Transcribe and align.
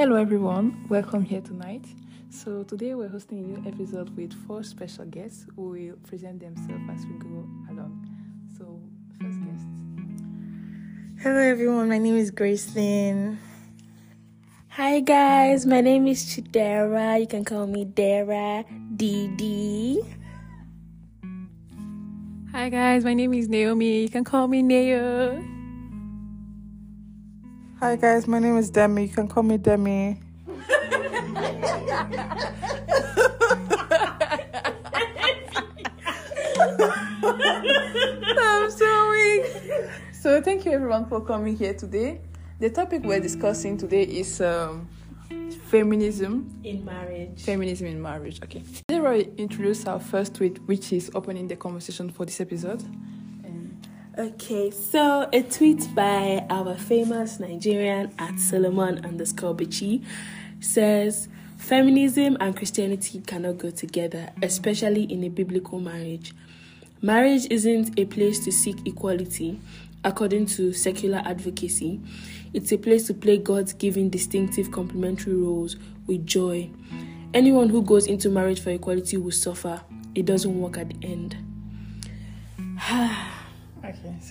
Hello, 0.00 0.16
everyone. 0.16 0.86
Welcome 0.88 1.26
here 1.26 1.42
tonight. 1.42 1.84
So, 2.30 2.62
today 2.62 2.94
we're 2.94 3.10
hosting 3.10 3.40
a 3.40 3.42
new 3.42 3.68
episode 3.68 4.08
with 4.16 4.32
four 4.46 4.62
special 4.62 5.04
guests 5.04 5.44
who 5.54 5.68
will 5.72 5.96
present 6.08 6.40
themselves 6.40 6.88
as 6.90 7.04
we 7.04 7.18
go 7.18 7.46
along. 7.68 8.08
So, 8.56 8.80
first 9.20 9.38
guest. 9.44 9.66
Hello 11.22 11.36
everyone, 11.36 11.90
my 11.90 11.98
name 11.98 12.16
is 12.16 12.30
Gracelyn. 12.30 13.36
Hi 14.68 15.00
guys, 15.00 15.66
my 15.66 15.82
name 15.82 16.06
is 16.06 16.24
Chidera. 16.24 17.20
You 17.20 17.26
can 17.26 17.44
call 17.44 17.66
me 17.66 17.84
Dara 17.84 18.64
DD. 18.96 20.00
Hi, 22.52 22.70
guys. 22.70 23.04
My 23.04 23.12
name 23.12 23.34
is 23.34 23.48
Naomi. 23.48 24.00
You 24.00 24.08
can 24.08 24.24
call 24.24 24.48
me 24.48 24.62
Neo. 24.62 25.59
Hi 27.80 27.96
guys, 27.96 28.28
my 28.28 28.38
name 28.38 28.58
is 28.58 28.68
Demi. 28.68 29.04
You 29.04 29.08
can 29.08 29.26
call 29.26 29.42
me 29.42 29.56
Demi. 29.56 30.20
I'm 38.38 38.70
so 38.70 39.10
weak. 39.10 39.46
So, 40.12 40.42
thank 40.42 40.66
you 40.66 40.72
everyone 40.72 41.06
for 41.06 41.22
coming 41.22 41.56
here 41.56 41.72
today. 41.72 42.20
The 42.58 42.68
topic 42.68 43.02
we're 43.02 43.18
discussing 43.18 43.78
today 43.78 44.02
is 44.02 44.42
um, 44.42 44.86
feminism. 45.68 46.60
In 46.62 46.84
marriage. 46.84 47.42
Feminism 47.42 47.86
in 47.86 48.02
marriage. 48.02 48.42
Okay. 48.42 48.62
Today 48.88 49.00
we'll 49.00 49.34
introduce 49.38 49.86
our 49.86 50.00
first 50.00 50.34
tweet, 50.34 50.58
which 50.66 50.92
is 50.92 51.10
opening 51.14 51.48
the 51.48 51.56
conversation 51.56 52.10
for 52.10 52.26
this 52.26 52.42
episode. 52.42 52.84
Okay, 54.20 54.70
so 54.70 55.30
a 55.32 55.40
tweet 55.40 55.94
by 55.94 56.44
our 56.50 56.74
famous 56.74 57.40
Nigerian 57.40 58.12
at 58.18 58.38
Solomon 58.38 59.02
underscore 59.02 59.54
Bichi 59.54 60.04
says 60.60 61.26
feminism 61.56 62.36
and 62.38 62.54
Christianity 62.54 63.22
cannot 63.26 63.56
go 63.56 63.70
together, 63.70 64.28
especially 64.42 65.04
in 65.04 65.24
a 65.24 65.30
biblical 65.30 65.80
marriage. 65.80 66.34
Marriage 67.00 67.46
isn't 67.50 67.98
a 67.98 68.04
place 68.04 68.44
to 68.44 68.52
seek 68.52 68.86
equality, 68.86 69.58
according 70.04 70.44
to 70.48 70.74
secular 70.74 71.22
advocacy. 71.24 71.98
It's 72.52 72.72
a 72.72 72.76
place 72.76 73.06
to 73.06 73.14
play 73.14 73.38
God's 73.38 73.72
given 73.72 74.10
distinctive 74.10 74.70
complementary 74.70 75.36
roles 75.36 75.76
with 76.06 76.26
joy. 76.26 76.68
Anyone 77.32 77.70
who 77.70 77.80
goes 77.80 78.06
into 78.06 78.28
marriage 78.28 78.60
for 78.60 78.68
equality 78.68 79.16
will 79.16 79.30
suffer. 79.30 79.80
It 80.14 80.26
doesn't 80.26 80.60
work 80.60 80.76
at 80.76 80.90
the 80.90 81.08
end. 81.08 81.36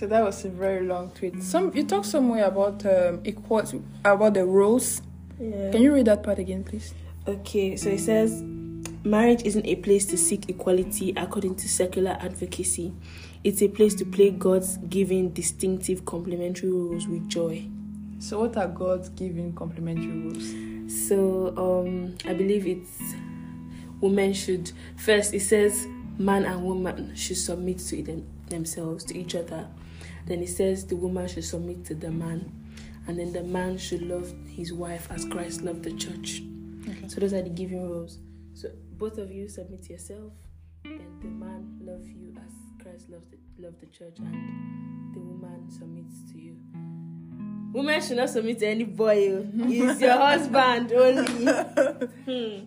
So 0.00 0.06
that 0.06 0.24
was 0.24 0.46
a 0.46 0.48
very 0.48 0.86
long 0.86 1.10
tweet. 1.10 1.42
Some 1.42 1.76
you 1.76 1.84
talk 1.84 2.06
somewhere 2.06 2.46
about 2.46 2.86
um, 2.86 3.20
equality, 3.22 3.82
about 4.02 4.32
the 4.32 4.46
roles. 4.46 5.02
Yeah. 5.38 5.72
Can 5.72 5.82
you 5.82 5.92
read 5.92 6.06
that 6.06 6.22
part 6.22 6.38
again, 6.38 6.64
please? 6.64 6.94
Okay, 7.28 7.76
so 7.76 7.90
it 7.90 8.00
says 8.00 8.40
marriage 9.04 9.42
isn't 9.44 9.66
a 9.66 9.74
place 9.76 10.06
to 10.06 10.16
seek 10.16 10.48
equality 10.48 11.12
according 11.18 11.56
to 11.56 11.68
secular 11.68 12.16
advocacy. 12.18 12.94
It's 13.44 13.60
a 13.60 13.68
place 13.68 13.94
to 13.96 14.06
play 14.06 14.30
God's 14.30 14.78
given 14.78 15.34
distinctive 15.34 16.06
complementary 16.06 16.70
roles 16.70 17.06
with 17.06 17.28
joy. 17.28 17.68
So, 18.20 18.40
what 18.40 18.56
are 18.56 18.68
God's 18.68 19.10
given 19.10 19.52
complementary 19.52 20.18
roles? 20.18 21.08
So 21.08 21.52
um 21.58 22.16
I 22.24 22.32
believe 22.32 22.66
it's 22.66 23.02
women 24.00 24.32
should 24.32 24.72
first 24.96 25.34
it 25.34 25.40
says 25.40 25.86
man 26.16 26.46
and 26.46 26.64
woman 26.64 27.14
should 27.14 27.36
submit 27.36 27.80
to 27.80 28.02
them, 28.02 28.26
themselves 28.48 29.04
to 29.04 29.18
each 29.18 29.34
other. 29.34 29.68
Then 30.26 30.40
he 30.40 30.46
says 30.46 30.86
the 30.86 30.96
woman 30.96 31.28
should 31.28 31.44
submit 31.44 31.84
to 31.86 31.94
the 31.94 32.10
man. 32.10 32.52
And 33.06 33.18
then 33.18 33.32
the 33.32 33.42
man 33.42 33.78
should 33.78 34.02
love 34.02 34.32
his 34.46 34.72
wife 34.72 35.08
as 35.10 35.24
Christ 35.24 35.62
loved 35.62 35.82
the 35.82 35.92
church. 35.92 36.42
Okay. 36.88 37.08
So 37.08 37.20
those 37.20 37.32
are 37.32 37.42
the 37.42 37.50
given 37.50 37.88
roles. 37.90 38.18
So 38.54 38.68
both 38.92 39.18
of 39.18 39.30
you 39.32 39.48
submit 39.48 39.88
yourself, 39.88 40.32
and 40.84 41.00
the 41.22 41.28
man 41.28 41.78
love 41.80 42.06
you 42.06 42.34
as 42.36 42.82
Christ 42.82 43.08
loves 43.08 43.26
the 43.30 43.38
love 43.58 43.74
the 43.80 43.86
church, 43.86 44.18
and 44.18 45.14
the 45.14 45.20
woman 45.20 45.70
submits 45.70 46.30
to 46.32 46.38
you. 46.38 46.56
Women 47.72 48.02
should 48.02 48.16
not 48.16 48.30
submit 48.30 48.58
to 48.60 48.66
any 48.66 48.84
boy. 48.84 49.46
He's 49.66 50.00
your 50.00 50.12
husband 50.18 50.92
only. 50.92 51.52
Hmm. 52.26 52.64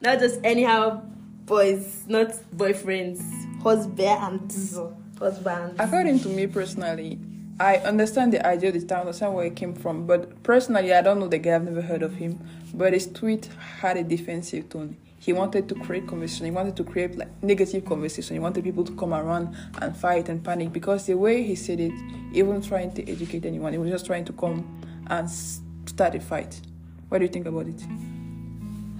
Not 0.00 0.18
just 0.18 0.40
anyhow 0.42 1.02
boys, 1.48 2.04
not 2.06 2.28
boyfriends. 2.54 3.20
Husbands. 3.62 4.78
Husbands. 5.18 5.76
According 5.78 6.20
to 6.20 6.28
me 6.28 6.46
personally, 6.46 7.18
I 7.60 7.78
understand 7.78 8.32
the 8.32 8.46
idea, 8.46 8.70
of 8.70 8.86
the 8.86 8.96
I 8.96 9.00
understand 9.00 9.34
where 9.34 9.44
it 9.46 9.56
came 9.56 9.74
from, 9.74 10.06
but 10.06 10.42
personally, 10.44 10.94
I 10.94 11.02
don't 11.02 11.18
know 11.18 11.26
the 11.26 11.38
guy. 11.38 11.56
I've 11.56 11.64
never 11.64 11.82
heard 11.82 12.02
of 12.02 12.14
him. 12.14 12.38
But 12.72 12.92
his 12.92 13.08
tweet 13.08 13.46
had 13.80 13.96
a 13.96 14.04
defensive 14.04 14.68
tone. 14.68 14.96
He 15.18 15.32
wanted 15.32 15.68
to 15.70 15.74
create 15.74 16.06
conversation. 16.06 16.44
He 16.46 16.52
wanted 16.52 16.76
to 16.76 16.84
create 16.84 17.16
like 17.16 17.42
negative 17.42 17.84
conversation. 17.84 18.36
He 18.36 18.40
wanted 18.40 18.62
people 18.62 18.84
to 18.84 18.94
come 18.94 19.12
around 19.12 19.56
and 19.82 19.96
fight 19.96 20.28
and 20.28 20.44
panic 20.44 20.72
because 20.72 21.06
the 21.06 21.14
way 21.14 21.42
he 21.42 21.56
said 21.56 21.80
it, 21.80 21.92
he 22.32 22.44
wasn't 22.44 22.68
trying 22.68 22.92
to 22.92 23.10
educate 23.10 23.44
anyone. 23.44 23.72
He 23.72 23.78
was 23.78 23.90
just 23.90 24.06
trying 24.06 24.24
to 24.26 24.32
come 24.32 24.80
and 25.08 25.28
start 25.28 26.14
a 26.14 26.20
fight. 26.20 26.60
What 27.08 27.18
do 27.18 27.24
you 27.24 27.30
think 27.30 27.46
about 27.46 27.66
it? 27.66 27.82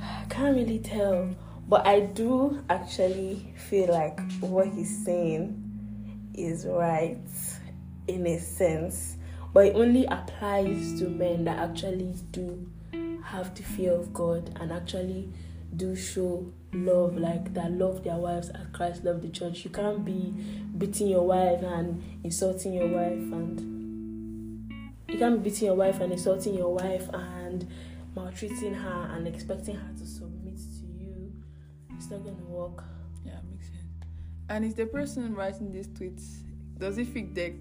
I 0.01 0.25
can't 0.29 0.57
really 0.57 0.81
tell, 0.81 1.31
but 1.69 1.87
I 1.87 2.01
do 2.01 2.65
actually 2.69 3.55
feel 3.57 3.93
like 3.93 4.19
what 4.41 4.67
he's 4.67 5.05
saying 5.05 5.68
is 6.39 6.67
right 6.67 7.19
in 8.07 8.27
a 8.27 8.39
sense, 8.39 9.17
but 9.53 9.67
it 9.67 9.77
only 9.77 10.07
applies 10.07 10.99
to 11.01 11.09
men 11.09 11.45
that 11.45 11.59
actually 11.59 12.15
do 12.31 12.71
have 13.25 13.55
the 13.55 13.63
fear 13.63 13.93
of 13.93 14.13
God 14.13 14.57
and 14.61 14.73
actually 14.73 15.29
do 15.77 15.95
show 15.95 16.51
love 16.73 17.17
like 17.17 17.53
that 17.55 17.71
love 17.73 18.05
their 18.05 18.17
wives 18.17 18.49
as 18.51 18.67
Christ 18.73 19.05
loved 19.05 19.23
the 19.23 19.29
church. 19.29 19.65
You 19.65 19.71
can't 19.71 20.05
be 20.05 20.33
beating 20.77 21.09
your 21.09 21.27
wife 21.27 21.63
and 21.63 22.03
insulting 22.25 22.73
your 22.75 22.89
wife 22.89 23.13
and 23.13 23.79
you 25.09 25.19
can't 25.19 25.43
be 25.43 25.51
beating 25.51 25.67
your 25.67 25.75
wife 25.75 26.01
and 26.01 26.13
insulting 26.13 26.55
your 26.55 26.73
wife 26.73 27.09
and 27.13 27.69
maltreating 28.15 28.75
her 28.75 29.11
and 29.15 29.29
expecting 29.29 29.77
her 29.77 29.93
to 29.99 30.07
submit 30.07 30.57
to 30.57 30.87
you. 31.03 31.33
It's 31.97 32.11
not 32.11 32.25
gonna 32.25 32.45
work. 32.45 32.85
Yeah, 34.49 34.59
makes 34.59 34.65
sense. 34.65 34.65
And 34.65 34.65
is 34.65 34.75
the 34.75 34.87
person 34.87 35.35
writing 35.35 35.73
these 35.73 35.89
tweets, 35.89 36.43
does 36.79 36.97
he 36.97 37.05
fit 37.05 37.35
the 37.35 37.55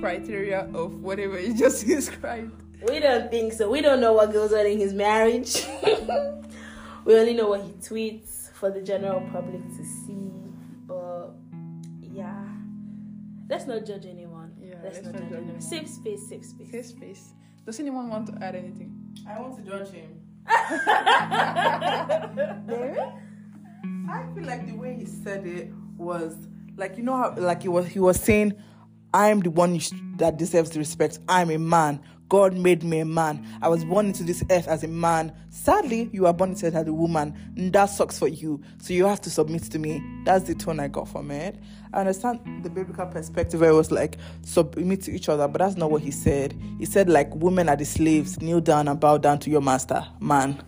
criteria 0.00 0.68
of 0.74 1.02
whatever 1.02 1.40
you 1.40 1.54
just 1.56 1.86
described? 1.96 2.62
We 2.88 3.00
don't 3.00 3.30
think 3.30 3.52
so. 3.52 3.70
We 3.70 3.80
don't 3.80 4.00
know 4.00 4.12
what 4.12 4.32
goes 4.32 4.52
on 4.52 4.66
in 4.66 4.78
his 4.78 4.92
marriage. 4.92 5.64
we 7.04 7.16
only 7.16 7.34
know 7.34 7.48
what 7.48 7.62
he 7.62 7.72
tweets 7.72 8.50
for 8.52 8.70
the 8.70 8.82
general 8.82 9.20
public 9.32 9.62
to 9.76 9.84
see. 9.84 10.32
But 10.86 11.30
yeah, 12.00 12.44
let's 13.48 13.66
not 13.66 13.86
judge 13.86 14.06
anyone. 14.06 14.52
Yeah, 14.60 14.76
let's, 14.82 14.96
let's 14.96 15.06
not 15.06 15.14
not 15.14 15.22
judge 15.22 15.30
judge 15.30 15.38
anyone. 15.38 15.44
anyone. 15.44 15.60
Safe 15.60 15.88
space, 15.88 16.28
safe 16.28 16.44
space. 16.44 16.70
Safe 16.70 16.86
space. 16.86 17.34
Does 17.64 17.78
anyone 17.78 18.08
want 18.08 18.26
to 18.26 18.44
add 18.44 18.56
anything? 18.56 19.16
I 19.28 19.40
want 19.40 19.56
to 19.56 19.62
judge 19.70 19.90
him. 19.90 20.20
I 20.48 20.58
feel 24.34 24.44
like 24.44 24.66
the 24.66 24.74
way 24.74 24.96
he 24.96 25.06
said 25.06 25.46
it 25.46 25.72
was 25.96 26.34
like 26.76 26.96
you 26.96 27.02
know 27.02 27.16
how 27.16 27.34
like 27.36 27.62
he 27.62 27.68
was 27.68 27.86
he 27.86 27.98
was 27.98 28.20
saying, 28.20 28.54
"I'm 29.14 29.40
the 29.40 29.50
one 29.50 29.80
that 30.16 30.36
deserves 30.36 30.70
the 30.70 30.78
respect. 30.78 31.18
I'm 31.28 31.50
a 31.50 31.58
man. 31.58 32.00
God 32.28 32.56
made 32.56 32.82
me 32.82 33.00
a 33.00 33.04
man. 33.04 33.46
I 33.60 33.68
was 33.68 33.84
born 33.84 34.06
into 34.06 34.22
this 34.24 34.42
earth 34.50 34.66
as 34.66 34.82
a 34.82 34.88
man. 34.88 35.34
Sadly, 35.50 36.08
you 36.14 36.26
are 36.26 36.32
born 36.32 36.50
into 36.52 36.66
it 36.66 36.74
as 36.74 36.86
a 36.86 36.92
woman, 36.92 37.34
and 37.56 37.70
that 37.74 37.86
sucks 37.86 38.18
for 38.18 38.28
you. 38.28 38.62
So 38.78 38.94
you 38.94 39.04
have 39.04 39.20
to 39.22 39.30
submit 39.30 39.64
to 39.64 39.78
me." 39.78 40.02
That's 40.24 40.44
the 40.44 40.54
tone 40.54 40.80
I 40.80 40.88
got 40.88 41.08
from 41.08 41.30
it. 41.30 41.58
I 41.92 42.00
understand 42.00 42.40
the 42.62 42.70
biblical 42.70 43.04
perspective 43.06 43.60
where 43.60 43.70
it 43.70 43.74
was 43.74 43.92
like 43.92 44.16
submit 44.42 45.02
to 45.02 45.12
each 45.12 45.28
other, 45.28 45.46
but 45.46 45.58
that's 45.58 45.76
not 45.76 45.90
what 45.90 46.00
he 46.00 46.10
said. 46.10 46.58
He 46.78 46.86
said 46.86 47.10
like 47.10 47.34
women 47.34 47.68
are 47.68 47.76
the 47.76 47.84
slaves. 47.84 48.40
Kneel 48.40 48.60
down 48.60 48.88
and 48.88 48.98
bow 48.98 49.18
down 49.18 49.38
to 49.40 49.50
your 49.50 49.60
master, 49.60 50.06
man. 50.20 50.62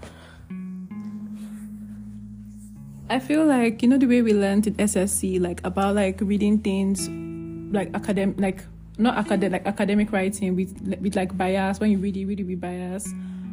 I 3.11 3.19
feel 3.19 3.45
like 3.45 3.83
you 3.83 3.89
know 3.89 3.99
the 3.99 4.06
way 4.06 4.23
we 4.23 4.33
learned 4.33 4.67
in 4.67 4.75
SSC, 4.75 5.41
like 5.41 5.61
about 5.65 5.95
like 5.95 6.21
reading 6.23 6.59
things, 6.59 7.09
like 7.75 7.95
academic, 7.95 8.41
like 8.41 8.65
not 8.97 9.19
academic, 9.19 9.65
like 9.65 9.67
academic 9.67 10.11
writing 10.12 10.56
with 10.56 10.81
with 11.01 11.15
like 11.15 11.37
bias. 11.37 11.81
When 11.81 11.91
you 11.91 11.99
read 11.99 12.17
it, 12.17 12.25
read 12.25 12.41
it 12.41 12.45
with 12.45 12.61
bias. 12.61 13.12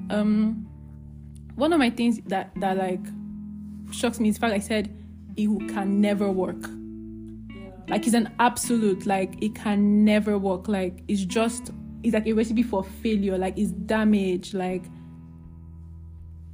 Um, 0.10 0.68
one 1.56 1.74
of 1.74 1.80
my 1.80 1.90
things 1.90 2.20
that 2.28 2.52
that 2.62 2.78
like 2.78 3.02
shocks 3.92 4.20
me 4.20 4.30
is 4.30 4.36
the 4.36 4.42
fact 4.42 4.54
I 4.54 4.60
said 4.60 4.90
it 5.36 5.50
can 5.70 6.00
never 6.00 6.32
work. 6.32 6.64
Like 7.90 8.06
it's 8.06 8.16
an 8.16 8.34
absolute, 8.40 9.06
like 9.06 9.42
it 9.44 9.54
can 9.54 10.06
never 10.06 10.38
work. 10.38 10.70
Like 10.70 11.04
it's 11.10 11.26
just 11.26 11.72
it's 12.04 12.14
like 12.14 12.26
a 12.26 12.32
recipe 12.32 12.64
for 12.64 12.86
failure. 12.86 13.38
Like 13.38 13.58
it's 13.58 13.72
damage. 13.72 14.54
Like 14.54 14.86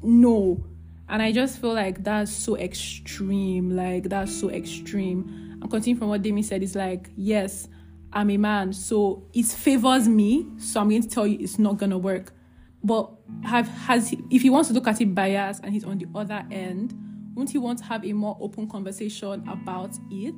no. 0.02 0.66
And 1.10 1.22
I 1.22 1.32
just 1.32 1.60
feel 1.60 1.74
like 1.74 2.04
that's 2.04 2.32
so 2.32 2.58
extreme. 2.58 3.76
Like 3.76 4.10
that's 4.10 4.38
so 4.38 4.50
extreme. 4.50 5.60
I'm 5.62 5.70
continuing 5.70 6.00
from 6.00 6.10
what 6.10 6.22
Demi 6.22 6.44
said. 6.44 6.64
It's 6.64 6.76
like, 6.76 7.10
yes, 7.16 7.68
I'm 8.14 8.30
a 8.30 8.38
man, 8.38 8.74
so 8.74 9.28
it 9.34 9.46
favors 9.46 10.08
me. 10.08 10.48
So 10.58 10.80
I'm 10.80 10.90
going 10.90 11.02
to 11.02 11.10
tell 11.10 11.28
you 11.28 11.38
it's 11.40 11.60
not 11.60 11.78
gonna 11.78 11.98
work. 11.98 12.34
but 12.84 13.12
have 13.44 13.68
has 13.68 14.10
he, 14.10 14.24
if 14.30 14.42
he 14.42 14.50
wants 14.50 14.70
to 14.70 14.74
look 14.74 14.88
at 14.88 15.02
it 15.02 15.14
biased 15.14 15.64
and 15.64 15.74
he's 15.74 15.84
on 15.84 15.98
the 15.98 16.08
other 16.16 16.46
end, 16.52 16.94
won't 17.36 17.50
he 17.50 17.58
want 17.58 17.80
to 17.80 17.86
have 17.86 18.06
a 18.06 18.14
more 18.14 18.38
open 18.40 18.68
conversation 18.70 19.48
about 19.48 19.92
it? 20.10 20.36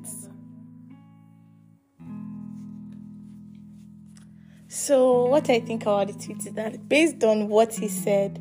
So 4.67 5.25
what 5.25 5.49
I 5.49 5.59
think 5.59 5.83
about 5.83 6.07
the 6.07 6.13
tweet 6.13 6.45
is 6.45 6.53
that 6.53 6.87
based 6.89 7.23
on 7.23 7.47
what 7.47 7.73
he 7.73 7.87
said, 7.87 8.39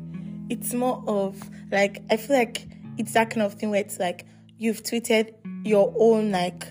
it's 0.49 0.73
more 0.73 1.03
of 1.07 1.39
like 1.71 2.01
I 2.09 2.17
feel 2.17 2.37
like 2.37 2.67
it's 2.97 3.13
that 3.13 3.29
kind 3.29 3.43
of 3.43 3.53
thing 3.53 3.69
where 3.69 3.81
it's 3.81 3.99
like 3.99 4.25
you've 4.57 4.83
tweeted 4.83 5.33
your 5.63 5.93
own 5.97 6.31
like 6.31 6.67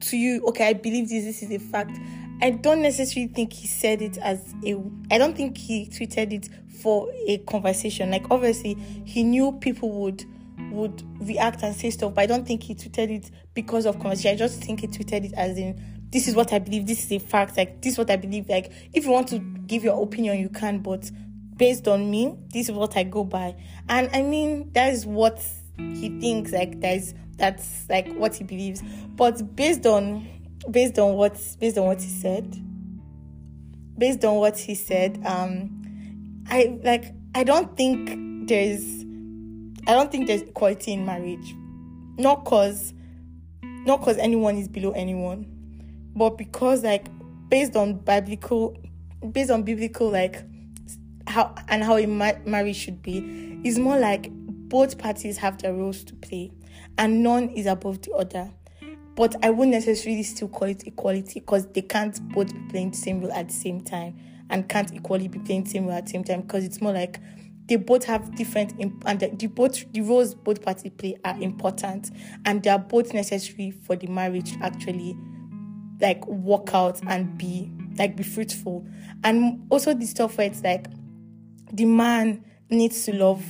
to 0.00 0.16
you, 0.16 0.46
okay, 0.46 0.68
I 0.68 0.72
believe 0.72 1.08
this, 1.08 1.24
this 1.24 1.42
is 1.42 1.50
a 1.50 1.58
fact. 1.58 1.98
I 2.40 2.50
don't 2.50 2.82
necessarily 2.82 3.32
think 3.32 3.52
he 3.52 3.66
said 3.66 4.00
it 4.00 4.16
as 4.18 4.54
a 4.64 4.76
I 5.10 5.18
don't 5.18 5.36
think 5.36 5.58
he 5.58 5.86
tweeted 5.86 6.32
it 6.32 6.48
for 6.80 7.10
a 7.26 7.38
conversation. 7.38 8.10
Like 8.10 8.26
obviously 8.30 8.74
he 9.04 9.24
knew 9.24 9.52
people 9.60 9.90
would 9.90 10.24
would 10.70 11.02
react 11.20 11.62
and 11.62 11.74
say 11.74 11.90
stuff, 11.90 12.14
but 12.14 12.22
I 12.22 12.26
don't 12.26 12.46
think 12.46 12.62
he 12.62 12.74
tweeted 12.74 13.10
it 13.10 13.30
because 13.54 13.86
of 13.86 13.98
conversation. 13.98 14.32
I 14.32 14.36
just 14.36 14.62
think 14.62 14.80
he 14.80 14.86
tweeted 14.86 15.24
it 15.24 15.32
as 15.34 15.56
in 15.56 15.80
this 16.10 16.26
is 16.28 16.34
what 16.34 16.52
I 16.52 16.58
believe, 16.58 16.86
this 16.86 17.04
is 17.04 17.12
a 17.12 17.18
fact, 17.18 17.56
like 17.56 17.82
this 17.82 17.94
is 17.94 17.98
what 17.98 18.10
I 18.10 18.16
believe. 18.16 18.48
Like 18.48 18.72
if 18.92 19.04
you 19.04 19.10
want 19.10 19.28
to 19.28 19.38
give 19.38 19.82
your 19.82 20.00
opinion 20.02 20.38
you 20.38 20.48
can, 20.48 20.78
but 20.78 21.10
based 21.58 21.88
on 21.88 22.10
me, 22.10 22.38
this 22.52 22.68
is 22.68 22.74
what 22.74 22.96
I 22.96 23.02
go 23.02 23.24
by. 23.24 23.54
And 23.88 24.08
I 24.14 24.22
mean 24.22 24.70
that 24.72 24.92
is 24.92 25.04
what 25.04 25.44
he 25.76 26.08
thinks, 26.20 26.52
like 26.52 26.80
that 26.80 26.96
is 26.96 27.14
that's 27.36 27.88
like 27.90 28.12
what 28.14 28.34
he 28.34 28.44
believes. 28.44 28.82
But 29.16 29.54
based 29.54 29.84
on 29.86 30.26
based 30.70 30.98
on 30.98 31.14
what 31.14 31.38
based 31.60 31.76
on 31.76 31.86
what 31.86 32.00
he 32.00 32.08
said, 32.08 32.56
based 33.98 34.24
on 34.24 34.36
what 34.36 34.58
he 34.58 34.74
said, 34.74 35.20
um, 35.26 36.44
I 36.48 36.78
like 36.82 37.12
I 37.34 37.44
don't 37.44 37.76
think 37.76 38.48
there's 38.48 39.04
I 39.86 39.92
don't 39.92 40.10
think 40.10 40.26
there's 40.26 40.42
equality 40.42 40.92
in 40.92 41.04
marriage. 41.04 41.54
Not 42.16 42.44
cause 42.44 42.94
not 43.62 44.02
cause 44.02 44.16
anyone 44.18 44.56
is 44.56 44.68
below 44.68 44.92
anyone, 44.92 45.46
but 46.14 46.38
because 46.38 46.84
like 46.84 47.08
based 47.48 47.76
on 47.76 47.94
biblical 47.94 48.76
based 49.32 49.50
on 49.50 49.62
biblical 49.62 50.10
like 50.10 50.44
how 51.38 51.54
and 51.68 51.84
how 51.84 51.96
a 51.96 52.06
ma- 52.06 52.32
marriage 52.44 52.76
should 52.76 53.00
be 53.00 53.60
is 53.62 53.78
more 53.78 53.96
like 53.96 54.28
both 54.32 54.98
parties 54.98 55.36
have 55.36 55.56
their 55.62 55.72
roles 55.72 56.02
to 56.02 56.14
play 56.16 56.50
and 56.98 57.22
none 57.22 57.48
is 57.50 57.66
above 57.66 58.02
the 58.02 58.12
other. 58.12 58.50
But 59.14 59.36
I 59.44 59.50
wouldn't 59.50 59.70
necessarily 59.70 60.24
still 60.24 60.48
call 60.48 60.68
it 60.68 60.84
equality 60.86 61.40
because 61.40 61.66
they 61.68 61.82
can't 61.82 62.20
both 62.30 62.52
be 62.52 62.60
playing 62.70 62.90
the 62.90 62.96
same 62.96 63.20
role 63.20 63.32
at 63.32 63.48
the 63.48 63.54
same 63.54 63.80
time 63.80 64.18
and 64.50 64.68
can't 64.68 64.92
equally 64.92 65.28
be 65.28 65.38
playing 65.38 65.64
the 65.64 65.70
same 65.70 65.86
role 65.86 65.96
at 65.96 66.06
the 66.06 66.10
same 66.10 66.24
time 66.24 66.40
because 66.42 66.64
it's 66.64 66.80
more 66.80 66.92
like 66.92 67.20
they 67.66 67.76
both 67.76 68.04
have 68.04 68.34
different 68.34 68.74
imp- 68.80 69.04
and 69.06 69.20
the, 69.20 69.28
the 69.28 69.46
both 69.46 69.90
the 69.92 70.00
roles 70.00 70.34
both 70.34 70.60
parties 70.62 70.90
play 70.98 71.16
are 71.24 71.40
important 71.40 72.10
and 72.46 72.64
they 72.64 72.70
are 72.70 72.78
both 72.80 73.14
necessary 73.14 73.70
for 73.70 73.94
the 73.94 74.08
marriage 74.08 74.54
actually 74.60 75.16
like 76.00 76.26
work 76.26 76.74
out 76.74 77.00
and 77.06 77.38
be 77.38 77.70
like 77.96 78.16
be 78.16 78.22
fruitful 78.22 78.86
and 79.24 79.64
also 79.70 79.92
the 79.94 80.06
stuff 80.06 80.38
where 80.38 80.46
it's 80.46 80.62
like 80.62 80.86
the 81.72 81.84
man 81.84 82.44
needs 82.70 83.04
to 83.04 83.14
love 83.14 83.44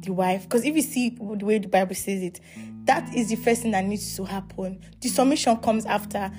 the 0.00 0.12
wife 0.12 0.42
because 0.44 0.64
if 0.64 0.74
you 0.74 0.82
see 0.82 1.10
the 1.10 1.44
way 1.44 1.58
the 1.58 1.68
bible 1.68 1.94
says 1.94 2.22
it 2.22 2.40
that 2.84 3.14
is 3.14 3.28
the 3.28 3.36
first 3.36 3.62
thing 3.62 3.70
that 3.72 3.84
needs 3.84 4.16
to 4.16 4.24
happen. 4.24 4.80
The 5.00 5.08
submission 5.08 5.56
comes 5.58 5.86
after. 5.86 6.30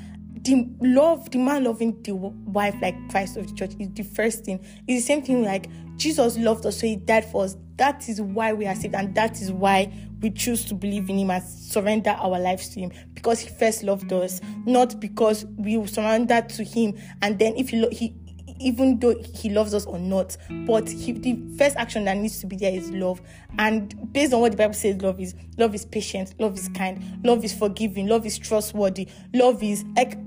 The 0.41 0.67
love, 0.81 1.31
the 1.31 1.37
man 1.37 1.63
loving 1.63 2.01
the 2.03 2.13
wife 2.15 2.75
like 2.81 2.95
Christ 3.09 3.37
of 3.37 3.47
the 3.47 3.53
church 3.53 3.75
is 3.79 3.89
the 3.93 4.03
first 4.03 4.43
thing. 4.43 4.59
It's 4.87 5.03
the 5.03 5.07
same 5.07 5.21
thing 5.21 5.43
like 5.43 5.69
Jesus 5.95 6.37
loved 6.37 6.65
us, 6.65 6.81
so 6.81 6.87
he 6.87 6.97
died 6.97 7.23
for 7.23 7.45
us. 7.45 7.55
That 7.77 8.09
is 8.09 8.19
why 8.19 8.51
we 8.51 8.67
are 8.67 8.75
saved, 8.75 8.93
and 8.93 9.15
that 9.15 9.41
is 9.41 9.53
why 9.53 9.93
we 10.19 10.31
choose 10.31 10.65
to 10.65 10.75
believe 10.75 11.09
in 11.09 11.17
him 11.17 11.31
and 11.31 11.43
surrender 11.43 12.09
our 12.09 12.39
lives 12.39 12.69
to 12.69 12.79
him 12.81 12.91
because 13.13 13.39
he 13.39 13.49
first 13.49 13.83
loved 13.83 14.11
us, 14.11 14.41
not 14.65 14.99
because 14.99 15.45
we 15.57 15.85
surrender 15.87 16.41
to 16.41 16.63
him 16.63 16.97
and 17.21 17.39
then 17.39 17.55
if 17.57 17.69
he, 17.69 17.87
he 17.89 18.15
even 18.63 18.99
though 18.99 19.15
he 19.35 19.49
loves 19.49 19.73
us 19.73 19.85
or 19.85 19.99
not. 19.99 20.35
But 20.65 20.89
he, 20.89 21.11
the 21.11 21.39
first 21.57 21.75
action 21.75 22.05
that 22.05 22.17
needs 22.17 22.39
to 22.39 22.47
be 22.47 22.55
there 22.55 22.73
is 22.73 22.89
love. 22.91 23.21
And 23.57 24.11
based 24.13 24.33
on 24.33 24.41
what 24.41 24.51
the 24.51 24.57
Bible 24.57 24.73
says, 24.73 25.01
love 25.01 25.19
is 25.19 25.35
love 25.57 25.75
is 25.75 25.85
patient, 25.85 26.33
love 26.39 26.57
is 26.57 26.69
kind, 26.69 27.23
love 27.23 27.43
is 27.43 27.53
forgiving, 27.53 28.07
love 28.07 28.25
is 28.25 28.37
trustworthy, 28.37 29.07
love 29.33 29.61
is 29.61 29.83
like 29.95 30.17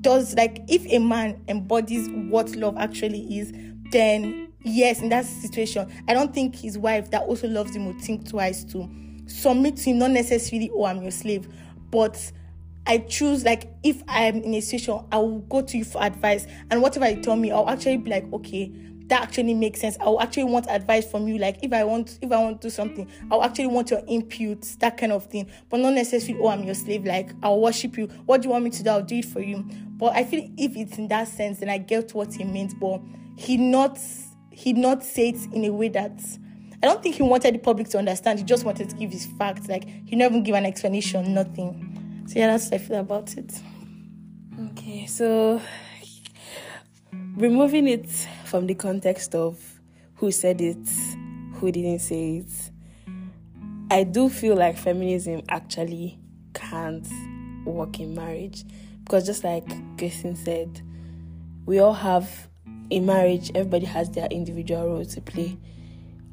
does 0.00 0.34
like 0.34 0.62
if 0.68 0.84
a 0.92 0.98
man 0.98 1.42
embodies 1.48 2.08
what 2.30 2.54
love 2.56 2.76
actually 2.76 3.38
is, 3.38 3.52
then 3.90 4.52
yes, 4.64 5.00
in 5.00 5.08
that 5.10 5.24
situation, 5.24 5.90
I 6.08 6.14
don't 6.14 6.34
think 6.34 6.56
his 6.56 6.76
wife 6.76 7.10
that 7.10 7.22
also 7.22 7.48
loves 7.48 7.74
him 7.74 7.86
would 7.86 8.00
think 8.00 8.28
twice 8.28 8.64
to 8.64 8.88
submit 9.26 9.76
to 9.78 9.90
him, 9.90 9.98
not 9.98 10.10
necessarily, 10.10 10.70
oh, 10.74 10.84
I'm 10.84 11.02
your 11.02 11.10
slave, 11.10 11.48
but 11.90 12.32
I 12.86 12.98
choose 12.98 13.44
like 13.44 13.72
if 13.82 14.02
I'm 14.08 14.36
in 14.42 14.54
a 14.54 14.60
situation, 14.60 15.04
I 15.10 15.18
will 15.18 15.40
go 15.40 15.62
to 15.62 15.78
you 15.78 15.84
for 15.84 16.02
advice, 16.02 16.46
and 16.70 16.82
whatever 16.82 17.08
you 17.08 17.22
tell 17.22 17.36
me, 17.36 17.50
I'll 17.50 17.68
actually 17.68 17.96
be 17.98 18.10
like, 18.10 18.30
okay, 18.32 18.72
that 19.06 19.22
actually 19.22 19.54
makes 19.54 19.80
sense. 19.80 19.96
I'll 20.00 20.20
actually 20.20 20.44
want 20.44 20.66
advice 20.68 21.10
from 21.10 21.28
you. 21.28 21.38
Like 21.38 21.58
if 21.62 21.72
I 21.72 21.84
want, 21.84 22.18
if 22.22 22.32
I 22.32 22.38
want 22.38 22.60
to 22.60 22.68
do 22.68 22.70
something, 22.70 23.08
I'll 23.30 23.42
actually 23.42 23.66
want 23.66 23.90
your 23.90 24.02
input, 24.06 24.62
that 24.80 24.96
kind 24.96 25.12
of 25.12 25.26
thing. 25.26 25.50
But 25.68 25.80
not 25.80 25.94
necessarily, 25.94 26.42
oh, 26.42 26.48
I'm 26.48 26.64
your 26.64 26.74
slave. 26.74 27.04
Like 27.04 27.32
I'll 27.42 27.60
worship 27.60 27.98
you. 27.98 28.06
What 28.26 28.42
do 28.42 28.48
you 28.48 28.52
want 28.52 28.64
me 28.64 28.70
to 28.70 28.82
do? 28.82 28.90
I'll 28.90 29.02
do 29.02 29.16
it 29.16 29.26
for 29.26 29.40
you. 29.40 29.64
But 29.96 30.14
I 30.16 30.24
feel 30.24 30.50
if 30.56 30.76
it's 30.76 30.98
in 30.98 31.08
that 31.08 31.28
sense, 31.28 31.60
then 31.60 31.68
I 31.68 31.78
get 31.78 32.14
what 32.14 32.34
he 32.34 32.44
means. 32.44 32.74
But 32.74 33.00
he 33.36 33.56
not 33.56 33.98
he 34.50 34.72
not 34.72 35.02
say 35.04 35.30
it 35.30 35.52
in 35.52 35.64
a 35.64 35.70
way 35.70 35.88
that 35.88 36.20
I 36.82 36.86
don't 36.86 37.02
think 37.02 37.16
he 37.16 37.22
wanted 37.22 37.54
the 37.54 37.58
public 37.58 37.88
to 37.90 37.98
understand. 37.98 38.38
He 38.38 38.44
just 38.44 38.64
wanted 38.64 38.90
to 38.90 38.96
give 38.96 39.10
his 39.10 39.26
facts. 39.26 39.68
Like 39.68 39.86
he 40.06 40.16
never 40.16 40.40
give 40.40 40.54
an 40.54 40.64
explanation, 40.64 41.34
nothing. 41.34 42.03
So 42.26 42.38
yeah, 42.38 42.48
that's 42.48 42.66
what 42.66 42.74
I 42.74 42.78
feel 42.78 43.00
about 43.00 43.36
it. 43.36 43.60
Okay, 44.70 45.06
so 45.06 45.60
removing 47.36 47.88
it 47.88 48.08
from 48.44 48.66
the 48.66 48.74
context 48.74 49.34
of 49.34 49.58
who 50.16 50.30
said 50.30 50.60
it, 50.60 50.88
who 51.54 51.70
didn't 51.70 52.00
say 52.00 52.38
it, 52.38 52.70
I 53.90 54.04
do 54.04 54.28
feel 54.28 54.56
like 54.56 54.76
feminism 54.76 55.42
actually 55.48 56.18
can't 56.54 57.06
work 57.64 58.00
in 58.00 58.14
marriage 58.14 58.64
because 59.04 59.26
just 59.26 59.44
like 59.44 59.66
Kristen 59.98 60.36
said, 60.36 60.80
we 61.66 61.78
all 61.78 61.94
have 61.94 62.48
in 62.90 63.06
marriage, 63.06 63.50
everybody 63.54 63.86
has 63.86 64.10
their 64.10 64.26
individual 64.26 64.86
role 64.86 65.04
to 65.04 65.20
play. 65.20 65.56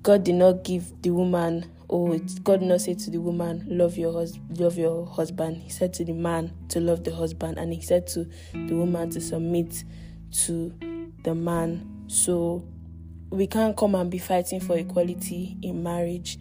God 0.03 0.23
did 0.23 0.35
not 0.35 0.63
give 0.63 1.01
the 1.01 1.11
woman 1.11 1.69
oh, 1.91 2.17
God 2.43 2.61
not 2.61 2.81
say 2.81 2.93
to 2.93 3.11
the 3.11 3.19
woman, 3.19 3.65
love 3.67 3.97
your 3.97 4.13
hus- 4.13 4.39
love 4.57 4.77
your 4.77 5.05
husband. 5.05 5.57
He 5.57 5.69
said 5.69 5.93
to 5.95 6.05
the 6.05 6.13
man 6.13 6.53
to 6.69 6.79
love 6.79 7.03
the 7.03 7.13
husband, 7.13 7.57
and 7.57 7.73
he 7.73 7.81
said 7.81 8.07
to 8.07 8.25
the 8.53 8.73
woman 8.73 9.09
to 9.11 9.21
submit 9.21 9.83
to 10.45 10.73
the 11.23 11.35
man. 11.35 12.05
So 12.07 12.65
we 13.29 13.47
can't 13.47 13.75
come 13.75 13.95
and 13.95 14.09
be 14.09 14.17
fighting 14.17 14.59
for 14.59 14.77
equality 14.77 15.57
in 15.61 15.83
marriage. 15.83 16.37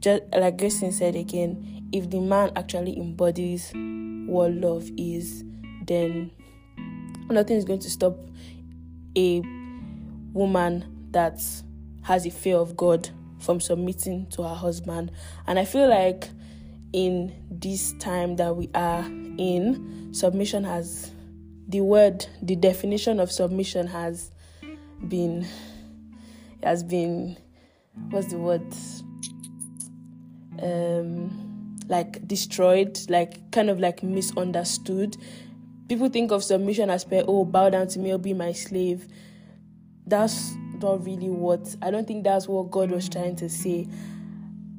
Just 0.00 0.22
like 0.32 0.58
Gracelyn 0.58 0.92
said 0.92 1.16
again, 1.16 1.88
if 1.92 2.10
the 2.10 2.20
man 2.20 2.52
actually 2.56 2.98
embodies 2.98 3.72
what 4.26 4.52
love 4.52 4.90
is, 4.96 5.44
then 5.86 6.30
nothing 7.30 7.56
is 7.56 7.64
going 7.64 7.80
to 7.80 7.90
stop 7.90 8.18
a 9.16 9.40
woman 10.32 11.08
that 11.12 11.42
has 12.02 12.26
a 12.26 12.30
fear 12.30 12.56
of 12.56 12.76
God 12.76 13.08
from 13.46 13.60
submitting 13.60 14.26
to 14.30 14.42
her 14.42 14.54
husband. 14.54 15.12
And 15.46 15.58
I 15.58 15.64
feel 15.64 15.88
like 15.88 16.28
in 16.92 17.32
this 17.50 17.92
time 18.00 18.36
that 18.36 18.56
we 18.56 18.68
are 18.74 19.04
in, 19.38 20.10
submission 20.12 20.64
has 20.64 21.12
the 21.68 21.80
word, 21.80 22.26
the 22.42 22.56
definition 22.56 23.20
of 23.20 23.30
submission 23.30 23.86
has 23.86 24.32
been 25.08 25.46
has 26.62 26.82
been 26.82 27.36
what's 28.10 28.28
the 28.28 28.38
word? 28.38 28.66
Um 30.60 31.76
like 31.88 32.26
destroyed, 32.26 32.98
like 33.08 33.50
kind 33.52 33.70
of 33.70 33.78
like 33.78 34.02
misunderstood. 34.02 35.16
People 35.88 36.08
think 36.08 36.32
of 36.32 36.42
submission 36.42 36.90
as 36.90 37.04
per 37.04 37.24
oh 37.28 37.44
bow 37.44 37.70
down 37.70 37.86
to 37.88 38.00
me 38.00 38.12
or 38.12 38.18
be 38.18 38.34
my 38.34 38.52
slave. 38.52 39.06
That's 40.06 40.56
not 40.82 41.04
really 41.04 41.30
what 41.30 41.74
I 41.82 41.90
don't 41.90 42.06
think 42.06 42.24
that's 42.24 42.48
what 42.48 42.70
God 42.70 42.90
was 42.90 43.08
trying 43.08 43.36
to 43.36 43.48
say. 43.48 43.86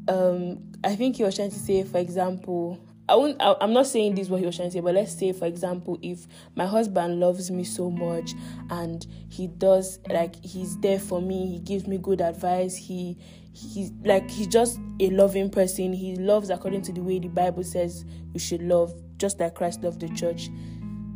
Um, 0.07 0.59
I 0.83 0.95
think 0.95 1.17
he 1.17 1.23
was 1.23 1.35
trying 1.35 1.51
to 1.51 1.59
say, 1.59 1.83
for 1.83 1.97
example, 1.97 2.79
I 3.09 3.15
won't. 3.15 3.41
I, 3.41 3.55
am 3.61 3.71
not 3.71 3.87
saying 3.87 4.15
this 4.15 4.25
is 4.25 4.29
what 4.29 4.41
he 4.41 4.45
was 4.45 4.57
trying 4.57 4.69
to 4.69 4.73
say, 4.73 4.79
but 4.81 4.93
let's 4.93 5.17
say, 5.17 5.31
for 5.31 5.45
example, 5.45 5.97
if 6.01 6.27
my 6.55 6.65
husband 6.65 7.19
loves 7.19 7.49
me 7.49 7.63
so 7.63 7.89
much 7.89 8.33
and 8.69 9.05
he 9.29 9.47
does 9.47 9.99
like 10.09 10.43
he's 10.43 10.77
there 10.79 10.99
for 10.99 11.21
me, 11.21 11.47
he 11.47 11.59
gives 11.59 11.87
me 11.87 11.97
good 11.97 12.19
advice, 12.19 12.75
he 12.75 13.17
he's 13.53 13.91
like 14.03 14.29
he's 14.29 14.47
just 14.47 14.79
a 14.99 15.09
loving 15.11 15.49
person. 15.49 15.93
He 15.93 16.17
loves 16.17 16.49
according 16.49 16.81
to 16.83 16.91
the 16.91 17.01
way 17.01 17.19
the 17.19 17.29
Bible 17.29 17.63
says 17.63 18.03
we 18.33 18.39
should 18.39 18.61
love, 18.61 18.93
just 19.17 19.39
like 19.39 19.55
Christ 19.55 19.83
loved 19.83 20.01
the 20.01 20.09
church. 20.09 20.49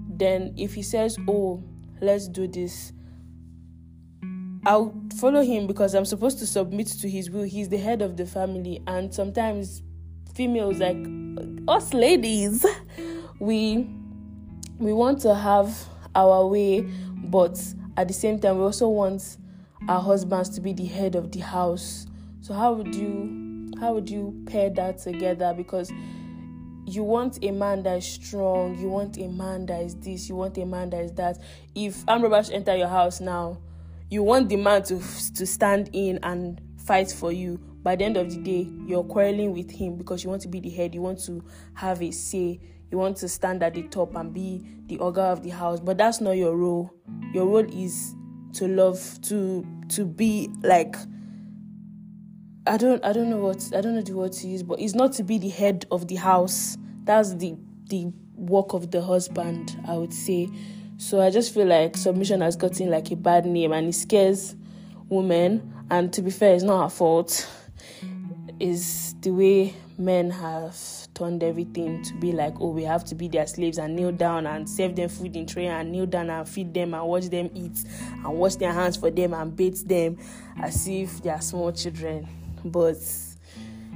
Then 0.10 0.54
if 0.58 0.74
he 0.74 0.84
says, 0.84 1.18
"Oh, 1.28 1.62
let's 2.00 2.30
do 2.30 2.48
this," 2.48 2.94
I'll 4.66 4.94
follow 5.18 5.42
him 5.42 5.66
because 5.66 5.96
I'm 5.96 6.06
supposed 6.06 6.38
to 6.40 6.48
submit 6.48 6.88
to 6.88 7.10
his 7.10 7.30
will. 7.32 7.44
He's 7.44 7.70
the 7.70 7.78
head 7.78 8.02
of 8.02 8.16
the 8.16 8.26
family, 8.26 8.82
and 8.86 9.14
sometimes 9.14 9.82
females 10.36 10.80
like 10.80 10.98
us 11.68 11.94
ladies, 11.94 12.66
we 13.40 13.90
we 14.78 14.94
want 14.94 15.22
to 15.22 15.34
have 15.34 15.88
our 16.16 16.46
way, 16.48 16.82
but 16.82 17.60
at 17.98 18.08
the 18.08 18.14
same 18.14 18.40
time 18.40 18.58
we 18.58 18.64
also 18.64 18.88
want 18.88 19.38
our 19.88 20.02
husbands 20.02 20.50
to 20.50 20.62
be 20.62 20.74
the 20.74 20.86
head 20.86 21.16
of 21.16 21.32
the 21.32 21.40
house. 21.40 22.06
So 22.42 22.54
how 22.54 22.74
would 22.74 22.94
you 22.94 23.72
how 23.80 23.94
would 23.94 24.10
you 24.10 24.44
pair 24.46 24.70
that 24.72 25.00
together? 25.00 25.54
Because 25.58 25.92
you 26.86 27.04
want 27.04 27.44
a 27.44 27.52
man 27.52 27.84
that 27.84 27.98
is 27.98 28.06
strong, 28.06 28.78
you 28.78 28.90
want 28.90 29.18
a 29.18 29.28
man 29.28 29.66
that 29.68 29.82
is 29.82 29.96
this, 29.96 30.30
you 30.30 30.36
want 30.36 30.58
a 30.58 30.66
man 30.66 30.92
that 30.92 31.04
is 31.04 31.12
that. 31.14 31.40
If 31.74 32.04
robbers 32.08 32.52
enter 32.52 32.76
your 32.76 32.90
house 32.90 33.22
now, 33.22 33.58
you 34.12 34.22
want 34.22 34.50
the 34.50 34.58
man 34.58 34.84
to 34.84 35.00
to 35.36 35.48
stand 35.48 35.90
in 35.94 36.20
and 36.22 36.62
fight 36.78 37.12
for 37.12 37.32
you. 37.32 37.58
By 37.82 37.96
the 37.96 38.04
end 38.04 38.18
of 38.18 38.30
the 38.30 38.38
day, 38.38 38.70
you're 38.86 39.04
quarreling 39.04 39.54
with 39.54 39.72
him 39.72 39.96
because 39.98 40.24
you 40.24 40.30
want 40.30 40.44
to 40.44 40.48
be 40.48 40.60
the 40.60 40.70
head, 40.70 40.94
you 40.94 41.02
want 41.02 41.24
to 41.26 41.44
have 41.74 42.04
a 42.04 42.12
say, 42.12 42.60
you 42.92 42.98
want 42.98 43.18
to 43.18 43.28
stand 43.30 43.64
at 43.64 43.74
the 43.74 43.84
top 43.84 44.14
and 44.16 44.32
be 44.32 44.64
the 44.86 45.00
ogre 45.00 45.22
of 45.22 45.42
the 45.42 45.50
house. 45.50 45.80
But 45.80 45.98
that's 45.98 46.22
not 46.22 46.34
your 46.34 46.56
role. 46.56 46.94
Your 47.34 47.48
role 47.48 47.66
is 47.74 48.14
to 48.54 48.68
love, 48.68 49.20
to 49.24 49.66
to 49.90 50.06
be 50.06 50.50
like 50.62 50.96
I 52.68 52.78
don't 52.78 53.04
I 53.04 53.14
don't 53.14 53.30
know 53.30 53.38
what 53.38 53.72
I 53.76 53.82
don't 53.82 53.96
know 53.96 54.02
the 54.02 54.14
word 54.14 54.34
to 54.34 54.48
use, 54.48 54.62
but 54.62 54.80
it's 54.80 54.94
not 54.94 55.14
to 55.14 55.24
be 55.24 55.38
the 55.40 55.50
head 55.50 55.86
of 55.90 56.08
the 56.10 56.16
house. 56.16 56.78
That's 57.06 57.34
the 57.36 57.56
the 57.90 58.12
work 58.36 58.74
of 58.74 58.92
the 58.92 59.02
husband, 59.02 59.80
I 59.88 59.98
would 59.98 60.14
say. 60.14 60.50
So 61.02 61.20
I 61.20 61.32
just 61.32 61.52
feel 61.52 61.66
like 61.66 61.98
submission 61.98 62.42
has 62.42 62.56
gotten 62.56 62.92
like 62.92 63.10
a 63.10 63.16
bad 63.16 63.48
name 63.48 63.72
and 63.72 63.88
it 63.88 63.94
scares 63.94 64.56
women. 65.10 65.74
And 65.90 66.14
to 66.14 66.22
be 66.22 66.30
fair, 66.30 66.54
it's 66.54 66.64
not 66.64 66.80
our 66.80 66.90
fault. 66.92 67.50
Is 68.60 69.16
the 69.22 69.32
way 69.32 69.74
men 69.98 70.30
have 70.30 70.78
turned 71.16 71.42
everything 71.44 72.04
to 72.04 72.14
be 72.20 72.32
like, 72.32 72.54
oh, 72.60 72.70
we 72.70 72.84
have 72.84 73.04
to 73.06 73.16
be 73.16 73.28
their 73.28 73.48
slaves 73.48 73.80
and 73.80 73.96
kneel 73.96 74.12
down 74.12 74.46
and 74.46 74.70
serve 74.70 74.96
them 74.96 75.10
food 75.10 75.36
in 75.36 75.48
tray 75.48 75.66
and 75.66 75.92
kneel 75.92 76.06
down 76.06 76.30
and 76.30 76.48
feed 76.48 76.72
them 76.72 76.94
and 76.94 77.04
watch 77.08 77.26
them 77.30 77.50
eat 77.56 77.84
and 78.24 78.38
wash 78.38 78.58
their 78.58 78.72
hands 78.72 78.96
for 78.96 79.10
them 79.10 79.34
and 79.34 79.56
bathe 79.56 79.80
them 79.88 80.20
as 80.62 80.88
if 80.88 81.24
they 81.24 81.32
are 81.32 81.42
small 81.42 81.72
children. 81.72 82.28
But 82.64 82.98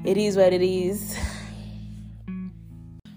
it 0.03 0.17
is 0.17 0.37
what 0.37 0.53
it 0.53 0.63
is. 0.63 1.15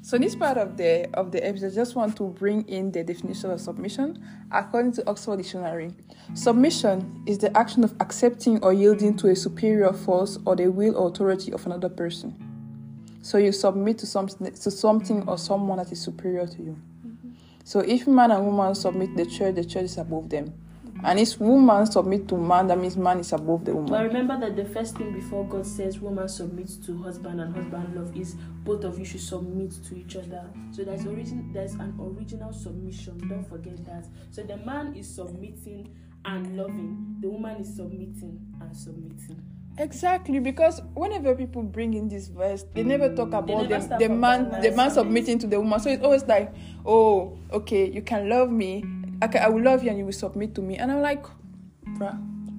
So 0.08 0.16
this 0.16 0.34
part 0.34 0.56
of 0.56 0.78
the 0.78 1.06
of 1.12 1.32
the 1.32 1.46
episode, 1.46 1.72
I 1.72 1.74
just 1.74 1.94
want 1.94 2.16
to 2.16 2.28
bring 2.28 2.66
in 2.66 2.90
the 2.90 3.04
definition 3.04 3.50
of 3.50 3.60
submission 3.60 4.26
according 4.50 4.92
to 4.92 5.06
Oxford 5.06 5.36
Dictionary. 5.36 5.92
Submission 6.32 7.22
is 7.26 7.36
the 7.36 7.54
action 7.54 7.84
of 7.84 7.94
accepting 8.00 8.58
or 8.64 8.72
yielding 8.72 9.18
to 9.18 9.28
a 9.28 9.36
superior 9.36 9.92
force 9.92 10.38
or 10.46 10.56
the 10.56 10.68
will 10.68 10.96
or 10.96 11.08
authority 11.08 11.52
of 11.52 11.66
another 11.66 11.90
person. 11.90 12.34
So 13.20 13.36
you 13.36 13.52
submit 13.52 13.98
to 13.98 14.06
something 14.06 14.50
to 14.50 14.70
something 14.70 15.28
or 15.28 15.36
someone 15.36 15.76
that 15.76 15.92
is 15.92 16.00
superior 16.00 16.46
to 16.46 16.62
you. 16.62 16.78
Mm-hmm. 17.06 17.32
So 17.64 17.80
if 17.80 18.06
man 18.06 18.30
and 18.30 18.46
woman 18.46 18.74
submit 18.74 19.14
the 19.14 19.26
church, 19.26 19.56
the 19.56 19.64
church 19.66 19.84
is 19.84 19.98
above 19.98 20.30
them. 20.30 20.54
And 21.04 21.18
if 21.20 21.40
woman 21.40 21.86
submit 21.86 22.26
to 22.28 22.36
man, 22.36 22.66
that 22.68 22.78
means 22.78 22.96
man 22.96 23.20
is 23.20 23.32
above 23.32 23.64
the 23.64 23.74
woman. 23.74 23.90
But 23.90 24.04
remember 24.04 24.38
that 24.40 24.56
the 24.56 24.64
first 24.64 24.96
thing 24.96 25.12
before 25.12 25.46
God 25.46 25.66
says 25.66 26.00
woman 26.00 26.28
submits 26.28 26.76
to 26.86 27.02
husband 27.02 27.40
and 27.40 27.54
husband 27.54 27.94
love 27.94 28.16
is 28.16 28.34
both 28.64 28.84
of 28.84 28.98
you 28.98 29.04
should 29.04 29.20
submit 29.20 29.72
to 29.86 29.96
each 29.96 30.16
other. 30.16 30.44
So 30.72 30.84
there's 30.84 31.06
origin 31.06 31.52
there's 31.52 31.74
an 31.74 31.94
original 32.00 32.52
submission. 32.52 33.18
Don't 33.28 33.48
forget 33.48 33.84
that. 33.86 34.06
So 34.30 34.42
the 34.42 34.56
man 34.58 34.94
is 34.94 35.08
submitting 35.14 35.94
and 36.24 36.56
loving. 36.56 37.16
The 37.20 37.28
woman 37.28 37.58
is 37.58 37.74
submitting 37.76 38.40
and 38.60 38.76
submitting. 38.76 39.42
Exactly, 39.78 40.40
because 40.40 40.82
whenever 40.94 41.36
people 41.36 41.62
bring 41.62 41.94
in 41.94 42.08
this 42.08 42.26
verse, 42.26 42.64
they 42.74 42.82
never 42.82 43.14
talk 43.14 43.28
about 43.28 43.68
never 43.68 43.78
the, 43.78 43.96
the 43.96 44.08
man, 44.08 44.50
the 44.60 44.72
man 44.72 44.90
submitting 44.90 45.38
to 45.38 45.46
the 45.46 45.60
woman. 45.60 45.78
So 45.78 45.88
it's 45.90 46.02
always 46.02 46.24
like, 46.24 46.52
oh, 46.84 47.38
okay, 47.52 47.88
you 47.88 48.02
can 48.02 48.28
love 48.28 48.50
me, 48.50 48.84
okay, 49.22 49.38
I 49.38 49.48
will 49.48 49.62
love 49.62 49.82
you 49.82 49.90
and 49.90 49.98
you 49.98 50.04
will 50.04 50.12
submit 50.12 50.54
to 50.56 50.62
me. 50.62 50.76
And 50.76 50.92
I'm 50.92 51.02
like, 51.02 51.24
bruh, 51.98 52.18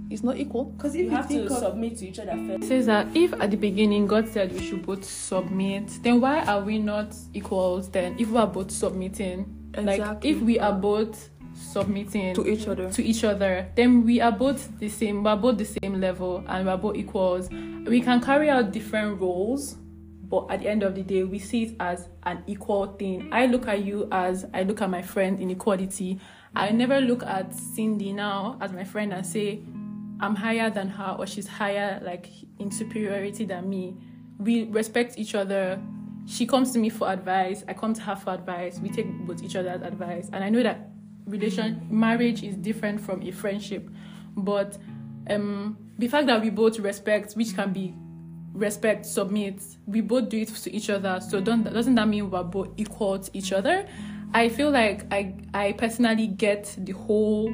it's 0.10 0.24
not 0.24 0.38
equal. 0.38 0.66
Because 0.66 0.96
if 0.96 1.02
you, 1.02 1.06
you 1.06 1.12
have 1.12 1.30
to 1.30 1.46
of, 1.46 1.52
submit 1.52 1.98
to 2.00 2.08
each 2.08 2.20
other 2.20 2.32
first. 2.32 2.64
It 2.64 2.68
says 2.68 2.86
that 2.88 3.08
if 3.16 3.34
at 3.34 3.52
the 3.52 3.58
beginning 3.58 4.08
God 4.08 4.28
said 4.28 4.52
we 4.52 4.62
should 4.62 4.86
both 4.86 5.06
submit, 5.06 5.90
then 6.02 6.22
why 6.22 6.44
are 6.46 6.62
we 6.62 6.80
not 6.80 7.16
equals 7.34 7.90
then 7.90 8.16
if 8.20 8.30
we 8.30 8.38
are 8.38 8.48
both 8.48 8.72
submitting? 8.72 9.56
Exactly. 9.74 9.98
Like 10.00 10.26
if 10.26 10.42
we 10.42 10.60
are 10.60 10.74
both 10.74 11.30
submitting 11.60 12.34
to 12.34 12.48
each 12.48 12.68
other 12.68 12.90
to 12.90 13.04
each 13.04 13.24
other 13.24 13.68
then 13.76 14.06
we 14.06 14.22
are 14.22 14.32
both 14.32 14.80
the 14.80 14.88
same 14.88 15.24
we're 15.24 15.36
both 15.36 15.58
the 15.58 15.66
same 15.66 16.00
level 16.00 16.44
and 16.48 16.66
we're 16.66 16.78
both 16.78 16.96
equals 16.96 17.50
we 17.86 18.00
can 18.00 18.22
carry 18.22 18.50
out 18.50 18.72
different 18.72 19.20
roles 19.20 19.76
but 20.24 20.50
at 20.50 20.62
the 20.62 20.70
end 20.70 20.84
of 20.84 20.96
the 20.96 21.04
day 21.04 21.24
we 21.24 21.38
see 21.38 21.64
it 21.64 21.76
as 21.80 22.08
an 22.24 22.42
equal 22.48 22.88
thing 22.94 23.28
i 23.34 23.46
look 23.46 23.68
at 23.68 23.84
you 23.84 24.08
as 24.12 24.46
i 24.54 24.64
look 24.64 24.82
at 24.82 24.90
my 24.90 25.02
friend 25.02 25.40
in 25.40 25.52
equality 25.52 26.20
I 26.56 26.72
never 26.72 27.00
look 27.00 27.24
at 27.24 27.54
Cindy 27.54 28.12
now 28.12 28.58
as 28.60 28.72
my 28.72 28.84
friend 28.84 29.14
and 29.14 29.26
say, 29.26 29.62
I'm 30.20 30.36
higher 30.36 30.70
than 30.70 30.90
her 30.90 31.16
or 31.18 31.26
she's 31.26 31.48
higher, 31.48 32.02
like 32.04 32.28
in 32.60 32.72
superiority 32.72 33.46
than 33.46 33.70
me. 33.70 33.96
We 34.38 34.64
respect 34.66 35.18
each 35.18 35.36
other. 35.36 35.82
She 36.26 36.46
comes 36.46 36.72
to 36.74 36.80
me 36.80 36.90
for 36.90 37.10
advice. 37.10 37.64
I 37.68 37.74
come 37.74 37.94
to 37.94 38.02
her 38.02 38.16
for 38.16 38.34
advice. 38.34 38.80
We 38.80 38.90
take 38.90 39.10
both 39.26 39.44
each 39.44 39.56
other's 39.56 39.82
advice. 39.82 40.30
And 40.34 40.44
I 40.44 40.50
know 40.50 40.64
that 40.64 40.90
relation 41.26 41.88
marriage 41.90 42.44
is 42.44 42.56
different 42.56 43.00
from 43.00 43.22
a 43.24 43.32
friendship. 43.32 43.90
But 44.36 44.78
um, 45.30 45.78
the 45.98 46.08
fact 46.08 46.28
that 46.28 46.42
we 46.42 46.50
both 46.50 46.80
respect, 46.80 47.34
which 47.34 47.56
can 47.56 47.72
be 47.72 47.94
respect, 48.54 49.06
submit, 49.06 49.62
we 49.86 50.02
both 50.02 50.30
do 50.30 50.40
it 50.40 50.50
to 50.50 50.76
each 50.76 50.90
other. 50.90 51.20
So 51.22 51.40
don't 51.40 51.64
doesn't 51.64 51.96
that 51.96 52.08
mean 52.08 52.30
we're 52.30 52.44
both 52.44 52.70
equal 52.78 53.20
to 53.20 53.32
each 53.34 53.54
other? 53.54 53.88
I 54.34 54.50
feel 54.50 54.70
like 54.70 55.12
I 55.12 55.34
I 55.54 55.72
personally 55.74 56.28
get 56.28 56.76
the 56.78 56.92
whole 56.92 57.52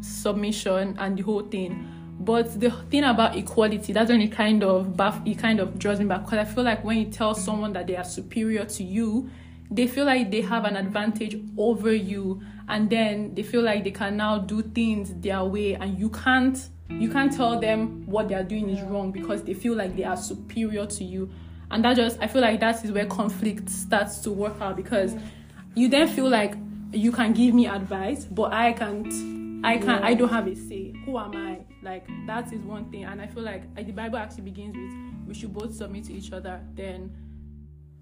submission 0.00 0.96
and 0.98 1.16
the 1.18 1.22
whole 1.22 1.42
thing. 1.42 1.92
But 2.18 2.58
the 2.60 2.70
thing 2.70 3.04
about 3.04 3.36
equality, 3.36 3.92
that's 3.92 4.10
when 4.10 4.20
it 4.20 4.32
kind 4.32 4.62
of 4.62 4.96
buff 4.96 5.20
it 5.24 5.38
kind 5.38 5.60
of 5.60 5.78
draws 5.78 5.98
me 5.98 6.06
back. 6.06 6.24
Because 6.24 6.38
I 6.38 6.44
feel 6.44 6.64
like 6.64 6.84
when 6.84 6.98
you 6.98 7.06
tell 7.06 7.34
someone 7.34 7.72
that 7.74 7.86
they 7.86 7.96
are 7.96 8.04
superior 8.04 8.64
to 8.66 8.84
you, 8.84 9.30
they 9.70 9.86
feel 9.86 10.04
like 10.04 10.30
they 10.30 10.42
have 10.42 10.64
an 10.64 10.76
advantage 10.76 11.38
over 11.56 11.92
you. 11.94 12.42
And 12.68 12.90
then 12.90 13.34
they 13.34 13.42
feel 13.42 13.62
like 13.62 13.84
they 13.84 13.90
can 13.90 14.16
now 14.16 14.38
do 14.38 14.60
things 14.62 15.14
their 15.14 15.44
way. 15.44 15.74
And 15.74 15.98
you 15.98 16.10
can't 16.10 16.58
you 16.90 17.10
can't 17.10 17.32
tell 17.32 17.58
them 17.58 18.06
what 18.06 18.28
they 18.28 18.34
are 18.34 18.44
doing 18.44 18.68
is 18.68 18.82
wrong 18.82 19.12
because 19.12 19.42
they 19.42 19.54
feel 19.54 19.74
like 19.74 19.96
they 19.96 20.04
are 20.04 20.16
superior 20.16 20.86
to 20.86 21.04
you. 21.04 21.30
And 21.70 21.84
that 21.84 21.96
just 21.96 22.18
i 22.20 22.28
feel 22.28 22.42
like 22.42 22.60
that 22.60 22.84
is 22.84 22.92
where 22.92 23.06
conflict 23.06 23.68
starts 23.68 24.18
to 24.20 24.30
work 24.30 24.60
out 24.60 24.76
because 24.76 25.16
you 25.76 25.88
then 25.88 26.08
feel 26.08 26.28
like 26.28 26.54
you 26.92 27.12
can 27.12 27.32
give 27.32 27.54
me 27.54 27.66
advice, 27.66 28.24
but 28.24 28.52
I 28.52 28.72
can't. 28.72 29.06
I 29.64 29.78
can't. 29.78 30.00
Yeah. 30.00 30.06
I 30.06 30.14
don't 30.14 30.30
have 30.30 30.48
a 30.48 30.56
say. 30.56 30.94
Who 31.04 31.18
am 31.18 31.36
I? 31.36 31.60
Like 31.82 32.08
that 32.26 32.52
is 32.52 32.62
one 32.62 32.90
thing, 32.90 33.04
and 33.04 33.20
I 33.20 33.26
feel 33.26 33.42
like 33.42 33.72
the 33.76 33.92
Bible 33.92 34.18
actually 34.18 34.44
begins 34.44 34.74
with 34.76 35.28
we 35.28 35.34
should 35.34 35.52
both 35.52 35.74
submit 35.74 36.04
to 36.04 36.14
each 36.14 36.32
other. 36.32 36.60
Then 36.74 37.14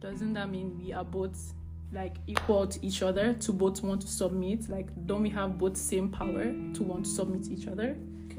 doesn't 0.00 0.33
that 0.35 0.50
mean 0.50 0.78
we 0.78 0.93
are 0.93 1.04
both 1.04 1.52
like 1.93 2.16
equal 2.26 2.66
to 2.66 2.85
each 2.85 3.02
other 3.02 3.35
to 3.35 3.52
both 3.52 3.83
want 3.83 4.02
to 4.02 4.09
submit? 4.09 4.69
Like 4.69 4.88
don't 5.07 5.23
we 5.23 5.31
have 5.31 5.59
both 5.59 5.76
same 5.76 6.11
power 6.11 6.45
to 6.45 6.83
want 6.83 7.04
to 7.04 7.11
submit 7.11 7.45
to 7.45 7.52
each 7.52 7.66
other? 7.66 7.97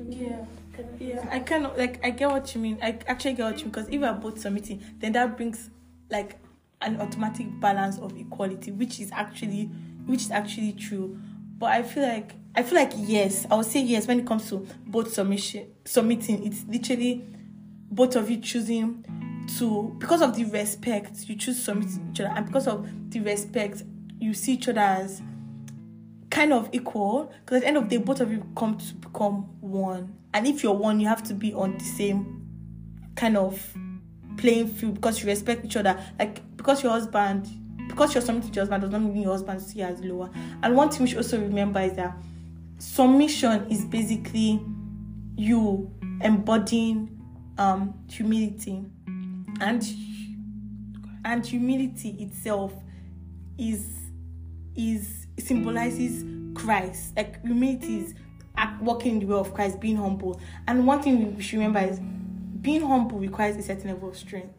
Yeah. 0.08 0.46
Yeah, 1.00 1.26
I 1.32 1.40
kind 1.40 1.66
of 1.66 1.78
like 1.78 2.04
I 2.04 2.10
get 2.10 2.30
what 2.30 2.54
you 2.54 2.60
mean. 2.60 2.78
I 2.82 3.00
actually 3.08 3.34
get 3.34 3.44
what 3.46 3.58
you 3.60 3.66
mean 3.66 3.72
because 3.72 3.88
if 3.88 4.02
we 4.02 4.04
are 4.04 4.14
both 4.14 4.40
submitting, 4.40 4.84
then 5.00 5.14
that 5.14 5.38
brings 5.38 5.70
like 6.10 6.38
an 6.86 7.02
automatic 7.02 7.48
balance 7.60 7.98
of 8.00 8.18
equality, 8.18 8.72
which 8.72 9.00
is 9.00 9.12
actually 9.12 9.66
which 10.06 10.22
is 10.22 10.32
actually 10.32 10.74
true. 10.74 11.20
But 11.58 11.72
I 11.72 11.84
feel 11.84 12.04
like 12.04 12.34
I 12.56 12.64
feel 12.64 12.76
like 12.76 12.94
yes, 12.96 13.46
I 13.50 13.56
would 13.56 13.66
say 13.66 13.82
yes 13.82 14.08
when 14.08 14.20
it 14.20 14.28
comes 14.28 14.50
to 14.50 14.66
both 14.86 15.14
submission 15.14 15.68
submitting. 15.84 16.46
It's 16.46 16.64
literally 16.68 17.26
both 17.92 18.16
of 18.16 18.30
you 18.30 18.38
choosing 18.38 19.06
to 19.58 19.96
because 20.00 20.22
of 20.22 20.36
the 20.36 20.46
respect 20.46 21.28
you 21.28 21.36
choose 21.36 21.62
submit 21.62 21.90
to 21.90 22.00
each 22.12 22.22
other, 22.22 22.34
and 22.36 22.46
because 22.46 22.68
of 22.68 22.88
the 23.12 23.20
respect 23.22 23.84
you 24.20 24.34
see 24.34 24.54
each 24.54 24.68
other 24.68 24.82
as 24.82 25.22
kind 26.30 26.54
of 26.54 26.70
equal. 26.72 27.32
Because 27.46 27.58
at 27.58 27.62
the 27.62 27.68
end 27.68 27.78
of 27.78 27.90
the 27.90 27.98
day, 27.98 28.04
both 28.04 28.22
of 28.22 28.32
you 28.32 28.46
come 28.56 28.78
to 28.78 28.94
become 28.96 29.44
one, 29.62 30.16
and 30.34 30.48
if 30.48 30.64
you're 30.64 30.74
one, 30.74 31.00
you 31.00 31.08
have 31.08 31.24
to 31.24 31.34
be 31.34 31.54
on 31.54 31.78
the 31.78 31.84
same 31.84 32.42
kind 33.16 33.38
of 33.38 33.76
playing 34.38 34.68
field 34.68 34.96
because 34.96 35.22
you 35.22 35.28
respect 35.28 35.66
each 35.66 35.78
other. 35.78 36.00
Like 36.20 36.42
because 36.66 36.82
your 36.82 36.94
husband, 36.94 37.48
because 37.88 38.16
you're 38.16 38.24
submitting 38.24 38.50
to 38.50 38.56
your 38.56 38.64
husband 38.64 38.82
does 38.82 38.92
not 38.92 39.00
mean 39.00 39.22
your 39.22 39.34
husband 39.34 39.62
see 39.62 39.80
you 39.80 39.86
as 39.86 40.00
lower. 40.02 40.32
And 40.64 40.76
one 40.76 40.90
thing 40.90 41.04
we 41.04 41.10
should 41.10 41.18
also 41.18 41.40
remember 41.40 41.80
is 41.80 41.94
that 41.94 42.18
submission 42.80 43.70
is 43.70 43.86
basically 43.86 44.60
you 45.38 45.92
embodying 46.22 47.12
um 47.58 47.94
humility 48.10 48.84
and 49.62 49.86
and 51.24 51.46
humility 51.46 52.16
itself 52.20 52.74
is 53.60 53.86
is 54.76 55.28
symbolizes 55.38 56.26
Christ. 56.56 57.16
Like 57.16 57.46
humility 57.46 58.00
is 58.00 58.16
walking 58.82 59.14
in 59.14 59.20
the 59.20 59.28
way 59.28 59.38
of 59.38 59.54
Christ, 59.54 59.80
being 59.80 59.98
humble. 59.98 60.42
And 60.68 60.88
one 60.88 61.04
thing 61.04 61.36
we 61.36 61.44
should 61.44 61.60
remember 61.60 61.82
is 61.82 62.00
being 62.62 62.82
humble 62.82 63.20
requires 63.20 63.56
a 63.56 63.62
certain 63.62 63.92
level 63.92 64.10
of 64.10 64.18
strength. 64.18 64.56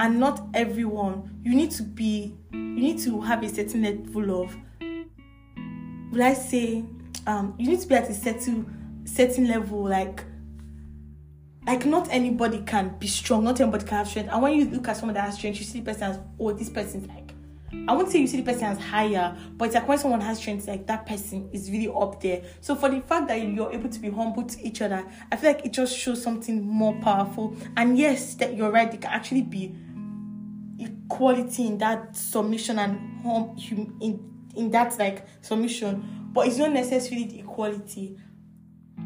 And 0.00 0.20
not 0.20 0.46
everyone, 0.54 1.40
you 1.42 1.54
need 1.54 1.70
to 1.72 1.82
be, 1.82 2.36
you 2.52 2.58
need 2.58 2.98
to 3.00 3.20
have 3.20 3.42
a 3.42 3.48
certain 3.48 3.82
level 3.82 4.42
of, 4.42 4.56
will 6.12 6.22
I 6.22 6.34
say, 6.34 6.84
um, 7.26 7.54
you 7.58 7.68
need 7.68 7.80
to 7.80 7.88
be 7.88 7.94
at 7.94 8.08
a 8.08 8.14
certain, 8.14 9.02
certain 9.04 9.48
level, 9.48 9.82
like, 9.88 10.24
like 11.66 11.84
not 11.84 12.08
anybody 12.10 12.62
can 12.62 12.96
be 12.98 13.06
strong, 13.06 13.44
not 13.44 13.60
anybody 13.60 13.84
can 13.84 13.98
have 13.98 14.08
strength. 14.08 14.30
And 14.32 14.40
when 14.40 14.54
you 14.54 14.70
look 14.70 14.88
at 14.88 14.96
someone 14.96 15.14
that 15.14 15.24
has 15.24 15.34
strength, 15.34 15.58
you 15.58 15.64
see 15.64 15.80
the 15.80 15.86
person 15.86 16.04
as, 16.04 16.18
oh, 16.38 16.52
this 16.52 16.70
person's 16.70 17.08
like 17.08 17.28
I 17.86 17.94
won't 17.94 18.10
say 18.10 18.18
you 18.18 18.26
see 18.26 18.38
the 18.40 18.50
person 18.50 18.64
as 18.64 18.78
higher, 18.78 19.36
but 19.56 19.66
it's 19.66 19.74
like 19.74 19.86
when 19.86 19.98
someone 19.98 20.20
has 20.22 20.38
strength, 20.38 20.66
like 20.66 20.86
that 20.86 21.06
person 21.06 21.48
is 21.52 21.70
really 21.70 21.88
up 21.88 22.20
there. 22.20 22.42
So 22.60 22.74
for 22.74 22.88
the 22.88 23.00
fact 23.00 23.28
that 23.28 23.36
you're 23.36 23.72
able 23.72 23.90
to 23.90 23.98
be 23.98 24.10
humble 24.10 24.44
to 24.44 24.66
each 24.66 24.80
other, 24.80 25.04
I 25.30 25.36
feel 25.36 25.52
like 25.52 25.66
it 25.66 25.72
just 25.72 25.96
shows 25.96 26.22
something 26.22 26.66
more 26.66 26.94
powerful. 27.00 27.54
And 27.76 27.98
yes, 27.98 28.34
that 28.36 28.56
you're 28.56 28.70
right, 28.70 28.90
there 28.90 29.00
can 29.00 29.10
actually 29.10 29.42
be 29.42 29.74
equality 30.78 31.66
in 31.66 31.78
that 31.78 32.16
submission 32.16 32.78
and 32.78 33.22
hum 33.22 33.56
in 34.00 34.24
in 34.56 34.70
that 34.70 34.98
like 34.98 35.26
submission, 35.40 36.30
but 36.32 36.46
it's 36.46 36.58
not 36.58 36.72
necessarily 36.72 37.40
equality. 37.40 38.16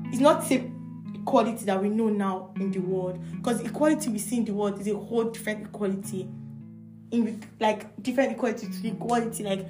It's 0.06 0.20
not 0.20 0.48
the 0.48 0.70
equality 1.14 1.64
that 1.66 1.80
we 1.80 1.88
know 1.88 2.08
now 2.08 2.52
in 2.56 2.70
the 2.70 2.80
world, 2.80 3.18
because 3.36 3.60
equality 3.60 4.10
we 4.10 4.18
see 4.18 4.38
in 4.38 4.44
the 4.44 4.52
world 4.52 4.80
is 4.80 4.88
a 4.88 4.96
whole 4.96 5.24
different 5.24 5.66
equality 5.66 6.28
in 7.10 7.42
like 7.60 8.02
different 8.02 8.32
equality 8.32 8.66
to 8.66 8.82
the 8.82 8.88
equality 8.88 9.44
like 9.44 9.66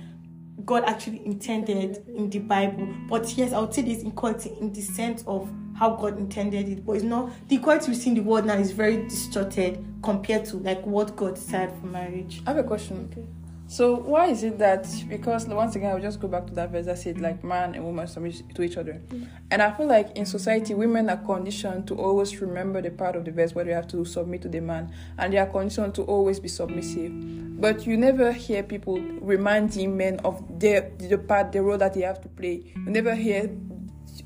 God 0.64 0.84
actually 0.84 1.24
intended 1.26 2.04
in 2.08 2.30
the 2.30 2.38
Bible. 2.38 2.86
But 3.08 3.36
yes, 3.36 3.52
I 3.52 3.58
would 3.60 3.74
say 3.74 3.82
there's 3.82 4.04
equality 4.04 4.52
in 4.60 4.72
the 4.72 4.80
sense 4.80 5.24
of 5.26 5.50
how 5.82 5.90
God 5.96 6.16
intended 6.16 6.68
it. 6.68 6.86
But 6.86 6.92
it's 6.92 7.04
not 7.04 7.32
the 7.48 7.56
equality 7.56 7.90
we 7.90 7.96
see 7.96 8.10
in 8.10 8.14
the 8.14 8.22
world 8.22 8.46
now 8.46 8.54
is 8.54 8.70
very 8.70 8.98
distorted 9.08 9.84
compared 10.00 10.44
to 10.46 10.58
like 10.58 10.86
what 10.86 11.16
God 11.16 11.36
said 11.36 11.76
for 11.80 11.86
marriage. 11.86 12.40
I 12.46 12.50
have 12.50 12.58
a 12.58 12.62
question. 12.62 13.08
Okay. 13.10 13.26
So 13.66 13.96
why 13.96 14.26
is 14.26 14.44
it 14.44 14.58
that 14.58 14.86
because 15.08 15.46
once 15.46 15.74
again 15.74 15.90
I'll 15.90 16.00
just 16.00 16.20
go 16.20 16.28
back 16.28 16.46
to 16.46 16.54
that 16.54 16.70
verse 16.70 16.86
that 16.86 16.98
said 16.98 17.20
like 17.20 17.42
man 17.42 17.74
and 17.74 17.84
woman 17.84 18.06
submit 18.06 18.42
to 18.54 18.62
each 18.62 18.76
other, 18.76 19.00
mm. 19.08 19.26
and 19.50 19.62
I 19.62 19.72
feel 19.72 19.86
like 19.86 20.14
in 20.14 20.26
society 20.26 20.74
women 20.74 21.08
are 21.08 21.16
conditioned 21.16 21.88
to 21.88 21.94
always 21.94 22.38
remember 22.40 22.82
the 22.82 22.90
part 22.90 23.16
of 23.16 23.24
the 23.24 23.32
verse 23.32 23.54
where 23.54 23.64
they 23.64 23.72
have 23.72 23.88
to 23.88 24.04
submit 24.04 24.42
to 24.42 24.48
the 24.48 24.60
man, 24.60 24.92
and 25.18 25.32
they 25.32 25.38
are 25.38 25.46
conditioned 25.46 25.94
to 25.94 26.02
always 26.02 26.38
be 26.38 26.48
submissive. 26.48 27.12
But 27.60 27.86
you 27.86 27.96
never 27.96 28.30
hear 28.30 28.62
people 28.62 29.00
reminding 29.00 29.96
men 29.96 30.20
of 30.22 30.60
their 30.60 30.92
the 30.98 31.16
part 31.16 31.52
the 31.52 31.62
role 31.62 31.78
that 31.78 31.94
they 31.94 32.02
have 32.02 32.20
to 32.20 32.28
play. 32.28 32.72
You 32.76 32.90
never 32.90 33.14
hear 33.14 33.50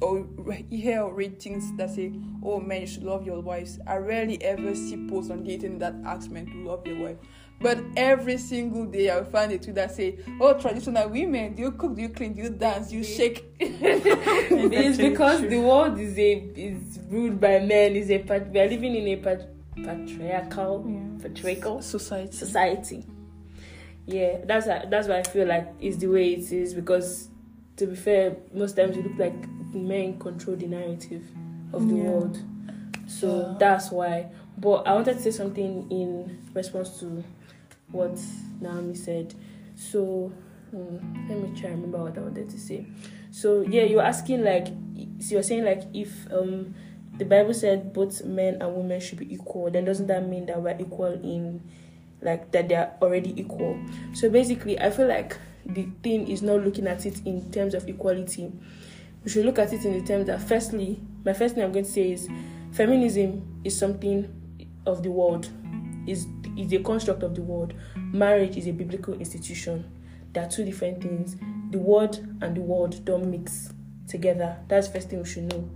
or 0.01 0.27
hear 0.71 1.03
or 1.03 1.15
read 1.15 1.41
things 1.41 1.73
that 1.77 1.91
say, 1.91 2.13
"Oh, 2.43 2.61
men, 2.61 2.83
you 2.83 2.87
should 2.87 3.05
love 3.05 3.27
your 3.27 3.41
wives." 3.41 3.79
I 3.87 3.97
rarely 3.97 4.43
ever 4.43 4.75
see 4.75 4.97
posts 5.09 5.31
on 5.31 5.45
dating 5.45 5.79
that 5.79 5.95
ask 6.05 6.31
men 6.31 6.47
to 6.47 6.65
love 6.65 6.85
their 6.85 6.97
wife. 6.97 7.17
But 7.61 7.79
every 7.97 8.37
single 8.37 8.85
day 8.85 9.11
I 9.11 9.25
find 9.25 9.51
a 9.53 9.59
tweet 9.59 9.77
that 9.77 9.95
say, 9.95 10.19
"Oh, 10.41 10.53
traditional 10.55 11.09
women, 11.09 11.55
do 11.55 11.63
you 11.63 11.73
cook, 11.73 11.95
do 11.97 12.03
you 12.03 12.11
clean, 12.11 12.35
do 12.35 12.43
you 12.43 12.51
dance, 12.51 12.91
do 12.91 12.97
you 12.97 13.05
shake?" 13.05 13.45
it's 13.61 14.99
because 14.99 15.41
true. 15.41 15.49
the 15.49 15.61
world 15.61 15.99
is 15.99 16.19
a 16.19 16.33
is 16.55 16.99
ruled 17.09 17.41
by 17.41 17.61
men. 17.61 17.97
Is 17.97 18.11
a 18.11 18.19
we 18.19 18.61
are 18.61 18.69
living 18.69 18.95
in 18.95 19.07
a 19.09 19.17
pat, 19.17 19.49
patriarchal 19.77 20.85
yeah. 20.87 21.23
patriarchal 21.23 21.81
society. 21.81 22.37
Society. 22.37 23.07
Yeah, 24.07 24.39
that's 24.45 24.67
that's 24.67 25.09
why 25.09 25.19
I 25.19 25.23
feel 25.23 25.49
like 25.49 25.69
it's 25.81 25.97
the 25.97 26.09
way 26.09 26.35
it 26.35 26.53
is 26.53 26.75
because, 26.75 27.29
to 27.77 27.87
be 27.87 27.97
fair, 27.97 28.37
most 28.53 28.77
times 28.77 28.97
it 28.97 29.05
look 29.05 29.19
like 29.19 29.35
men 29.75 30.19
control 30.19 30.57
the 30.57 30.67
narrative 30.67 31.23
of 31.73 31.89
the 31.89 31.95
yeah. 31.95 32.03
world. 32.05 32.39
So 33.07 33.51
yeah. 33.51 33.57
that's 33.59 33.91
why. 33.91 34.29
But 34.59 34.87
I 34.87 34.95
wanted 34.95 35.15
to 35.19 35.23
say 35.23 35.31
something 35.31 35.91
in 35.91 36.43
response 36.55 36.99
to 37.01 37.23
what 37.91 38.19
Naomi 38.61 38.95
said. 38.95 39.35
So 39.75 40.33
um, 40.73 41.27
let 41.29 41.39
me 41.39 41.61
try 41.61 41.71
and 41.71 41.83
remember 41.83 41.99
what 41.99 42.17
I 42.17 42.23
wanted 42.23 42.49
to 42.51 42.59
say. 42.59 42.87
So 43.31 43.61
yeah, 43.61 43.83
you're 43.83 44.03
asking 44.03 44.45
like 44.45 44.69
so 45.21 45.35
you're 45.35 45.43
saying 45.43 45.65
like 45.65 45.83
if 45.93 46.11
um 46.33 46.75
the 47.19 47.25
Bible 47.25 47.55
said 47.55 47.93
both 47.93 48.25
men 48.25 48.61
and 48.61 48.75
women 48.75 49.01
should 49.01 49.19
be 49.19 49.33
equal, 49.33 49.71
then 49.71 49.85
doesn't 49.85 50.07
that 50.07 50.27
mean 50.27 50.47
that 50.47 50.61
we're 50.61 50.77
equal 50.79 51.13
in 51.13 51.63
like 52.23 52.51
that 52.53 52.69
they're 52.69 52.95
already 53.03 53.39
equal? 53.39 53.79
So 54.15 54.31
basically 54.31 54.81
I 54.81 54.91
feel 54.91 55.07
like 55.07 55.37
the 55.67 55.89
thing 56.03 56.29
is 56.29 56.43
not 56.43 56.65
looking 56.65 56.87
at 56.87 57.07
it 57.07 57.27
in 57.27 57.51
terms 57.51 57.75
of 57.75 57.89
equality. 57.89 58.53
We 59.25 59.31
should 59.31 59.45
look 59.45 59.59
at 59.59 59.73
it 59.73 59.85
in 59.85 59.99
the 59.99 60.07
terms 60.07 60.27
that 60.27 60.41
firstly, 60.41 61.01
my 61.25 61.33
first 61.33 61.55
thing 61.55 61.65
I'm 61.65 61.73
going 61.73 61.85
to 61.85 61.91
say 61.91 62.13
is 62.13 62.29
feminism 62.73 63.61
is 63.65 63.77
something 63.77 64.33
of 64.87 65.03
the 65.03 65.11
world 65.11 65.51
is 66.07 66.27
is 66.57 66.73
a 66.73 66.79
construct 66.79 67.23
of 67.23 67.35
the 67.35 67.43
world. 67.43 67.75
Marriage 67.97 68.57
is 68.57 68.67
a 68.67 68.73
biblical 68.73 69.15
institution. 69.15 69.85
There 70.33 70.45
are 70.45 70.49
two 70.49 70.65
different 70.65 71.03
things. 71.03 71.37
The 71.71 71.79
word 71.79 72.17
and 72.41 72.57
the 72.57 72.61
world 72.61 73.05
don't 73.05 73.31
mix 73.31 73.73
together. 74.09 74.57
That's 74.69 74.87
the 74.87 74.95
first 74.95 75.11
thing 75.11 75.19
we 75.21 75.29
should 75.29 75.53
know. 75.53 75.69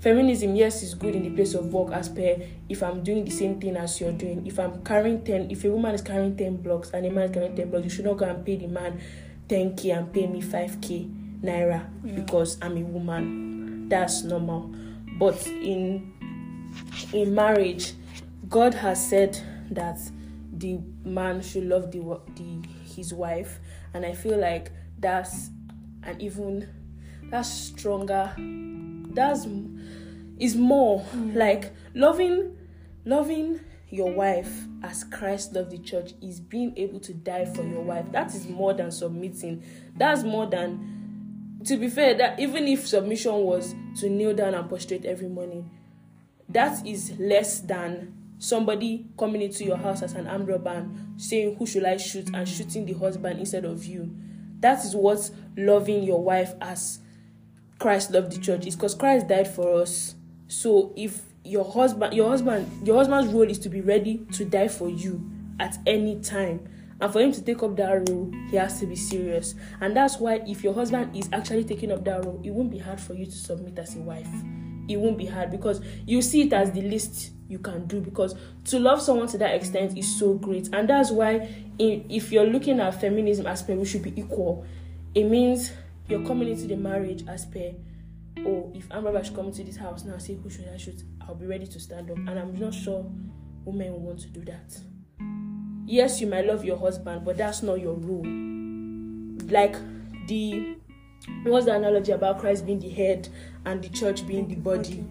Feminism, 0.00 0.56
yes, 0.56 0.82
is 0.82 0.94
good 0.94 1.14
in 1.14 1.24
the 1.24 1.30
place 1.30 1.52
of 1.52 1.72
work 1.72 1.92
as 1.92 2.08
per 2.08 2.36
if 2.70 2.82
I'm 2.82 3.02
doing 3.02 3.24
the 3.24 3.30
same 3.30 3.60
thing 3.60 3.76
as 3.76 4.00
you're 4.00 4.12
doing. 4.12 4.46
If 4.46 4.58
I'm 4.58 4.82
carrying 4.82 5.22
10, 5.22 5.50
if 5.50 5.64
a 5.64 5.70
woman 5.70 5.94
is 5.94 6.00
carrying 6.00 6.36
10 6.36 6.56
blocks 6.58 6.90
and 6.90 7.04
a 7.04 7.10
man 7.10 7.24
is 7.24 7.32
carrying 7.32 7.54
10 7.54 7.70
blocks, 7.70 7.84
you 7.84 7.90
should 7.90 8.06
not 8.06 8.16
go 8.16 8.24
and 8.24 8.44
pay 8.44 8.56
the 8.56 8.66
man 8.66 8.98
10k 9.48 9.98
and 9.98 10.12
pay 10.12 10.26
me 10.26 10.40
5k 10.40 11.42
naira 11.42 11.86
yeah. 12.04 12.14
because 12.14 12.56
I'm 12.62 12.78
a 12.78 12.82
woman. 12.82 13.88
That's 13.88 14.22
normal. 14.22 14.74
But 15.18 15.46
in 15.46 16.14
in 17.12 17.34
marriage, 17.34 17.92
God 18.48 18.72
has 18.74 19.06
said 19.06 19.38
that 19.70 19.98
the 20.52 20.78
man 21.04 21.42
should 21.42 21.64
love 21.64 21.90
the 21.90 22.20
the 22.36 22.68
his 22.84 23.12
wife, 23.12 23.58
and 23.92 24.06
I 24.06 24.14
feel 24.14 24.38
like 24.38 24.70
that's 24.98 25.50
an 26.04 26.20
even 26.20 26.68
that's 27.24 27.50
stronger. 27.50 28.34
That's 29.12 29.44
is 30.40 30.56
more 30.56 31.04
mm. 31.14 31.34
like 31.34 31.72
loving 31.94 32.56
loving 33.04 33.60
your 33.90 34.10
wife 34.12 34.64
as 34.82 35.04
Christ 35.04 35.52
loved 35.52 35.70
the 35.70 35.78
church 35.78 36.12
is 36.22 36.40
being 36.40 36.72
able 36.76 37.00
to 37.00 37.12
die 37.12 37.44
for 37.44 37.62
your 37.62 37.82
wife. 37.82 38.10
That 38.12 38.34
is 38.34 38.46
more 38.46 38.72
than 38.72 38.90
submitting. 38.90 39.64
That's 39.96 40.22
more 40.22 40.46
than 40.46 41.00
to 41.64 41.76
be 41.76 41.88
fair, 41.88 42.14
that 42.14 42.40
even 42.40 42.66
if 42.68 42.86
submission 42.86 43.34
was 43.34 43.74
to 43.98 44.08
kneel 44.08 44.34
down 44.34 44.54
and 44.54 44.68
prostrate 44.68 45.04
every 45.04 45.28
morning, 45.28 45.70
that 46.48 46.86
is 46.86 47.12
less 47.18 47.60
than 47.60 48.14
somebody 48.38 49.06
coming 49.18 49.42
into 49.42 49.64
your 49.64 49.76
house 49.76 50.02
as 50.02 50.14
an 50.14 50.26
armed 50.26 50.48
robber 50.48 50.70
and 50.70 51.20
saying 51.20 51.56
who 51.56 51.66
should 51.66 51.84
I 51.84 51.98
shoot 51.98 52.30
and 52.34 52.48
shooting 52.48 52.86
the 52.86 52.94
husband 52.94 53.38
instead 53.38 53.66
of 53.66 53.84
you. 53.84 54.10
That 54.60 54.84
is 54.84 54.96
what 54.96 55.30
loving 55.56 56.02
your 56.02 56.22
wife 56.22 56.54
as 56.60 57.00
Christ 57.78 58.10
loved 58.10 58.32
the 58.32 58.38
church 58.38 58.66
is 58.66 58.74
because 58.74 58.94
Christ 58.94 59.28
died 59.28 59.48
for 59.48 59.82
us. 59.82 60.14
So 60.50 60.92
if 60.96 61.22
your 61.44 61.64
husband 61.64 62.12
your 62.12 62.28
husband 62.28 62.86
your 62.86 62.96
husband's 62.96 63.32
role 63.32 63.48
is 63.48 63.58
to 63.60 63.68
be 63.68 63.80
ready 63.80 64.26
to 64.32 64.44
die 64.44 64.66
for 64.66 64.88
you 64.90 65.24
at 65.60 65.78
any 65.86 66.20
time. 66.20 66.68
And 67.00 67.10
for 67.10 67.20
him 67.20 67.32
to 67.32 67.40
take 67.40 67.62
up 67.62 67.76
that 67.76 68.10
role, 68.10 68.30
he 68.50 68.56
has 68.56 68.80
to 68.80 68.86
be 68.86 68.96
serious. 68.96 69.54
And 69.80 69.96
that's 69.96 70.18
why 70.18 70.42
if 70.46 70.64
your 70.64 70.74
husband 70.74 71.16
is 71.16 71.30
actually 71.32 71.64
taking 71.64 71.92
up 71.92 72.04
that 72.04 72.24
role, 72.24 72.40
it 72.44 72.50
won't 72.50 72.70
be 72.70 72.78
hard 72.78 73.00
for 73.00 73.14
you 73.14 73.26
to 73.26 73.32
submit 73.32 73.78
as 73.78 73.94
a 73.94 74.00
wife. 74.00 74.28
It 74.88 74.96
won't 74.96 75.16
be 75.16 75.24
hard 75.24 75.52
because 75.52 75.80
you 76.04 76.20
see 76.20 76.42
it 76.42 76.52
as 76.52 76.72
the 76.72 76.82
least 76.82 77.30
you 77.48 77.60
can 77.60 77.86
do 77.86 78.00
because 78.00 78.34
to 78.64 78.78
love 78.80 79.00
someone 79.00 79.28
to 79.28 79.38
that 79.38 79.54
extent 79.54 79.96
is 79.96 80.18
so 80.18 80.34
great 80.34 80.68
and 80.72 80.88
that's 80.88 81.10
why 81.10 81.48
in, 81.78 82.06
if 82.08 82.30
you're 82.30 82.46
looking 82.46 82.78
at 82.78 83.00
feminism 83.00 83.44
as 83.44 83.60
per 83.60 83.74
we 83.74 83.84
should 83.84 84.02
be 84.02 84.12
equal 84.20 84.64
it 85.16 85.24
means 85.24 85.72
you're 86.06 86.24
coming 86.24 86.48
into 86.48 86.68
the 86.68 86.76
marriage 86.76 87.24
as 87.26 87.44
per 87.46 87.72
oh 88.38 88.72
if 88.74 88.90
Amber 88.90 89.22
should 89.22 89.34
come 89.34 89.46
into 89.46 89.64
this 89.64 89.76
house 89.76 90.04
now 90.04 90.18
say 90.18 90.34
who 90.34 90.48
should 90.50 90.68
I 90.72 90.76
shoot? 90.76 91.02
I'll 91.26 91.34
be 91.34 91.46
ready 91.46 91.66
to 91.66 91.80
stand 91.80 92.10
up. 92.10 92.16
And 92.16 92.38
I'm 92.38 92.58
not 92.58 92.74
sure 92.74 93.04
women 93.64 94.02
want 94.02 94.20
to 94.20 94.28
do 94.28 94.44
that. 94.44 94.78
Yes 95.86 96.20
you 96.20 96.26
might 96.26 96.46
love 96.46 96.64
your 96.64 96.78
husband 96.78 97.24
but 97.24 97.36
that's 97.36 97.62
not 97.62 97.80
your 97.80 97.94
rule 97.94 98.24
like 99.50 99.76
the 100.26 100.76
what's 101.44 101.66
the 101.66 101.74
analogy 101.74 102.12
about 102.12 102.38
Christ 102.38 102.66
being 102.66 102.80
the 102.80 102.88
head 102.88 103.28
and 103.64 103.82
the 103.82 103.88
church 103.88 104.26
being 104.26 104.48
the 104.48 104.56
body? 104.56 105.04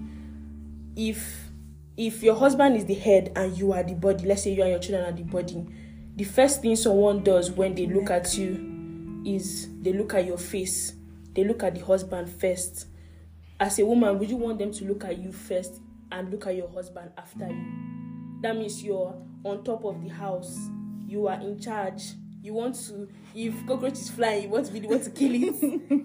If 0.96 1.50
if 1.98 2.24
your 2.24 2.36
husband 2.36 2.78
is 2.78 2.86
the 2.86 2.94
head 2.94 3.32
and 3.36 3.58
you 3.58 3.74
are 3.74 3.84
the 3.84 3.94
body, 3.94 4.26
let's 4.26 4.44
say 4.44 4.54
you 4.54 4.62
and 4.62 4.72
your 4.72 4.80
children 4.80 5.06
are 5.06 5.16
the 5.16 5.24
body, 5.24 5.66
the 6.16 6.24
first 6.24 6.62
thing 6.62 6.76
someone 6.76 7.24
does 7.24 7.52
when 7.52 7.76
they 7.76 7.88
look 7.88 8.10
at 8.10 8.38
you 8.38 9.22
is 9.26 9.68
they 9.82 9.94
look 9.94 10.14
at 10.14 10.26
your 10.26 10.38
face. 10.38 10.94
They 11.36 11.44
look 11.44 11.64
at 11.64 11.76
the 11.76 11.86
husband 11.86 12.30
first. 12.30 12.88
As 13.60 13.78
a 13.80 13.86
woman, 13.86 14.18
would 14.20 14.30
you 14.30 14.38
want 14.38 14.60
them 14.60 14.72
to 14.72 14.86
look 14.86 15.04
at 15.04 15.18
you 15.18 15.32
first 15.32 15.82
and 16.12 16.32
look 16.32 16.48
at 16.48 16.56
your 16.56 16.70
husband 16.70 17.12
after 17.18 17.48
you? 17.48 18.40
That 18.42 18.56
means 18.56 18.82
you're 18.84 19.16
on 19.44 19.64
top 19.64 19.84
of 19.84 20.02
the 20.02 20.10
house. 20.10 20.58
You 21.06 21.28
are 21.28 21.40
in 21.42 21.60
charge. 21.60 22.14
you 22.42 22.54
want 22.54 22.76
to 22.76 23.08
if 23.36 23.54
cockroach 23.68 23.94
is 23.94 24.10
flying 24.10 24.44
you 24.44 24.50
want 24.50 24.66
to 24.66 24.72
really 24.74 24.88
want 24.88 25.04
to 25.04 25.10
kill 25.10 25.32
it. 25.34 25.56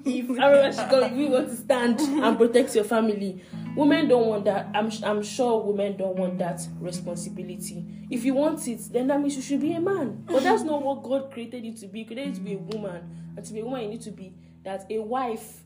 If 0.04 0.38
arrow 0.38 0.72
come 0.90 1.16
you 1.16 1.28
want 1.28 1.48
to 1.48 1.56
stand 1.56 2.00
and 2.00 2.36
protect 2.36 2.74
your 2.74 2.84
family. 2.84 3.42
Women 3.76 4.08
don't 4.08 4.26
want 4.26 4.44
that. 4.44 4.68
I'm 4.74 4.90
i'm 5.04 5.22
sure 5.22 5.62
women 5.62 5.96
don't 5.96 6.16
want 6.16 6.38
that 6.38 6.60
responsibility. 6.80 7.84
If 8.10 8.24
you 8.24 8.34
want 8.34 8.66
it 8.66 8.80
then 8.92 9.06
that 9.08 9.20
means 9.20 9.36
you 9.36 9.42
should 9.42 9.60
be 9.60 9.74
a 9.74 9.80
man. 9.80 10.24
But 10.26 10.42
that's 10.42 10.62
not 10.62 10.82
what 10.82 11.02
god 11.02 11.30
created 11.32 11.64
you 11.64 11.72
to 11.74 11.86
be. 11.86 12.00
You 12.00 12.06
created 12.06 12.28
you 12.28 12.34
to 12.34 12.40
be 12.40 12.54
a 12.54 12.58
woman. 12.58 13.32
And 13.36 13.44
to 13.44 13.52
be 13.52 13.60
a 13.60 13.64
woman 13.64 13.82
you 13.82 13.88
need 13.90 14.02
to 14.02 14.10
be 14.10 14.34
that 14.64 14.86
a 14.90 14.98
wife 14.98 15.62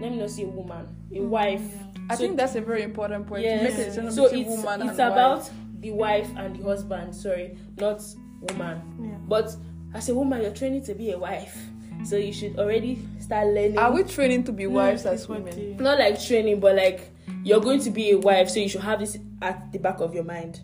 let 0.00 0.10
me 0.10 0.16
not 0.18 0.30
say 0.30 0.42
a 0.44 0.46
woman 0.46 0.88
a 1.12 1.14
mm. 1.16 1.28
wife 1.28 1.62
I 2.10 2.14
So- 2.14 2.24
think 2.24 2.36
that's 2.36 2.56
a 2.56 2.60
very 2.60 2.82
important 2.82 3.26
point. 3.28 3.44
to 3.44 3.56
make 3.62 3.72
a 3.72 3.76
distinction 3.76 4.10
So 4.10 4.24
between 4.24 4.46
it's 4.46 4.56
woman 4.56 4.82
it's 4.82 4.98
and 4.98 5.12
about 5.12 5.38
wife. 5.38 5.50
the 5.78 5.90
wife 5.92 6.30
and 6.36 6.56
the 6.56 6.62
husband. 6.64 7.14
Sorry, 7.14 7.56
not 7.78 8.02
woman. 8.40 8.82
Yeah. 9.00 9.10
But 9.28 9.56
as 9.94 10.08
a 10.08 10.14
woman, 10.14 10.42
you're 10.42 10.50
training 10.52 10.82
to 10.84 10.94
be 10.94 11.12
a 11.12 11.18
wife, 11.18 11.56
so 12.04 12.16
you 12.16 12.32
should 12.32 12.58
already 12.58 12.98
start 13.20 13.46
learning. 13.46 13.78
Are 13.78 13.92
we 13.92 14.02
training 14.02 14.42
to 14.44 14.52
be 14.52 14.64
mm. 14.64 14.72
wives 14.72 15.06
as 15.06 15.28
women? 15.28 15.54
they- 15.54 15.76
Not 15.78 16.00
like 16.00 16.20
training, 16.20 16.58
but 16.58 16.74
like 16.74 17.12
you're 17.44 17.60
going 17.60 17.80
to 17.80 17.90
be 17.90 18.10
a 18.10 18.18
wife, 18.18 18.50
so 18.50 18.58
you 18.58 18.68
should 18.68 18.80
have 18.82 18.98
this 18.98 19.16
at 19.40 19.70
the 19.70 19.78
back 19.78 20.00
of 20.00 20.12
your 20.12 20.24
mind. 20.24 20.60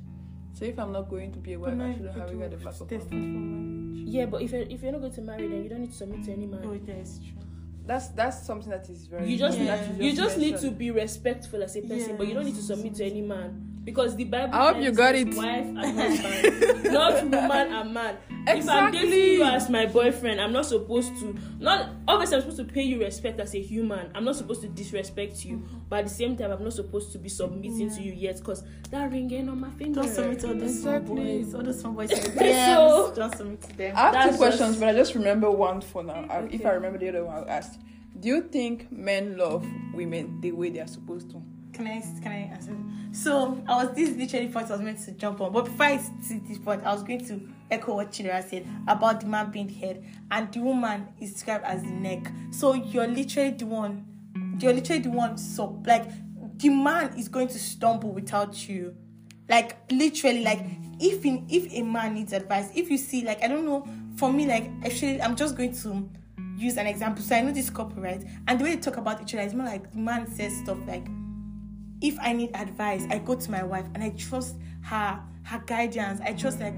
So 0.55 0.65
if 0.65 0.79
I'm 0.81 0.91
not 0.91 1.09
going 1.09 1.31
to 1.33 1.39
be 1.39 1.53
a 1.53 1.61
wife, 1.61 1.79
I 1.79 1.93
shouldn't 1.93 2.17
have 2.19 2.31
it 2.31 2.43
at 2.43 2.51
the 2.51 2.57
back 2.57 2.81
of 2.81 2.91
my 3.13 3.19
mind. 3.19 4.09
Yeah, 4.09 4.27
but 4.27 4.43
if 4.43 4.51
you're, 4.51 4.63
if 4.63 4.83
you're 4.83 4.93
not 4.93 5.01
going 5.01 5.13
to 5.13 5.23
marry, 5.23 5.47
then 5.47 5.63
you 5.63 5.69
don't 5.69 5.81
need 5.81 5.91
to 5.93 5.97
submit 5.97 6.25
to 6.25 6.33
any 6.33 6.47
man. 6.47 6.61
Oh, 6.65 6.75
that 6.75 6.97
is 6.97 7.21
true. 7.21 7.46
That's 7.87 8.09
that's 8.09 8.45
something 8.45 8.71
that 8.71 8.89
is 8.91 9.07
very. 9.07 9.31
You 9.31 9.39
just 9.39 9.59
Yeah. 9.59 9.89
need, 9.93 10.05
you 10.05 10.13
just 10.17 10.39
need 10.39 10.57
to 10.59 10.71
be 10.71 10.91
respectful 10.91 11.63
as 11.63 11.77
a 11.77 11.83
person, 11.83 12.17
but 12.17 12.27
you 12.27 12.35
don't 12.35 12.45
need 12.45 12.57
to 12.57 12.63
submit 12.63 12.95
to 12.97 13.05
any 13.05 13.23
man 13.23 13.76
because 13.87 14.15
the 14.17 14.25
Bible. 14.25 14.53
I 14.55 14.73
hope 14.75 14.83
you 14.83 14.91
got 14.93 15.15
it. 15.15 15.33
Wife 15.35 15.65
and 15.65 15.79
husband, 15.79 16.85
not 16.93 17.23
woman 17.25 17.73
and 17.73 17.95
man. 17.95 18.17
If 18.49 18.69
I'm 18.69 18.93
dating 18.93 19.09
Exactly. 19.09 19.33
you 19.35 19.43
as 19.45 19.71
my 19.71 19.87
boyfriend, 19.87 20.41
I'm 20.41 20.53
not 20.53 20.67
supposed 20.67 21.17
to. 21.21 21.35
Not 21.59 21.89
obviously, 22.07 22.37
I'm 22.37 22.43
supposed 22.43 22.59
to 22.59 22.65
pay 22.65 22.83
you 22.83 23.01
respect 23.01 23.41
as 23.41 23.55
a 23.55 23.61
human. 23.61 24.11
I'm 24.15 24.25
not 24.25 24.37
supposed 24.37 24.61
to 24.63 24.69
disrespect 24.69 25.45
you, 25.45 25.65
but 25.89 26.01
at 26.01 26.05
the 26.09 26.15
same 26.15 26.37
time, 26.37 26.51
I'm 26.53 26.63
not 26.63 26.73
supposed 26.75 27.11
to 27.13 27.19
be 27.19 27.29
submitting 27.29 27.91
to 27.97 28.03
you 28.03 28.13
yet 28.13 28.37
because 28.39 28.63
that 28.91 29.11
ring 29.11 29.33
ain't 29.33 29.49
on 29.49 29.61
my 29.61 29.71
finger. 29.71 30.03
Don't 30.03 30.11
submit 30.13 30.41
to 30.41 30.49
all 30.49 30.55
those 30.55 30.77
Exactly. 30.77 31.15
boys. 31.43 31.55
All 31.55 31.63
those 31.63 31.83
boys. 31.83 32.11
in 32.13 32.19
the 32.21 32.31
So- 32.39 32.43
DMs. 32.43 33.15
Don't 33.17 33.37
submit 33.37 33.63
to 33.63 33.77
them. 33.77 33.97
I 33.97 34.01
have 34.01 34.13
That's 34.13 34.31
two 34.33 34.37
questions, 34.37 34.69
just- 34.71 34.81
but 34.81 34.89
I 34.91 34.93
just 34.93 35.15
remember 35.15 35.51
one 35.51 35.81
for 35.81 36.03
now. 36.05 36.27
I- 36.31 36.49
If 36.51 36.65
I 36.67 36.71
remember 36.73 36.99
the 36.99 37.09
other 37.09 37.25
one, 37.25 37.37
I'll 37.37 37.49
ask. 37.49 37.79
Do 38.21 38.29
you 38.29 38.43
think 38.43 38.91
men 38.93 39.37
love 39.37 39.67
women 39.93 40.41
the 40.41 40.53
way 40.53 40.71
they 40.71 40.81
are 40.81 40.87
supposed 40.87 41.31
to? 41.33 41.43
Can 41.77 41.87
I 41.89 42.01
can 42.23 42.33
I 42.33 42.37
answer? 42.55 42.75
So 43.13 43.63
I 43.69 43.85
was 43.85 43.95
this 43.95 44.17
literally 44.17 44.49
point 44.49 44.71
I 44.71 44.73
was 44.73 44.81
meant 44.81 44.99
to 45.05 45.13
jump 45.13 45.43
on, 45.43 45.53
but 45.53 45.67
before 45.67 45.85
I 45.85 45.99
see 46.23 46.39
this 46.39 46.57
point, 46.57 46.83
I 46.85 46.95
was 46.95 47.03
going 47.03 47.23
to 47.27 47.39
echo 47.71 47.97
what 47.97 48.13
Chidera 48.13 48.43
said 48.49 48.67
about 48.89 49.21
the 49.21 49.27
man 49.27 49.51
being 49.51 49.67
the 49.67 49.75
head 49.75 50.03
and 50.31 50.51
the 50.51 50.61
woman 50.61 51.07
is 51.21 51.35
described 51.35 51.65
as 51.65 51.83
the 51.83 51.91
neck. 51.91 52.33
So 52.51 52.73
you're 52.73 53.07
literally 53.07 53.51
the 53.51 53.67
one, 53.67 54.07
you're 54.59 54.73
literally 54.73 55.03
the 55.03 55.11
one. 55.11 55.37
So 55.37 55.83
like 55.85 56.09
the 56.59 56.71
man 56.71 57.15
is 57.19 57.29
going 57.29 57.49
to 57.49 57.59
stumble 57.59 58.11
without 58.11 58.67
you, 58.67 58.97
like 59.47 59.77
literally 59.93 60.43
like 60.43 60.61
if 60.99 61.27
in 61.27 61.45
if 61.51 61.71
a 61.75 61.83
man 61.83 62.15
needs 62.15 62.33
advice, 62.33 62.71
if 62.75 62.91
you 62.91 62.97
see 62.97 63.23
like 63.23 63.45
I 63.45 63.49
don't 63.49 63.67
know, 63.67 63.87
for 64.17 64.33
me 64.33 64.47
like 64.47 64.71
actually 64.83 65.21
I'm 65.21 65.37
just 65.37 65.59
going 65.59 65.75
to 65.75 66.09
use 66.57 66.79
an 66.79 66.87
example. 66.87 67.23
So 67.23 67.37
I 67.37 67.43
know 67.43 67.53
this 67.53 67.69
couple, 67.69 68.03
right? 68.03 68.25
And 68.49 68.59
the 68.59 68.65
way 68.65 68.77
they 68.77 68.81
talk 68.81 68.97
about 68.97 69.21
each 69.21 69.35
other 69.35 69.43
is 69.43 69.53
more 69.53 69.67
like 69.67 69.93
the 69.93 69.99
man 69.99 70.27
says 70.27 70.57
stuff 70.57 70.79
like 70.87 71.07
if 72.01 72.19
I 72.21 72.33
need 72.33 72.51
advice, 72.55 73.07
I 73.11 73.19
go 73.19 73.35
to 73.35 73.51
my 73.51 73.63
wife 73.63 73.87
and 73.95 74.03
I 74.03 74.11
trust 74.11 74.57
her 74.83 75.21
her 75.45 75.63
guidance. 75.67 76.21
I 76.21 76.33
trust 76.33 76.61
like 76.61 76.75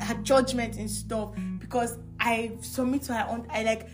her 0.00 0.14
judgment 0.22 0.76
and 0.76 0.90
stuff 0.90 1.34
because 1.58 1.98
I 2.20 2.52
submit 2.60 3.02
to 3.02 3.14
her 3.14 3.26
own. 3.28 3.46
I 3.50 3.62
like 3.62 3.88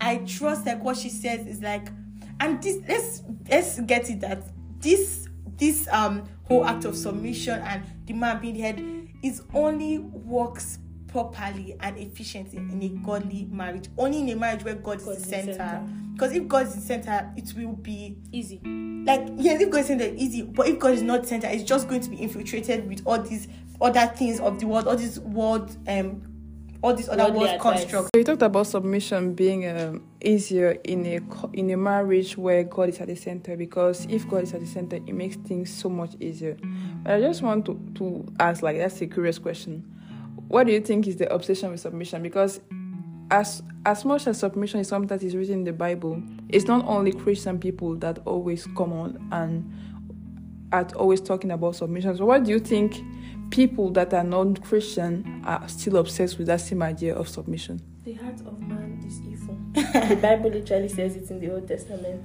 I 0.00 0.18
trust 0.18 0.66
like 0.66 0.82
what 0.82 0.96
she 0.96 1.08
says 1.10 1.46
is 1.46 1.60
like, 1.60 1.88
and 2.40 2.62
this 2.62 2.82
let's 2.88 3.22
let's 3.48 3.80
get 3.80 4.10
it 4.10 4.20
that 4.20 4.44
this 4.80 5.28
this 5.56 5.88
um 5.90 6.24
whole 6.44 6.64
act 6.64 6.84
of 6.84 6.96
submission 6.96 7.60
and 7.60 7.82
the 8.06 8.12
man 8.12 8.40
being 8.40 8.54
head 8.54 8.82
is 9.22 9.42
only 9.54 9.98
works 9.98 10.78
properly 11.08 11.76
and 11.80 11.96
efficiently 11.98 12.58
in 12.58 12.82
a 12.82 12.88
godly 13.06 13.46
marriage. 13.50 13.88
Only 13.96 14.20
in 14.20 14.28
a 14.30 14.36
marriage 14.36 14.64
where 14.64 14.74
God, 14.74 14.98
God 15.04 15.12
is 15.16 15.18
is 15.18 15.24
the 15.24 15.30
the 15.30 15.36
center. 15.36 15.52
center. 15.54 15.88
Because 16.12 16.32
if 16.32 16.48
God 16.48 16.66
is 16.66 16.74
the 16.74 16.80
center, 16.80 17.32
it 17.36 17.52
will 17.56 17.72
be 17.74 18.16
Easy. 18.32 18.60
like 19.06 19.28
yes, 19.36 19.60
if 19.60 19.70
God 19.70 19.80
is 19.80 19.86
center, 19.86 20.12
easy. 20.16 20.42
But 20.42 20.68
if 20.68 20.78
God 20.78 20.92
is 20.92 21.02
not 21.02 21.26
center, 21.26 21.46
it's 21.48 21.62
just 21.62 21.88
going 21.88 22.00
to 22.02 22.10
be 22.10 22.16
infiltrated 22.16 22.88
with 22.88 23.02
all 23.06 23.20
these 23.22 23.48
other 23.80 24.06
things 24.16 24.40
of 24.40 24.58
the 24.58 24.66
world, 24.66 24.88
all 24.88 24.96
these 24.96 25.20
world, 25.20 25.76
um, 25.86 26.22
all 26.82 26.94
these 26.94 27.08
other 27.08 27.22
Worldly 27.24 27.38
world 27.38 27.50
advice. 27.54 27.80
constructs. 27.82 28.10
So 28.14 28.18
you 28.18 28.24
talked 28.24 28.42
about 28.42 28.66
submission 28.66 29.34
being 29.34 29.68
um, 29.68 30.02
easier 30.20 30.76
in 30.84 31.06
a 31.06 31.20
in 31.52 31.70
a 31.70 31.76
marriage 31.76 32.36
where 32.36 32.64
God 32.64 32.88
is 32.88 32.98
at 33.00 33.06
the 33.06 33.14
center 33.16 33.56
because 33.56 34.04
if 34.10 34.28
God 34.28 34.42
is 34.42 34.54
at 34.54 34.60
the 34.60 34.66
center, 34.66 34.96
it 34.96 35.12
makes 35.14 35.36
things 35.36 35.72
so 35.72 35.88
much 35.88 36.16
easier. 36.20 36.56
But 37.04 37.14
I 37.14 37.20
just 37.20 37.42
want 37.42 37.64
to, 37.66 37.80
to 37.94 38.26
ask, 38.40 38.62
like 38.62 38.78
that's 38.78 39.00
a 39.00 39.06
curious 39.06 39.38
question. 39.38 39.84
What 40.48 40.66
do 40.66 40.72
you 40.72 40.80
think 40.80 41.06
is 41.06 41.16
the 41.16 41.32
obsession 41.32 41.70
with 41.70 41.80
submission? 41.80 42.22
Because 42.22 42.60
as 43.30 43.62
as 43.84 44.04
much 44.04 44.26
as 44.26 44.38
submission 44.38 44.80
is 44.80 44.88
something 44.88 45.08
that 45.08 45.22
is 45.22 45.36
written 45.36 45.54
in 45.54 45.64
the 45.64 45.72
Bible, 45.72 46.22
it's 46.48 46.66
not 46.66 46.86
only 46.86 47.12
Christian 47.12 47.58
people 47.58 47.94
that 47.96 48.18
always 48.24 48.66
come 48.76 48.92
on 48.92 49.28
and 49.30 49.70
are 50.72 50.86
always 50.96 51.20
talking 51.20 51.50
about 51.50 51.76
submission. 51.76 52.16
So 52.16 52.26
what 52.26 52.44
do 52.44 52.50
you 52.50 52.58
think 52.58 52.96
people 53.50 53.90
that 53.92 54.12
are 54.12 54.24
non-Christian 54.24 55.42
are 55.44 55.66
still 55.68 55.96
obsessed 55.96 56.38
with 56.38 56.46
that 56.48 56.60
same 56.60 56.82
idea 56.82 57.14
of 57.14 57.28
submission? 57.28 57.80
The 58.04 58.14
heart 58.14 58.40
of 58.40 58.58
man 58.60 59.02
is 59.06 59.20
evil. 59.20 59.58
the 59.74 60.18
Bible 60.20 60.50
literally 60.50 60.88
says 60.88 61.16
it 61.16 61.30
in 61.30 61.40
the 61.40 61.52
Old 61.52 61.68
Testament. 61.68 62.22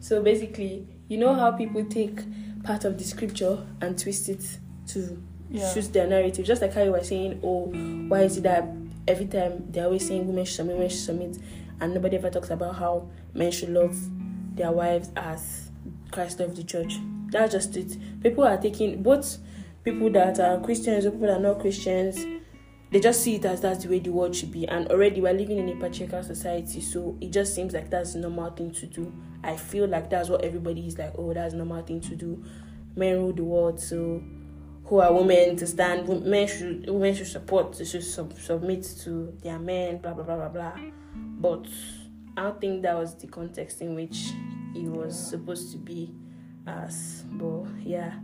So 0.00 0.22
basically, 0.22 0.86
you 1.08 1.18
know 1.18 1.34
how 1.34 1.52
people 1.52 1.84
take 1.84 2.20
part 2.62 2.84
of 2.84 2.98
the 2.98 3.04
scripture 3.04 3.66
and 3.80 3.98
twist 3.98 4.28
it 4.28 4.58
to 4.88 5.22
Yeah. 5.50 5.68
suit 5.68 5.92
their 5.92 6.06
narrative. 6.06 6.44
Just 6.44 6.62
like 6.62 6.74
how 6.74 6.82
you 6.82 6.92
were 6.92 7.04
saying, 7.04 7.40
oh, 7.42 7.66
why 8.08 8.22
is 8.22 8.36
it 8.38 8.42
that 8.42 8.68
every 9.06 9.26
time 9.26 9.64
they're 9.70 9.84
always 9.84 10.06
saying 10.06 10.26
women 10.26 10.44
should 10.44 10.56
submit, 10.56 10.76
women 10.76 10.90
should 10.90 10.98
submit, 10.98 11.38
and 11.80 11.94
nobody 11.94 12.16
ever 12.16 12.30
talks 12.30 12.50
about 12.50 12.76
how 12.76 13.08
men 13.34 13.50
should 13.52 13.70
love 13.70 13.96
their 14.56 14.72
wives 14.72 15.10
as 15.16 15.70
Christ 16.10 16.40
loved 16.40 16.56
the 16.56 16.64
church. 16.64 16.98
That's 17.30 17.52
just 17.52 17.76
it. 17.76 17.96
People 18.22 18.44
are 18.44 18.56
taking 18.56 19.02
both 19.02 19.38
people 19.84 20.10
that 20.10 20.40
are 20.40 20.60
Christians 20.60 21.04
people 21.04 21.20
that 21.20 21.36
are 21.36 21.40
not 21.40 21.60
Christians 21.60 22.24
they 22.90 23.00
just 23.00 23.22
see 23.22 23.36
it 23.36 23.44
as 23.44 23.60
that's 23.60 23.84
the 23.84 23.90
way 23.90 23.98
the 23.98 24.10
world 24.10 24.34
should 24.34 24.52
be 24.52 24.66
and 24.68 24.88
already 24.88 25.20
we're 25.20 25.32
living 25.32 25.58
in 25.58 25.68
a 25.68 25.76
patriarchal 25.80 26.22
society 26.22 26.80
so 26.80 27.16
it 27.20 27.30
just 27.30 27.54
seems 27.54 27.72
like 27.72 27.90
that's 27.90 28.12
the 28.12 28.18
normal 28.18 28.50
thing 28.50 28.70
to 28.70 28.86
do 28.86 29.12
i 29.42 29.56
feel 29.56 29.86
like 29.86 30.08
that's 30.08 30.28
what 30.28 30.44
everybody 30.44 30.86
is 30.86 30.98
like 30.98 31.12
oh 31.18 31.32
that's 31.32 31.54
normal 31.54 31.82
thing 31.82 32.00
to 32.00 32.14
do 32.14 32.42
men 32.94 33.16
rule 33.16 33.32
the 33.32 33.44
world 33.44 33.80
so 33.80 34.22
who 34.86 34.98
are 35.00 35.12
women 35.12 35.56
to 35.56 35.66
stand 35.66 36.08
men 36.24 36.46
should 36.46 36.88
women 36.88 37.14
should 37.14 37.26
support 37.26 37.76
they 37.76 37.84
should 37.84 38.04
sub- 38.04 38.38
submit 38.38 38.82
to 39.02 39.36
their 39.42 39.58
men 39.58 39.98
blah 39.98 40.14
blah 40.14 40.24
blah 40.24 40.36
blah 40.36 40.48
blah. 40.48 40.72
But 41.38 41.66
i 42.36 42.42
don't 42.42 42.60
think 42.60 42.82
that 42.82 42.94
was 42.96 43.14
the 43.16 43.26
context 43.26 43.80
in 43.80 43.94
which 43.94 44.30
it 44.74 44.88
was 44.88 45.18
supposed 45.30 45.72
to 45.72 45.78
be 45.78 46.12
as 46.66 47.24
but 47.32 47.64
yeah. 47.82 48.14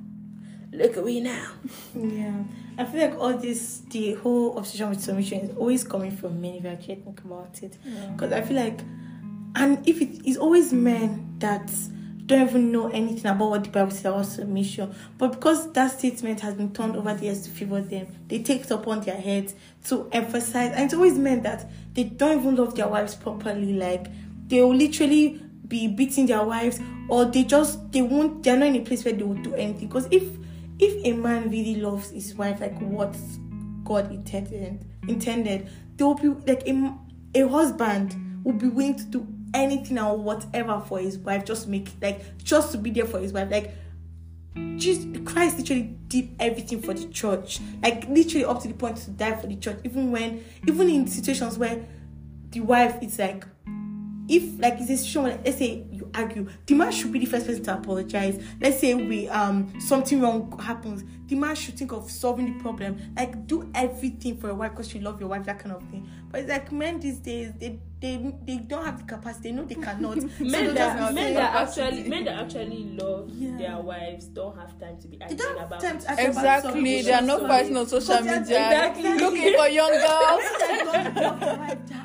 Look 0.75 0.97
at 0.97 1.05
we 1.05 1.21
now. 1.21 1.49
Yeah, 1.95 2.33
I 2.79 2.85
feel 2.87 3.03
like 3.03 3.19
all 3.19 3.37
this, 3.37 3.83
the 3.91 4.15
whole 4.15 4.57
obsession 4.57 4.89
with 4.89 5.03
submission 5.03 5.41
is 5.41 5.57
always 5.59 5.85
coming 5.85 6.11
from 6.11 6.41
men. 6.41 6.55
If 6.55 6.65
I 6.65 6.77
can't 6.77 7.05
think 7.05 7.21
about 7.23 7.63
it, 7.63 7.77
because 8.13 8.33
I 8.33 8.41
feel 8.41 8.57
like, 8.57 8.81
and 9.55 9.87
if 9.87 10.01
it 10.01 10.27
is 10.27 10.39
always 10.39 10.73
men 10.73 11.35
that 11.41 11.71
don't 12.27 12.49
even 12.49 12.73
know 12.73 12.89
anything 12.89 13.27
about 13.27 13.51
what 13.51 13.65
the 13.65 13.71
Bible 13.71 13.91
says 13.91 14.07
about 14.07 14.27
submission, 14.27 14.95
but 15.19 15.33
because 15.33 15.73
that 15.73 15.99
statement 15.99 16.41
has 16.41 16.55
been 16.55 16.73
turned 16.73 16.97
over 16.97 17.15
the 17.15 17.25
years 17.25 17.43
to 17.43 17.51
favor 17.51 17.81
them, 17.81 18.07
they 18.29 18.43
take 18.43 18.63
it 18.63 18.71
upon 18.71 19.01
their 19.01 19.17
heads 19.17 19.55
to 19.87 20.09
emphasize, 20.13 20.73
and 20.73 20.85
it's 20.85 20.95
always 20.95 21.19
meant 21.19 21.43
that 21.43 21.71
they 21.95 22.05
don't 22.05 22.41
even 22.41 22.57
love 22.57 22.75
their 22.77 22.89
wives 22.89 23.15
properly. 23.15 23.73
Like 23.73 24.07
they 24.49 24.63
will 24.63 24.75
literally 24.75 25.43
be 25.67 25.89
beating 25.89 26.27
their 26.27 26.45
wives, 26.45 26.81
or 27.09 27.25
they 27.25 27.45
just 27.45 27.91
they 27.93 28.03
won't. 28.03 28.43
They're 28.43 28.57
not 28.57 28.69
in 28.69 28.77
a 28.77 28.81
place 28.81 29.05
where 29.05 29.15
they 29.15 29.25
will 29.25 29.43
do 29.43 29.55
anything. 29.55 29.89
Because 29.89 30.07
if 30.11 30.25
if 30.79 31.05
a 31.05 31.13
man 31.13 31.51
really 31.51 31.77
loves 31.77 32.11
his 32.11 32.35
wife 32.35 32.61
like 32.61 32.79
what 32.81 33.17
God 33.85 34.11
intended, 34.11 34.85
intended, 35.09 35.69
there 35.97 36.07
will 36.07 36.15
be 36.15 36.29
like 36.29 36.67
a, 36.67 36.95
a 37.35 37.49
husband 37.49 38.15
will 38.45 38.55
be 38.55 38.69
willing 38.69 38.97
to 38.97 39.05
do 39.05 39.27
anything 39.55 39.99
or 39.99 40.17
whatever 40.17 40.81
for 40.87 40.99
his 40.99 41.19
wife, 41.19 41.45
just 41.45 41.69
make 41.69 41.91
like 42.01 42.39
just 42.39 42.73
to 42.73 42.79
be 42.79 42.91
there 42.91 43.07
for 43.07 43.21
his 43.21 43.33
wife. 43.33 43.51
Like 43.51 43.75
Jesus 44.77 45.07
Christ 45.25 45.59
literally 45.59 45.95
did 46.09 46.35
everything 46.39 46.83
for 46.83 46.95
the 46.95 47.09
church, 47.09 47.61
like 47.83 48.09
literally 48.09 48.45
up 48.45 48.63
to 48.63 48.69
the 48.69 48.75
point 48.75 48.99
to 48.99 49.11
die 49.11 49.37
for 49.37 49.47
the 49.47 49.57
church, 49.57 49.79
even 49.85 50.11
when 50.11 50.45
even 50.67 50.89
in 50.89 51.07
situations 51.07 51.59
where 51.59 51.85
the 52.51 52.61
wife 52.61 53.03
is 53.03 53.19
like 53.19 53.47
if 54.29 54.59
like 54.61 54.75
it's 54.75 54.91
a 54.91 54.97
situation 54.97 55.23
where 55.25 55.41
let's 55.45 55.59
say 55.59 55.85
you 55.91 56.11
argue, 56.15 56.49
the 56.67 56.75
man 56.75 56.93
should 56.93 57.13
be 57.13 57.19
the 57.19 57.27
first 57.27 57.47
person 57.47 57.63
to 57.65 57.75
apologize. 57.75 58.43
Let's 58.61 58.79
say 58.81 58.95
we 58.95 59.29
um 59.29 59.79
something 59.81 60.21
wrong 60.21 60.59
happens, 60.59 61.05
the 61.27 61.35
man 61.35 61.55
should 61.55 61.77
think 61.77 61.93
of 61.93 62.11
solving 62.11 62.53
the 62.53 62.63
problem. 62.63 62.99
Like 63.17 63.47
do 63.47 63.71
everything 63.75 64.37
for 64.37 64.49
your 64.49 64.57
wife 64.57 64.73
because 64.73 64.95
you 64.95 65.01
love 65.01 65.21
your 65.21 65.29
wife, 65.29 65.45
that 65.45 65.59
kind 65.59 65.75
of 65.75 65.83
thing. 65.91 66.09
But 66.31 66.41
it's 66.41 66.51
like 66.51 66.71
men 66.73 67.01
these 67.01 67.19
days, 67.19 67.53
they 67.59 67.81
they 68.03 68.35
they 68.45 68.57
don't 68.59 68.85
have 68.85 68.99
the 68.99 69.05
capacity. 69.05 69.51
They 69.51 69.55
know 69.57 69.65
they 69.65 69.77
cannot. 69.77 70.17
Men 70.41 70.51
they'll 70.51 70.75
that 70.75 71.15
men 71.15 71.35
that 71.35 71.55
actually 71.55 72.03
men 72.09 72.25
that 72.25 72.39
actually 72.45 72.85
love 73.01 73.31
Yeah. 73.31 73.57
their 73.57 73.79
wives 73.81 74.27
don't 74.27 74.57
have 74.59 74.79
time 74.81 74.99
to 75.01 75.09
be 75.09 75.17
They 75.17 75.35
don't 75.37 75.57
have 75.59 75.69
about 75.69 75.81
time 75.81 75.99
to 76.01 76.05
it. 76.05 76.11
ask 76.11 76.19
about 76.21 76.29
Exactly. 76.29 76.71
something. 76.73 77.05
They 77.05 77.13
are 77.13 77.23
not 77.23 77.39
Sorry. 77.41 77.49
fighting 77.53 77.77
on 77.77 77.87
social 77.87 78.21
media 78.21 78.39
exactly. 78.41 79.15
looking 79.19 79.55
for 79.57 79.69
young 79.69 79.91
girls. 80.07 80.45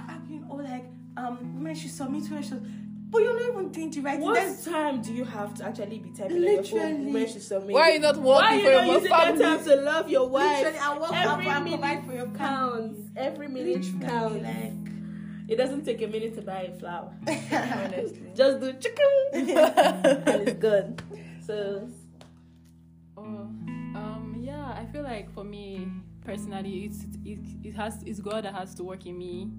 arguing 0.10 0.46
or 0.50 0.62
like 0.62 0.86
um 1.18 1.56
women 1.56 1.76
should 1.76 1.92
submit 1.92 2.24
women 2.30 2.44
should 2.44 2.64
but 3.10 3.22
you're 3.22 3.34
not 3.40 3.50
even 3.54 3.72
doing 3.72 3.90
the 3.90 4.02
right 4.02 4.18
thing. 4.20 4.26
What 4.28 4.64
time 4.66 5.02
do 5.02 5.14
you 5.14 5.24
have 5.24 5.54
to 5.56 5.66
actually 5.66 6.00
be 6.00 6.10
typing 6.12 6.36
on 6.38 6.44
your 6.44 6.62
phone 6.62 6.80
Literally. 6.82 7.12
when 7.14 7.28
she's 7.28 7.48
submitting? 7.48 7.74
Why 7.74 7.82
are 7.82 7.92
you 7.94 8.00
not 8.00 8.18
Why 8.18 8.36
are 8.36 8.42
working 8.44 8.60
you 8.60 8.66
for 8.66 8.72
your 8.72 8.82
not 8.86 8.94
using 8.96 9.10
that 9.10 9.26
family? 9.28 9.44
time 9.46 9.64
to 9.64 9.76
love 9.78 10.10
your 10.10 10.28
wife? 10.30 10.58
Literally, 10.58 10.78
I 10.78 11.00
work 11.00 11.14
Every 11.14 11.46
hard 11.46 11.56
and 11.56 11.64
minute 11.64 11.80
provide 11.80 12.06
for 12.06 12.14
your 12.14 12.28
counts. 12.38 13.00
Every 13.16 13.48
minute 13.48 13.86
Literally, 13.86 14.06
counts. 14.06 14.44
like 14.44 14.87
It 15.48 15.56
doesn't 15.56 15.86
take 15.86 16.02
a 16.02 16.08
minute 16.08 16.36
to 16.36 16.42
buy 16.42 16.64
a 16.64 16.74
flower. 16.74 17.14
Honestly. 17.28 18.32
Just 18.36 18.60
do 18.60 18.74
chicken 18.74 19.06
and 19.34 20.48
it's 20.48 20.60
good. 20.60 21.02
So 21.46 21.90
Oh, 23.18 23.24
um, 23.24 24.38
yeah, 24.40 24.76
I 24.78 24.86
feel 24.92 25.02
like 25.04 25.34
for 25.34 25.44
me 25.44 25.88
personally, 26.24 26.86
it's 26.86 27.06
it, 27.26 27.40
it 27.64 27.76
has 27.76 28.04
it's 28.06 28.20
God 28.20 28.44
that 28.44 28.54
has 28.54 28.76
to 28.76 28.84
work 28.84 29.06
in 29.06 29.18
me. 29.18 29.50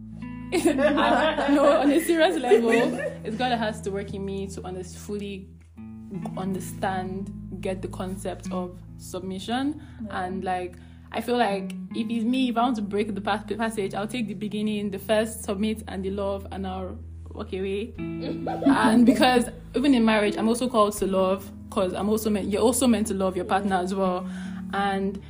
Uh, 0.67 1.47
no, 1.51 1.81
on 1.81 1.91
a 1.91 2.01
serious 2.01 2.37
level, 2.41 2.71
it's 2.71 3.37
God 3.37 3.51
that 3.51 3.59
has 3.59 3.83
to 3.83 3.91
work 3.91 4.15
in 4.15 4.25
me 4.25 4.47
to 4.47 4.65
under, 4.65 4.83
fully 4.83 5.47
understand, 6.39 7.31
get 7.61 7.83
the 7.83 7.89
concept 7.89 8.51
of 8.51 8.79
submission, 8.97 9.83
and 10.11 10.45
like 10.45 10.77
I 11.13 11.21
feel 11.21 11.39
like 11.39 11.73
if 11.95 12.09
it's 12.11 12.25
me, 12.25 12.51
if 12.51 12.57
I 12.57 12.63
want 12.63 12.77
to 12.77 12.83
break 12.83 13.15
the 13.15 13.21
pas- 13.21 13.45
passage, 13.57 13.95
I'll 13.95 14.07
take 14.07 14.29
the 14.29 14.35
beginning, 14.35 14.91
the 14.91 14.99
first 14.99 15.45
submit, 15.45 15.83
and 15.89 16.05
the 16.05 16.11
love, 16.11 16.47
and 16.53 16.67
I'll 16.67 16.99
walk 17.31 17.53
away. 17.53 17.95
and 17.99 19.07
because 19.07 19.47
even 19.75 19.95
in 19.95 20.05
marriage, 20.05 20.37
I'm 20.37 20.49
also 20.49 20.69
called 20.69 20.97
to 20.99 21.07
love, 21.07 21.51
because 21.69 21.95
I'm 21.95 22.09
also 22.09 22.31
meant. 22.31 22.49
You're 22.49 22.63
also 22.63 22.87
meant 22.87 23.07
to 23.09 23.15
love 23.15 23.37
your 23.37 23.47
partner 23.47 23.77
as 23.77 23.95
well, 23.95 24.29
and 24.73 25.21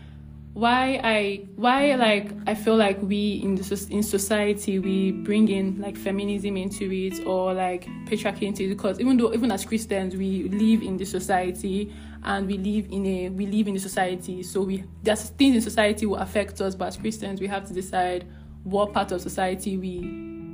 why 0.59 1.01
I 1.05 1.47
why 1.55 1.95
like 1.95 2.33
I 2.49 2.55
feel 2.57 2.77
like 2.77 3.01
we 3.01 3.35
in 3.45 3.55
the 3.55 3.87
in 3.91 4.03
society 4.03 4.81
we 4.81 5.13
bring 5.13 5.49
in 5.49 5.81
like 5.81 5.97
feminism 5.97 6.57
into 6.57 6.91
it 6.91 7.25
or 7.25 7.55
like 7.55 7.87
patriarchy 8.07 8.43
into 8.43 8.65
it 8.65 8.71
because 8.71 8.99
even 8.99 9.17
though 9.19 9.33
even 9.33 9.53
as 9.53 9.65
Christians 9.65 10.17
we 10.17 10.49
live 10.49 10.83
in 10.83 10.97
the 10.97 11.05
society 11.05 11.93
and 12.25 12.47
we 12.47 12.59
live 12.59 12.87
in 12.91 13.07
a 13.07 13.29
we 13.31 13.47
live 13.47 13.69
in 13.69 13.77
a 13.77 13.79
society 13.79 14.43
so 14.43 14.63
we 14.63 14.85
there's 15.03 15.31
things 15.31 15.57
in 15.57 15.63
society 15.63 16.07
will 16.07 16.17
affect 16.17 16.61
us 16.61 16.75
but 16.75 16.89
as 16.89 16.97
Christians 16.97 17.41
we 17.41 17.47
have 17.47 17.67
to 17.67 17.75
decide 17.75 18.27
what 18.65 18.93
part 18.93 19.13
of 19.13 19.21
society 19.21 19.77
we 19.77 20.01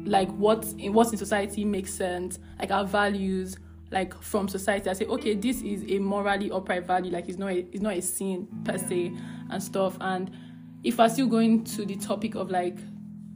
like 0.08 0.30
what 0.32 0.64
in 0.78 0.92
what 0.92 1.10
in 1.10 1.18
society 1.18 1.64
makes 1.64 1.92
sense 1.92 2.38
like 2.58 2.70
our 2.70 2.84
values 2.84 3.56
like 3.94 4.20
from 4.22 4.48
society. 4.48 4.90
I 4.90 4.92
say, 4.92 5.06
okay, 5.06 5.34
this 5.34 5.62
is 5.62 5.84
a 5.88 5.98
morally 5.98 6.50
upright 6.50 6.84
value, 6.84 7.10
like 7.10 7.28
it's 7.28 7.38
not 7.38 7.52
a, 7.52 7.58
it's 7.58 7.80
not 7.80 7.94
a 7.94 8.02
sin 8.02 8.46
per 8.64 8.76
se 8.76 9.12
and 9.50 9.62
stuff. 9.62 9.96
And 10.00 10.30
if 10.82 10.98
we're 10.98 11.08
still 11.08 11.28
going 11.28 11.64
to 11.64 11.86
the 11.86 11.96
topic 11.96 12.34
of 12.34 12.50
like, 12.50 12.76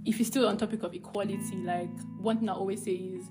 if 0.05 0.19
you're 0.19 0.27
still 0.27 0.49
on 0.49 0.59
topic 0.59 0.83
of 0.83 0.93
equality, 0.95 1.57
like 1.65 1.89
one 2.19 2.39
thing 2.39 2.49
I 2.49 2.55
always 2.55 2.83
say 2.83 2.93
is 2.93 3.31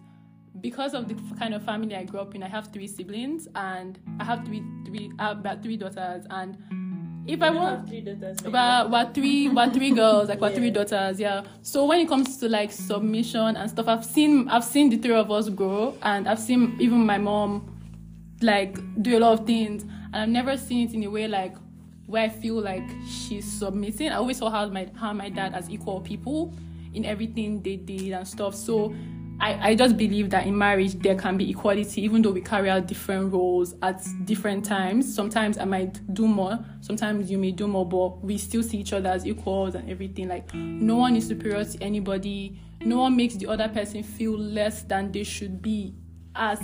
because 0.61 0.93
of 0.93 1.07
the 1.07 1.15
kind 1.37 1.53
of 1.53 1.63
family 1.63 1.95
I 1.95 2.03
grew 2.03 2.19
up 2.19 2.35
in, 2.35 2.43
I 2.43 2.47
have 2.47 2.67
three 2.73 2.87
siblings 2.87 3.47
and 3.55 3.99
I 4.19 4.23
have 4.23 4.45
three 4.45 4.63
three 4.85 5.11
I 5.19 5.23
have 5.29 5.39
about 5.39 5.63
three 5.63 5.77
daughters 5.77 6.25
and 6.29 6.57
if 7.27 7.41
I 7.41 7.47
I 7.47 7.49
want 7.49 7.79
have 7.79 7.89
three 7.89 8.01
daughters. 8.01 8.37
right? 8.43 8.83
we're, 8.85 8.91
we're 8.91 9.13
three 9.13 9.49
we're 9.49 9.69
three 9.73 9.91
girls 9.91 10.29
like 10.29 10.39
we're 10.39 10.55
three 10.55 10.71
daughters 10.71 11.19
yeah. 11.19 11.43
So 11.61 11.85
when 11.85 11.99
it 11.99 12.07
comes 12.07 12.37
to 12.37 12.47
like 12.49 12.71
submission 12.71 13.57
and 13.57 13.69
stuff 13.69 13.87
i've 13.89 14.05
seen 14.05 14.47
i've 14.47 14.63
seen 14.63 14.89
the 14.89 14.97
three 14.97 15.13
of 15.13 15.29
us 15.29 15.49
grow 15.49 15.93
and 16.03 16.27
i've 16.27 16.39
seen 16.39 16.75
even 16.79 17.05
my 17.05 17.17
mom 17.17 17.73
like 18.41 18.77
do 19.01 19.17
a 19.17 19.19
lot 19.19 19.39
of 19.39 19.45
things 19.45 19.83
and 19.83 20.15
i've 20.15 20.29
never 20.29 20.55
seen 20.55 20.87
it 20.87 20.93
in 20.93 21.03
a 21.03 21.09
way 21.09 21.27
like 21.27 21.55
where 22.05 22.23
i 22.23 22.29
feel 22.29 22.61
like 22.61 22.87
she's 23.05 23.43
submitting. 23.51 24.09
I 24.09 24.15
always 24.15 24.37
saw 24.37 24.49
how 24.49 24.65
my 24.69 24.89
how 24.95 25.11
my 25.11 25.29
dad 25.29 25.53
as 25.53 25.69
equal 25.69 25.99
people 25.99 26.53
in 26.93 27.03
everything 27.03 27.61
they 27.61 27.75
did 27.75 28.13
and 28.13 28.25
stuff. 28.27 28.55
So 28.55 28.95
I, 29.39 29.69
I 29.69 29.75
just 29.75 29.97
believe 29.97 30.31
that 30.31 30.47
in 30.47 30.57
marriage 30.57 30.95
there 30.95 31.15
can 31.15 31.37
be 31.37 31.49
equality 31.51 32.01
even 32.01 32.21
though 32.21 32.31
we 32.31 32.41
carry 32.41 32.69
out 32.69 32.87
different 32.87 33.31
roles 33.31 33.75
at 33.83 34.03
different 34.25 34.65
times. 34.65 35.13
Sometimes 35.13 35.57
I 35.59 35.65
might 35.65 36.13
do 36.13 36.27
more, 36.27 36.57
sometimes 36.81 37.29
you 37.29 37.37
may 37.37 37.51
do 37.51 37.67
more, 37.67 37.87
but 37.87 38.23
we 38.23 38.37
still 38.37 38.63
see 38.63 38.79
each 38.79 38.93
other 38.93 39.09
as 39.09 39.27
equals 39.27 39.75
and 39.75 39.89
everything. 39.89 40.27
Like 40.27 40.51
no 40.53 40.95
one 40.95 41.15
is 41.15 41.27
superior 41.27 41.63
to 41.63 41.83
anybody, 41.83 42.59
no 42.81 42.97
one 42.97 43.15
makes 43.15 43.35
the 43.35 43.47
other 43.47 43.67
person 43.67 44.01
feel 44.01 44.37
less 44.37 44.83
than 44.83 45.11
they 45.11 45.23
should 45.23 45.61
be 45.61 45.93
as 46.35 46.59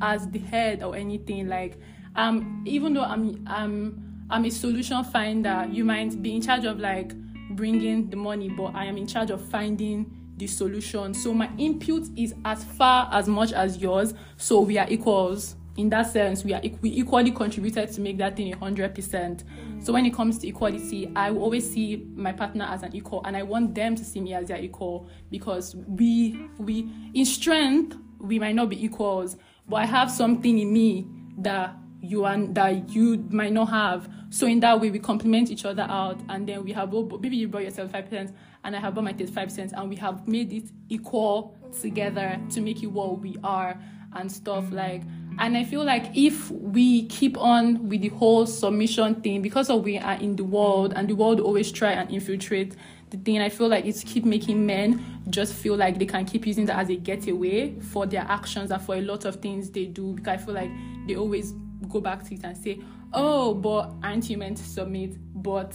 as 0.00 0.28
the 0.28 0.38
head 0.38 0.82
or 0.84 0.94
anything. 0.94 1.48
Like 1.48 1.78
um 2.14 2.62
even 2.64 2.94
though 2.94 3.02
I'm 3.02 3.44
I'm 3.48 4.26
I'm 4.30 4.44
a 4.44 4.50
solution 4.50 5.02
finder, 5.04 5.66
you 5.70 5.84
might 5.84 6.22
be 6.22 6.36
in 6.36 6.42
charge 6.42 6.64
of 6.64 6.78
like 6.78 7.12
bringing 7.50 8.08
the 8.08 8.16
money, 8.16 8.48
but 8.48 8.74
I 8.74 8.84
am 8.84 8.96
in 8.96 9.06
charge 9.06 9.30
of 9.30 9.40
finding 9.40 10.23
the 10.36 10.46
solution. 10.46 11.14
So 11.14 11.32
my 11.32 11.50
input 11.58 12.08
is 12.16 12.34
as 12.44 12.64
far 12.64 13.08
as 13.12 13.28
much 13.28 13.52
as 13.52 13.78
yours. 13.78 14.14
So 14.36 14.60
we 14.60 14.78
are 14.78 14.86
equals. 14.88 15.56
In 15.76 15.90
that 15.90 16.12
sense, 16.12 16.44
we 16.44 16.54
are 16.54 16.62
we 16.82 16.90
equally 16.90 17.32
contributed 17.32 17.92
to 17.94 18.00
make 18.00 18.16
that 18.18 18.36
thing 18.36 18.52
a 18.52 18.56
hundred 18.56 18.94
percent. 18.94 19.42
So 19.80 19.92
when 19.92 20.06
it 20.06 20.14
comes 20.14 20.38
to 20.38 20.46
equality, 20.46 21.10
I 21.16 21.32
will 21.32 21.42
always 21.42 21.68
see 21.68 22.06
my 22.14 22.30
partner 22.30 22.64
as 22.64 22.84
an 22.84 22.94
equal, 22.94 23.22
and 23.24 23.36
I 23.36 23.42
want 23.42 23.74
them 23.74 23.96
to 23.96 24.04
see 24.04 24.20
me 24.20 24.34
as 24.34 24.46
their 24.46 24.60
equal 24.60 25.08
because 25.32 25.74
we 25.74 26.48
we 26.58 26.88
in 27.12 27.24
strength 27.24 27.96
we 28.20 28.38
might 28.38 28.54
not 28.54 28.68
be 28.68 28.84
equals, 28.84 29.36
but 29.68 29.76
I 29.76 29.86
have 29.86 30.12
something 30.12 30.60
in 30.60 30.72
me 30.72 31.08
that 31.38 31.74
you 32.00 32.24
and 32.24 32.54
that 32.54 32.90
you 32.90 33.26
might 33.30 33.52
not 33.52 33.68
have. 33.70 34.08
So 34.30 34.46
in 34.46 34.60
that 34.60 34.80
way, 34.80 34.90
we 34.90 35.00
complement 35.00 35.50
each 35.50 35.64
other 35.64 35.86
out, 35.88 36.20
and 36.28 36.48
then 36.48 36.62
we 36.62 36.72
have 36.72 36.92
both. 36.92 37.20
Maybe 37.20 37.36
you 37.36 37.48
brought 37.48 37.64
yourself 37.64 37.90
five 37.90 38.04
percent, 38.04 38.32
and 38.64 38.74
I 38.74 38.80
have 38.80 38.94
bought 38.94 39.04
my 39.04 39.12
thirty-five 39.12 39.52
cents 39.52 39.72
and 39.76 39.88
we 39.88 39.96
have 39.96 40.26
made 40.26 40.52
it 40.52 40.64
equal 40.88 41.56
together 41.80 42.40
to 42.50 42.60
make 42.60 42.82
it 42.82 42.86
what 42.86 43.20
we 43.20 43.36
are 43.44 43.78
and 44.14 44.30
stuff 44.30 44.70
like. 44.72 45.02
And 45.38 45.56
I 45.56 45.64
feel 45.64 45.84
like 45.84 46.16
if 46.16 46.50
we 46.50 47.06
keep 47.06 47.36
on 47.36 47.88
with 47.88 48.02
the 48.02 48.08
whole 48.10 48.46
submission 48.46 49.16
thing, 49.16 49.42
because 49.42 49.68
of 49.68 49.82
we 49.82 49.98
are 49.98 50.14
in 50.14 50.36
the 50.36 50.44
world, 50.44 50.92
and 50.94 51.08
the 51.08 51.14
world 51.14 51.40
always 51.40 51.72
try 51.72 51.92
and 51.92 52.08
infiltrate 52.10 52.76
the 53.10 53.16
thing, 53.16 53.40
I 53.40 53.48
feel 53.48 53.68
like 53.68 53.84
it's 53.84 54.04
keep 54.04 54.24
making 54.24 54.64
men 54.64 55.04
just 55.30 55.52
feel 55.52 55.76
like 55.76 55.98
they 55.98 56.06
can 56.06 56.24
keep 56.24 56.46
using 56.46 56.66
that 56.66 56.78
as 56.78 56.88
a 56.88 56.94
getaway 56.94 57.74
for 57.80 58.06
their 58.06 58.22
actions 58.28 58.70
and 58.70 58.80
for 58.80 58.94
a 58.94 59.00
lot 59.00 59.24
of 59.24 59.36
things 59.36 59.70
they 59.70 59.86
do. 59.86 60.12
Because 60.14 60.40
I 60.40 60.44
feel 60.44 60.54
like 60.54 60.70
they 61.08 61.16
always 61.16 61.52
go 61.88 62.00
back 62.00 62.22
to 62.28 62.34
it 62.34 62.44
and 62.44 62.56
say, 62.56 62.78
"Oh, 63.12 63.54
but 63.54 63.92
aren't 64.04 64.30
you 64.30 64.38
meant 64.38 64.58
to 64.58 64.64
submit?" 64.64 65.16
But 65.34 65.74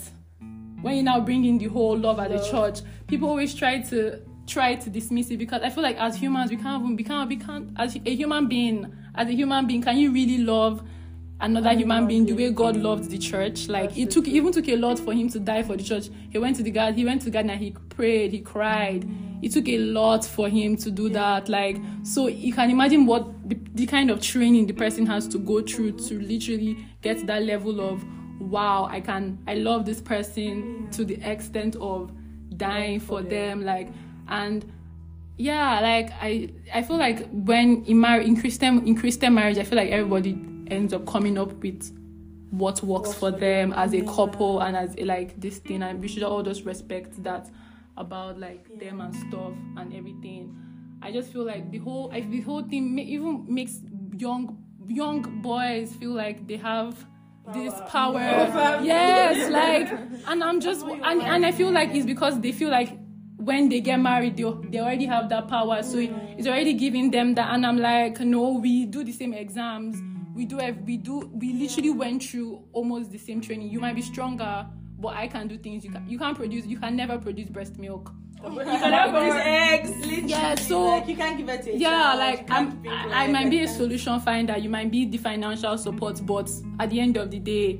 when 0.81 0.95
you 0.95 1.03
now 1.03 1.19
bring 1.19 1.45
in 1.45 1.57
the 1.57 1.67
whole 1.67 1.97
love 1.97 2.19
at 2.19 2.29
the 2.29 2.39
church, 2.49 2.81
people 3.07 3.29
always 3.29 3.53
try 3.53 3.81
to 3.81 4.21
try 4.49 4.75
to 4.75 4.89
dismiss 4.89 5.29
it 5.29 5.37
because 5.37 5.61
I 5.61 5.69
feel 5.69 5.83
like 5.83 5.97
as 5.97 6.15
humans 6.15 6.49
we 6.49 6.57
can't 6.57 6.81
even 6.81 6.95
we 6.95 7.03
can't 7.03 7.29
we 7.29 7.37
can't 7.37 7.71
as 7.77 7.95
a 7.95 8.15
human 8.15 8.47
being 8.47 8.91
as 9.15 9.27
a 9.27 9.31
human 9.31 9.67
being 9.67 9.81
can 9.81 9.97
you 9.97 10.11
really 10.11 10.39
love 10.39 10.81
another 11.39 11.73
human 11.73 12.07
being 12.07 12.25
the 12.25 12.33
way 12.33 12.49
God 12.51 12.75
loved 12.75 13.09
the 13.09 13.17
church? 13.17 13.67
Like 13.67 13.97
it 13.97 14.11
took 14.11 14.27
even 14.27 14.51
took 14.51 14.67
a 14.67 14.75
lot 14.75 14.99
for 14.99 15.13
him 15.13 15.29
to 15.29 15.39
die 15.39 15.63
for 15.63 15.77
the 15.77 15.83
church. 15.83 16.09
He 16.31 16.37
went 16.37 16.55
to 16.57 16.63
the 16.63 16.71
God 16.71 16.95
he 16.95 17.05
went 17.05 17.21
to 17.23 17.29
garden 17.29 17.51
and 17.51 17.59
he 17.59 17.71
prayed 17.89 18.31
he 18.31 18.39
cried. 18.39 19.07
It 19.41 19.53
took 19.53 19.69
a 19.69 19.77
lot 19.77 20.25
for 20.25 20.49
him 20.49 20.75
to 20.77 20.91
do 20.91 21.09
that 21.09 21.47
like 21.47 21.77
so 22.03 22.27
you 22.27 22.51
can 22.51 22.69
imagine 22.71 23.05
what 23.05 23.47
the, 23.47 23.57
the 23.75 23.85
kind 23.85 24.09
of 24.09 24.19
training 24.21 24.65
the 24.65 24.73
person 24.73 25.05
has 25.05 25.27
to 25.29 25.37
go 25.37 25.61
through 25.61 25.91
to 25.91 26.19
literally 26.19 26.85
get 27.01 27.25
that 27.27 27.43
level 27.43 27.79
of 27.81 28.03
wow 28.39 28.87
i 28.89 28.99
can 28.99 29.37
i 29.47 29.53
love 29.53 29.85
this 29.85 30.01
person 30.01 30.87
to 30.91 31.03
the 31.03 31.15
extent 31.29 31.75
of 31.77 32.11
dying 32.57 32.99
for 32.99 33.21
them. 33.21 33.63
like 33.63 33.89
and 34.27 34.71
yeah 35.37 35.79
like 35.79 36.11
i 36.21 36.49
i 36.73 36.81
feel 36.81 36.97
like 36.97 37.27
when 37.31 37.83
in 37.85 37.97
mar- 37.97 38.19
in 38.21 38.39
christian 38.39 38.85
in 38.87 38.95
christian 38.95 39.33
marriage 39.33 39.57
i 39.57 39.63
feel 39.63 39.77
like 39.77 39.91
everybody 39.91 40.37
ends 40.67 40.93
up 40.93 41.05
coming 41.05 41.37
up 41.37 41.51
with 41.63 41.91
what 42.51 42.81
works 42.83 43.13
for 43.13 43.31
them. 43.31 43.73
as 43.73 43.93
a 43.93 44.01
couple 44.01 44.61
and 44.61 44.75
as 44.75 44.95
a, 44.97 45.05
like 45.05 45.39
this 45.39 45.59
thing 45.59 45.83
and 45.83 46.01
we 46.01 46.07
should 46.07 46.23
all 46.23 46.41
just 46.43 46.65
respect 46.65 47.21
that 47.23 47.49
about 47.97 48.39
like 48.39 48.67
them 48.79 49.01
and 49.01 49.13
stuff 49.13 49.53
and 49.77 49.93
everything. 49.93 50.55
I 51.01 51.11
just 51.11 51.31
feel 51.31 51.45
like 51.45 51.69
the 51.71 51.77
whole 51.77 52.09
I, 52.11 52.21
the 52.21 52.41
whole 52.41 52.63
thing 52.63 52.95
ma- 52.95 53.01
even 53.01 53.45
makes 53.47 53.81
young 54.17 54.57
young 54.87 55.41
boys 55.41 55.93
feel 55.95 56.11
like 56.11 56.47
they 56.47 56.57
have 56.57 57.05
this 57.53 57.73
power 57.87 58.19
yes 58.83 59.49
like 59.51 59.89
and 60.27 60.43
i'm 60.43 60.59
just 60.59 60.85
and, 60.85 61.21
and 61.21 61.45
i 61.45 61.51
feel 61.51 61.71
like 61.71 61.89
it's 61.93 62.05
because 62.05 62.39
they 62.41 62.51
feel 62.51 62.69
like 62.69 62.97
when 63.39 63.69
they 63.69 63.79
get 63.79 63.97
married, 63.97 64.35
they, 64.35 64.43
they 64.69 64.79
already 64.79 65.05
have 65.05 65.29
that 65.29 65.47
power. 65.47 65.81
So 65.81 65.97
it's 65.97 66.45
already 66.45 66.73
giving 66.73 67.09
them 67.09 67.35
that. 67.35 67.53
And 67.53 67.65
I'm 67.65 67.77
like, 67.77 68.19
no, 68.19 68.59
we 68.59 68.85
do 68.85 69.03
the 69.03 69.13
same 69.13 69.33
exams. 69.33 69.97
We 70.35 70.45
do, 70.45 70.57
have, 70.57 70.77
we 70.81 70.97
do, 70.97 71.31
we 71.33 71.53
literally 71.53 71.89
went 71.89 72.23
through 72.23 72.63
almost 72.73 73.11
the 73.11 73.17
same 73.17 73.41
training. 73.41 73.69
You 73.69 73.79
might 73.79 73.95
be 73.95 74.01
stronger, 74.01 74.67
but 74.99 75.15
I 75.15 75.27
can 75.27 75.47
do 75.47 75.57
things. 75.57 75.85
You 75.85 75.91
can, 75.91 76.07
you 76.07 76.19
can't 76.19 76.35
produce, 76.35 76.65
you 76.65 76.77
can 76.77 76.95
never 76.95 77.17
produce 77.17 77.49
breast 77.49 77.77
milk. 77.77 78.11
You 78.43 78.55
can 78.59 78.93
have 78.93 79.13
these 79.13 79.33
eggs. 79.43 79.89
Literally. 80.05 80.29
Yeah, 80.29 80.55
so- 80.55 80.83
like 80.85 81.07
you 81.07 81.15
can't 81.15 81.37
give 81.37 81.49
it 81.49 81.63
to 81.63 81.75
yeah 81.77 81.89
child, 81.89 82.19
like 82.19 82.51
I'm, 82.51 82.83
I, 82.87 83.23
I 83.25 83.27
might 83.27 83.49
be 83.49 83.61
a 83.63 83.67
solution 83.67 84.19
finder 84.19 84.57
you 84.57 84.69
might 84.69 84.91
be 84.91 85.05
the 85.05 85.17
financial 85.17 85.77
support 85.77 86.23
but 86.25 86.49
at 86.79 86.89
the 86.91 86.99
end 86.99 87.17
of 87.17 87.31
the 87.31 87.39
day 87.39 87.79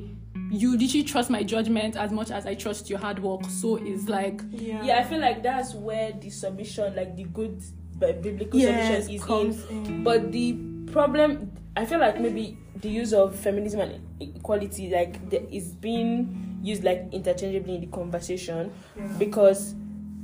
you 0.51 0.71
literally 0.75 1.03
trust 1.03 1.29
my 1.29 1.43
judgment 1.43 1.95
as 1.95 2.11
much 2.11 2.31
as 2.31 2.47
i 2.47 2.55
trust 2.55 2.89
your 2.89 2.97
hard 2.97 3.19
work 3.19 3.41
so 3.49 3.75
it's 3.77 4.09
like 4.09 4.41
Yeah, 4.51 4.97
I 4.99 5.03
feel 5.03 5.19
like 5.19 5.43
that's 5.43 5.75
where 5.75 6.11
the 6.13 6.29
submission, 6.31 6.95
like 6.95 7.15
the 7.15 7.23
good 7.25 7.61
bi- 7.99 8.13
biblical 8.13 8.59
Yes, 8.59 9.03
submission, 9.05 9.15
is 9.15 9.23
comes 9.23 9.65
in. 9.69 9.85
in. 9.85 10.03
But 10.03 10.31
the 10.31 10.53
problem, 10.91 11.51
I 11.77 11.85
feel 11.85 11.99
like 11.99 12.19
maybe 12.19 12.57
the 12.77 12.89
use 12.89 13.13
of 13.13 13.35
feminism 13.35 13.79
and 13.81 14.01
equality, 14.19 14.89
like 14.89 15.29
the, 15.29 15.47
is 15.53 15.67
being 15.75 16.57
used 16.63 16.83
like 16.83 17.07
interchangeably 17.11 17.75
in 17.75 17.81
the 17.81 17.87
conversation, 17.87 18.71
because 19.19 19.75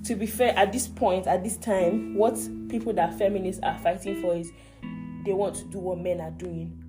to 0.06 0.16
be 0.16 0.26
fair, 0.26 0.58
at 0.58 0.72
this 0.72 0.88
point, 0.88 1.28
at 1.28 1.44
this 1.44 1.58
time, 1.58 2.16
what 2.16 2.38
people 2.70 2.94
that 2.94 3.18
feminists 3.18 3.62
are 3.64 3.78
fighting 3.80 4.22
for 4.22 4.36
is 4.36 4.52
they 5.26 5.34
want 5.34 5.56
to 5.56 5.66
do 5.66 5.80
what 5.80 5.98
men 6.00 6.22
are 6.22 6.32
doing. 6.32 6.82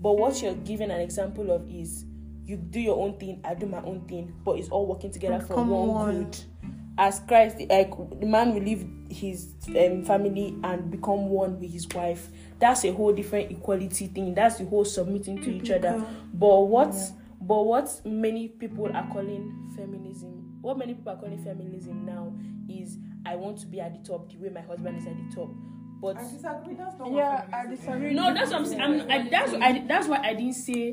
But 0.00 0.18
what 0.18 0.42
you're 0.42 0.54
giving 0.54 0.90
an 0.90 1.00
example 1.00 1.50
of 1.50 1.68
is 1.70 2.04
you 2.44 2.56
do 2.56 2.80
your 2.80 3.00
own 3.02 3.18
thing, 3.18 3.40
I 3.44 3.54
do 3.54 3.66
my 3.66 3.82
own 3.82 4.02
thing, 4.06 4.34
but 4.44 4.58
it's 4.58 4.68
all 4.68 4.86
working 4.86 5.10
together 5.12 5.40
for 5.40 5.54
Come 5.54 5.70
one 5.70 5.88
on. 5.88 6.24
good. 6.24 6.38
As 6.96 7.20
Christ, 7.20 7.56
like 7.70 7.90
the 8.20 8.26
man 8.26 8.54
will 8.54 8.62
leave 8.62 8.86
his 9.10 9.54
um, 9.68 10.04
family 10.04 10.56
and 10.62 10.90
become 10.90 11.28
one 11.28 11.58
with 11.58 11.72
his 11.72 11.88
wife. 11.88 12.28
That's 12.60 12.84
a 12.84 12.92
whole 12.92 13.12
different 13.12 13.50
equality 13.50 14.06
thing. 14.08 14.34
That's 14.34 14.58
the 14.58 14.64
whole 14.66 14.84
submitting 14.84 15.42
to 15.42 15.50
each 15.50 15.70
other. 15.70 16.04
But 16.32 16.60
what, 16.60 16.94
but 17.40 17.62
what 17.66 18.00
many 18.04 18.48
people 18.48 18.90
are 18.94 19.08
calling 19.12 19.72
feminism, 19.74 20.43
what 20.64 20.78
many 20.78 20.94
people 20.94 21.12
are 21.12 21.16
calling 21.16 21.38
feminism 21.44 22.04
now 22.06 22.32
is 22.68 22.98
I 23.26 23.36
want 23.36 23.58
to 23.58 23.66
be 23.66 23.80
at 23.80 23.92
the 23.92 24.08
top 24.08 24.30
the 24.30 24.38
way 24.38 24.48
my 24.48 24.60
husband 24.62 24.96
is 24.98 25.06
at 25.06 25.14
the 25.16 25.34
top. 25.34 25.50
But 26.00 26.16
I 26.18 26.22
disagree. 26.22 26.74
That's 26.74 26.98
not 26.98 27.12
Yeah, 27.12 27.34
what 27.34 27.54
I 27.54 27.62
feminism 27.62 27.72
is. 27.72 27.78
disagree. 27.80 28.14
no, 28.14 28.34
that's 28.34 28.50
what 28.50 28.60
I'm 28.60 28.66
saying. 28.66 28.80
I'm, 28.80 29.10
I, 29.10 29.28
that's 29.30 29.52
I, 29.54 29.84
that's 29.86 30.08
why 30.08 30.18
I 30.22 30.34
didn't 30.34 30.54
say 30.54 30.92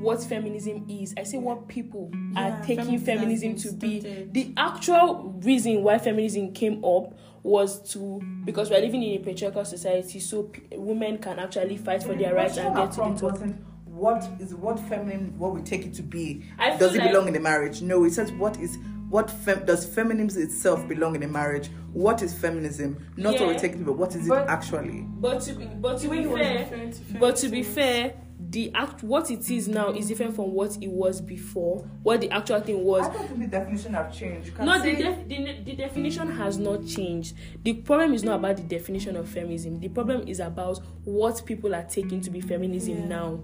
what 0.00 0.22
feminism 0.24 0.86
is. 0.88 1.14
I 1.18 1.22
say 1.24 1.38
what 1.38 1.68
people 1.68 2.10
Yeah, 2.32 2.60
are 2.60 2.64
taking 2.64 2.98
feminism 2.98 3.54
feminism 3.56 3.56
to 3.56 3.72
be. 3.72 4.00
started. 4.00 4.34
The 4.34 4.52
actual 4.56 5.34
reason 5.44 5.82
why 5.82 5.98
feminism 5.98 6.52
came 6.52 6.82
up 6.84 7.14
was 7.42 7.92
to 7.92 8.20
because 8.44 8.70
we're 8.70 8.80
living 8.80 9.02
in 9.02 9.20
a 9.20 9.24
patriarchal 9.24 9.64
society, 9.64 10.20
so 10.20 10.44
p- 10.44 10.62
women 10.76 11.18
can 11.18 11.38
actually 11.38 11.76
fight 11.78 12.02
for 12.02 12.14
their 12.14 12.34
rights 12.34 12.56
and 12.58 12.74
get 12.76 12.90
to 12.92 12.96
the 12.96 13.02
Question 13.02 13.52
top. 13.54 13.66
What 13.86 14.28
is 14.40 14.54
what 14.54 14.78
feminine? 14.88 15.38
What 15.38 15.54
we 15.54 15.62
take 15.62 15.84
it 15.86 15.94
to 15.94 16.02
be? 16.02 16.44
I 16.58 16.76
Does 16.76 16.94
it 16.94 16.98
like- 16.98 17.10
belong 17.12 17.28
in 17.28 17.36
a 17.36 17.40
marriage? 17.40 17.80
No. 17.82 18.04
It 18.04 18.12
says 18.12 18.30
what 18.32 18.58
is 18.58 18.78
what 19.10 19.30
fem, 19.30 19.64
does 19.66 19.84
feminism 19.84 20.42
itself 20.42 20.86
belong 20.88 21.14
in 21.16 21.22
a 21.24 21.28
marriage? 21.28 21.68
What 21.92 22.22
is 22.22 22.32
feminism? 22.32 22.96
Not 23.16 23.32
what 23.34 23.40
we 23.48 23.54
Yeah. 23.54 23.64
it 23.66 23.78
be, 23.78 23.84
but 23.84 23.98
what 23.98 24.14
is 24.14 24.26
it 24.26 24.28
But- 24.28 24.48
actually? 24.48 25.04
But 25.20 25.40
to 25.42 25.52
be, 25.54 25.64
but 25.66 25.98
to 25.98 26.08
be 26.08 26.18
it 26.20 26.32
fair, 26.32 26.64
to 26.92 27.18
but 27.18 27.36
to 27.36 27.48
be 27.48 27.62
fair, 27.62 28.14
the 28.50 28.72
act 28.74 29.02
what 29.04 29.30
it 29.30 29.48
is 29.50 29.68
now 29.68 29.90
is 29.92 30.06
different 30.08 30.34
from 30.34 30.52
what 30.54 30.76
it 30.80 30.88
was 30.90 31.20
before. 31.20 31.84
What 32.02 32.20
the 32.20 32.30
actual 32.30 32.60
thing 32.60 32.82
was. 32.84 33.06
I 33.06 33.12
don't 33.12 33.26
think 33.28 33.40
the 33.40 33.46
definition 33.48 33.92
have 33.94 34.12
changed. 34.12 34.58
No, 34.58 34.80
the, 34.82 34.92
def- 34.96 35.28
the, 35.28 35.62
the 35.64 35.76
definition 35.76 36.28
has 36.32 36.56
not 36.58 36.86
changed. 36.86 37.34
The 37.62 37.74
problem 37.74 38.14
is 38.14 38.24
not 38.24 38.36
about 38.38 38.56
the 38.56 38.62
definition 38.62 39.16
of 39.16 39.28
feminism. 39.28 39.78
The 39.80 39.88
problem 39.88 40.26
is 40.26 40.40
about 40.40 40.80
what 41.04 41.42
people 41.44 41.74
are 41.74 41.84
taking 41.84 42.20
to 42.22 42.30
be 42.30 42.40
feminism 42.40 43.08
now. 43.08 43.40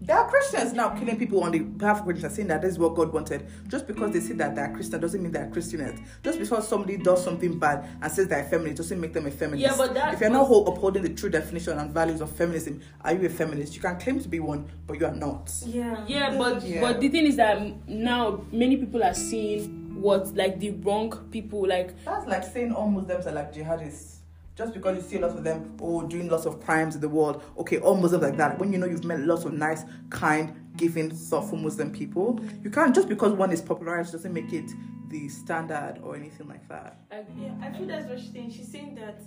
There 0.00 0.16
are 0.16 0.28
Christians 0.28 0.72
now 0.74 0.90
killing 0.90 1.18
people 1.18 1.42
on 1.42 1.50
the 1.52 1.60
behalf 1.60 2.00
of 2.00 2.04
Christians, 2.04 2.34
saying 2.36 2.48
that 2.48 2.62
this 2.62 2.72
is 2.72 2.78
what 2.78 2.94
God 2.94 3.12
wanted. 3.12 3.46
Just 3.66 3.86
because 3.86 4.12
they 4.12 4.20
say 4.20 4.34
that 4.34 4.54
they're 4.54 4.72
Christian 4.72 5.00
doesn't 5.00 5.20
mean 5.22 5.32
they're 5.32 5.48
Christians. 5.50 5.98
Just 6.22 6.38
because 6.38 6.68
somebody 6.68 6.96
does 6.98 7.24
something 7.24 7.58
bad 7.58 7.88
and 8.00 8.12
says 8.12 8.28
they're 8.28 8.44
feminist 8.44 8.76
doesn't 8.76 9.00
make 9.00 9.12
them 9.14 9.26
a 9.26 9.30
feminist. 9.30 9.62
Yeah, 9.62 9.74
but 9.76 9.94
that 9.94 10.14
if 10.14 10.20
you're 10.20 10.30
not 10.30 10.40
was- 10.40 10.48
hold, 10.48 10.68
upholding 10.68 11.02
the 11.02 11.08
true 11.08 11.30
definition 11.30 11.78
and 11.78 11.90
values 11.92 12.20
of 12.20 12.30
feminism, 12.30 12.80
are 13.02 13.14
you 13.14 13.26
a 13.26 13.28
feminist? 13.30 13.74
You 13.74 13.80
can 13.80 13.98
claim 13.98 14.20
to 14.20 14.28
be 14.28 14.38
one, 14.38 14.68
but 14.86 15.00
you 15.00 15.06
are 15.06 15.14
not. 15.14 15.50
Yeah. 15.64 16.04
Yeah, 16.06 16.36
but 16.36 16.62
Yeah. 16.62 16.82
but 16.82 17.00
the 17.00 17.08
thing 17.08 17.26
is 17.26 17.36
that 17.36 17.88
now 17.88 18.44
many 18.52 18.76
people 18.76 19.02
are 19.02 19.14
seeing 19.14 20.00
what 20.00 20.36
like 20.36 20.60
the 20.60 20.70
wrong 20.72 21.10
people 21.30 21.66
like 21.66 21.94
That's 22.04 22.26
like 22.26 22.44
saying 22.44 22.72
all 22.72 22.88
Muslims 22.88 23.26
are 23.26 23.32
like 23.32 23.52
jihadists. 23.54 24.18
Just 24.56 24.72
because 24.72 24.96
you 24.96 25.02
see 25.02 25.18
lots 25.18 25.34
of 25.34 25.44
them, 25.44 25.76
oh, 25.82 26.02
doing 26.06 26.28
lots 26.28 26.46
of 26.46 26.60
crimes 26.64 26.94
in 26.94 27.00
the 27.02 27.08
world. 27.08 27.42
Okay, 27.58 27.78
all 27.78 27.94
Muslims 27.94 28.24
like 28.24 28.36
that. 28.38 28.58
When 28.58 28.72
you 28.72 28.78
know 28.78 28.86
you've 28.86 29.04
met 29.04 29.20
lots 29.20 29.44
of 29.44 29.52
nice, 29.52 29.84
kind, 30.08 30.54
giving, 30.76 31.10
thoughtful 31.10 31.58
Muslim 31.58 31.92
people, 31.92 32.40
you 32.64 32.70
can't 32.70 32.94
just 32.94 33.06
because 33.08 33.32
one 33.34 33.52
is 33.52 33.60
popularized 33.60 34.12
doesn't 34.12 34.32
make 34.32 34.52
it 34.54 34.70
the 35.08 35.28
standard 35.28 36.00
or 36.02 36.16
anything 36.16 36.48
like 36.48 36.66
that. 36.68 36.98
Yeah, 37.38 37.52
I 37.60 37.70
feel 37.70 37.86
that's 37.86 38.08
what 38.08 38.18
she's 38.18 38.32
saying. 38.32 38.50
She's 38.50 38.72
saying 38.72 38.94
that 38.96 39.20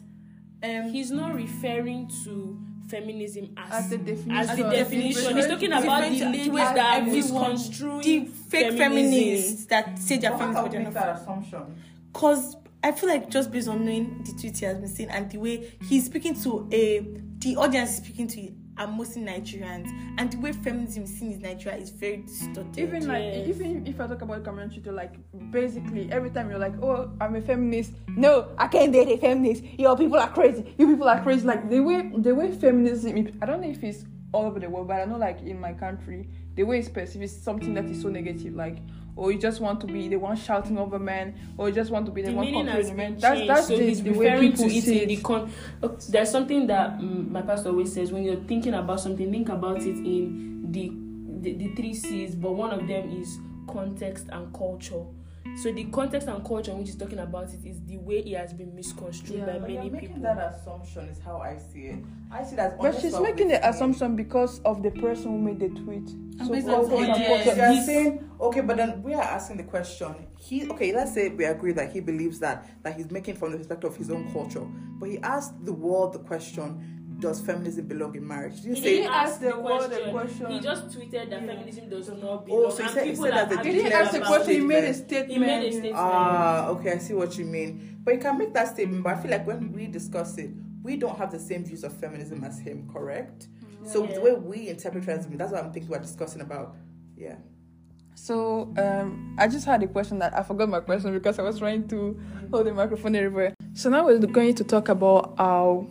um 0.63 0.89
he's 0.91 1.11
not 1.11 1.35
referring 1.35 2.09
to 2.25 2.59
feminism 2.89 3.53
as 3.55 3.85
As 3.85 3.89
the 3.91 3.97
definition. 3.99 4.31
as 4.31 4.57
the 4.57 4.63
definition. 4.63 5.35
He's 5.35 5.47
talking 5.47 5.71
about 5.71 6.01
the 6.03 6.09
different 6.09 6.33
ladies 6.35 6.53
that 6.55 6.77
are 6.79 7.01
everyone. 7.01 7.13
misconstruing 7.51 8.01
the 8.01 8.25
fake 8.25 8.71
feminism. 8.77 9.11
feminists 9.13 9.65
that 9.67 9.99
say 9.99 10.17
they're 10.17 10.31
But 10.31 10.71
feminist 10.71 10.97
how 12.83 12.91
but 12.91 12.99
can 12.99 13.07
they're 13.07 13.09
we 13.09 13.09
make 13.09 13.09
not 13.09 13.09
that 13.09 13.09
assumption? 13.09 13.09
Cause 13.09 13.09
I 13.09 13.09
feel 13.09 13.09
like 13.09 13.29
just 13.29 13.51
based 13.51 13.67
on 13.67 13.85
knowing 13.85 14.23
the 14.23 14.31
tweet 14.33 14.57
he 14.57 14.65
has 14.65 14.77
been 14.77 14.87
saying 14.87 15.09
and 15.09 15.29
the 15.29 15.37
way 15.37 15.71
he's 15.87 16.05
speaking 16.05 16.33
to 16.43 16.67
a 16.71 16.99
the 17.39 17.55
audience 17.57 17.91
is 17.91 17.97
speaking 17.97 18.27
to 18.29 18.51
are 18.77 18.87
mostly 18.87 19.21
Nigerians 19.21 19.89
and 20.17 20.31
the 20.31 20.37
way 20.39 20.53
feminism 20.53 21.03
is 21.03 21.17
seen 21.17 21.33
in 21.33 21.41
Nigeria 21.41 21.77
is 21.77 21.89
very 21.89 22.17
distorted. 22.17 22.77
even 22.79 23.07
like 23.07 23.23
Yes. 23.23 23.47
even 23.49 23.85
if 23.85 23.99
I 23.99 24.07
talk 24.07 24.21
about 24.21 24.43
community 24.43 24.79
to 24.81 24.91
like 24.91 25.15
basically 25.51 26.09
every 26.11 26.29
time 26.29 26.49
you're 26.49 26.59
like, 26.59 26.81
oh, 26.81 27.11
I'm 27.19 27.35
a 27.35 27.41
feminist. 27.41 27.91
No, 28.07 28.49
I 28.57 28.67
can't 28.67 28.93
date 28.93 29.09
a 29.09 29.17
feminist. 29.17 29.63
Your 29.77 29.97
people 29.97 30.17
are 30.17 30.29
crazy. 30.31 30.73
You 30.77 30.87
people 30.87 31.09
are 31.09 31.21
crazy. 31.21 31.45
Like 31.45 31.69
the 31.69 31.81
way 31.81 32.09
the 32.17 32.33
way 32.33 32.51
feminism. 32.53 33.37
I 33.41 33.45
don't 33.45 33.61
know 33.61 33.69
if 33.69 33.83
it's 33.83 34.05
all 34.31 34.45
over 34.45 34.59
the 34.59 34.69
world, 34.69 34.87
but 34.87 35.01
I 35.01 35.05
know 35.05 35.17
like 35.17 35.41
in 35.41 35.59
my 35.59 35.73
country, 35.73 36.29
the 36.55 36.63
way 36.63 36.79
it's 36.79 36.89
perceived 36.89 37.23
is 37.25 37.41
something 37.41 37.73
that 37.73 37.85
is 37.85 38.01
so 38.01 38.09
negative. 38.09 38.55
Like. 38.55 38.77
Or 39.19 39.33
you 39.33 39.37
just 39.37 39.59
want 39.59 39.81
to 39.81 39.87
be 39.87 40.07
the 40.07 40.15
one 40.15 40.37
shouting 40.37 40.77
over 40.77 40.97
men, 40.97 41.35
or 41.57 41.67
you 41.67 41.75
just 41.75 41.91
want 41.91 42.05
to 42.05 42.11
be 42.11 42.21
the, 42.21 42.29
the 42.29 42.37
one 42.37 42.45
been 42.45 42.95
men. 42.95 43.17
That's 43.17 43.45
that's 43.45 43.67
so 43.67 43.77
he's 43.77 44.01
the 44.01 44.11
way 44.11 44.39
people 44.39 44.69
to 44.69 44.73
it 44.73 44.81
see 44.81 45.01
in 45.01 45.07
the 45.09 45.15
it. 45.15 45.23
con. 45.23 45.51
Okay, 45.83 46.05
there's 46.07 46.31
something 46.31 46.67
that 46.67 46.99
mm, 46.99 47.29
my 47.29 47.41
pastor 47.41 47.67
always 47.69 47.93
says: 47.93 48.13
when 48.13 48.23
you're 48.23 48.43
thinking 48.47 48.73
about 48.73 49.01
something, 49.01 49.29
think 49.29 49.49
about 49.49 49.81
it 49.81 49.97
in 49.97 50.71
the, 50.71 50.93
the 51.41 51.51
the 51.67 51.75
three 51.75 51.93
C's. 51.93 52.33
But 52.33 52.53
one 52.53 52.71
of 52.71 52.87
them 52.87 53.11
is 53.11 53.37
context 53.67 54.27
and 54.31 54.53
culture. 54.53 55.03
So 55.57 55.71
the 55.73 55.85
context 55.85 56.27
and 56.27 56.45
culture, 56.45 56.71
in 56.71 56.77
which 56.77 56.87
he's 56.87 56.95
talking 56.95 57.19
about 57.19 57.53
it, 57.53 57.59
is 57.65 57.81
the 57.85 57.97
way 57.97 58.19
it 58.19 58.37
has 58.37 58.53
been 58.53 58.73
misconstrued 58.73 59.39
Yeah, 59.39 59.45
by 59.45 59.59
But 59.59 59.69
you're 59.71 59.79
many 59.79 59.89
making 59.89 60.07
people. 60.09 60.23
that 60.23 60.37
assumption 60.55 61.09
is 61.09 61.19
how 61.19 61.37
I 61.39 61.57
see 61.57 61.81
it. 61.87 61.99
I 62.31 62.43
see 62.45 62.55
that. 62.55 62.79
But 62.79 62.99
she's 62.99 63.19
making 63.19 63.49
the 63.49 63.67
assumption 63.67 64.15
because 64.15 64.59
of 64.61 64.81
the 64.83 64.91
person 64.91 65.31
who 65.31 65.37
made 65.39 65.59
the 65.59 65.69
tweet. 65.81 66.07
So 66.45 66.49
based 66.53 66.67
quote, 66.67 66.83
on 66.85 66.87
quote, 66.89 67.05
the 67.05 67.11
unquote, 67.11 67.39
audience. 67.41 67.57
You're 67.57 67.71
He's- 67.71 67.85
saying 67.85 68.29
okay, 68.39 68.61
but 68.61 68.77
then 68.77 69.03
we 69.03 69.13
are 69.13 69.21
asking 69.21 69.57
the 69.57 69.63
question. 69.63 70.15
He 70.37 70.69
okay, 70.69 70.93
let's 70.93 71.13
say 71.13 71.27
we 71.29 71.43
agree 71.43 71.73
that 71.73 71.91
he 71.91 71.99
believes 71.99 72.39
that 72.39 72.65
that 72.83 72.95
he's 72.95 73.11
making 73.11 73.35
from 73.35 73.51
the 73.51 73.57
perspective 73.57 73.91
of 73.91 73.97
his 73.97 74.09
own 74.09 74.31
culture, 74.31 74.65
but 74.99 75.09
he 75.09 75.17
asked 75.19 75.53
the 75.65 75.73
world 75.73 76.13
the 76.13 76.19
question: 76.19 76.98
Does 77.19 77.41
feminism 77.41 77.85
belong 77.87 78.15
in 78.15 78.25
marriage? 78.25 78.55
He 78.61 78.69
didn't 78.69 78.75
He 78.77 78.81
say. 78.81 78.95
didn't 78.97 79.11
ask 79.13 79.41
the 79.41 79.47
world 79.59 79.89
question. 79.89 80.07
a 80.07 80.11
question. 80.11 80.45
He 80.51 80.59
just 80.61 80.87
tweeted 80.87 81.29
that 81.29 81.45
feminism 81.45 81.89
does 81.89 82.07
not 82.09 82.45
belong. 82.45 82.63
Oh, 82.65 82.69
so 82.69 82.77
he 82.77 82.83
and 82.83 82.91
said- 82.93 83.07
he 83.07 83.15
said 83.15 83.25
are 83.25 83.31
that 83.31 83.49
the 83.49 83.57
He 83.57 83.63
didn't 83.63 83.93
arguing 83.93 84.01
ask 84.01 84.11
the 84.13 84.19
question, 84.21 84.53
he 84.53 84.59
made 84.61 84.83
a 84.85 84.93
statement. 84.93 85.07
statement. 85.07 85.31
He 85.31 85.39
made 85.39 85.67
a 85.67 85.71
statement. 85.71 85.95
Ah, 85.97 86.67
okay, 86.69 86.91
I 86.93 86.97
see 86.99 87.13
what 87.13 87.37
you 87.37 87.45
mean. 87.45 87.97
But 88.03 88.13
you 88.13 88.19
can 88.21 88.37
make 88.37 88.53
that 88.53 88.69
statement, 88.69 89.03
but 89.03 89.13
I 89.17 89.21
feel 89.21 89.31
like 89.31 89.45
when 89.45 89.71
we 89.73 89.87
discuss 89.87 90.37
it, 90.37 90.51
we 90.81 90.95
don't 90.95 91.17
have 91.17 91.31
the 91.31 91.39
same 91.39 91.65
views 91.65 91.83
of 91.83 91.91
feminism 91.93 92.43
as 92.45 92.57
him, 92.59 92.87
correct? 92.91 93.47
So 93.83 94.03
Yeah. 94.05 94.15
the 94.15 94.21
way 94.21 94.33
we 94.33 94.69
interpret 94.69 95.03
feminism, 95.03 95.35
that's 95.37 95.51
what 95.51 95.63
I'm 95.63 95.71
thinking 95.73 95.91
we're 95.91 95.99
discussing 95.99 96.41
about. 96.41 96.75
Yeah. 97.17 97.35
So 98.15 98.73
um, 98.77 99.35
I 99.37 99.47
just 99.47 99.65
had 99.65 99.81
a 99.83 99.87
question 99.87 100.19
that 100.19 100.33
I 100.37 100.43
forgot 100.43 100.69
my 100.69 100.79
question 100.81 101.13
because 101.13 101.39
I 101.39 101.41
was 101.41 101.59
trying 101.59 101.87
to 101.89 102.19
hold 102.51 102.65
the 102.67 102.73
microphone 102.73 103.15
everywhere. 103.15 103.53
So 103.73 103.89
now 103.89 104.05
we're 104.05 104.19
going 104.19 104.55
to 104.55 104.63
talk 104.63 104.89
about 104.89 105.35
our 105.37 105.85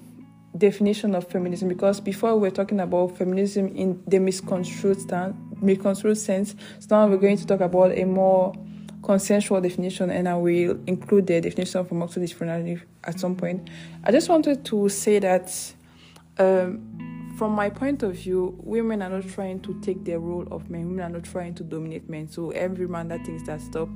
definition 0.56 1.14
of 1.14 1.28
feminism 1.28 1.68
because 1.68 2.00
before 2.00 2.37
we're 2.37 2.50
talking 2.50 2.80
about 2.80 3.16
feminism 3.16 3.68
in 3.76 4.03
the 4.07 4.18
misconstrued 4.18 5.01
stand, 5.01 5.34
misconstrued 5.61 6.18
sense. 6.18 6.55
So 6.80 6.86
now 6.90 7.07
we're 7.07 7.18
going 7.18 7.36
to 7.36 7.46
talk 7.46 7.61
about 7.61 7.96
a 7.96 8.05
more 8.05 8.55
consensual 9.03 9.61
definition, 9.61 10.11
and 10.11 10.28
I 10.28 10.34
will 10.34 10.78
include 10.86 11.26
the 11.26 11.40
definition 11.40 11.80
of 11.80 11.88
multidisciplinary 11.90 12.80
at 13.05 13.20
some 13.20 13.36
point. 13.36 13.68
I 14.05 14.11
just 14.11 14.28
wanted 14.28 14.64
to 14.66 14.88
say 14.88 15.18
that 15.18 15.53
um, 16.38 17.34
from 17.38 17.53
my 17.53 17.70
point 17.70 18.03
of 18.03 18.14
view, 18.14 18.57
women 18.59 19.01
are 19.01 19.11
not 19.11 19.28
trying 19.28 19.61
to 19.61 19.80
take 19.80 20.05
the 20.05 20.18
role 20.18 20.46
of 20.51 20.70
men. 20.70 20.88
Women 20.88 21.05
are 21.05 21.09
not 21.09 21.24
trying 21.24 21.55
to 21.55 21.62
dominate 21.62 22.09
men. 22.09 22.28
So 22.28 22.51
every 22.51 22.88
man 22.88 23.09
that 23.09 23.24
thinks 23.24 23.44
that 23.44 23.61
stop, 23.61 23.88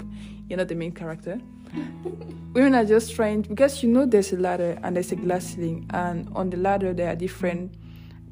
you're 0.48 0.59
not 0.59 0.68
the 0.68 0.76
main 0.76 0.92
character. 0.92 1.40
women 2.53 2.75
are 2.75 2.85
just 2.85 3.14
trying 3.14 3.43
because 3.43 3.83
you 3.83 3.89
know 3.89 4.07
there's 4.07 4.33
a 4.33 4.37
ladder 4.37 4.79
and 4.83 4.97
there's 4.97 5.12
a 5.12 5.16
glass 5.16 5.47
ceiling, 5.55 5.87
and 5.91 6.29
on 6.35 6.51
the 6.51 6.57
ladder 6.57 6.93
there 6.93 7.09
are 7.11 7.16
different, 7.16 7.75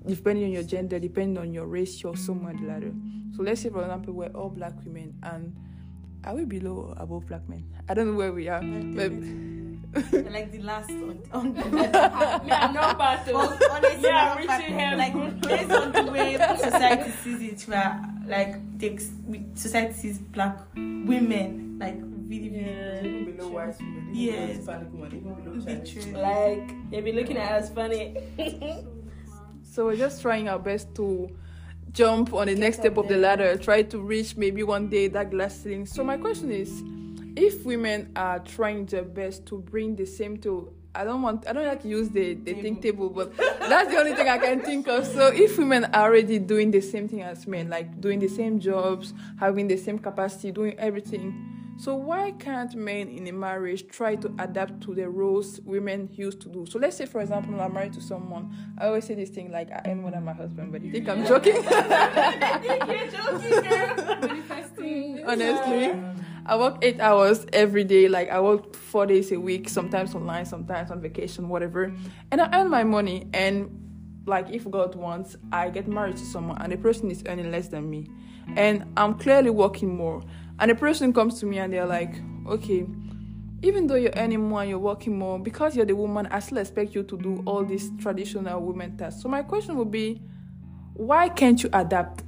depending 0.06 0.44
on 0.44 0.50
your 0.52 0.62
gender, 0.62 0.98
depending 0.98 1.38
on 1.38 1.52
your 1.52 1.66
race, 1.66 2.02
you're 2.02 2.16
somewhere 2.16 2.54
on 2.54 2.60
the 2.62 2.68
ladder. 2.68 2.92
So 3.36 3.42
let's 3.42 3.60
say, 3.62 3.70
for 3.70 3.82
example, 3.82 4.14
we're 4.14 4.28
all 4.28 4.50
black 4.50 4.74
women, 4.84 5.14
and 5.22 5.54
are 6.24 6.34
we 6.34 6.44
below 6.44 6.94
or 6.96 7.02
above 7.02 7.26
black 7.26 7.48
men? 7.48 7.64
I 7.88 7.94
don't 7.94 8.08
know 8.10 8.16
where 8.16 8.32
we 8.32 8.48
are, 8.48 8.60
but 8.60 9.10
like 10.32 10.52
the 10.52 10.60
last 10.62 10.90
on, 10.90 11.18
on 11.32 11.54
the 11.54 11.64
Me, 12.44 12.50
I'm 12.52 12.72
not 12.74 12.96
part 12.98 13.26
of. 13.28 13.34
honestly, 13.70 14.02
Yeah, 14.02 14.32
I'm 14.32 14.38
reaching 14.38 14.76
not- 14.76 14.80
heaven. 14.80 14.98
like 14.98 15.40
based 15.40 15.70
on 15.72 15.92
the 15.92 16.12
way 16.12 16.34
society 16.36 17.10
sees 17.24 17.40
it, 17.42 17.68
where 17.68 18.00
like 18.28 18.78
takes 18.78 19.10
society 19.54 19.94
sees 19.94 20.18
black 20.18 20.58
women 20.76 21.78
like 21.80 21.96
really, 22.30 22.48
really 22.50 23.08
Even 23.08 23.36
below 23.36 23.48
white 23.50 23.78
women, 23.80 24.08
even 24.12 24.14
Yes. 24.14 24.34
below 24.34 24.56
Hispanic 24.56 24.92
women, 24.92 25.16
even 25.16 25.34
below 25.34 25.64
Chinese. 25.64 25.96
literally. 25.96 26.22
Like 26.22 26.90
they 26.90 27.00
be 27.00 27.12
looking 27.12 27.36
at 27.36 27.52
us 27.62 27.70
funny. 27.70 28.16
So 29.62 29.86
we're 29.86 29.96
just 29.96 30.20
trying 30.20 30.48
our 30.48 30.58
best 30.58 30.94
to 30.96 31.30
jump 31.92 32.32
on 32.34 32.46
the 32.48 32.54
next 32.56 32.78
step 32.78 32.96
of 32.96 33.08
the 33.08 33.16
ladder, 33.16 33.56
try 33.56 33.82
to 33.82 33.98
reach 34.00 34.36
maybe 34.36 34.62
one 34.62 34.88
day 34.88 35.08
that 35.08 35.30
glass 35.30 35.54
ceiling. 35.60 35.86
So 35.86 36.02
my 36.02 36.16
question 36.16 36.50
is, 36.50 36.82
if 37.36 37.64
women 37.64 38.10
are 38.16 38.40
trying 38.40 38.86
their 38.86 39.04
best 39.04 39.46
to 39.46 39.58
bring 39.58 39.96
the 39.96 40.06
same 40.06 40.36
to 40.38 40.72
I 40.94 41.04
don't 41.04 41.22
want 41.22 41.46
I 41.46 41.52
don't 41.52 41.66
like 41.66 41.82
to 41.82 41.88
use 41.88 42.08
the, 42.10 42.34
the 42.34 42.54
think 42.54 42.82
table, 42.82 43.10
but 43.10 43.36
that's 43.36 43.90
the 43.90 43.98
only 43.98 44.14
thing 44.14 44.28
I 44.28 44.38
can 44.38 44.60
think 44.60 44.88
of. 44.88 45.06
So 45.06 45.28
if 45.28 45.56
women 45.56 45.84
are 45.86 46.08
already 46.08 46.38
doing 46.38 46.70
the 46.70 46.80
same 46.80 47.08
thing 47.08 47.22
as 47.22 47.46
men, 47.46 47.68
like 47.68 48.00
doing 48.00 48.18
the 48.18 48.28
same 48.28 48.58
jobs, 48.58 49.14
having 49.38 49.68
the 49.68 49.76
same 49.76 49.98
capacity, 49.98 50.50
doing 50.50 50.76
everything, 50.78 51.60
so 51.80 51.94
why 51.94 52.32
can't 52.32 52.74
men 52.74 53.08
in 53.08 53.26
a 53.28 53.32
marriage 53.32 53.88
try 53.88 54.14
to 54.16 54.30
adapt 54.38 54.82
to 54.82 54.94
the 54.94 55.08
roles 55.08 55.60
women 55.62 56.10
used 56.12 56.42
to 56.42 56.48
do? 56.50 56.66
So 56.66 56.78
let's 56.78 56.94
say, 56.96 57.06
for 57.06 57.22
example, 57.22 57.58
I'm 57.58 57.72
married 57.72 57.94
to 57.94 58.02
someone. 58.02 58.54
I 58.76 58.88
always 58.88 59.06
say 59.06 59.14
this 59.14 59.30
thing 59.30 59.50
like 59.50 59.70
I 59.70 59.88
am 59.88 60.02
more 60.02 60.10
than 60.10 60.22
my 60.24 60.34
husband, 60.34 60.72
but 60.72 60.82
you 60.82 60.92
think 60.92 61.08
I'm 61.08 61.24
joking? 61.24 61.56
I 61.70 62.58
think 62.58 62.86
you're 62.86 63.08
joking, 63.08 63.70
girl. 63.70 64.20
Manifesting. 64.20 65.24
Honestly, 65.26 65.86
I 66.46 66.56
work 66.56 66.78
eight 66.82 67.00
hours 67.00 67.46
every 67.52 67.84
day. 67.84 68.08
Like 68.08 68.30
I 68.30 68.40
work 68.40 68.74
four 68.74 69.06
days 69.06 69.32
a 69.32 69.40
week, 69.40 69.68
sometimes 69.68 70.14
online, 70.14 70.46
sometimes 70.46 70.90
on 70.90 71.00
vacation, 71.00 71.48
whatever. 71.48 71.94
And 72.30 72.40
I 72.40 72.60
earn 72.60 72.70
my 72.70 72.84
money. 72.84 73.28
And 73.32 73.76
like 74.26 74.50
if 74.50 74.70
God 74.70 74.94
wants, 74.94 75.36
I 75.52 75.70
get 75.70 75.88
married 75.88 76.16
to 76.16 76.24
someone, 76.24 76.60
and 76.60 76.72
the 76.72 76.76
person 76.76 77.10
is 77.10 77.22
earning 77.26 77.50
less 77.50 77.68
than 77.68 77.88
me, 77.88 78.06
and 78.54 78.84
I'm 78.96 79.14
clearly 79.14 79.50
working 79.50 79.96
more. 79.96 80.22
And 80.58 80.70
the 80.70 80.74
person 80.74 81.12
comes 81.12 81.40
to 81.40 81.46
me 81.46 81.58
and 81.58 81.72
they're 81.72 81.86
like, 81.86 82.14
okay, 82.46 82.86
even 83.62 83.86
though 83.86 83.94
you're 83.94 84.12
earning 84.16 84.46
more 84.46 84.60
and 84.60 84.70
you're 84.70 84.78
working 84.78 85.18
more, 85.18 85.38
because 85.38 85.74
you're 85.74 85.86
the 85.86 85.96
woman, 85.96 86.28
I 86.30 86.40
still 86.40 86.58
expect 86.58 86.94
you 86.94 87.02
to 87.02 87.16
do 87.16 87.42
all 87.46 87.64
these 87.64 87.90
traditional 87.98 88.60
women 88.60 88.96
tasks. 88.96 89.22
So 89.22 89.28
my 89.28 89.42
question 89.42 89.76
would 89.76 89.90
be, 89.90 90.20
why 90.92 91.30
can't 91.30 91.62
you 91.62 91.70
adapt? 91.72 92.22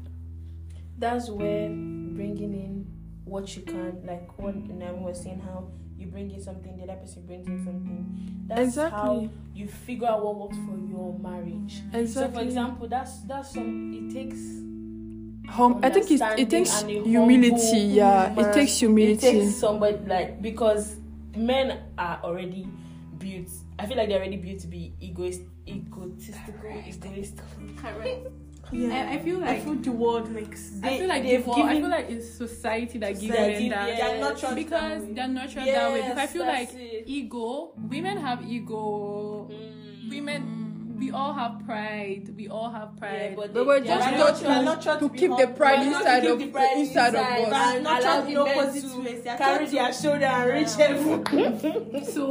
That's 0.98 1.28
where 1.28 1.68
bringing 1.68 2.54
in 2.54 2.71
what 3.32 3.56
you 3.56 3.62
can, 3.62 3.98
like 4.06 4.38
when 4.38 4.78
Naomi 4.78 5.00
was 5.04 5.22
saying 5.22 5.40
how 5.40 5.66
you 5.96 6.06
bring 6.06 6.30
in 6.30 6.40
something, 6.40 6.76
the 6.76 6.82
other 6.84 6.96
person 7.00 7.24
brings 7.26 7.46
in 7.46 7.64
something. 7.64 8.44
That's 8.46 8.60
Exactly. 8.60 9.00
how 9.00 9.28
you 9.54 9.66
figure 9.66 10.06
out 10.06 10.22
what 10.22 10.38
works 10.38 10.56
for 10.66 10.76
your 10.76 11.18
marriage. 11.18 11.80
And 11.94 12.08
so, 12.08 12.28
for 12.28 12.40
example, 12.42 12.88
that's 12.88 13.20
that's 13.22 13.54
some. 13.54 13.92
It 13.94 14.12
takes 14.12 14.38
Hum- 15.48 15.80
I 15.82 15.90
think 15.90 16.10
it, 16.10 16.20
it 16.38 16.50
takes 16.50 16.70
understanding 16.70 16.96
and 16.98 17.06
a 17.06 17.08
humility. 17.08 17.80
humble 17.80 17.96
Yeah, 17.96 18.40
it 18.40 18.52
takes 18.52 18.78
humility. 18.78 19.26
It 19.26 19.30
takes 19.40 19.56
somebody 19.56 19.98
like 20.06 20.42
because 20.42 20.96
men 21.34 21.78
are 21.98 22.20
already 22.22 22.68
built. 23.18 23.48
I 23.78 23.86
feel 23.86 23.96
like 23.96 24.08
they're 24.08 24.18
already 24.18 24.36
built 24.36 24.60
to 24.60 24.66
be 24.66 24.92
egoist, 25.00 25.40
egotistical, 25.66 26.70
egoistical. 26.86 28.32
Yeah, 28.72 29.08
I, 29.10 29.14
I 29.14 29.18
feel 29.18 29.36
I 29.44 29.46
like 29.46 29.64
feel 29.64 29.74
the 29.74 29.92
world 29.92 30.30
makes. 30.30 30.72
I 30.82 30.98
feel 30.98 31.08
like 31.08 31.22
they've 31.22 31.38
default, 31.44 31.58
I 31.66 31.80
feel 31.80 31.90
like 31.90 32.10
it's 32.10 32.28
society 32.28 32.98
that 32.98 33.10
gives 33.20 33.26
Society, 33.26 33.68
men 33.68 33.70
that. 33.70 33.88
yeah. 33.88 34.08
They're 34.08 34.20
not 34.20 34.38
trying 34.38 34.54
because 34.54 35.02
they're 35.14 35.28
nurtured 35.28 35.66
that 35.66 35.92
way. 35.92 36.00
Because 36.02 36.18
I 36.18 36.22
Yes, 36.22 36.32
feel 36.32 36.46
like 36.46 36.74
it. 36.74 37.04
ego, 37.06 37.72
women 37.76 38.16
have 38.18 38.42
ego. 38.50 39.48
Mm. 39.52 40.10
Women, 40.10 40.61
we 41.02 41.10
all 41.10 41.32
have 41.32 41.54
pride. 41.66 42.24
We 42.36 42.46
all 42.48 42.70
have 42.70 42.96
pride. 42.96 43.34
but, 43.36 43.52
But 43.52 43.66
we're 43.66 43.80
just 43.80 44.08
they're 44.08 44.18
not 44.18 44.36
to- 44.36 44.44
to- 44.44 44.62
not 44.62 44.82
trying 44.82 44.98
to 45.00 45.08
be 45.08 45.18
keep 45.18 45.36
the 45.36 45.46
pride 45.48 45.86
inside 45.86 46.20
to 46.20 46.32
of- 46.32 46.38
the 46.38 46.46
pride 46.46 46.76
inside 46.78 47.14
of 47.14 47.14
inside, 47.14 47.52
us. 47.52 47.82
Not 47.82 48.00
allow 48.02 48.20
trying 48.20 48.34
men 48.34 48.58
opposite 48.58 48.82
to 48.82 49.22
carry 49.22 49.36
trying 49.36 49.66
to- 49.66 49.72
their 49.72 49.92
shoulder 49.92 50.24
and 50.24 50.50
reach 50.52 50.74
heaven. 50.76 52.04
so 52.14 52.24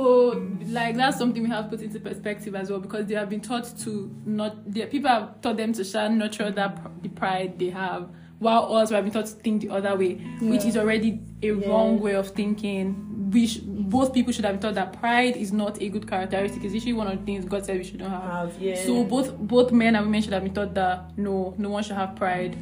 like 0.67 0.95
that's 0.95 1.17
something 1.17 1.43
we 1.43 1.49
have 1.49 1.65
to 1.69 1.77
put 1.77 1.81
into 1.85 1.99
perspective 1.99 2.55
as 2.55 2.69
well 2.69 2.79
because 2.79 3.05
they 3.07 3.15
have 3.15 3.29
been 3.29 3.41
taught 3.41 3.65
to 3.79 4.09
not 4.25 4.71
the 4.71 4.85
people 4.85 5.09
have 5.09 5.41
taught 5.41 5.57
them 5.57 5.73
to 5.73 5.83
share 5.83 6.09
nurture 6.09 6.49
that 6.51 6.79
the 7.03 7.09
pride 7.09 7.59
they 7.59 7.69
have 7.69 8.09
while 8.41 8.73
us 8.75 8.89
we 8.89 8.95
have 8.95 9.05
been 9.05 9.13
taught 9.13 9.27
to 9.27 9.33
think 9.33 9.61
the 9.61 9.69
other 9.69 9.95
way 9.95 10.15
which 10.41 10.65
is 10.65 10.75
already 10.75 11.19
a 11.43 11.51
wrong 11.51 11.99
way 11.99 12.13
of 12.15 12.27
thinking 12.29 13.29
we 13.31 13.45
sh- 13.47 13.59
both 13.63 14.13
people 14.13 14.33
should 14.33 14.43
have 14.43 14.55
been 14.55 14.61
taught 14.61 14.73
that 14.75 14.99
pride 14.99 15.37
is 15.37 15.53
not 15.53 15.79
a 15.81 15.87
good 15.89 16.07
characteristic 16.07 16.63
it's 16.63 16.75
actually 16.75 16.93
one 16.93 17.07
of 17.07 17.17
the 17.19 17.25
things 17.25 17.45
god 17.45 17.63
said 17.65 17.77
we 17.77 17.83
shouldn't 17.83 18.09
have 18.09 18.59
yeah. 18.59 18.75
so 18.83 19.03
both 19.03 19.37
both 19.37 19.71
men 19.71 19.95
and 19.95 20.05
women 20.05 20.21
should 20.21 20.33
have 20.33 20.43
been 20.43 20.53
taught 20.53 20.73
that 20.73 21.15
no 21.17 21.53
no 21.57 21.69
one 21.69 21.83
should 21.83 21.95
have 21.95 22.15
pride 22.15 22.57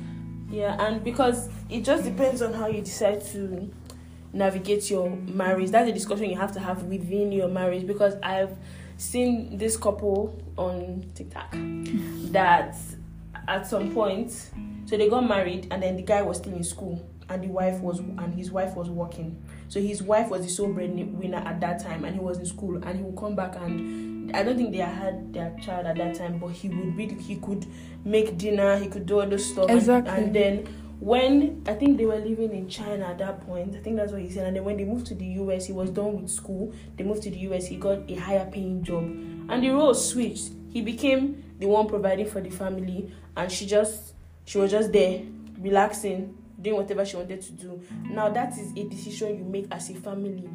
Yeah, 0.52 0.76
and 0.84 1.04
because 1.04 1.48
it 1.70 1.84
just 1.86 2.04
depends 2.04 2.42
on 2.42 2.54
how 2.54 2.68
you 2.68 2.82
decide 2.82 3.24
to 3.34 3.70
navigate 4.34 4.90
your 4.90 5.10
marriage. 5.10 5.70
That's 5.70 5.90
a 5.90 5.94
discussion 5.94 6.30
you 6.30 6.38
have 6.38 6.52
to 6.54 6.60
have 6.60 6.84
within 6.84 7.32
your 7.32 7.48
marriage. 7.48 7.86
Because 7.86 8.16
I've 8.24 8.56
seen 8.98 9.58
this 9.58 9.78
couple 9.78 10.42
on 10.58 11.06
TikTok 11.16 11.52
that 12.32 12.76
at 13.50 13.68
some 13.68 13.92
point, 13.94 14.32
so 14.86 14.98
they 14.98 15.10
got 15.10 15.28
married, 15.28 15.68
and 15.72 15.82
then 15.84 15.96
the 15.96 16.04
guy 16.04 16.22
was 16.22 16.38
still 16.38 16.54
in 16.54 16.64
school, 16.64 17.06
and 17.30 17.44
the 17.44 17.48
wife 17.48 17.80
was 17.82 18.00
and 18.00 18.34
his 18.34 18.52
wife 18.52 18.76
was 18.76 18.90
working. 18.90 19.42
So 19.68 19.80
his 19.82 20.02
wife 20.02 20.30
was 20.30 20.42
the 20.44 20.50
sole 20.50 20.72
breadwinner 20.74 21.38
at 21.46 21.60
that 21.62 21.80
time, 21.84 22.06
and 22.06 22.16
he 22.16 22.22
was 22.22 22.38
in 22.40 22.46
school, 22.46 22.76
and 22.84 22.98
he 22.98 23.04
would 23.04 23.18
come 23.18 23.36
back 23.36 23.56
and 23.56 24.36
I 24.36 24.44
don't 24.44 24.58
think 24.58 24.72
they 24.72 24.78
had 24.78 25.34
their 25.34 25.56
child 25.60 25.88
at 25.88 25.98
that 25.98 26.16
time, 26.16 26.38
but 26.40 26.50
he 26.52 26.70
would 26.70 26.96
really 26.96 27.16
he 27.16 27.38
could 27.38 27.66
make 28.06 28.38
dinner, 28.38 28.78
he 28.78 28.88
could 28.88 29.06
do 29.08 29.20
all 29.22 29.28
those 29.28 29.46
stuff, 29.46 29.68
and- 29.70 29.78
Exactly. 29.78 30.14
and 30.14 30.36
then 30.36 30.68
when 31.00 31.64
I 31.66 31.74
think 31.74 31.98
they 31.98 32.06
were 32.06 32.18
living 32.18 32.52
in 32.54 32.68
China 32.68 33.06
at 33.06 33.18
that 33.20 33.42
point, 33.42 33.76
I 33.76 33.80
think 33.80 33.96
that's 33.96 34.12
what 34.12 34.22
he 34.22 34.30
said. 34.30 34.46
And 34.48 34.56
then 34.56 34.66
when 34.66 34.76
they 34.78 34.84
moved 34.84 35.08
to 35.08 35.16
the 35.16 35.26
US, 35.42 35.66
he 35.66 35.72
was 35.74 35.90
done 35.92 36.22
with 36.22 36.30
school. 36.30 36.74
They 36.98 37.04
moved 37.06 37.24
to 37.24 37.30
the 37.32 37.38
US, 37.50 37.66
he 37.68 37.78
got 37.78 38.00
a 38.10 38.16
higher 38.16 38.46
paying 38.52 38.84
job. 38.84 39.04
And 39.50 39.64
the 39.64 39.70
role 39.70 39.94
switched. 39.94 40.52
He 40.72 40.82
became 40.82 41.42
the 41.60 41.68
one 41.68 41.88
providing 41.88 42.26
for 42.26 42.42
the 42.42 42.50
family 42.50 43.14
and 43.36 43.52
she 43.52 43.66
just 43.66 44.14
she 44.46 44.58
was 44.58 44.72
just 44.72 44.92
there, 44.92 45.22
relaxing, 45.60 46.36
doing 46.60 46.78
whatever 46.78 47.06
she 47.06 47.16
wanted 47.18 47.42
to 47.42 47.52
do. 47.52 47.82
Now 48.10 48.30
that 48.30 48.58
is 48.58 48.72
a 48.76 48.84
decision 48.90 49.38
you 49.38 49.44
make 49.44 49.68
as 49.72 49.90
a 49.92 49.94
family, 49.94 50.50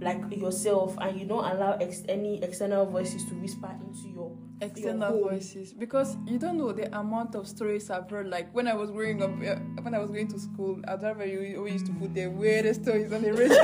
like 0.00 0.36
yourself, 0.36 0.96
and 1.00 1.18
you 1.18 1.26
don't 1.26 1.44
allow 1.44 1.72
ex- 1.80 2.04
any 2.08 2.42
external 2.42 2.86
voices 2.86 3.24
to 3.24 3.34
whisper 3.34 3.70
into 3.84 4.08
your 4.14 4.36
external 4.60 5.18
your 5.18 5.30
voices 5.30 5.72
because 5.72 6.16
you 6.26 6.38
don't 6.38 6.56
know 6.56 6.70
the 6.72 6.96
amount 6.96 7.34
of 7.34 7.48
stories 7.48 7.90
I've 7.90 8.08
heard. 8.08 8.28
Like 8.28 8.54
when 8.54 8.68
I 8.68 8.74
was 8.74 8.90
growing 8.90 9.22
up, 9.22 9.30
uh, 9.30 9.56
when 9.82 9.94
I 9.94 9.98
was 9.98 10.10
going 10.10 10.28
to 10.28 10.38
school, 10.38 10.80
I 10.86 10.94
remember 10.94 11.26
you 11.26 11.56
always 11.56 11.74
used 11.74 11.86
to 11.86 11.92
put 11.92 12.14
the 12.14 12.28
weirdest 12.28 12.82
stories 12.82 13.12
on 13.12 13.22
the 13.22 13.32
radio. 13.32 13.58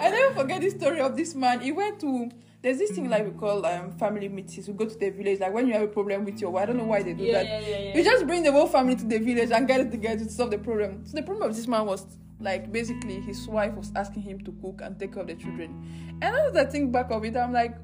I 0.00 0.10
never 0.10 0.34
forget 0.34 0.60
the 0.60 0.70
story 0.70 1.00
of 1.00 1.16
this 1.16 1.34
man. 1.34 1.60
He 1.60 1.72
went 1.72 1.98
to 2.00 2.30
there's 2.64 2.78
this 2.78 2.92
thing 2.92 3.10
like 3.10 3.26
we 3.26 3.30
call 3.32 3.64
um, 3.66 3.92
family 3.92 4.26
meetings. 4.26 4.66
We 4.66 4.72
go 4.72 4.86
to 4.86 4.98
the 4.98 5.10
village. 5.10 5.38
Like 5.38 5.52
when 5.52 5.66
you 5.66 5.74
have 5.74 5.82
a 5.82 5.86
problem 5.86 6.24
with 6.24 6.40
your 6.40 6.50
wife, 6.50 6.62
I 6.62 6.66
don't 6.66 6.78
know 6.78 6.84
why 6.84 7.02
they 7.02 7.12
do 7.12 7.30
that. 7.30 7.44
yeah, 7.44 7.60
yeah. 7.60 7.94
You 7.94 8.02
just 8.02 8.26
bring 8.26 8.42
the 8.42 8.52
whole 8.52 8.66
family 8.66 8.96
to 8.96 9.04
the 9.04 9.18
village 9.18 9.50
and 9.50 9.68
get 9.68 9.80
it 9.82 9.90
together 9.90 10.24
to 10.24 10.30
solve 10.30 10.50
the 10.50 10.56
problem. 10.56 11.04
So 11.04 11.14
the 11.14 11.22
problem 11.22 11.50
of 11.50 11.54
this 11.54 11.68
man 11.68 11.84
was 11.84 12.06
like 12.40 12.72
basically 12.72 13.20
his 13.20 13.46
wife 13.46 13.74
was 13.74 13.92
asking 13.94 14.22
him 14.22 14.40
to 14.44 14.52
cook 14.62 14.80
and 14.82 14.98
take 14.98 15.12
care 15.12 15.20
of 15.20 15.28
the 15.28 15.34
children. 15.34 16.18
And 16.22 16.34
as 16.34 16.56
I 16.56 16.64
think 16.64 16.90
back 16.90 17.10
of 17.10 17.22
it, 17.26 17.36
I'm 17.36 17.52
like, 17.52 17.76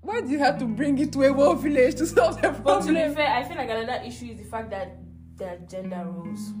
why 0.00 0.22
do 0.22 0.28
you 0.28 0.38
have 0.38 0.58
to 0.60 0.64
bring 0.64 0.98
it 0.98 1.12
to 1.12 1.24
a 1.24 1.32
whole 1.34 1.54
village 1.54 1.96
to 1.96 2.06
solve 2.16 2.36
the 2.40 2.52
problem? 2.52 2.62
But 2.64 2.86
to 2.86 3.08
be 3.08 3.14
fair, 3.14 3.36
I 3.36 3.44
feel 3.44 3.58
like 3.58 3.68
another 3.68 4.02
issue 4.02 4.30
is 4.30 4.38
the 4.38 4.44
fact 4.44 4.70
that 4.70 4.96
there 5.36 5.50
are 5.50 5.58
gender 5.68 6.06
roles. 6.06 6.54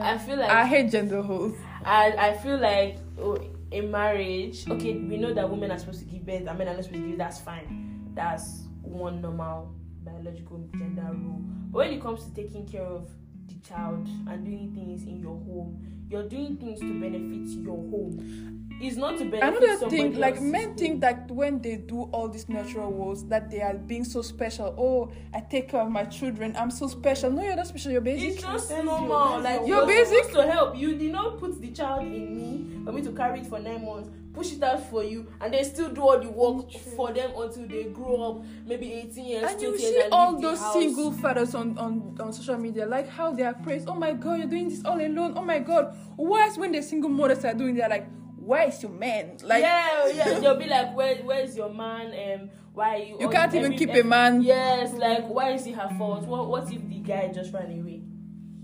I 0.00 0.18
feel 0.18 0.36
like 0.38 0.50
I 0.50 0.66
hate 0.66 0.90
gender 0.90 1.22
roles. 1.22 1.56
I, 1.84 2.12
I 2.18 2.36
feel 2.38 2.58
like 2.58 2.96
oh, 3.20 3.38
in 3.76 3.90
marriage, 3.90 4.68
okay, 4.70 4.94
we 4.94 5.16
know 5.18 5.34
that 5.34 5.48
women 5.48 5.70
are 5.70 5.78
supposed 5.78 6.00
to 6.00 6.06
give 6.06 6.24
birth 6.24 6.46
and 6.46 6.58
men 6.58 6.68
are 6.68 6.74
not 6.74 6.84
supposed 6.84 7.02
to 7.02 7.08
give. 7.08 7.18
That's 7.18 7.40
fine. 7.40 8.10
That's 8.14 8.62
one 8.82 9.20
normal 9.20 9.74
biological 10.02 10.68
gender 10.76 11.02
role. 11.02 11.42
But 11.70 11.78
when 11.78 11.92
it 11.92 12.02
comes 12.02 12.24
to 12.24 12.34
taking 12.34 12.66
care 12.66 12.84
of 12.84 13.10
the 13.46 13.54
child 13.66 14.08
and 14.28 14.44
doing 14.44 14.72
things 14.74 15.02
in 15.02 15.20
your 15.20 15.36
home, 15.36 16.06
you're 16.08 16.28
doing 16.28 16.56
things 16.56 16.80
to 16.80 17.00
benefit 17.00 17.48
your 17.62 17.76
home. 17.76 18.55
It's 18.80 18.96
not 18.96 19.16
to 19.18 19.24
benefit 19.24 19.42
Another 19.62 19.78
somebody 19.78 19.96
thing, 19.96 20.18
like 20.18 20.34
else's 20.34 20.50
men 20.52 20.74
think 20.74 21.00
that 21.00 21.30
when 21.30 21.60
they 21.62 21.76
do 21.76 22.02
all 22.12 22.28
these 22.28 22.48
natural 22.48 22.92
roles, 22.92 23.26
that 23.28 23.50
they 23.50 23.62
are 23.62 23.74
being 23.74 24.04
so 24.04 24.20
special. 24.22 24.74
Oh, 24.78 25.12
I 25.32 25.40
take 25.40 25.68
care 25.70 25.80
of 25.80 25.90
my 25.90 26.04
children. 26.04 26.54
I'm 26.56 26.70
so 26.70 26.86
special. 26.86 27.30
No, 27.30 27.42
you're 27.42 27.56
not 27.56 27.66
special. 27.66 27.92
You're 27.92 28.02
basic. 28.02 28.34
It's 28.34 28.42
just 28.42 28.70
normal. 28.70 29.40
like 29.40 29.66
you're 29.66 29.86
basic- 29.86 30.32
to 30.32 30.42
help. 30.42 30.76
You 30.76 30.94
did 30.94 31.12
not 31.12 31.38
put 31.38 31.60
the 31.60 31.68
child 31.68 32.02
in 32.06 32.36
me 32.36 32.84
for 32.84 32.92
me 32.92 33.02
to 33.02 33.12
carry 33.12 33.40
it 33.40 33.46
for 33.46 33.58
nine 33.58 33.84
months, 33.84 34.10
push 34.34 34.52
it 34.52 34.62
out 34.62 34.82
for 34.90 35.02
you, 35.02 35.26
and 35.40 35.54
then 35.54 35.64
still 35.64 35.88
do 35.88 36.02
all 36.02 36.20
the 36.20 36.28
work 36.28 36.70
for 36.96 37.12
them 37.12 37.30
until 37.36 37.66
they 37.66 37.84
grow 37.84 38.30
up, 38.30 38.44
maybe 38.66 38.92
18 38.92 39.24
years, 39.24 39.50
and 39.50 39.60
you 39.60 39.68
20 39.70 39.82
years, 39.82 39.94
see 39.94 40.00
and 40.02 40.12
all 40.12 40.40
those 40.40 40.72
single 40.74 41.10
fathers 41.12 41.54
on, 41.54 41.76
on, 41.78 42.14
on 42.20 42.32
social 42.32 42.58
media, 42.58 42.84
like 42.86 43.08
how 43.08 43.32
they 43.32 43.42
are 43.42 43.54
praised. 43.54 43.88
Oh 43.88 43.94
my 43.94 44.12
god, 44.12 44.38
you're 44.38 44.46
doing 44.46 44.68
this 44.68 44.84
all 44.84 45.00
alone. 45.00 45.32
Oh 45.34 45.42
my 45.42 45.58
god. 45.60 45.96
Whereas 46.16 46.58
when 46.58 46.72
the 46.72 46.82
single 46.82 47.10
mothers 47.10 47.44
are 47.44 47.54
doing, 47.54 47.74
they're 47.74 47.88
like, 47.88 48.06
where 48.46 48.68
is 48.68 48.82
your 48.82 48.92
man? 48.92 49.36
Like, 49.42 49.62
yeah, 49.62 50.08
yeah, 50.08 50.38
they'll 50.40 50.56
be 50.56 50.66
like, 50.66 50.94
Where, 50.96 51.16
"Where's 51.16 51.56
your 51.56 51.72
man? 51.72 52.06
Um, 52.40 52.50
why 52.72 52.94
are 52.94 52.98
you?" 52.98 53.16
You 53.20 53.28
can't 53.28 53.52
even 53.54 53.72
every- 53.74 53.76
keep 53.86 53.94
a 53.94 54.02
man. 54.02 54.42
Yes, 54.42 54.92
like 54.94 55.26
why 55.28 55.50
is 55.52 55.66
it 55.66 55.74
her 55.74 55.90
fault? 55.98 56.24
What 56.26 56.48
What 56.48 56.72
if 56.72 56.88
the 56.88 57.00
guy 57.00 57.30
just 57.34 57.52
ran 57.52 57.70
away? 57.80 58.02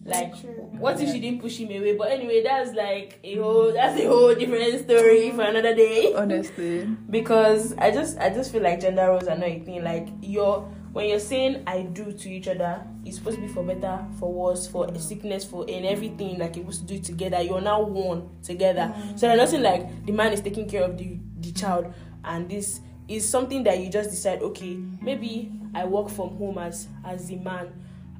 Like, 0.04 0.34
what 0.80 1.00
if 1.00 1.10
she 1.12 1.20
didn't 1.20 1.40
push 1.40 1.58
him 1.58 1.68
away? 1.68 1.96
But 1.96 2.10
anyway, 2.10 2.42
that's 2.42 2.72
like 2.74 3.20
a 3.22 3.36
whole 3.36 3.72
that's 3.72 4.00
a 4.00 4.06
whole 4.08 4.34
different 4.34 4.80
story 4.84 5.30
for 5.30 5.42
another 5.42 5.74
day. 5.76 6.12
honestly. 6.14 6.86
because 7.08 7.74
I 7.78 7.90
just 7.92 8.18
I 8.18 8.30
just 8.30 8.50
feel 8.52 8.62
like 8.62 8.80
gender 8.80 9.06
roles 9.06 9.28
are 9.28 9.36
not 9.38 9.48
a 9.48 9.60
thing. 9.60 9.84
Like 9.84 10.08
you're 10.20 10.68
when 10.92 11.08
you're 11.08 11.18
saying 11.18 11.62
I 11.66 11.82
do 11.82 12.12
to 12.12 12.30
each 12.30 12.48
other, 12.48 12.84
it's 13.04 13.16
supposed 13.16 13.36
to 13.36 13.42
be 13.42 13.48
for 13.48 13.64
better, 13.64 14.04
for 14.18 14.32
worse, 14.32 14.66
for 14.66 14.94
sickness, 14.98 15.44
for 15.44 15.66
in 15.68 15.84
everything. 15.86 16.38
Like 16.38 16.56
you're 16.56 16.64
supposed 16.64 16.80
to 16.82 16.86
do 16.86 16.94
it 16.96 17.04
together. 17.04 17.40
You're 17.40 17.60
now 17.60 17.82
one 17.82 18.28
together. 18.42 18.94
So 19.16 19.26
there's 19.26 19.38
nothing 19.38 19.62
like 19.62 20.04
the 20.06 20.12
man 20.12 20.32
is 20.32 20.40
taking 20.40 20.68
care 20.68 20.82
of 20.84 20.98
the 20.98 21.18
the 21.40 21.52
child, 21.52 21.92
and 22.24 22.48
this 22.48 22.80
is 23.08 23.28
something 23.28 23.62
that 23.64 23.78
you 23.80 23.88
just 23.90 24.10
decide. 24.10 24.42
Okay, 24.42 24.76
maybe 25.00 25.50
I 25.74 25.84
work 25.86 26.08
from 26.10 26.36
home 26.36 26.58
as 26.58 26.88
as 27.04 27.26
the 27.26 27.36
man. 27.36 27.72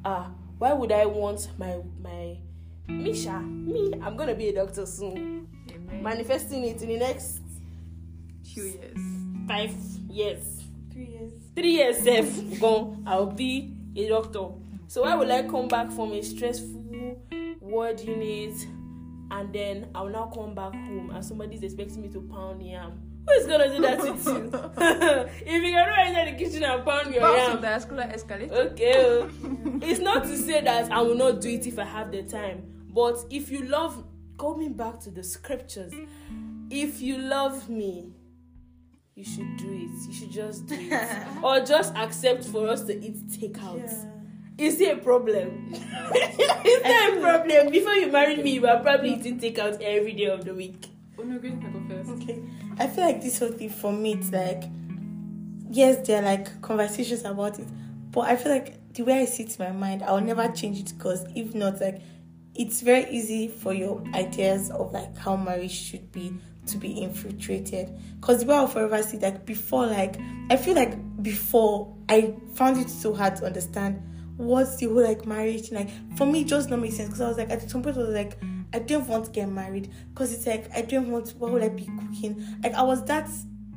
Ah, 0.04 0.30
why 0.58 0.72
would 0.72 0.92
I 0.92 1.06
want 1.06 1.48
my 1.58 1.78
my 2.02 2.38
Misha? 2.88 3.38
Me, 3.40 3.92
I'm 4.02 4.16
gonna 4.16 4.34
be 4.34 4.48
a 4.48 4.54
doctor 4.54 4.86
soon. 4.86 5.46
Manifesting 6.02 6.64
it 6.64 6.82
in 6.82 6.88
the 6.88 6.96
next 6.98 7.40
Few 8.42 8.64
years. 8.64 8.98
five 9.46 9.70
years 10.10 10.51
Three 11.54 11.72
years. 11.72 11.98
sef 11.98 12.60
gone 12.60 13.02
i'll 13.06 13.26
be 13.26 13.74
a 13.94 14.08
doctor 14.08 14.48
so 14.86 15.02
why 15.02 15.14
will 15.14 15.30
i 15.30 15.42
come 15.42 15.68
back 15.68 15.90
from 15.92 16.12
a 16.12 16.22
stressful 16.22 17.18
ward 17.60 18.00
unit 18.00 18.54
and 19.30 19.52
then 19.52 19.88
i'll 19.94 20.08
now 20.08 20.30
come 20.34 20.54
back 20.54 20.72
home 20.72 21.10
and 21.14 21.24
somebody's 21.24 21.62
expecting 21.62 22.00
me 22.00 22.08
to 22.08 22.22
pound 22.22 22.62
yam 22.66 22.98
who 23.26 23.32
is 23.34 23.46
gonna 23.46 23.68
do 23.68 23.82
that 23.82 24.00
with 24.00 24.26
you 24.26 24.50
if 25.46 25.62
you 25.62 25.72
cannot 25.72 25.98
enter 25.98 26.30
the 26.30 26.36
kitchen 26.38 26.64
and 26.64 26.84
pound 26.84 27.12
your 27.12 27.20
Bounce 27.20 27.52
yam 27.84 27.96
the 27.96 28.06
escalator. 28.06 28.54
okay 28.54 28.94
oh. 28.96 29.30
it's 29.82 30.00
not 30.00 30.24
to 30.24 30.36
say 30.36 30.62
that 30.62 30.90
i 30.90 31.00
will 31.02 31.14
not 31.16 31.40
do 31.40 31.50
it 31.50 31.66
if 31.66 31.78
i 31.78 31.84
have 31.84 32.10
the 32.10 32.22
time 32.22 32.62
but 32.88 33.16
if 33.30 33.50
you 33.50 33.64
love 33.66 34.04
coming 34.38 34.72
back 34.72 34.98
to 35.00 35.10
the 35.10 35.22
scriptures 35.22 35.92
if 36.70 37.00
you 37.02 37.18
love 37.18 37.68
me 37.68 38.12
you 39.14 39.24
should 39.24 39.56
do 39.56 39.70
it. 39.72 40.08
You 40.08 40.14
should 40.14 40.30
just 40.30 40.66
do 40.66 40.76
it. 40.78 41.08
Or 41.42 41.60
just 41.60 41.94
accept 41.94 42.44
for 42.44 42.68
us 42.68 42.82
to 42.84 42.94
eat 42.94 43.28
takeout. 43.28 44.08
Is 44.58 44.80
it 44.80 44.98
a 44.98 45.00
problem? 45.00 45.72
Is 45.72 46.82
not 46.82 47.16
a 47.16 47.20
problem? 47.20 47.70
Before 47.70 47.94
you 47.94 48.10
married 48.10 48.42
me 48.44 48.52
you 48.52 48.62
were 48.62 48.80
probably 48.82 49.14
eating 49.14 49.40
takeout 49.40 49.80
every 49.80 50.12
day 50.12 50.26
of 50.26 50.44
the 50.44 50.54
week. 50.54 50.86
Oh 51.18 51.22
no, 51.22 51.38
great 51.38 51.60
go 51.60 51.82
first. 51.88 52.10
Okay. 52.22 52.42
I 52.78 52.86
feel 52.86 53.04
like 53.04 53.22
this 53.22 53.38
whole 53.38 53.48
thing 53.48 53.70
for 53.70 53.92
me, 53.92 54.14
it's 54.14 54.32
like, 54.32 54.64
yes, 55.70 56.06
there 56.06 56.22
are 56.22 56.24
like 56.24 56.60
conversations 56.62 57.24
about 57.24 57.58
it, 57.58 57.68
but 58.10 58.22
I 58.22 58.36
feel 58.36 58.52
like 58.52 58.92
the 58.94 59.02
way 59.02 59.20
I 59.20 59.24
see 59.24 59.44
it 59.44 59.58
in 59.58 59.66
my 59.66 59.72
mind, 59.72 60.02
I'll 60.02 60.20
never 60.20 60.48
change 60.48 60.78
it 60.80 60.92
because 60.96 61.24
if 61.34 61.54
not, 61.54 61.80
like, 61.80 62.00
it's 62.54 62.82
very 62.82 63.10
easy 63.10 63.48
for 63.48 63.72
your 63.72 64.02
ideas 64.14 64.70
of 64.70 64.92
like 64.92 65.16
how 65.16 65.36
marriage 65.36 65.72
should 65.72 66.12
be 66.12 66.34
to 66.66 66.78
be 66.78 66.90
infiltrated. 66.92 67.90
Because 68.20 68.44
the 68.44 68.52
I'll 68.52 68.66
forever 68.66 69.02
see, 69.02 69.18
like, 69.18 69.44
before, 69.46 69.86
like, 69.86 70.16
I 70.50 70.56
feel 70.56 70.74
like 70.74 71.22
before 71.22 71.94
I 72.08 72.34
found 72.54 72.78
it 72.78 72.90
so 72.90 73.14
hard 73.14 73.36
to 73.36 73.46
understand 73.46 74.02
what's 74.36 74.76
the 74.76 74.86
whole 74.86 75.02
like 75.02 75.26
marriage 75.26 75.70
like 75.70 75.88
for 76.16 76.26
me 76.26 76.42
just 76.42 76.70
not 76.70 76.80
make 76.80 76.92
sense 76.92 77.08
because 77.08 77.20
I 77.20 77.28
was 77.28 77.36
like 77.36 77.50
at 77.50 77.70
some 77.70 77.82
point 77.82 77.96
I 77.96 78.00
was 78.00 78.14
like 78.14 78.38
I 78.72 78.78
don't 78.78 79.06
want 79.06 79.26
to 79.26 79.30
get 79.30 79.48
married 79.48 79.90
because 80.10 80.32
it's 80.32 80.46
like 80.46 80.70
I 80.74 80.82
don't 80.82 81.10
want 81.10 81.30
what 81.38 81.52
would 81.52 81.62
I 81.62 81.68
be 81.68 81.84
cooking 81.84 82.44
like 82.62 82.74
I 82.74 82.82
was 82.82 83.04
that 83.04 83.28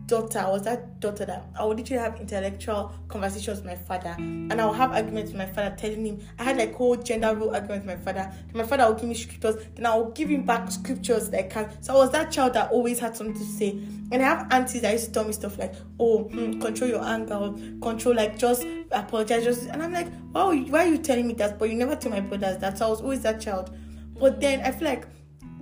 daughter 0.07 0.39
I 0.39 0.49
was 0.49 0.63
that 0.63 0.99
daughter 0.99 1.25
that 1.25 1.45
I 1.59 1.65
would 1.65 1.77
literally 1.77 2.01
have 2.01 2.19
intellectual 2.19 2.93
conversations 3.07 3.59
with 3.59 3.65
my 3.65 3.75
father. 3.75 4.15
And 4.17 4.53
I 4.53 4.65
would 4.65 4.75
have 4.75 4.91
arguments 4.91 5.31
with 5.31 5.39
my 5.39 5.45
father 5.45 5.75
telling 5.75 6.05
him 6.05 6.19
I 6.37 6.43
had 6.43 6.57
like 6.57 6.75
whole 6.75 6.95
gender 6.95 7.35
role 7.35 7.53
arguments 7.55 7.85
with 7.85 7.97
my 7.97 8.03
father. 8.03 8.31
Then 8.47 8.57
my 8.57 8.63
father 8.63 8.87
would 8.87 8.99
give 8.99 9.09
me 9.09 9.15
scriptures 9.15 9.65
then 9.75 9.85
I 9.85 9.95
would 9.95 10.13
give 10.13 10.29
him 10.29 10.43
back 10.43 10.71
scriptures 10.71 11.29
that 11.29 11.45
I 11.45 11.47
can. 11.47 11.83
So 11.83 11.93
I 11.93 11.97
was 11.97 12.11
that 12.11 12.31
child 12.31 12.53
that 12.53 12.71
always 12.71 12.99
had 12.99 13.15
something 13.17 13.35
to 13.35 13.45
say. 13.45 13.71
And 14.11 14.21
I 14.21 14.25
have 14.25 14.47
aunties 14.51 14.81
that 14.81 14.91
used 14.91 15.05
to 15.05 15.11
tell 15.11 15.25
me 15.25 15.33
stuff 15.33 15.57
like 15.57 15.73
oh 15.99 16.23
hmm, 16.23 16.59
control 16.59 16.89
your 16.89 17.03
anger 17.03 17.53
control 17.81 18.15
like 18.15 18.37
just 18.37 18.65
apologize 18.91 19.43
just 19.43 19.67
and 19.69 19.81
I'm 19.81 19.91
like 19.91 20.07
wow 20.33 20.53
why 20.53 20.85
are 20.85 20.89
you 20.89 20.97
telling 20.97 21.27
me 21.27 21.33
that? 21.35 21.57
But 21.57 21.69
you 21.69 21.75
never 21.75 21.95
tell 21.95 22.11
my 22.11 22.19
brothers 22.19 22.57
that. 22.59 22.77
So 22.77 22.87
I 22.87 22.89
was 22.89 23.01
always 23.01 23.21
that 23.21 23.41
child. 23.41 23.75
But 24.19 24.39
then 24.39 24.61
I 24.61 24.71
feel 24.71 24.87
like 24.87 25.07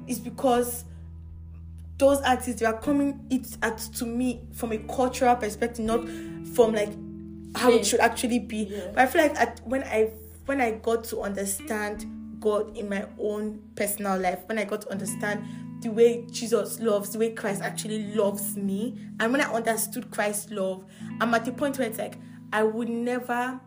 it's 0.07 0.19
because 0.19 0.85
those 2.03 2.21
artists 2.21 2.59
they 2.59 2.65
are 2.65 2.77
coming 2.79 3.25
it 3.29 3.57
at 3.61 3.77
to 3.77 4.05
me 4.05 4.41
from 4.53 4.71
a 4.71 4.77
cultural 4.79 5.35
perspective, 5.35 5.85
not 5.85 6.01
from 6.53 6.73
like 6.73 6.91
how 7.55 7.69
Yeah. 7.69 7.77
it 7.77 7.85
should 7.85 7.99
actually 8.01 8.39
be. 8.39 8.63
Yeah. 8.69 8.87
But 8.93 8.99
I 8.99 9.05
feel 9.07 9.21
like 9.21 9.35
at, 9.39 9.61
when 9.65 9.83
I 9.83 10.11
when 10.45 10.59
I 10.59 10.71
got 10.71 11.05
to 11.05 11.21
understand 11.21 12.05
God 12.39 12.75
in 12.77 12.89
my 12.89 13.05
own 13.17 13.61
personal 13.75 14.19
life, 14.19 14.39
when 14.47 14.59
I 14.59 14.65
got 14.65 14.81
to 14.81 14.91
understand 14.91 15.45
the 15.81 15.89
way 15.89 16.25
Jesus 16.31 16.79
loves, 16.81 17.11
the 17.11 17.19
way 17.19 17.31
Christ 17.31 17.61
actually 17.61 18.13
loves 18.15 18.57
me, 18.57 18.97
and 19.19 19.31
when 19.31 19.41
I 19.41 19.51
understood 19.53 20.11
Christ's 20.11 20.51
love, 20.51 20.83
I'm 21.21 21.33
at 21.33 21.45
the 21.45 21.51
point 21.53 21.77
where 21.77 21.87
it's 21.87 21.97
like 21.99 22.15
I 22.51 22.63
would 22.63 22.89
never 22.89 23.59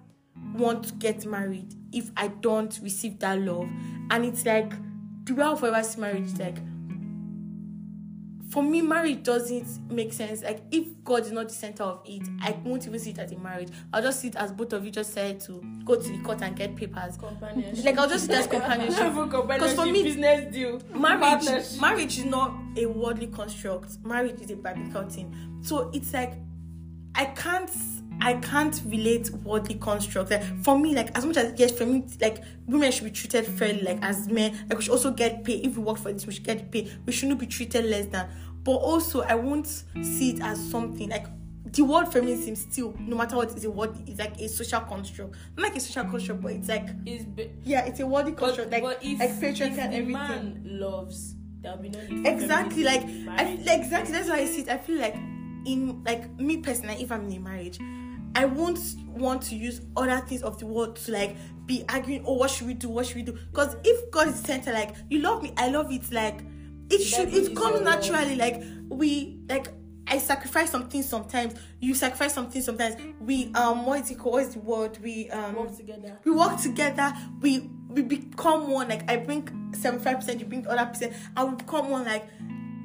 want 0.55 0.85
to 0.85 0.95
get 0.95 1.25
married 1.25 1.75
if 1.93 2.11
I 2.17 2.29
don't 2.29 2.79
receive 2.83 3.19
that 3.21 3.41
love. 3.41 3.69
And 4.11 4.25
it's 4.25 4.45
like 4.45 4.73
the 5.25 5.35
way 5.35 5.43
I'll 5.45 5.57
forever 5.57 5.83
marriage 5.99 6.39
like 6.39 6.59
for 8.57 8.63
me, 8.63 8.81
marriage 8.81 9.23
doesn't 9.23 9.93
make 9.93 10.15
sense. 10.15 10.43
Like, 10.43 10.63
if 10.71 10.87
God 11.05 11.27
is 11.27 11.31
not 11.31 11.49
the 11.49 11.55
center 11.55 11.83
of 11.83 12.01
it, 12.07 12.27
I 12.41 12.53
won't 12.65 12.87
even 12.87 12.99
see 12.99 13.11
it 13.11 13.19
as 13.19 13.31
a 13.31 13.37
marriage. 13.37 13.69
I'll 13.93 14.01
just 14.01 14.23
see 14.23 14.29
it 14.29 14.37
as 14.37 14.51
both 14.51 14.73
of 14.73 14.83
you 14.83 14.91
just 14.91 15.13
said 15.13 15.41
to 15.41 15.63
go 15.85 15.97
to 15.97 16.09
the 16.09 16.19
court 16.23 16.41
and 16.41 16.57
get 16.57 16.75
papers. 16.75 17.19
companionship 17.19 17.85
Like, 17.85 17.99
I'll 17.99 18.09
just 18.09 18.25
see 18.25 18.33
it 18.33 18.39
as 18.39 18.47
companionship. 18.47 19.13
Companionship, 19.13 19.77
for 19.77 19.85
me- 19.85 20.03
business 20.05 20.55
deal 20.55 20.81
Marriage, 20.95 21.79
marriage 21.79 22.19
is 22.19 22.25
not 22.25 22.55
a 22.79 22.87
worldly 22.87 23.27
construct. 23.27 24.03
Marriage 24.03 24.41
is 24.41 24.51
a 24.51 24.57
biblical 24.57 25.03
thing. 25.03 25.61
So 25.61 25.91
it's 25.93 26.15
like 26.15 26.33
I 27.15 27.27
can't 27.27 27.71
I 28.21 28.35
can't 28.35 28.81
relate 28.87 29.31
worldly 29.31 29.75
construct. 29.75 30.31
Like 30.31 30.43
for 30.63 30.79
me, 30.79 30.95
like 30.95 31.17
as 31.17 31.25
much 31.27 31.37
as 31.37 31.59
yes, 31.59 31.73
for 31.77 31.85
me, 31.85 32.05
like 32.21 32.43
women 32.67 32.91
should 32.91 33.05
be 33.05 33.11
treated 33.11 33.47
fairly, 33.47 33.83
like 33.83 33.99
as 34.03 34.29
men. 34.29 34.53
Like 34.69 34.79
we 34.79 34.85
should 34.85 34.93
also 34.93 35.11
get 35.11 35.45
paid. 35.45 35.67
If 35.67 35.77
we 35.77 35.83
work 35.83 35.99
for 35.99 36.13
this, 36.13 36.27
we 36.27 36.33
should 36.33 36.45
get 36.45 36.71
paid. 36.71 36.93
We 37.05 37.13
shouldn't 37.13 37.39
be 37.39 37.47
treated 37.47 37.85
less 37.85 38.07
than. 38.07 38.29
But 38.67 38.79
also, 38.79 39.23
I 39.23 39.37
won't 39.37 39.69
see 40.03 40.31
it 40.31 40.43
as 40.43 40.59
something 40.71 41.09
like 41.09 41.29
the 41.73 41.83
word 41.83 42.07
feminism 42.13 42.57
still, 42.57 42.97
no 42.99 43.17
matter 43.17 43.37
what, 43.37 43.57
is 43.57 43.65
a 43.65 43.71
word. 43.71 43.97
It's 44.09 44.19
like 44.19 44.41
a 44.41 44.49
social 44.49 44.81
construct, 44.81 45.37
not 45.57 45.69
like 45.69 45.77
a 45.77 45.81
social 45.81 46.03
construct, 46.11 46.43
but 46.43 46.51
it's 46.51 46.69
like 46.69 46.89
is 47.07 47.25
be- 47.25 47.53
yeah, 47.63 47.85
it's 47.85 48.01
a 48.01 48.07
but, 48.07 48.37
construct, 48.37 48.73
like 48.73 48.83
but 48.83 48.99
if, 49.03 49.21
like 49.21 49.31
patriarchy 49.31 49.79
and 49.79 49.95
everything. 49.95 50.13
man 50.13 50.63
loves 50.65 51.37
there'll 51.61 51.79
be 51.79 51.91
no 51.91 52.01
exactly 52.29 52.83
like 52.83 53.03
I 53.03 53.57
feel, 53.57 53.69
exactly 53.69 54.13
that's 54.13 54.29
why 54.29 54.39
I 54.39 54.47
see 54.47 54.63
it. 54.63 54.69
I 54.69 54.79
feel 54.79 54.99
like 54.99 55.15
in 55.15 56.03
like 56.05 56.37
me 56.37 56.57
personally, 56.57 57.01
if 57.01 57.13
I'm 57.13 57.29
in 57.31 57.37
a 57.37 57.41
marriage, 57.41 57.79
I 58.35 58.47
won't 58.47 58.81
want 59.07 59.43
to 59.43 59.55
use 59.55 59.81
other 59.97 60.19
things 60.27 60.43
of 60.43 60.59
the 60.59 60.67
world 60.67 60.97
to 60.97 61.13
like 61.13 61.37
be 61.67 61.85
arguing. 61.89 62.25
Oh, 62.27 62.33
what 62.33 62.51
should 62.51 62.67
we 62.67 62.75
do? 62.75 62.89
What 62.89 63.07
should 63.07 63.17
we 63.17 63.23
do? 63.23 63.33
Because 63.33 63.77
if 63.85 64.11
God 64.11 64.27
is 64.27 64.41
center, 64.41 64.73
like 64.73 64.97
you 65.09 65.21
love 65.21 65.41
me, 65.45 65.53
I 65.57 65.69
love 65.69 65.93
it. 65.93 66.11
Like 66.11 66.41
it 66.91 67.03
should. 67.03 67.33
it 67.33 67.55
comes 67.57 67.81
naturally. 67.81 68.37
Like 68.37 68.63
we 68.89 69.41
like. 69.49 69.69
I 70.09 70.19
sacrifice 70.19 70.71
something 70.71 71.03
sometimes. 71.03 71.55
You 71.81 71.93
sacrifice 71.93 72.33
something 72.33 72.63
sometimes. 72.63 72.95
We 73.21 73.51
um, 73.55 73.85
what 73.85 74.03
is 74.03 74.11
it 74.13 74.19
called? 74.19 74.35
What 74.35 74.43
is 74.45 74.55
the 74.55 74.61
word? 74.61 74.99
We 75.03 75.29
um, 75.31 75.57
work 75.57 75.77
together 75.77 76.19
we 76.25 76.33
work 76.33 76.61
together 76.61 77.13
we 77.41 77.71
we 77.89 78.03
become 78.03 78.71
one 78.71 78.89
like 78.89 79.09
i 79.11 79.17
bring 79.17 79.43
75% 79.73 80.41
you 80.41 80.47
bring 80.47 80.63
the 80.63 80.71
other 80.71 80.87
percent 80.87 81.15
and 81.37 81.51
we 81.51 81.57
become 81.57 81.91
one 81.91 82.05
like 82.05 82.27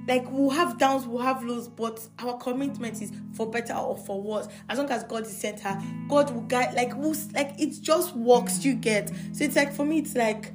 like 0.08 0.30
we'll 0.32 0.50
have 0.50 0.78
downs 0.78 1.06
we'll 1.06 1.22
have 1.22 1.44
lows 1.44 1.68
but 1.68 2.06
our 2.20 2.38
commitment 2.38 3.02
is 3.02 3.12
for 3.34 3.50
better 3.50 3.74
or 3.74 3.98
for 3.98 4.22
worse 4.22 4.48
as 4.70 4.78
long 4.78 4.90
as 4.90 5.04
god 5.04 5.26
is 5.26 5.36
center 5.36 5.78
god 6.08 6.32
will 6.32 6.42
guide 6.42 6.74
like 6.74 6.96
we'll, 6.96 7.16
like 7.34 7.54
it 7.60 7.82
just 7.82 8.16
works 8.16 8.64
you 8.66 8.74
get 8.74 9.10
so 9.32 9.44
it's 9.44 9.56
like 9.56 9.74
for 9.74 9.86
me 9.86 10.00
it's 10.00 10.16
like 10.16 10.54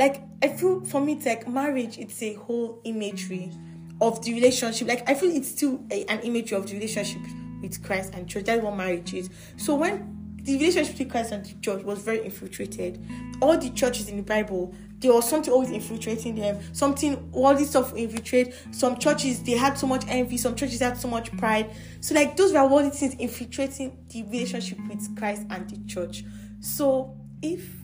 like 0.00 0.22
I 0.42 0.48
feel 0.48 0.80
for 0.84 1.00
me 1.00 1.12
it's 1.12 1.26
like 1.26 1.46
marriage 1.46 1.98
it's 1.98 2.20
a 2.22 2.34
whole 2.34 2.80
imagery 2.84 3.52
of 4.00 4.24
the 4.24 4.32
relationship. 4.32 4.88
Like 4.88 5.08
I 5.08 5.14
feel 5.14 5.30
it's 5.30 5.48
still 5.48 5.84
a, 5.90 6.04
an 6.06 6.20
image 6.20 6.52
of 6.52 6.66
the 6.66 6.74
relationship 6.74 7.20
with 7.60 7.84
Christ 7.84 8.14
and 8.14 8.26
church. 8.26 8.46
That's 8.46 8.62
what 8.62 8.74
marriage 8.74 9.12
is. 9.12 9.28
So 9.58 9.74
when 9.74 10.36
the 10.42 10.54
relationship 10.54 10.94
between 10.94 11.10
Christ 11.10 11.32
and 11.32 11.44
the 11.44 11.54
church 11.60 11.84
was 11.84 11.98
very 11.98 12.24
infiltrated, 12.24 13.04
all 13.42 13.58
the 13.58 13.68
churches 13.70 14.08
in 14.08 14.16
the 14.16 14.22
Bible 14.22 14.74
there 15.00 15.12
was 15.14 15.28
something 15.28 15.52
always 15.52 15.70
infiltrating 15.70 16.34
them. 16.34 16.58
Something, 16.74 17.30
all 17.32 17.54
this 17.54 17.70
stuff 17.70 17.96
infiltrate. 17.96 18.54
Some 18.70 18.98
churches 18.98 19.42
they 19.42 19.52
had 19.52 19.78
so 19.78 19.86
much 19.86 20.04
envy. 20.08 20.36
Some 20.36 20.54
churches 20.54 20.80
had 20.80 20.98
so 20.98 21.08
much 21.08 21.34
pride. 21.38 21.70
So 22.00 22.14
like 22.14 22.36
those 22.36 22.52
were 22.52 22.58
all 22.58 22.82
the 22.82 22.90
things 22.90 23.14
infiltrating 23.14 23.96
the 24.08 24.24
relationship 24.24 24.78
with 24.88 25.16
Christ 25.16 25.46
and 25.50 25.68
the 25.68 25.78
church. 25.86 26.24
So 26.60 27.16
if 27.40 27.79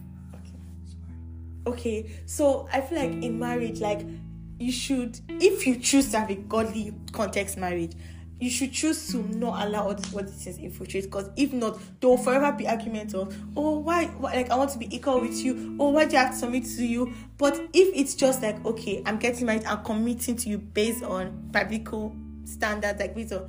okay, 1.67 2.11
so 2.27 2.69
I 2.73 2.81
feel 2.81 2.99
like 2.99 3.11
in 3.23 3.39
marriage, 3.39 3.81
like 3.81 4.07
you 4.59 4.73
should, 4.73 5.21
if 5.29 5.67
you 5.67 5.77
choose 5.77 6.11
to 6.13 6.21
have 6.21 6.31
a 6.31 6.37
godly 6.37 6.95
context 7.13 7.59
marriage, 7.59 7.93
you 8.39 8.51
should 8.51 8.73
choose 8.73 9.11
to 9.13 9.19
not 9.37 9.67
allow 9.67 9.85
all 9.87 9.95
these, 9.95 10.45
things 10.45 10.59
infiltrate. 10.59 11.05
Because 11.05 11.31
if 11.37 11.53
not 11.53 11.79
there 12.01 12.11
will 12.11 12.19
forever 12.19 12.53
be 12.53 12.69
arguments 12.69 13.15
of 13.15 13.35
oh 13.57 13.79
why, 13.79 14.07
why 14.07 14.35
like 14.35 14.51
i 14.51 14.57
want 14.57 14.71
to 14.71 14.79
be 14.79 14.95
equal 14.95 15.21
with 15.21 15.43
you. 15.43 15.77
Oh 15.81 15.91
why 15.91 16.05
do 16.05 16.13
you 16.13 16.19
have 16.19 16.33
to 16.33 16.37
submit 16.37 16.65
to 16.65 16.85
you? 16.85 17.13
But 17.39 17.55
if 17.73 17.95
it's 17.95 18.15
just 18.15 18.43
like 18.43 18.65
okay 18.65 19.03
i'm 19.07 19.19
getting 19.19 19.47
married 19.47 19.65
i'm 19.65 19.83
committing 19.85 20.37
to 20.37 20.49
you 20.49 20.59
based 20.59 21.03
on 21.03 21.49
biblical 21.51 22.15
standards 22.45 23.01
like 23.01 23.15
based 23.15 23.33
on 23.33 23.49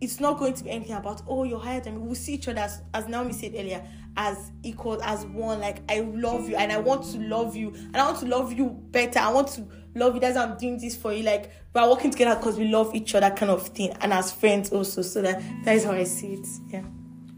it's 0.00 0.18
not 0.18 0.38
going 0.38 0.54
to 0.54 0.64
be 0.64 0.70
anything 0.70 0.96
about 0.96 1.22
oh 1.28 1.44
you're 1.44 1.60
higher 1.60 1.80
than 1.80 1.96
me. 1.96 2.02
We'll 2.02 2.14
see 2.14 2.34
each 2.34 2.48
other 2.48 2.60
as, 2.60 2.80
as 2.94 3.06
naomi 3.08 3.34
said 3.34 3.52
earlier 3.54 3.86
as 4.16 4.50
equal 4.62 5.02
as 5.02 5.24
one 5.26 5.58
like 5.60 5.78
i 5.90 6.00
love 6.00 6.48
you 6.48 6.56
and 6.56 6.70
i 6.70 6.76
want 6.78 7.02
to 7.04 7.18
love 7.18 7.56
you 7.56 7.72
and 7.74 7.96
i 7.96 8.04
want 8.06 8.18
to 8.18 8.26
love 8.26 8.52
you 8.52 8.66
better 8.90 9.18
i 9.18 9.32
want 9.32 9.48
to 9.48 9.66
love 9.94 10.14
you 10.14 10.20
that's 10.20 10.36
why 10.36 10.42
i'm 10.44 10.56
doing 10.58 10.78
this 10.78 10.94
for 10.96 11.12
you 11.12 11.22
like 11.22 11.50
we're 11.74 11.88
working 11.88 12.10
together 12.10 12.36
because 12.38 12.58
we 12.58 12.68
love 12.68 12.94
each 12.94 13.14
other 13.14 13.30
kind 13.30 13.50
of 13.50 13.66
thing 13.68 13.90
and 14.00 14.12
as 14.12 14.30
friends 14.30 14.70
also 14.70 15.00
so 15.02 15.22
that 15.22 15.42
that 15.64 15.76
is 15.76 15.84
how 15.84 15.92
i 15.92 16.04
see 16.04 16.34
it 16.34 16.46
yeah 16.68 16.82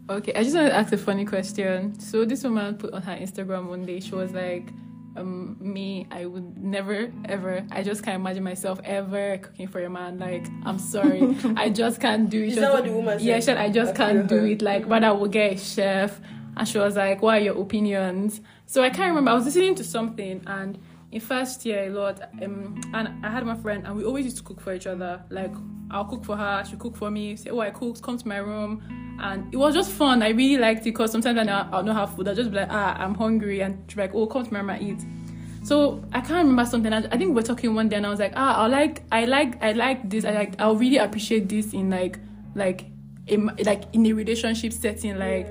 Okay, 0.06 0.34
I 0.34 0.42
just 0.42 0.54
want 0.54 0.68
to 0.68 0.74
ask 0.76 0.92
a 0.92 0.98
funny 0.98 1.24
question. 1.24 1.98
So 1.98 2.26
this 2.26 2.44
woman 2.44 2.74
put 2.76 2.92
on 2.92 3.00
her 3.00 3.16
Instagram 3.16 3.68
one 3.68 3.86
day, 3.86 4.00
she 4.00 4.14
was 4.14 4.32
like, 4.32 4.68
um, 5.16 5.56
me, 5.58 6.06
I 6.10 6.26
would 6.26 6.58
never 6.62 7.10
ever 7.24 7.64
I 7.70 7.82
just 7.82 8.02
can't 8.02 8.16
imagine 8.16 8.44
myself 8.44 8.80
ever 8.84 9.38
cooking 9.38 9.66
for 9.66 9.82
a 9.82 9.88
man. 9.88 10.18
Like, 10.18 10.44
I'm 10.66 10.78
sorry. 10.78 11.34
I 11.56 11.70
just 11.70 12.02
can't 12.02 12.28
do 12.28 12.42
it. 12.42 12.48
Is 12.48 12.54
She 12.54 12.60
that 12.60 12.70
what 12.74 12.84
the 12.84 12.92
woman 12.92 13.18
Yeah, 13.18 13.36
said? 13.36 13.40
she 13.40 13.44
said 13.46 13.56
I 13.56 13.70
just 13.70 13.94
can't 13.94 14.26
do 14.28 14.44
it. 14.52 14.60
Like, 14.60 14.86
but 14.86 15.04
I 15.04 15.12
will 15.12 15.26
get 15.26 15.54
a 15.54 15.56
chef. 15.56 16.20
And 16.56 16.68
she 16.68 16.78
was 16.78 16.96
like, 16.96 17.22
What 17.22 17.38
are 17.38 17.40
your 17.40 17.60
opinions? 17.60 18.40
So 18.66 18.82
I 18.82 18.90
can't 18.90 19.08
remember. 19.08 19.30
I 19.30 19.34
was 19.34 19.44
listening 19.44 19.74
to 19.76 19.84
something 19.84 20.42
and 20.46 20.78
in 21.12 21.20
first 21.20 21.64
year 21.64 21.84
a 21.84 21.90
lot, 21.90 22.20
um, 22.42 22.80
and 22.92 23.24
I 23.24 23.30
had 23.30 23.46
my 23.46 23.54
friend 23.54 23.86
and 23.86 23.96
we 23.96 24.04
always 24.04 24.24
used 24.24 24.38
to 24.38 24.42
cook 24.42 24.60
for 24.60 24.74
each 24.74 24.86
other. 24.86 25.22
Like 25.30 25.52
I'll 25.90 26.04
cook 26.04 26.24
for 26.24 26.36
her, 26.36 26.64
she'll 26.68 26.78
cook 26.78 26.96
for 26.96 27.10
me, 27.10 27.36
say, 27.36 27.50
Oh, 27.50 27.60
I 27.60 27.70
cooked, 27.70 28.02
come 28.02 28.18
to 28.18 28.28
my 28.28 28.38
room. 28.38 28.82
And 29.20 29.54
it 29.54 29.56
was 29.56 29.74
just 29.74 29.92
fun. 29.92 30.22
I 30.24 30.30
really 30.30 30.58
liked 30.58 30.80
it 30.80 30.84
because 30.86 31.12
sometimes 31.12 31.38
I 31.38 31.44
know 31.44 31.68
I'll 31.72 31.84
not 31.84 31.94
have 31.94 32.16
food. 32.16 32.26
I'll 32.26 32.34
just 32.34 32.50
be 32.50 32.56
like, 32.56 32.68
ah, 32.68 32.96
I'm 32.98 33.14
hungry 33.14 33.60
and 33.60 33.86
be 33.86 33.94
like, 33.94 34.12
Oh, 34.12 34.26
come 34.26 34.44
to 34.44 34.52
my 34.52 34.58
room 34.58 34.70
and 34.70 34.82
eat. 34.82 35.06
So 35.64 36.04
I 36.12 36.20
can't 36.20 36.46
remember 36.46 36.66
something. 36.66 36.92
I, 36.92 37.00
think 37.00 37.20
we 37.20 37.30
were 37.30 37.42
talking 37.42 37.74
one 37.74 37.88
day, 37.88 37.96
and 37.96 38.04
I 38.04 38.10
was 38.10 38.20
like, 38.20 38.34
ah, 38.36 38.64
I 38.64 38.66
like, 38.66 39.02
I 39.10 39.24
like, 39.24 39.62
I 39.62 39.72
like 39.72 40.10
this. 40.10 40.26
I 40.26 40.32
like, 40.32 40.60
I'll 40.60 40.76
really 40.76 40.98
appreciate 40.98 41.48
this 41.48 41.72
in 41.72 41.88
like, 41.88 42.18
like, 42.54 42.84
in, 43.26 43.46
like 43.64 43.84
in 43.94 44.04
a 44.04 44.12
relationship 44.12 44.74
setting, 44.74 45.18
like 45.18 45.48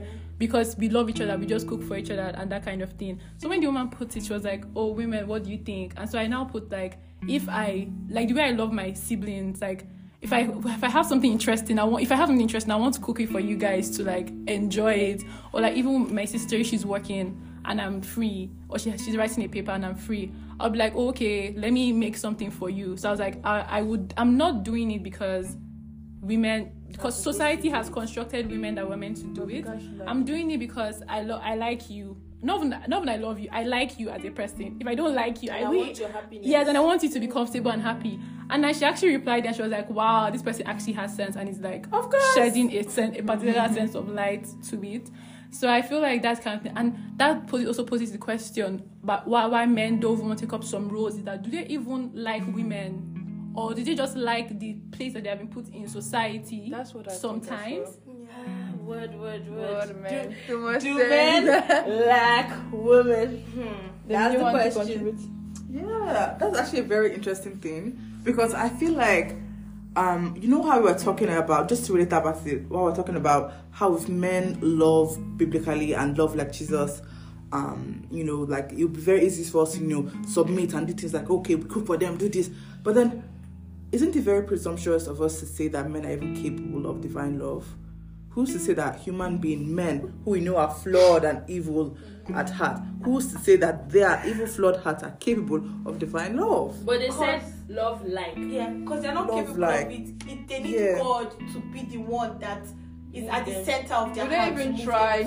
because 0.47 0.75
we 0.77 0.89
love 0.89 1.09
each 1.09 1.21
other, 1.21 1.37
we 1.37 1.45
just 1.45 1.67
cook 1.67 1.83
for 1.83 1.97
each 1.97 2.11
other 2.11 2.33
and 2.37 2.51
that 2.51 2.65
kind 2.65 2.81
of 2.81 2.91
thing. 2.93 3.19
So 3.37 3.49
when 3.49 3.61
the 3.61 3.67
woman 3.67 3.89
put 3.89 4.15
it, 4.15 4.23
she 4.25 4.33
was 4.33 4.43
like, 4.43 4.65
oh, 4.75 4.87
women, 4.87 5.27
what 5.27 5.43
do 5.43 5.51
you 5.51 5.57
think? 5.57 5.93
And 5.97 6.09
so 6.09 6.19
I 6.19 6.27
now 6.27 6.45
put 6.45 6.71
like, 6.71 6.97
if 7.27 7.47
I 7.47 7.87
like 8.09 8.27
the 8.27 8.35
way 8.35 8.43
I 8.43 8.51
love 8.51 8.71
my 8.71 8.93
siblings, 8.93 9.61
like. 9.61 9.85
If 10.21 10.31
I 10.31 10.43
if 10.43 10.81
I 10.85 10.87
have 10.87 11.05
something 11.05 11.29
interesting, 11.29 11.77
I 11.77 11.83
want 11.83 12.01
if 12.01 12.09
I 12.09 12.15
have 12.15 12.29
something 12.29 12.39
interesting, 12.39 12.71
I 12.71 12.77
want 12.77 12.93
to 12.93 13.01
cook 13.01 13.19
it 13.19 13.27
for 13.27 13.41
you 13.41 13.57
guys 13.57 13.89
to 13.97 14.03
like 14.05 14.29
enjoy 14.47 14.93
it. 14.93 15.23
Or 15.51 15.59
like 15.59 15.75
even 15.75 16.15
my 16.15 16.23
sister, 16.23 16.63
she's 16.63 16.85
working 16.85 17.37
and 17.65 17.81
I'm 17.81 18.01
free, 18.01 18.49
or 18.69 18.79
she, 18.79 18.97
she's 18.97 19.17
writing 19.17 19.43
a 19.43 19.49
paper 19.49 19.71
and 19.71 19.85
I'm 19.85 19.95
free, 19.95 20.31
I'll 20.59 20.69
be 20.69 20.77
like, 20.77 20.93
oh, 20.95 21.09
okay, 21.09 21.53
let 21.57 21.73
me 21.73 21.91
make 21.91 22.15
something 22.17 22.51
for 22.51 22.69
you. 22.69 22.97
So 22.97 23.09
I 23.09 23.11
was 23.11 23.19
like, 23.19 23.45
I, 23.45 23.65
I 23.67 23.81
would, 23.81 24.13
I'm 24.17 24.37
not 24.37 24.63
doing 24.63 24.91
it 24.91 25.03
because 25.03 25.57
women, 26.23 26.71
because 26.89 27.21
society 27.21 27.69
has 27.69 27.89
constructed 27.89 28.49
women 28.49 28.75
that 28.75 28.87
were 28.87 28.97
meant 28.97 29.17
to 29.17 29.23
do 29.23 29.43
oh 29.43 29.47
it. 29.47 29.65
I'm 30.07 30.23
doing 30.23 30.51
it 30.51 30.59
because 30.59 31.03
I 31.07 31.21
love, 31.21 31.41
I 31.43 31.55
like 31.55 31.89
you. 31.89 32.17
Not 32.41 32.57
even, 32.57 32.69
not 32.87 33.03
even 33.03 33.09
I 33.09 33.15
love 33.17 33.39
you, 33.39 33.49
I 33.51 33.63
like 33.63 33.99
you 33.99 34.09
as 34.09 34.23
a 34.25 34.29
person. 34.31 34.77
If 34.79 34.87
I 34.87 34.95
don't 34.95 35.15
like 35.15 35.41
you, 35.41 35.49
I, 35.51 35.59
I 35.59 35.69
will. 35.69 35.77
want 35.79 35.97
your 35.99 36.09
happiness. 36.09 36.45
Yes, 36.45 36.67
and 36.67 36.77
I 36.77 36.81
want 36.81 37.01
you 37.03 37.09
to 37.09 37.19
be 37.19 37.27
comfortable 37.27 37.71
and 37.71 37.81
happy. 37.81 38.19
And 38.49 38.63
then 38.63 38.73
she 38.73 38.83
actually 38.83 39.15
replied 39.15 39.45
and 39.45 39.55
she 39.55 39.61
was 39.61 39.71
like, 39.71 39.89
wow, 39.89 40.29
this 40.29 40.41
person 40.41 40.67
actually 40.67 40.93
has 40.93 41.15
sense 41.15 41.35
and 41.37 41.47
is 41.47 41.59
like 41.59 41.85
Of 41.93 42.09
course. 42.09 42.33
shedding 42.35 42.71
a, 42.73 42.83
sen- 42.83 43.15
a 43.15 43.23
particular 43.23 43.67
sense 43.73 43.95
of 43.95 44.09
light 44.09 44.45
to 44.69 44.85
it. 44.85 45.09
So 45.51 45.69
I 45.69 45.81
feel 45.81 46.01
like 46.01 46.21
that's 46.21 46.39
kind 46.39 46.57
of 46.57 46.63
thing. 46.63 46.73
And 46.75 47.17
that 47.17 47.47
also 47.53 47.85
poses 47.85 48.11
the 48.11 48.17
question 48.17 48.89
but 49.03 49.27
why, 49.27 49.45
why 49.47 49.65
men 49.65 49.99
don't 49.99 50.19
want 50.23 50.39
to 50.39 50.45
take 50.45 50.53
up 50.53 50.63
some 50.63 50.87
roles 50.89 51.15
is 51.15 51.23
that 51.23 51.43
do 51.43 51.51
they 51.51 51.65
even 51.67 52.11
like 52.13 52.45
women? 52.53 53.12
Or 53.55 53.73
did 53.73 53.85
they 53.85 53.95
just 53.95 54.15
like 54.15 54.59
the 54.59 54.73
place 54.91 55.13
that 55.13 55.23
they 55.23 55.29
have 55.29 55.37
been 55.39 55.47
put 55.47 55.67
in 55.69 55.87
society? 55.87 56.69
That's 56.71 56.93
what 56.93 57.07
I 57.07 57.11
think 57.11 57.21
sometimes. 57.21 57.97
well. 58.05 58.15
Yeah, 58.17 58.71
word, 58.75 59.13
word, 59.19 59.49
word. 59.49 59.87
Word, 59.89 60.01
man. 60.01 60.35
Do, 60.47 60.79
do 60.79 60.97
men 60.97 61.45
lack 62.07 62.51
women? 62.71 63.43
Hmm. 63.53 63.87
That's 64.07 64.35
the 64.35 64.71
question. 64.71 65.39
Yeah, 65.69 66.35
that's 66.39 66.57
actually 66.57 66.79
a 66.79 66.83
very 66.83 67.13
interesting 67.13 67.57
thing 67.57 67.99
because 68.23 68.53
I 68.53 68.69
feel 68.69 68.93
like, 68.93 69.35
um, 69.95 70.35
you 70.39 70.47
know 70.47 70.63
how 70.63 70.79
we 70.79 70.85
were 70.91 70.97
talking 70.97 71.29
about 71.29 71.69
just 71.69 71.85
to 71.85 71.93
relate 71.93 72.09
that 72.11 72.23
back 72.23 72.43
to 72.43 72.55
it, 72.55 72.69
what 72.69 72.83
we're 72.83 72.95
talking 72.95 73.15
about 73.15 73.53
how 73.71 73.95
if 73.95 74.07
men 74.07 74.57
love 74.61 75.17
biblically 75.37 75.93
and 75.93 76.17
love 76.17 76.35
like 76.35 76.51
Jesus, 76.51 77.01
um, 77.51 78.07
you 78.11 78.23
know, 78.23 78.37
like 78.37 78.71
it 78.71 78.83
would 78.83 78.93
be 78.93 79.01
very 79.01 79.25
easy 79.25 79.43
for 79.43 79.63
us 79.63 79.73
to 79.73 79.79
you 79.79 79.87
know 79.87 80.11
submit 80.27 80.73
and 80.73 80.87
do 80.87 80.93
things 80.93 81.13
like 81.13 81.29
okay, 81.29 81.55
we 81.55 81.67
cook 81.67 81.85
for 81.85 81.97
them, 81.97 82.17
do 82.17 82.29
this, 82.29 82.49
but 82.83 82.95
then 82.95 83.23
isn't 83.93 84.15
it 84.15 84.21
very 84.21 84.43
presumptuous 84.43 85.05
of 85.07 85.21
us 85.21 85.39
to 85.39 85.45
say 85.45 85.67
that 85.69 85.89
men 85.89 86.05
are 86.05 86.11
even 86.11 86.35
capable 86.35 86.89
of 86.89 86.99
divine 87.01 87.37
love? 87.39 87.65
Who's 88.31 88.51
to 88.53 88.59
say 88.59 88.73
that 88.73 88.99
human 88.99 89.37
being 89.37 89.73
men 89.75 90.11
who 90.25 90.31
we 90.31 90.39
know 90.39 90.57
are 90.57 90.71
flawed 90.73 91.23
and 91.23 91.47
evil 91.47 91.95
at 92.33 92.49
heart, 92.49 92.81
who's 93.03 93.31
to 93.31 93.37
say 93.37 93.57
that 93.57 93.91
their 93.91 94.19
evil 94.25 94.47
flawed 94.47 94.77
hearts 94.77 95.03
are 95.03 95.11
capable 95.19 95.63
of 95.85 95.99
divine 95.99 96.35
love? 96.37 96.83
But 96.83 96.99
they 96.99 97.11
said 97.11 97.43
love 97.69 98.03
like. 98.07 98.33
Yeah, 98.35 98.71
because 98.71 99.03
they're 99.03 99.13
not 99.13 99.29
Love 99.29 99.39
capable 99.45 99.61
like- 99.61 99.85
of 99.85 99.91
it. 99.91 100.09
it. 100.27 100.47
They 100.47 100.63
need 100.63 100.73
Yeah. 100.75 100.97
God 100.97 101.29
to 101.53 101.59
be 101.71 101.83
the 101.83 101.97
one 101.97 102.39
that 102.39 102.65
is 103.13 103.29
at 103.29 103.45
the 103.45 103.63
center 103.63 103.93
of 103.93 104.15
their 104.15 104.23
Do 104.25 104.29
they 104.31 104.37
heart 104.37 104.53
even 104.53 104.77
try? 104.83 105.17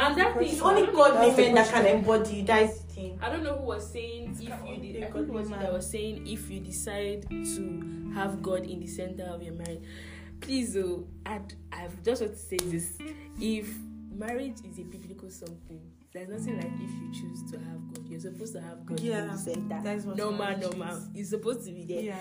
And 0.00 0.16
that 0.16 0.38
thing, 0.38 0.48
It's 0.48 0.60
only 0.62 0.86
God 0.86 1.36
women 1.36 1.54
that 1.56 1.68
can 1.68 1.84
embody. 1.86 2.40
That 2.42 2.62
is 2.70 2.82
I 3.20 3.28
don't 3.30 3.44
know 3.44 3.56
who 3.56 3.66
was 3.66 3.90
saying 3.92 4.36
if 4.40 4.42
you 4.42 4.92
did. 4.92 5.04
I 5.04 5.10
think 5.10 5.32
was 5.32 5.50
that 5.50 5.72
was 5.72 5.88
saying 5.88 6.26
if 6.26 6.50
you 6.50 6.60
decide 6.60 7.28
to 7.30 8.12
have 8.14 8.42
God 8.42 8.64
in 8.64 8.80
the 8.80 8.86
center 8.86 9.24
of 9.24 9.42
your 9.42 9.54
marriage, 9.54 9.82
please, 10.40 10.76
oh, 10.76 11.06
I've 11.24 12.02
just 12.02 12.22
want 12.22 12.34
to 12.34 12.38
say 12.38 12.56
this: 12.56 12.98
if 13.40 13.72
marriage 14.10 14.56
is 14.68 14.78
a 14.78 14.82
biblical 14.82 15.30
something, 15.30 15.80
there's 16.12 16.28
nothing 16.28 16.56
like 16.56 16.72
if 16.74 16.90
you 16.90 17.10
choose 17.12 17.42
to 17.50 17.58
have 17.58 17.92
God. 17.94 18.08
You're 18.08 18.20
supposed 18.20 18.54
to 18.54 18.60
have 18.60 18.84
God 18.86 18.98
in 19.00 19.06
Yeah, 19.06 19.26
the 19.26 19.36
center. 19.38 19.80
that 19.82 19.96
is 19.96 20.06
what 20.06 20.16
normal, 20.16 20.56
normal. 20.58 21.02
It's 21.14 21.30
supposed 21.30 21.66
to 21.66 21.72
be 21.72 21.84
there. 21.84 22.00
Yeah. 22.02 22.16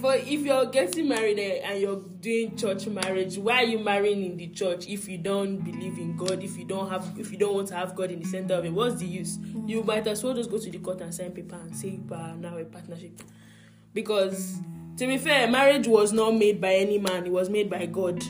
For 0.00 0.14
if 0.14 0.40
you're 0.40 0.64
getting 0.66 1.06
married 1.10 1.38
eh, 1.38 1.60
and 1.62 1.78
you're 1.78 2.00
doing 2.20 2.56
church 2.56 2.86
marriage, 2.86 3.36
why 3.36 3.56
are 3.56 3.64
you 3.66 3.78
marrying 3.78 4.24
in 4.24 4.36
the 4.38 4.46
church 4.48 4.88
if 4.88 5.06
you 5.06 5.18
don't 5.18 5.58
believe 5.58 5.98
in 5.98 6.16
God? 6.16 6.42
If 6.42 6.56
you 6.56 6.64
don't 6.64 6.88
have, 6.88 7.06
if 7.18 7.30
you 7.30 7.36
don't 7.36 7.54
want 7.54 7.68
to 7.68 7.74
have 7.74 7.94
God 7.94 8.10
in 8.10 8.20
the 8.20 8.24
center 8.24 8.54
of 8.54 8.64
it, 8.64 8.72
what's 8.72 9.00
the 9.00 9.06
use? 9.06 9.38
You 9.66 9.82
might 9.82 10.06
as 10.06 10.24
well 10.24 10.32
just 10.32 10.50
go 10.50 10.56
to 10.58 10.70
the 10.70 10.78
court 10.78 11.02
and 11.02 11.14
sign 11.14 11.32
paper 11.32 11.56
and 11.56 11.76
say 11.76 11.88
you 11.88 12.04
are 12.10 12.34
now 12.36 12.56
a 12.56 12.64
partnership. 12.64 13.20
Because 13.92 14.56
to 14.96 15.06
be 15.06 15.18
fair, 15.18 15.46
marriage 15.50 15.86
was 15.86 16.10
not 16.14 16.32
made 16.36 16.58
by 16.58 16.72
any 16.76 16.96
man; 16.98 17.26
it 17.26 17.32
was 17.32 17.50
made 17.50 17.68
by 17.68 17.84
God. 17.84 18.24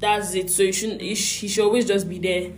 That's 0.00 0.34
it. 0.34 0.50
So 0.50 0.64
you 0.64 0.72
shouldn't. 0.72 1.00
He 1.00 1.14
sh- 1.14 1.40
he 1.42 1.48
should 1.48 1.64
always 1.64 1.86
just 1.86 2.08
be 2.08 2.18
there. 2.18 2.52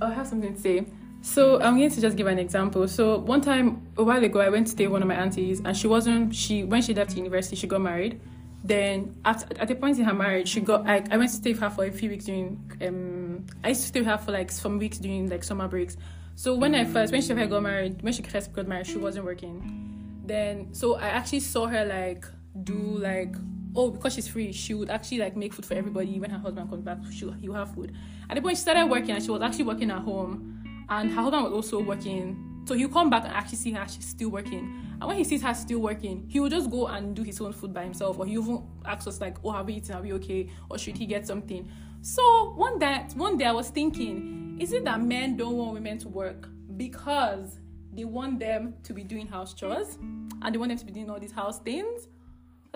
I 0.00 0.12
have 0.12 0.26
something 0.26 0.54
to 0.54 0.60
say. 0.60 0.86
So 1.22 1.60
I'm 1.60 1.76
going 1.76 1.90
to 1.90 2.00
just 2.00 2.16
give 2.16 2.26
an 2.26 2.38
example. 2.38 2.86
So 2.86 3.18
one 3.18 3.40
time 3.40 3.88
a 3.96 4.04
while 4.04 4.22
ago, 4.22 4.40
I 4.40 4.48
went 4.48 4.66
to 4.66 4.72
stay 4.72 4.86
with 4.86 4.92
one 4.92 5.02
of 5.02 5.08
my 5.08 5.14
aunties, 5.14 5.60
and 5.64 5.76
she 5.76 5.88
wasn't. 5.88 6.34
She 6.34 6.64
when 6.64 6.82
she 6.82 6.94
left 6.94 7.16
university, 7.16 7.56
she 7.56 7.66
got 7.66 7.80
married. 7.80 8.20
Then 8.62 9.16
at 9.24 9.58
at 9.58 9.68
the 9.68 9.74
point 9.74 9.98
in 9.98 10.04
her 10.04 10.14
marriage, 10.14 10.48
she 10.48 10.60
got. 10.60 10.86
I, 10.86 11.04
I 11.10 11.16
went 11.16 11.30
to 11.30 11.36
stay 11.36 11.52
with 11.52 11.60
her 11.60 11.70
for 11.70 11.84
a 11.84 11.90
few 11.90 12.10
weeks 12.10 12.26
during. 12.26 12.60
Um, 12.80 13.46
I 13.64 13.70
used 13.70 13.82
to 13.82 13.86
stay 13.88 14.00
with 14.00 14.08
her 14.08 14.18
for 14.18 14.32
like 14.32 14.52
some 14.52 14.78
weeks 14.78 14.98
during 14.98 15.28
like 15.28 15.42
summer 15.42 15.68
breaks. 15.68 15.96
So 16.36 16.54
when 16.54 16.74
I 16.74 16.84
first 16.84 17.12
when 17.12 17.22
she 17.22 17.34
got 17.34 17.62
married, 17.62 18.02
when 18.02 18.12
she 18.12 18.22
first 18.22 18.52
got 18.52 18.68
married, 18.68 18.86
she 18.86 18.98
wasn't 18.98 19.24
working. 19.24 20.22
Then 20.24 20.74
so 20.74 20.96
I 20.96 21.08
actually 21.08 21.40
saw 21.40 21.66
her 21.66 21.84
like 21.86 22.26
do 22.62 22.74
like 22.74 23.34
oh 23.76 23.90
because 23.90 24.14
she's 24.14 24.26
free 24.26 24.52
she 24.52 24.74
would 24.74 24.90
actually 24.90 25.18
like 25.18 25.36
make 25.36 25.52
food 25.52 25.64
for 25.64 25.74
everybody 25.74 26.18
when 26.18 26.30
her 26.30 26.38
husband 26.38 26.68
comes 26.68 26.82
back 26.82 26.98
she 27.10 27.30
he'll 27.40 27.52
have 27.52 27.72
food 27.74 27.92
at 28.28 28.34
the 28.34 28.42
point 28.42 28.56
she 28.56 28.62
started 28.62 28.86
working 28.86 29.10
and 29.10 29.22
she 29.22 29.30
was 29.30 29.42
actually 29.42 29.64
working 29.64 29.90
at 29.90 30.00
home 30.00 30.84
and 30.88 31.10
her 31.10 31.22
husband 31.22 31.44
was 31.44 31.52
also 31.52 31.82
working 31.82 32.56
So 32.66 32.74
he'll 32.74 32.88
come 32.88 33.10
back 33.10 33.24
and 33.24 33.32
actually 33.32 33.58
see 33.58 33.70
her 33.72 33.86
she's 33.86 34.06
still 34.06 34.28
working. 34.28 34.82
And 35.00 35.04
when 35.04 35.16
he 35.16 35.22
sees 35.24 35.40
her 35.42 35.54
still 35.54 35.78
working, 35.78 36.24
he 36.28 36.40
will 36.40 36.48
just 36.48 36.68
go 36.68 36.88
and 36.88 37.14
do 37.14 37.22
his 37.22 37.40
own 37.40 37.52
food 37.52 37.72
by 37.72 37.84
himself, 37.84 38.18
or 38.18 38.26
he 38.26 38.32
even 38.32 38.64
ask 38.84 39.06
us 39.06 39.20
like, 39.20 39.36
"Oh, 39.44 39.52
have 39.52 39.66
we 39.66 39.74
eaten? 39.74 39.94
Are 39.94 40.02
we 40.02 40.12
okay? 40.14 40.50
Or 40.68 40.76
should 40.76 40.96
he 40.96 41.06
get 41.06 41.26
something?" 41.26 41.70
So 42.02 42.54
one 42.56 42.78
day, 42.80 43.06
one 43.14 43.38
day 43.38 43.44
I 43.44 43.52
was 43.52 43.70
thinking, 43.70 44.58
is 44.60 44.72
it 44.72 44.84
that 44.84 45.00
men 45.00 45.36
don't 45.36 45.56
want 45.56 45.74
women 45.74 45.98
to 45.98 46.08
work 46.08 46.48
because 46.76 47.60
they 47.92 48.04
want 48.04 48.40
them 48.40 48.74
to 48.82 48.92
be 48.92 49.04
doing 49.04 49.28
house 49.28 49.54
chores 49.54 49.96
and 50.42 50.52
they 50.52 50.58
want 50.58 50.70
them 50.70 50.78
to 50.78 50.84
be 50.84 50.92
doing 50.92 51.08
all 51.08 51.20
these 51.20 51.32
house 51.32 51.60
things? 51.60 52.08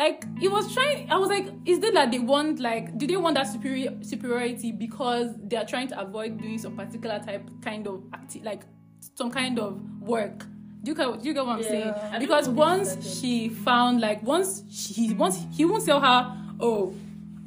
Like 0.01 0.25
it 0.41 0.51
was 0.51 0.73
trying. 0.73 1.11
I 1.11 1.19
was 1.19 1.29
like, 1.29 1.47
is 1.67 1.79
it 1.85 1.93
that 1.93 2.11
they 2.11 2.19
want 2.19 2.59
like, 2.59 2.97
do 2.97 3.07
they 3.07 3.19
want 3.19 3.35
that 3.35 3.47
superior 3.49 3.93
superiority 4.01 4.73
because 4.73 5.29
they 5.47 5.57
are 5.59 5.67
trying 5.67 5.89
to 5.89 6.01
avoid 6.01 6.41
doing 6.41 6.57
some 6.59 6.75
particular 6.75 7.19
type 7.19 7.47
kind 7.61 7.87
of 7.87 8.03
acti- 8.15 8.41
like 8.43 8.63
some 9.15 9.31
kind 9.31 9.59
of 9.59 9.79
work? 10.01 10.47
Do 10.83 10.93
you 10.93 10.95
get, 10.95 11.21
do 11.21 11.29
you 11.29 11.35
get 11.35 11.45
what 11.45 11.57
I'm 11.57 11.63
Yeah. 11.63 11.69
saying? 11.69 11.95
I 12.15 12.19
Because 12.19 12.49
once 12.49 13.19
she 13.21 13.51
found 13.51 14.01
like 14.01 14.23
once 14.23 14.65
she 14.71 15.13
once 15.13 15.45
he 15.53 15.67
won't 15.67 15.85
tell 15.85 16.01
her, 16.01 16.35
oh, 16.61 16.95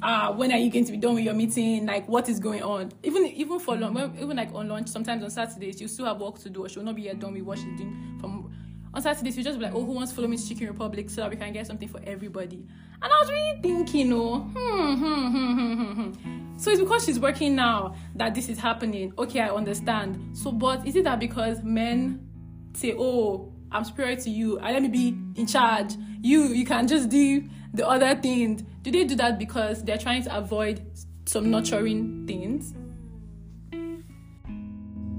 ah, 0.00 0.30
when 0.30 0.52
are 0.52 0.58
you 0.58 0.70
going 0.70 0.84
to 0.84 0.92
be 0.92 0.98
done 0.98 1.16
with 1.16 1.24
your 1.24 1.34
meeting? 1.34 1.86
Like 1.86 2.06
what 2.08 2.28
is 2.28 2.38
going 2.38 2.62
on? 2.62 2.92
Even 3.02 3.24
even 3.26 3.58
for 3.58 3.74
lunch, 3.76 3.96
when- 3.96 4.16
even 4.22 4.36
like 4.36 4.54
on 4.54 4.68
lunch, 4.68 4.86
sometimes 4.86 5.24
on 5.24 5.30
Saturdays 5.30 5.80
you 5.80 5.88
still 5.88 6.06
have 6.06 6.20
work 6.20 6.38
to 6.38 6.50
do, 6.50 6.64
or 6.64 6.68
she'll 6.68 6.84
not 6.84 6.94
be 6.94 7.02
yet 7.02 7.18
done 7.18 7.32
with 7.34 7.42
what 7.42 7.58
she's 7.58 7.76
doing 7.76 8.16
from 8.20 8.54
on 8.94 9.02
Saturdays, 9.02 9.36
you 9.36 9.42
just 9.42 9.58
be 9.58 9.64
like, 9.64 9.74
oh, 9.74 9.84
who 9.84 9.92
wants 9.92 10.12
to 10.12 10.16
follow 10.16 10.28
me 10.28 10.36
to 10.36 10.48
Chicken 10.48 10.68
Republic 10.68 11.10
so 11.10 11.22
that 11.22 11.30
we 11.30 11.36
can 11.36 11.52
get 11.52 11.66
something 11.66 11.88
for 11.88 12.00
everybody? 12.06 12.64
And 13.02 13.12
I 13.12 13.20
was 13.20 13.28
really 13.28 13.60
thinking, 13.60 14.12
oh, 14.12 14.38
hmm, 14.38 14.94
hmm, 14.94 15.30
hmm, 15.30 15.54
hmm, 15.54 15.92
hmm, 15.92 16.10
hmm. 16.12 16.58
So 16.58 16.70
it's 16.70 16.80
because 16.80 17.04
she's 17.04 17.18
working 17.18 17.56
now 17.56 17.96
that 18.14 18.34
this 18.34 18.48
is 18.48 18.58
happening. 18.58 19.12
Okay, 19.18 19.40
I 19.40 19.48
understand. 19.48 20.38
So, 20.38 20.52
but 20.52 20.86
is 20.86 20.94
it 20.94 21.04
that 21.04 21.18
because 21.18 21.62
men 21.64 22.28
say, 22.74 22.94
oh, 22.96 23.52
I'm 23.72 23.84
superior 23.84 24.16
to 24.16 24.30
you, 24.30 24.58
and 24.58 24.72
let 24.72 24.82
me 24.82 24.88
be 24.88 25.08
in 25.34 25.46
charge. 25.48 25.94
You, 26.22 26.44
you 26.44 26.64
can 26.64 26.86
just 26.86 27.08
do 27.08 27.48
the 27.72 27.86
other 27.86 28.14
things. 28.14 28.62
Do 28.82 28.92
they 28.92 29.02
do 29.02 29.16
that 29.16 29.38
because 29.40 29.82
they're 29.82 29.98
trying 29.98 30.22
to 30.22 30.36
avoid 30.36 30.86
some 31.26 31.50
nurturing 31.50 32.26
things? 32.28 32.72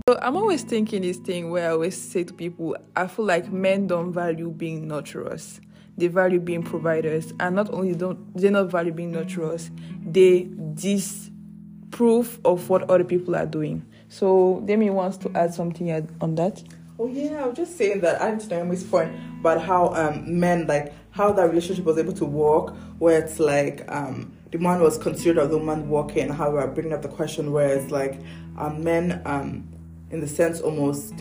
So 0.07 0.19
I'm 0.21 0.37
always 0.37 0.61
thinking 0.61 1.01
this 1.01 1.17
thing 1.17 1.49
where 1.49 1.67
I 1.67 1.71
always 1.71 1.99
say 1.99 2.23
to 2.23 2.31
people, 2.31 2.77
I 2.95 3.07
feel 3.07 3.25
like 3.25 3.51
men 3.51 3.87
don't 3.87 4.13
value 4.13 4.51
being 4.51 4.87
nurturers. 4.87 5.59
They 5.97 6.09
value 6.09 6.39
being 6.39 6.61
providers, 6.61 7.33
and 7.39 7.55
not 7.55 7.73
only 7.73 7.95
don't 7.95 8.37
they 8.37 8.51
not 8.51 8.69
value 8.69 8.91
being 8.91 9.11
nurturers, 9.11 9.71
they 10.05 10.47
disprove 10.75 12.39
of 12.45 12.69
what 12.69 12.87
other 12.87 13.03
people 13.03 13.35
are 13.35 13.47
doing. 13.47 13.83
So 14.07 14.61
Demi 14.67 14.91
wants 14.91 15.17
to 15.17 15.31
add 15.33 15.55
something 15.55 15.89
on 16.21 16.35
that. 16.35 16.61
Oh 16.99 17.07
yeah, 17.07 17.43
I 17.43 17.47
was 17.47 17.57
just 17.57 17.75
saying 17.75 18.01
that 18.01 18.21
adding 18.21 18.37
to 18.37 18.47
Naomi's 18.47 18.83
point 18.83 19.11
about 19.39 19.59
how 19.59 19.87
um 19.95 20.39
men 20.39 20.67
like 20.67 20.93
how 21.09 21.31
that 21.31 21.49
relationship 21.49 21.83
was 21.83 21.97
able 21.97 22.13
to 22.13 22.25
work, 22.25 22.75
where 22.99 23.17
it's 23.17 23.39
like 23.39 23.91
um 23.91 24.37
the 24.51 24.59
man 24.59 24.81
was 24.81 24.99
considered 24.99 25.47
the 25.47 25.57
woman 25.57 25.89
working, 25.89 26.29
how 26.29 26.51
we're 26.51 26.67
bringing 26.67 26.93
up 26.93 27.01
the 27.01 27.07
question 27.07 27.51
where 27.51 27.69
it's 27.69 27.89
like 27.89 28.19
um 28.59 28.83
men 28.83 29.23
um 29.25 29.67
in 30.15 30.21
the 30.21 30.27
sense 30.27 30.61
almost 30.61 31.13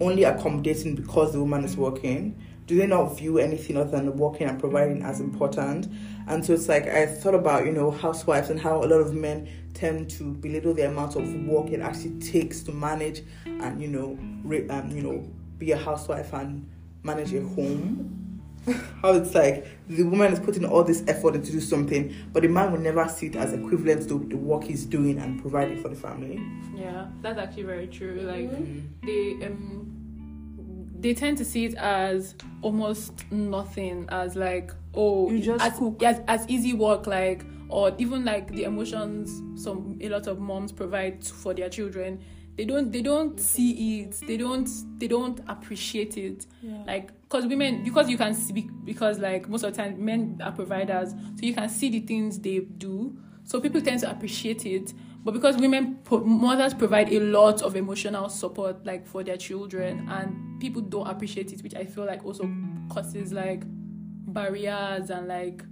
only 0.00 0.22
accommodating 0.22 0.94
because 0.94 1.32
the 1.32 1.40
woman 1.40 1.64
is 1.64 1.76
working. 1.76 2.40
Do 2.66 2.76
they 2.76 2.86
not 2.86 3.18
view 3.18 3.38
anything 3.38 3.76
other 3.76 3.90
than 3.90 4.16
working 4.16 4.46
and 4.46 4.60
providing 4.60 5.02
as 5.02 5.18
important? 5.18 5.88
And 6.28 6.46
so 6.46 6.52
it's 6.52 6.68
like 6.68 6.86
I 6.86 7.06
thought 7.06 7.34
about 7.34 7.66
you 7.66 7.72
know 7.72 7.90
housewives 7.90 8.48
and 8.50 8.60
how 8.60 8.76
a 8.78 8.86
lot 8.86 9.00
of 9.00 9.12
men 9.12 9.48
tend 9.74 10.08
to 10.10 10.34
belittle 10.34 10.72
the 10.72 10.86
amount 10.86 11.16
of 11.16 11.28
work 11.46 11.70
it 11.70 11.80
actually 11.80 12.20
takes 12.20 12.62
to 12.62 12.72
manage 12.72 13.22
and 13.44 13.82
you 13.82 13.88
know 13.88 14.16
re- 14.44 14.68
um, 14.68 14.90
you 14.90 15.02
know 15.02 15.28
be 15.58 15.72
a 15.72 15.76
housewife 15.76 16.32
and 16.32 16.70
manage 17.02 17.34
a 17.34 17.40
home. 17.40 18.27
how 19.02 19.12
it's 19.12 19.34
like 19.34 19.66
the 19.88 20.02
woman 20.02 20.32
is 20.32 20.40
putting 20.40 20.64
all 20.64 20.84
this 20.84 21.02
effort 21.08 21.34
into 21.34 21.52
do 21.52 21.60
something, 21.60 22.14
but 22.32 22.42
the 22.42 22.48
man 22.48 22.72
will 22.72 22.80
never 22.80 23.08
see 23.08 23.26
it 23.26 23.36
as 23.36 23.52
equivalent 23.52 24.08
to 24.08 24.18
the 24.18 24.36
work 24.36 24.64
he's 24.64 24.84
doing 24.84 25.18
and 25.18 25.40
providing 25.40 25.80
for 25.82 25.88
the 25.88 25.96
family. 25.96 26.40
Yeah, 26.74 27.06
that's 27.22 27.38
actually 27.38 27.64
very 27.64 27.86
true. 27.86 28.20
Like 28.22 28.50
they 29.02 29.46
um 29.46 29.94
they 31.00 31.14
tend 31.14 31.38
to 31.38 31.44
see 31.44 31.64
it 31.66 31.74
as 31.76 32.34
almost 32.62 33.30
nothing, 33.30 34.06
as 34.10 34.36
like 34.36 34.72
oh 34.94 35.30
You 35.30 35.40
just 35.40 35.64
as, 35.64 35.78
cook. 35.78 36.02
as 36.02 36.20
as 36.28 36.48
easy 36.48 36.74
work, 36.74 37.06
like 37.06 37.44
or 37.68 37.94
even 37.98 38.24
like 38.24 38.48
the 38.52 38.64
emotions 38.64 39.62
some 39.62 39.98
a 40.00 40.08
lot 40.08 40.26
of 40.26 40.38
moms 40.38 40.72
provide 40.72 41.24
for 41.24 41.54
their 41.54 41.68
children. 41.68 42.20
They 42.58 42.64
don't 42.64 42.90
they 42.90 43.02
don't 43.02 43.38
see 43.38 44.00
it. 44.00 44.20
They 44.26 44.36
don't 44.36 44.68
they 44.98 45.06
don't 45.06 45.40
appreciate 45.46 46.16
it. 46.16 46.44
Like 46.88 47.12
because 47.22 47.46
women 47.46 47.84
because 47.84 48.10
you 48.10 48.18
can 48.18 48.34
see 48.34 48.68
because 48.84 49.20
like 49.20 49.48
most 49.48 49.62
of 49.62 49.72
the 49.72 49.80
time 49.80 50.04
men 50.04 50.40
are 50.42 50.50
providers, 50.50 51.10
so 51.10 51.46
you 51.46 51.54
can 51.54 51.68
see 51.68 51.88
the 51.88 52.00
things 52.00 52.40
they 52.40 52.58
do. 52.58 53.16
So 53.44 53.60
people 53.60 53.80
tend 53.80 54.00
to 54.00 54.10
appreciate 54.10 54.66
it. 54.66 54.92
But 55.24 55.34
because 55.34 55.56
women, 55.56 56.00
mothers 56.10 56.74
provide 56.74 57.12
a 57.12 57.20
lot 57.20 57.62
of 57.62 57.76
emotional 57.76 58.28
support, 58.28 58.84
like 58.84 59.06
for 59.06 59.22
their 59.22 59.36
children, 59.36 60.08
and 60.08 60.58
people 60.60 60.82
don't 60.82 61.06
appreciate 61.06 61.52
it, 61.52 61.62
which 61.62 61.76
I 61.76 61.84
feel 61.84 62.06
like 62.06 62.24
also 62.24 62.50
causes 62.90 63.32
like 63.32 63.62
barriers 63.66 65.10
and 65.10 65.28
like 65.28 65.62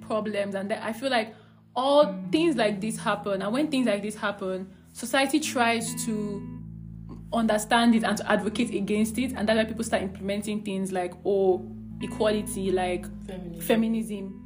problems. 0.00 0.56
And 0.56 0.70
that 0.72 0.82
I 0.82 0.92
feel 0.92 1.10
like 1.10 1.36
all 1.76 2.20
things 2.32 2.56
like 2.56 2.80
this 2.80 2.98
happen, 2.98 3.42
and 3.42 3.52
when 3.52 3.70
things 3.70 3.86
like 3.86 4.02
this 4.02 4.16
happen, 4.16 4.72
society 4.92 5.40
tries 5.40 6.04
to 6.06 6.46
understand 7.32 7.94
it 7.94 8.04
and 8.04 8.16
to 8.16 8.30
advocate 8.30 8.74
against 8.74 9.16
it, 9.18 9.32
and 9.36 9.48
that's 9.48 9.56
why 9.56 9.64
people 9.64 9.84
start 9.84 10.02
implementing 10.02 10.62
things 10.62 10.92
like 10.92 11.14
oh 11.24 11.64
equality, 12.02 12.70
like 12.72 13.04
Feminism. 13.26 13.60
feminism 13.60 14.36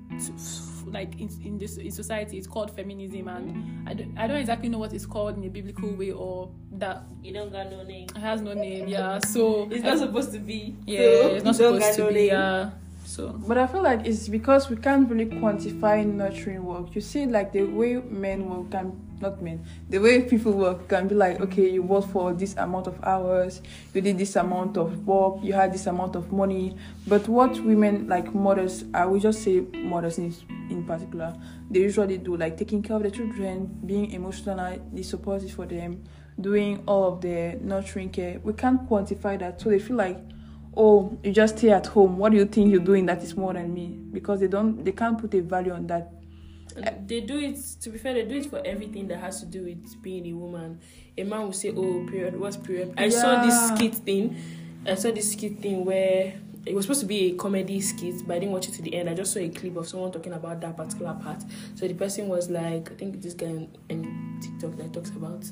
like 0.87 1.19
in, 1.19 1.29
in 1.45 1.59
this 1.59 1.77
in 1.79 1.91
society 1.91 2.37
it's 2.37 2.47
called 2.47 2.71
feminism 2.71 3.27
and 3.27 3.89
I 3.89 3.95
don't, 3.95 4.17
I 4.19 4.27
don't 4.27 4.37
exactly 4.37 4.69
know 4.69 4.79
what 4.79 4.93
it's 4.93 5.07
called 5.07 5.37
in 5.37 5.43
a 5.45 5.49
biblical 5.49 5.93
way 5.95 6.13
or 6.13 6.51
that 6.73 7.03
You 7.23 7.33
don't 7.33 7.51
got 7.51 7.71
no 7.71 7.83
name. 7.83 8.09
it 8.15 8.21
has 8.21 8.41
no 8.43 8.53
name 8.53 8.87
yeah 8.87 9.19
so 9.19 9.67
It's 9.71 9.83
not 9.83 9.99
supposed 9.99 10.33
to 10.33 10.39
be. 10.39 10.77
yeah 10.87 10.99
so 10.99 11.27
it's 11.35 11.45
not 11.45 11.55
supposed 11.57 11.95
to 11.97 12.03
no 12.05 12.13
be 12.13 12.27
yeah 12.27 12.71
so 13.07 13.29
But 13.49 13.59
I 13.59 13.67
feel 13.67 13.83
like 13.83 14.07
it's 14.07 14.29
because 14.29 14.69
we 14.71 14.77
can't 14.77 15.09
really 15.11 15.27
quantify 15.27 16.05
nurturing 16.07 16.65
work. 16.65 16.95
You 16.95 17.01
see, 17.01 17.27
like 17.27 17.53
the 17.53 17.63
way 17.65 17.97
men 17.97 18.49
work 18.49 18.71
can 18.71 18.93
not 19.21 19.43
men, 19.43 19.65
the 19.89 19.99
way 19.99 20.23
people 20.23 20.53
work 20.53 20.89
can 20.89 21.09
be 21.09 21.15
like, 21.15 21.41
okay, 21.41 21.71
you 21.71 21.83
work 21.83 22.07
for 22.09 22.33
this 22.33 22.57
amount 22.57 22.87
of 22.87 23.03
hours, 23.05 23.63
you 23.93 24.01
did 24.01 24.19
this 24.19 24.37
amount 24.37 24.77
of 24.77 25.07
work, 25.07 25.37
you 25.43 25.53
had 25.53 25.73
this 25.73 25.87
amount 25.87 26.17
of 26.17 26.33
money. 26.33 26.77
But 27.07 27.29
what 27.29 27.59
women 27.61 28.09
like 28.09 28.35
mothers, 28.35 28.85
I 28.93 29.07
will 29.07 29.21
just 29.21 29.43
say 29.43 29.61
mothers 29.61 30.19
in, 30.19 30.35
in 30.71 30.85
particular, 30.85 31.35
they 31.71 31.81
usually 31.81 32.19
do 32.19 32.37
like 32.37 32.57
taking 32.57 32.83
care 32.83 32.97
of 32.97 33.03
the 33.03 33.11
children, 33.11 33.81
being 33.87 34.11
emotionally 34.13 35.03
supportive 35.03 35.53
for 35.53 35.67
them, 35.67 36.05
doing 36.41 36.83
all 36.87 37.13
of 37.13 37.21
the 37.21 37.59
nurturing 37.61 38.11
care. 38.11 38.41
We 38.43 38.53
can't 38.53 38.89
quantify 38.89 39.39
that, 39.39 39.61
so 39.61 39.71
they 39.71 39.79
feel 39.79 39.97
like 39.97 40.19
oh 40.77 41.17
you 41.23 41.33
just 41.33 41.59
stay 41.59 41.71
at 41.71 41.87
home. 41.87 42.19
What 42.19 42.33
do 42.33 42.39
you 42.39 42.47
think 42.47 42.71
you're 42.71 42.81
doing 42.81 43.07
that 43.07 43.23
is 43.23 43.37
more 43.37 43.53
than 43.53 43.73
me? 43.73 43.99
Because 44.13 44.41
they 44.41 44.49
don't 44.49 44.85
they 44.85 44.93
can't 44.93 45.19
put 45.19 45.35
a 45.35 45.41
value 45.41 45.73
on 45.73 45.87
that 45.89 46.14
Uh, 46.77 46.91
they 47.07 47.21
do 47.21 47.39
it. 47.39 47.57
To 47.83 47.91
be 47.91 47.99
fair, 47.99 48.15
they 48.15 48.25
do 48.25 48.37
it 48.37 48.47
for 48.47 48.61
everything 48.65 49.09
that 49.09 49.19
has 49.19 49.41
to 49.41 49.47
do 49.47 49.65
with 49.65 50.03
being 50.03 50.27
a 50.27 50.33
woman. 50.33 50.81
A 51.17 51.25
man 51.25 51.43
will 51.43 51.53
say, 51.53 51.71
"Oh, 51.71 52.07
period. 52.11 52.39
What's 52.39 52.57
period?" 52.57 52.95
I 52.97 53.09
saw 53.09 53.45
this 53.45 53.69
skit 53.69 53.95
thing. 53.95 54.37
I 54.87 54.95
saw 54.95 55.11
this 55.11 55.33
skit 55.33 55.61
thing 55.61 55.85
where 55.85 56.35
it 56.67 56.75
was 56.75 56.87
supposed 56.87 57.01
to 57.01 57.07
be 57.07 57.33
a 57.33 57.35
comedy 57.35 57.81
skit, 57.81 58.27
but 58.27 58.37
I 58.37 58.39
didn't 58.41 58.53
watch 58.53 58.69
it 58.69 58.75
to 58.75 58.83
the 58.83 58.95
end. 58.95 59.09
I 59.09 59.15
just 59.15 59.33
saw 59.33 59.39
a 59.39 59.49
clip 59.49 59.77
of 59.77 59.87
someone 59.87 60.11
talking 60.13 60.33
about 60.33 60.61
that 60.63 60.77
particular 60.77 61.15
part. 61.15 61.43
So 61.75 61.87
the 61.87 61.95
person 61.95 62.29
was 62.29 62.51
like, 62.51 62.91
I 62.91 62.95
think 62.95 63.21
this 63.23 63.35
guy 63.35 63.47
on, 63.47 63.69
on 63.91 64.39
TikTok 64.41 64.77
that 64.79 64.93
talks 64.93 65.11
about 65.11 65.45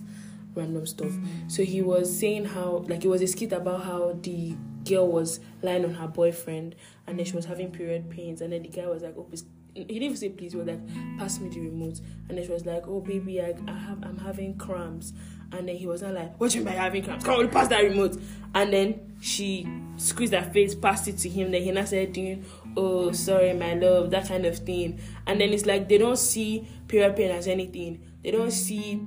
random 0.54 0.86
stuff. 0.86 1.12
So 1.48 1.62
he 1.62 1.82
was 1.82 2.18
saying 2.18 2.46
how, 2.46 2.84
like, 2.88 3.04
it 3.04 3.08
was 3.08 3.22
a 3.22 3.26
skit 3.26 3.52
about 3.52 3.84
how 3.84 4.18
the 4.22 4.54
girl 4.84 5.06
was 5.08 5.40
lying 5.62 5.84
on 5.84 5.94
her 5.94 6.08
boyfriend 6.08 6.74
and 7.06 7.18
then 7.18 7.24
she 7.24 7.32
was 7.32 7.44
having 7.44 7.70
period 7.70 8.10
pains, 8.10 8.40
and 8.40 8.52
then 8.52 8.62
the 8.62 8.68
guy 8.68 8.86
was 8.86 9.02
like, 9.02 9.14
"Oh, 9.16 9.22
please." 9.22 9.44
He 9.74 9.84
didn't 9.84 10.16
say 10.16 10.28
please. 10.28 10.52
He 10.52 10.58
was 10.58 10.66
like, 10.66 10.80
"Pass 11.18 11.40
me 11.40 11.48
the 11.48 11.60
remote," 11.60 12.00
and 12.28 12.36
then 12.36 12.44
she 12.44 12.52
was 12.52 12.66
like, 12.66 12.86
"Oh, 12.86 13.00
baby, 13.00 13.40
I, 13.40 13.54
I 13.66 13.72
have, 13.72 14.02
I'm 14.04 14.18
having 14.18 14.56
cramps." 14.56 15.12
And 15.52 15.68
then 15.68 15.76
he 15.76 15.86
was 15.86 16.02
not 16.02 16.14
like, 16.14 16.38
"What 16.40 16.54
you 16.54 16.60
mean 16.60 16.74
by 16.74 16.80
having 16.80 17.02
cramps? 17.02 17.24
Come 17.24 17.40
on, 17.40 17.48
pass 17.48 17.68
that 17.68 17.82
remote." 17.82 18.18
And 18.54 18.72
then 18.72 19.16
she 19.20 19.66
squeezed 19.96 20.34
her 20.34 20.42
face, 20.42 20.74
passed 20.74 21.08
it 21.08 21.18
to 21.18 21.28
him. 21.28 21.52
Then 21.52 21.62
he 21.62 21.70
now 21.70 21.84
doing, 21.84 22.44
"Oh, 22.76 23.12
sorry, 23.12 23.54
my 23.54 23.74
love," 23.74 24.10
that 24.10 24.28
kind 24.28 24.44
of 24.44 24.58
thing. 24.58 25.00
And 25.26 25.40
then 25.40 25.50
it's 25.50 25.64
like 25.64 25.88
they 25.88 25.98
don't 25.98 26.18
see 26.18 26.66
period 26.88 27.16
pain 27.16 27.30
as 27.30 27.48
anything. 27.48 28.00
They 28.22 28.30
don't 28.30 28.50
see 28.50 29.00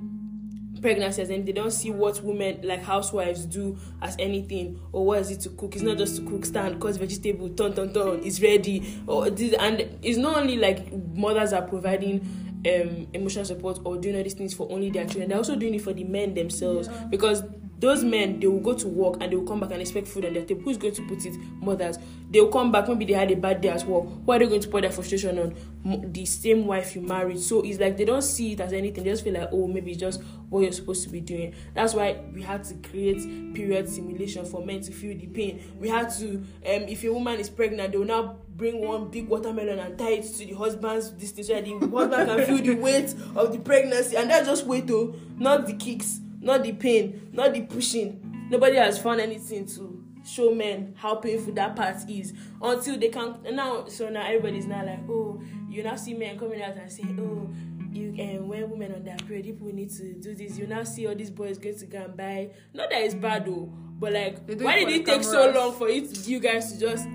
pregnancy 0.80 1.22
as 1.22 1.28
anything. 1.30 1.46
They 1.46 1.52
don't 1.52 1.70
see 1.70 1.90
what 1.90 2.22
women 2.22 2.60
like 2.62 2.82
housewives 2.82 3.44
do 3.46 3.78
as 4.02 4.16
anything. 4.18 4.80
Or 4.92 5.06
what 5.06 5.20
is 5.20 5.30
it 5.30 5.40
to 5.40 5.50
cook? 5.50 5.74
It's 5.74 5.82
not 5.82 5.98
just 5.98 6.16
to 6.16 6.22
cook, 6.22 6.44
stand, 6.44 6.80
cause 6.80 6.96
vegetable, 6.96 7.50
turn, 7.50 7.74
turn, 7.74 7.92
turn, 7.92 8.20
it's 8.22 8.40
ready. 8.40 9.02
Or 9.06 9.30
this, 9.30 9.54
and 9.54 9.98
it's 10.02 10.18
not 10.18 10.36
only 10.36 10.56
like 10.56 10.92
mothers 10.92 11.52
are 11.52 11.62
providing 11.62 12.20
um 12.66 13.06
emotional 13.12 13.44
support 13.44 13.78
or 13.84 13.96
doing 13.96 14.16
all 14.16 14.22
these 14.22 14.34
things 14.34 14.54
for 14.54 14.70
only 14.70 14.90
their 14.90 15.04
children. 15.04 15.28
They're 15.28 15.38
also 15.38 15.56
doing 15.56 15.74
it 15.74 15.82
for 15.82 15.92
the 15.92 16.04
men 16.04 16.34
themselves 16.34 16.88
because 17.10 17.42
those 17.78 18.02
men 18.02 18.40
they 18.40 18.46
will 18.46 18.60
go 18.60 18.74
to 18.74 18.88
work 18.88 19.18
and 19.20 19.30
they 19.30 19.36
will 19.36 19.46
come 19.46 19.60
back 19.60 19.70
and 19.72 19.80
expect 19.80 20.08
food 20.08 20.24
on 20.24 20.32
their 20.34 20.44
table. 20.44 20.62
Who's 20.62 20.78
going 20.78 20.94
to 20.94 21.02
put 21.02 21.24
it? 21.26 21.36
Mothers. 21.60 21.98
They 22.30 22.40
will 22.40 22.48
come 22.48 22.72
back. 22.72 22.88
Maybe 22.88 23.04
they 23.04 23.12
had 23.12 23.30
a 23.30 23.36
bad 23.36 23.60
day 23.60 23.68
at 23.68 23.84
work. 23.84 24.06
Who 24.24 24.32
are 24.32 24.38
they 24.38 24.46
going 24.46 24.60
to 24.60 24.68
pour 24.68 24.80
their 24.80 24.90
frustration 24.90 25.38
on 25.38 26.12
the 26.12 26.24
same 26.24 26.66
wife 26.66 26.94
you 26.96 27.02
married? 27.02 27.38
So 27.38 27.62
it's 27.62 27.78
like 27.78 27.96
they 27.96 28.04
don't 28.04 28.22
see 28.22 28.52
it 28.52 28.60
as 28.60 28.72
anything. 28.72 29.04
They 29.04 29.10
just 29.10 29.24
feel 29.24 29.34
like 29.34 29.50
oh 29.52 29.66
maybe 29.66 29.92
it's 29.92 30.00
just 30.00 30.22
what 30.48 30.60
you're 30.62 30.72
supposed 30.72 31.04
to 31.04 31.10
be 31.10 31.20
doing. 31.20 31.54
That's 31.74 31.94
why 31.94 32.20
we 32.32 32.42
had 32.42 32.64
to 32.64 32.74
create 32.88 33.54
period 33.54 33.88
simulation 33.88 34.44
for 34.46 34.64
men 34.64 34.80
to 34.82 34.92
feel 34.92 35.16
the 35.16 35.26
pain. 35.26 35.60
We 35.78 35.88
had 35.88 36.10
to 36.14 36.36
um 36.36 36.44
if 36.64 37.04
a 37.04 37.12
woman 37.12 37.38
is 37.38 37.50
pregnant 37.50 37.92
they 37.92 37.98
will 37.98 38.06
now 38.06 38.36
bring 38.56 38.86
one 38.86 39.10
big 39.10 39.28
watermelon 39.28 39.78
and 39.78 39.98
tie 39.98 40.12
it 40.12 40.22
to 40.22 40.46
the 40.46 40.54
husband's 40.54 41.10
distance 41.10 41.48
so 41.48 41.54
that 41.54 41.64
the 41.66 41.72
husband 41.72 42.28
can 42.28 42.46
feel 42.46 42.74
the 42.74 42.80
weight 42.80 43.14
of 43.34 43.52
the 43.52 43.58
pregnancy. 43.58 44.16
And 44.16 44.30
that's 44.30 44.46
just 44.46 44.66
weight 44.66 44.86
though 44.86 45.14
not 45.38 45.66
the 45.66 45.74
kicks 45.74 46.20
not 46.46 46.62
the 46.62 46.72
pain 46.72 47.28
not 47.32 47.52
the 47.52 47.62
pushing. 47.62 48.22
Nobody 48.48 48.76
has 48.76 48.98
found 48.98 49.20
anything 49.20 49.66
to 49.66 50.04
show 50.24 50.54
men 50.54 50.94
how 50.96 51.16
painful 51.16 51.52
that 51.54 51.76
part 51.76 51.96
is. 52.08 52.32
Until 52.62 52.98
they 52.98 53.08
can 53.08 53.36
now 53.52 53.86
so 53.86 54.08
now 54.08 54.24
everybody's 54.24 54.66
now 54.66 54.86
like 54.86 55.00
oh 55.10 55.40
you 55.68 55.82
now 55.82 55.96
see 55.96 56.14
men 56.14 56.38
coming 56.38 56.62
out 56.62 56.76
and 56.76 56.90
saying 56.90 57.18
oh 57.20 57.52
you 57.92 58.10
um, 58.22 58.48
when 58.48 58.70
women 58.70 58.94
on 58.94 59.02
their 59.04 59.16
period 59.16 59.44
people 59.44 59.66
need 59.72 59.90
to 59.90 60.14
do 60.14 60.34
this. 60.34 60.56
You 60.56 60.66
now 60.66 60.84
see 60.84 61.06
all 61.06 61.14
these 61.14 61.30
boys 61.30 61.58
going 61.58 61.78
to 61.78 61.86
go 61.86 61.98
and 62.04 62.16
buy 62.16 62.50
not 62.72 62.90
that 62.90 63.02
it's 63.02 63.14
bad 63.14 63.46
though 63.46 63.70
but 63.98 64.12
like 64.12 64.38
why 64.60 64.84
did 64.84 64.88
it 64.90 65.06
take 65.06 65.24
so 65.24 65.32
cameras. 65.46 65.56
long 65.56 65.72
for 65.74 65.88
it 65.88 66.26
you 66.28 66.38
guys 66.40 66.72
to 66.72 66.78
just 66.78 67.06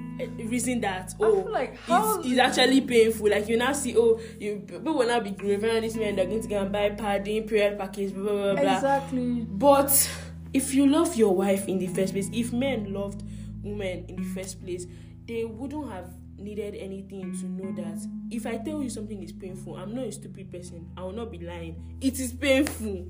reason 0.46 0.82
that 0.82 1.14
oh 1.20 1.48
like 1.50 1.78
it's, 1.88 2.26
it's 2.28 2.40
actually 2.40 2.82
painful 2.82 3.30
like 3.30 3.48
you 3.48 3.58
now 3.58 3.72
see 3.74 3.96
oh 3.98 4.20
you 4.40 4.64
people 4.68 4.94
will 4.94 5.08
now 5.08 5.20
be 5.20 5.32
grieving 5.32 5.70
on 5.70 5.82
these 5.82 5.96
men 5.96 6.16
they're 6.16 6.26
going 6.26 6.42
to 6.42 6.48
go 6.48 6.62
and 6.62 6.72
buy 6.72 6.90
padding 6.90 7.48
period 7.48 7.78
package 7.78 8.14
blah 8.14 8.24
blah 8.32 8.54
blah 8.54 8.62
blah 8.62 8.76
Exactly. 8.76 9.46
but 9.50 10.10
if 10.54 10.74
you 10.74 10.86
love 10.88 11.16
your 11.16 11.34
wife 11.34 11.68
in 11.68 11.80
the 11.80 11.88
first 11.88 12.12
place, 12.14 12.30
if 12.34 12.52
men 12.52 12.92
loved 12.94 13.24
women 13.64 14.04
in 14.10 14.18
the 14.18 14.26
first 14.36 14.62
place, 14.62 14.86
they 15.26 15.46
wouldn't 15.46 15.90
have 15.90 16.10
needed 16.38 16.76
anything 16.76 17.32
to 17.40 17.46
know 17.46 17.72
that 17.82 18.06
if 18.32 18.46
I 18.46 18.58
tell 18.58 18.84
you 18.84 18.90
something 18.90 19.24
is 19.24 19.32
painful, 19.32 19.78
I'm 19.78 19.96
not 19.96 20.08
a 20.08 20.12
stupid 20.12 20.52
person. 20.52 20.90
I 20.98 21.04
will 21.04 21.14
not 21.14 21.32
be 21.32 21.40
lying. 21.40 21.98
It 22.02 22.20
is 22.20 22.34
painful. 22.34 23.06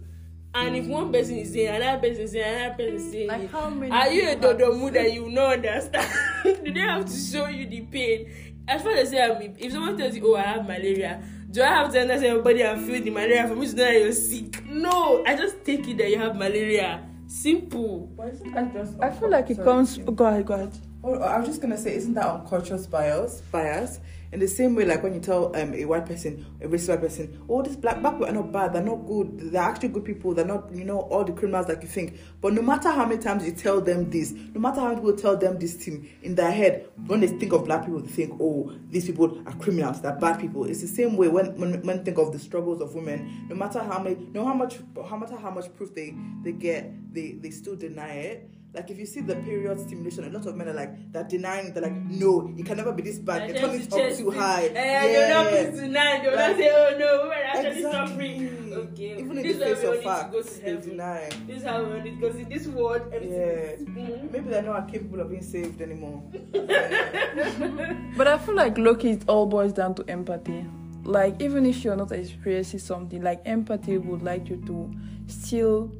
And 0.54 0.76
if 0.76 0.86
one 0.86 1.12
person 1.14 1.38
is 1.38 1.54
saying, 1.54 1.68
another 1.76 2.02
person 2.02 2.24
is 2.24 2.32
saying, 2.32 2.56
another 2.56 2.76
person 2.76 2.96
is 2.96 3.12
saying, 3.12 3.28
Like 3.28 3.52
how 3.52 3.70
many 3.70 3.92
are 3.92 4.12
you 4.12 4.30
a 4.30 4.36
dodomu 4.36 4.92
that 4.94 5.14
you 5.14 5.30
not 5.30 5.54
understand? 5.54 6.12
Do 6.44 6.74
they 6.74 6.80
have 6.82 7.06
to 7.06 7.18
show 7.18 7.48
you 7.48 7.68
the 7.68 7.82
pain? 7.82 8.30
As 8.68 8.82
far 8.82 8.94
as 8.94 9.10
say, 9.10 9.22
I 9.22 9.38
mean, 9.40 9.56
if 9.58 9.72
someone 9.72 9.98
tells 9.98 10.16
you, 10.16 10.28
oh, 10.28 10.36
I 10.36 10.42
have 10.42 10.64
malaria, 10.68 11.24
do 11.50 11.62
I 11.62 11.68
have 11.68 11.92
to 11.94 12.02
understand 12.02 12.26
everybody 12.32 12.62
and 12.62 12.86
feel 12.86 13.02
the 13.02 13.10
malaria 13.10 13.48
for 13.48 13.56
me 13.56 13.68
to 13.68 13.76
know 13.76 13.84
that 13.84 14.00
you're 14.00 14.12
sick? 14.12 14.66
No, 14.66 15.24
I 15.26 15.36
just 15.36 15.64
take 15.64 15.88
it 15.88 15.98
that 15.98 16.10
you 16.10 16.18
have 16.18 16.36
malaria. 16.36 17.06
Simple. 17.28 18.08
Why 18.16 18.28
isn't 18.28 18.52
that 18.52 18.74
just 18.74 19.02
I 19.02 19.10
feel 19.10 19.30
like 19.30 19.50
it 19.50 19.56
Sorry, 19.56 19.66
comes. 19.66 20.00
Oh, 20.06 20.12
go 20.12 20.26
ahead, 20.26 20.46
go 20.46 20.54
ahead. 20.54 20.78
Oh, 21.04 21.14
I 21.16 21.40
was 21.40 21.48
just 21.48 21.62
gonna 21.62 21.78
say, 21.78 21.96
isn't 21.96 22.14
that 22.14 22.26
unconscious 22.28 22.86
bias? 22.88 23.42
Bias 23.52 24.00
in 24.32 24.40
the 24.40 24.48
same 24.48 24.76
way, 24.76 24.86
like 24.86 25.04
when 25.04 25.14
you 25.14 25.20
tell 25.20 25.54
um, 25.58 25.74
a 25.74 25.84
white 25.84 26.06
person, 26.06 26.46
a 26.62 26.68
racist 26.68 26.90
white 26.90 27.02
person, 27.02 27.44
"Oh, 27.50 27.62
these 27.62 27.76
black 27.76 28.00
black 28.00 28.14
people 28.14 28.28
are 28.28 28.32
not 28.32 28.52
bad. 28.52 28.74
They're 28.74 28.82
not 28.82 29.06
good. 29.06 29.52
They're 29.52 29.62
actually 29.62 29.90
good 29.90 30.06
people. 30.06 30.34
They're 30.34 30.46
not, 30.46 30.74
you 30.74 30.86
know, 30.86 31.02
all 31.02 31.26
the 31.26 31.34
criminals 31.34 31.68
like 31.68 31.82
you 31.82 31.90
think." 31.90 32.18
But 32.40 32.54
no 32.54 32.62
matter 32.62 32.90
how 32.90 33.06
many 33.06 33.22
times 33.22 33.46
you 33.46 33.52
tell 33.52 33.82
them 33.82 34.10
this, 34.10 34.32
no 34.32 34.62
matter 34.62 34.80
how 34.80 34.90
many 34.90 35.02
people 35.02 35.18
tell 35.18 35.36
them 35.36 35.60
this 35.60 35.76
thing 35.76 36.10
in 36.24 36.36
their 36.36 36.52
head, 36.52 36.88
when 37.08 37.20
they 37.20 37.28
think 37.28 37.52
of 37.52 37.66
black 37.66 37.84
people, 37.86 38.00
they 38.00 38.08
think, 38.08 38.38
"Oh, 38.40 38.72
these 38.90 39.06
people 39.06 39.42
are 39.46 39.54
criminals. 39.56 40.02
They're 40.02 40.16
bad 40.16 40.40
people." 40.40 40.64
It's 40.64 40.82
the 40.82 40.88
same 40.88 41.18
way 41.18 41.28
when 41.28 41.60
when 41.60 41.82
when 41.86 42.06
think 42.06 42.18
of 42.18 42.32
the 42.32 42.40
struggles 42.40 42.82
of 42.82 42.96
women. 42.96 43.48
No 43.50 43.56
matter 43.56 43.80
how 43.80 44.02
many, 44.02 44.16
no 44.32 44.46
how 44.46 44.54
much, 44.54 44.80
how 45.10 45.18
matter 45.18 45.36
how 45.36 45.52
much 45.52 45.74
proof 45.76 45.94
they 45.94 46.16
they 46.44 46.54
get, 46.54 47.14
they 47.14 47.34
they 47.34 47.50
still 47.50 47.76
deny 47.76 48.14
it. 48.14 48.50
Like 48.74 48.90
if 48.90 48.98
you 48.98 49.06
see 49.06 49.20
the 49.20 49.36
period 49.36 49.78
stimulation, 49.82 50.24
a 50.24 50.30
lot 50.30 50.46
of 50.46 50.56
men 50.56 50.70
are 50.70 50.74
like 50.74 51.12
they're 51.12 51.26
denying 51.26 51.68
it. 51.68 51.74
They're 51.74 51.84
like, 51.84 51.92
no, 51.94 52.54
it 52.58 52.66
can 52.66 52.78
never 52.78 52.94
be 52.94 53.02
this 53.04 53.20
bad. 53.20 53.50
They 53.50 53.60
turn 53.60 53.72
it 53.72 53.92
up 53.92 54.18
too 54.18 54.32
high. 54.32 54.68
Eh, 54.74 55.08
They'll 55.12 55.44
not 55.44 55.50
put 55.52 55.76
tonight. 55.76 56.22
They'll 56.24 56.32
not 56.38 56.48
Like- 56.48 56.56
say, 56.58 56.70
oh 56.72 56.98
no, 56.98 57.24
we're 57.28 57.34
actually 57.34 57.68
Exactly. 57.84 57.92
suffering. 57.92 58.74
Okay. 58.74 59.12
Even 59.20 59.38
in 59.40 59.44
this 59.44 59.58
the 59.58 59.66
is 59.66 59.80
face 59.80 59.84
why 59.84 59.92
we 59.92 59.98
of 59.98 60.04
don't 60.04 60.24
need 60.24 60.32
to 60.32 60.32
go 60.32 60.42
facts, 60.42 60.56
to 60.56 60.62
they 60.64 60.70
heaven. 60.72 60.90
deny. 60.90 61.30
This 61.48 61.58
is 61.58 61.64
how 61.64 61.84
we 61.84 61.90
want 61.94 62.08
it 62.08 62.20
because 62.22 62.36
in 62.38 62.48
this 62.50 62.68
world, 62.68 63.02
everything 63.14 63.32
Yeah. 63.38 63.76
is. 63.76 63.82
Mhm. 63.82 64.32
Maybe 64.32 64.50
they're 64.50 64.62
not 64.62 64.88
capable 64.92 65.20
of 65.20 65.30
being 65.30 65.44
saved 65.44 65.82
anymore. 65.82 66.24
But 68.18 68.28
I 68.28 68.38
feel 68.38 68.56
like 68.56 68.76
lowkey, 68.76 69.14
it 69.16 69.24
all 69.28 69.46
boils 69.48 69.74
down 69.74 69.96
to 69.96 70.10
empathy. 70.10 70.66
Like 71.04 71.42
even 71.42 71.66
if 71.66 71.84
you're 71.84 71.96
not 71.96 72.12
experiencing 72.12 72.80
something, 72.80 73.22
like 73.22 73.42
empathy 73.46 73.98
would 73.98 74.22
like 74.22 74.50
you 74.50 74.58
to 74.68 74.92
still 75.28 75.92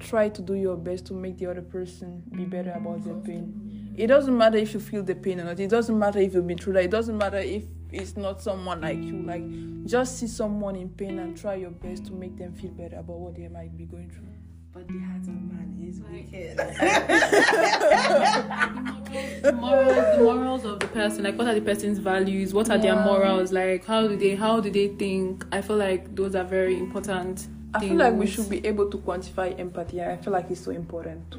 try 0.00 0.28
to 0.28 0.42
do 0.42 0.54
your 0.54 0.76
best 0.76 1.06
to 1.06 1.14
make 1.14 1.38
the 1.38 1.46
other 1.46 1.62
person 1.62 2.22
be 2.34 2.44
better 2.44 2.72
about 2.72 3.04
their 3.04 3.14
pain. 3.14 3.94
It 3.96 4.08
doesn't 4.08 4.36
matter 4.36 4.58
if 4.58 4.74
you 4.74 4.80
feel 4.80 5.02
the 5.02 5.14
pain 5.14 5.40
or 5.40 5.44
not. 5.44 5.58
It 5.58 5.70
doesn't 5.70 5.98
matter 5.98 6.18
if 6.18 6.34
you've 6.34 6.46
been 6.46 6.58
through 6.58 6.74
that. 6.74 6.84
It 6.84 6.90
doesn't 6.90 7.16
matter 7.16 7.38
if 7.38 7.64
it's 7.90 8.16
not 8.16 8.42
someone 8.42 8.82
like 8.82 8.98
you. 8.98 9.22
Like 9.22 9.42
just 9.86 10.18
see 10.18 10.26
someone 10.26 10.76
in 10.76 10.90
pain 10.90 11.18
and 11.18 11.34
try 11.36 11.54
your 11.54 11.70
best 11.70 12.06
to 12.06 12.12
make 12.12 12.36
them 12.36 12.52
feel 12.52 12.72
better 12.72 12.96
about 12.96 13.18
what 13.18 13.36
they 13.36 13.48
might 13.48 13.76
be 13.76 13.84
going 13.84 14.10
through. 14.10 14.22
But 14.72 14.88
the 14.88 14.98
heart 14.98 15.22
of 15.22 15.28
man 15.28 15.78
is 15.82 16.00
wicked. 16.02 16.58
the 19.42 19.52
morals, 19.52 19.94
the 19.94 20.18
morals 20.22 20.64
of 20.66 20.80
the 20.80 20.88
person, 20.88 21.24
like 21.24 21.38
what 21.38 21.48
are 21.48 21.54
the 21.54 21.62
person's 21.62 21.98
values, 21.98 22.52
what 22.52 22.68
are 22.68 22.76
their 22.76 22.96
morals, 22.96 23.52
like 23.52 23.86
how 23.86 24.06
do 24.06 24.16
they 24.16 24.34
how 24.34 24.60
do 24.60 24.68
they 24.68 24.88
think? 24.88 25.46
I 25.50 25.62
feel 25.62 25.76
like 25.76 26.14
those 26.14 26.34
are 26.34 26.44
very 26.44 26.78
important. 26.78 27.48
I 27.76 27.80
feel 27.80 27.96
like 27.96 28.14
we 28.14 28.26
should 28.26 28.48
be 28.48 28.66
able 28.66 28.90
to 28.90 28.98
quantify 28.98 29.58
empathy. 29.58 30.00
and 30.00 30.12
I 30.12 30.16
feel 30.16 30.32
like 30.32 30.50
it's 30.50 30.60
so 30.64 30.70
important. 30.70 31.30
To, 31.32 31.38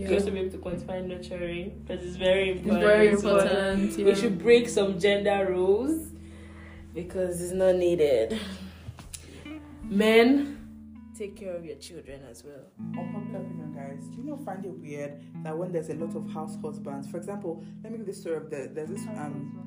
You 0.00 0.14
also 0.14 0.30
be 0.30 0.40
able 0.40 0.50
to 0.50 0.58
quantify 0.58 1.04
nurturing 1.06 1.82
because 1.86 2.04
it's 2.04 2.16
very 2.16 2.50
important. 2.52 2.82
It's 2.82 2.84
important. 2.84 2.86
very 2.86 3.08
as 3.08 3.24
well. 3.24 3.38
important. 3.40 3.96
We 3.96 4.14
should 4.14 4.38
break 4.38 4.68
some 4.68 4.98
gender 5.00 5.46
rules 5.48 6.08
because 6.94 7.40
it's 7.42 7.52
not 7.52 7.76
needed. 7.76 8.38
Men, 9.84 10.58
take 11.16 11.36
care 11.36 11.54
of 11.54 11.64
your 11.64 11.76
children 11.76 12.20
as 12.30 12.44
well. 12.44 12.64
Unpopular 12.98 13.40
opinion, 13.40 13.72
guys. 13.74 14.04
Do 14.08 14.16
you 14.22 14.30
not 14.30 14.44
find 14.44 14.64
it 14.64 14.72
weird 14.72 15.20
that 15.44 15.56
when 15.56 15.72
there's 15.72 15.88
a 15.90 15.94
lot 15.94 16.14
of 16.16 16.28
house 16.30 16.56
husbands, 16.62 17.08
for 17.08 17.16
example, 17.16 17.64
let 17.82 17.92
me 17.92 17.98
give 17.98 18.06
this 18.06 18.20
story 18.20 18.36
of 18.36 18.50
the, 18.50 18.70
there's 18.72 18.90
this 18.90 19.02
um. 19.16 19.62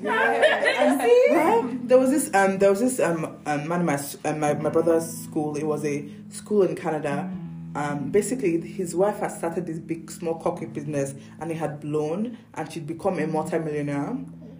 Yeah, 0.00 1.04
right? 1.30 1.88
there 1.88 1.98
was 1.98 2.10
this 2.10 2.30
um 2.34 2.58
there 2.58 2.70
was 2.70 2.80
this 2.80 2.98
um, 3.00 3.36
um 3.46 3.68
man 3.68 3.80
in 3.80 3.86
my, 3.86 3.98
um, 4.24 4.40
my 4.40 4.54
my 4.54 4.70
brother's 4.70 5.06
school. 5.06 5.56
It 5.56 5.64
was 5.64 5.84
a 5.84 6.08
school 6.30 6.62
in 6.62 6.74
Canada. 6.76 7.30
Um, 7.74 8.10
basically, 8.10 8.60
his 8.60 8.94
wife 8.94 9.18
had 9.20 9.28
started 9.32 9.66
this 9.66 9.78
big 9.78 10.10
small 10.10 10.34
coffee 10.34 10.66
business, 10.66 11.14
and 11.40 11.50
it 11.50 11.56
had 11.56 11.80
blown, 11.80 12.36
and 12.54 12.70
she'd 12.70 12.86
become 12.86 13.18
a 13.18 13.26
multimillionaire. 13.26 14.16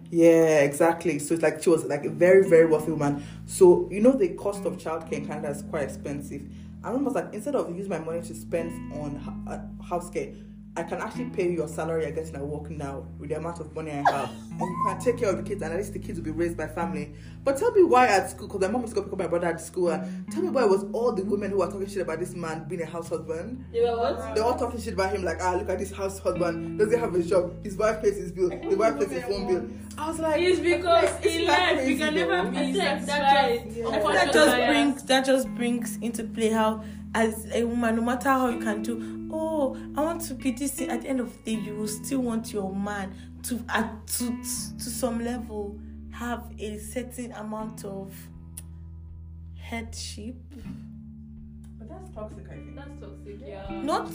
Yeah, 0.09 0.59
exactly. 0.61 1.19
So 1.19 1.33
it's 1.33 1.43
like 1.43 1.61
she 1.63 1.69
was 1.69 1.85
like 1.85 2.05
a 2.05 2.09
very 2.09 2.47
very 2.47 2.65
wealthy 2.65 2.91
woman. 2.91 3.23
So 3.45 3.87
you 3.91 4.01
know 4.01 4.11
the 4.11 4.29
cost 4.29 4.65
of 4.65 4.77
childcare 4.77 5.13
in 5.13 5.27
Canada 5.27 5.49
is 5.49 5.63
quite 5.63 5.83
expensive. 5.83 6.41
I 6.83 6.91
was 6.91 7.13
like, 7.15 7.33
instead 7.33 7.55
of 7.55 7.73
using 7.75 7.89
my 7.89 7.99
money 7.99 8.21
to 8.21 8.35
spend 8.35 8.93
on 8.93 9.15
h- 9.15 9.53
uh, 9.53 9.83
house 9.85 10.09
care, 10.09 10.33
I 10.75 10.81
can 10.81 10.99
actually 11.01 11.25
pay 11.25 11.51
your 11.51 11.67
salary 11.67 12.07
I 12.07 12.11
get 12.11 12.27
in 12.29 12.35
a 12.35 12.43
work 12.43 12.67
now 12.71 13.05
with 13.19 13.29
the 13.29 13.37
amount 13.37 13.59
of 13.59 13.75
money 13.75 13.91
I 13.91 13.95
have. 14.11 14.29
and 14.51 14.59
you 14.59 14.83
can 14.87 14.99
take 14.99 15.17
care 15.19 15.29
of 15.29 15.37
the 15.37 15.43
kids, 15.43 15.61
and 15.61 15.71
at 15.71 15.77
least 15.77 15.93
the 15.93 15.99
kids 15.99 16.17
will 16.17 16.25
be 16.25 16.31
raised 16.31 16.57
by 16.57 16.65
family. 16.65 17.13
But 17.43 17.57
tell 17.57 17.71
me 17.73 17.83
why 17.83 18.07
at 18.07 18.31
school, 18.31 18.47
because 18.47 18.61
my 18.61 18.67
mom 18.69 18.81
used 18.81 18.95
to 18.95 19.01
go 19.01 19.03
pick 19.03 19.13
up 19.13 19.19
my 19.19 19.27
brother 19.27 19.47
at 19.47 19.61
school, 19.61 19.89
and 19.89 20.31
tell 20.31 20.41
me 20.41 20.49
why 20.49 20.63
it 20.63 20.69
was 20.69 20.83
all 20.91 21.11
the 21.11 21.23
women 21.23 21.51
who 21.51 21.57
were 21.57 21.67
talking 21.67 21.85
shit 21.87 22.01
about 22.01 22.19
this 22.19 22.33
man 22.33 22.65
being 22.67 22.81
a 22.81 22.85
house 22.87 23.09
husband. 23.09 23.63
You 23.71 23.85
know 23.85 23.99
what? 23.99 24.33
They're 24.33 24.43
all 24.43 24.57
talking 24.57 24.81
shit 24.81 24.93
about 24.95 25.13
him, 25.13 25.23
like, 25.23 25.37
ah, 25.41 25.53
look 25.53 25.69
at 25.69 25.77
this 25.77 25.91
house 25.91 26.17
husband, 26.17 26.79
doesn't 26.79 26.99
have 26.99 27.13
a 27.13 27.21
job, 27.21 27.63
his 27.63 27.77
wife 27.77 28.01
pays 28.01 28.17
his 28.17 28.31
bill, 28.31 28.49
the 28.49 28.75
wife 28.75 28.97
pays 28.97 29.11
his 29.11 29.23
phone 29.25 29.47
bill. 29.47 29.69
I 29.95 30.07
was 30.09 30.19
like, 30.19 30.41
It's 30.41 30.59
because 30.59 31.23
Isn't 31.23 31.41
in 31.41 31.47
that 31.47 31.75
life 31.75 31.87
you 31.87 31.97
can 31.97 32.13
though? 32.15 32.19
never 32.21 32.33
I 32.47 32.49
be 32.49 32.57
feel 32.73 32.81
that 32.81 33.05
satisfied. 33.05 33.63
just, 33.65 33.77
Yeah. 33.77 33.87
I 33.89 33.91
feel 33.91 33.93
Unfortunately, 33.93 34.25
that 34.25 34.33
just 34.33 34.57
brings 34.67 35.03
that 35.03 35.25
just 35.25 35.47
brings 35.55 35.97
into 35.97 36.23
play 36.23 36.49
how 36.49 36.83
as 37.15 37.47
a 37.53 37.63
woman, 37.63 37.95
no 37.97 38.01
matter 38.01 38.29
how 38.29 38.49
you 38.49 38.59
can 38.59 38.81
do, 38.81 39.29
oh, 39.31 39.75
I 39.95 40.01
want 40.01 40.21
to 40.23 40.33
be 40.33 40.51
this 40.51 40.71
thing. 40.73 40.89
At 40.89 41.01
the 41.03 41.09
end 41.09 41.19
of 41.19 41.31
the 41.43 41.55
day, 41.55 41.61
you 41.61 41.75
will 41.75 41.87
still 41.87 42.21
want 42.21 42.51
your 42.51 42.73
man 42.73 43.13
to 43.43 43.63
at 43.69 44.07
to 44.07 44.27
to 44.27 44.89
some 44.89 45.23
level 45.23 45.79
have 46.11 46.43
a 46.59 46.77
certain 46.77 47.31
amount 47.33 47.83
of 47.83 48.13
headship. 49.57 50.35
but 51.79 51.89
that's 51.89 52.09
toxic, 52.13 52.45
I 52.49 52.53
think. 52.53 52.75
That's 52.75 53.01
toxic, 53.01 53.39
yeah. 53.45 53.81
Not 53.83 54.11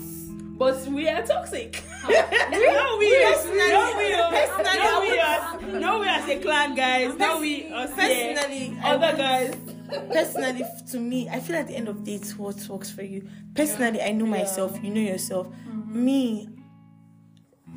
But 0.59 0.86
we 0.86 1.09
are 1.09 1.22
toxic. 1.22 1.82
no, 2.09 2.09
we 2.99 3.22
personally, 3.22 3.68
no 3.68 3.94
we 3.96 4.14
are 4.14 4.30
personally, 4.30 4.78
no 4.78 5.01
we 5.01 5.20
oh. 5.20 5.70
are 5.72 5.80
no 5.80 6.01
we 6.01 6.09
as 6.09 6.28
a 6.28 6.38
clan 6.40 6.74
guys. 6.74 7.16
No 7.16 7.40
we 7.40 7.68
us 7.68 7.90
personally, 7.90 8.78
I 8.82 8.94
Other 8.94 9.16
guys. 9.16 9.78
Personally 10.12 10.64
to 10.91 10.99
me 10.99 11.28
i 11.28 11.41
feel 11.41 11.57
at 11.57 11.66
the 11.66 11.74
end 11.74 11.89
of 11.89 12.05
the 12.05 12.11
day 12.11 12.14
it's 12.16 12.36
what 12.36 12.57
works 12.68 12.91
for 12.91 13.03
you 13.03 13.26
personally 13.55 14.01
i 14.03 14.12
know 14.12 14.26
myself 14.26 14.78
you 14.82 14.91
know 14.91 15.01
yourself 15.01 15.49
mm-hmm. 15.49 16.05
me 16.05 16.49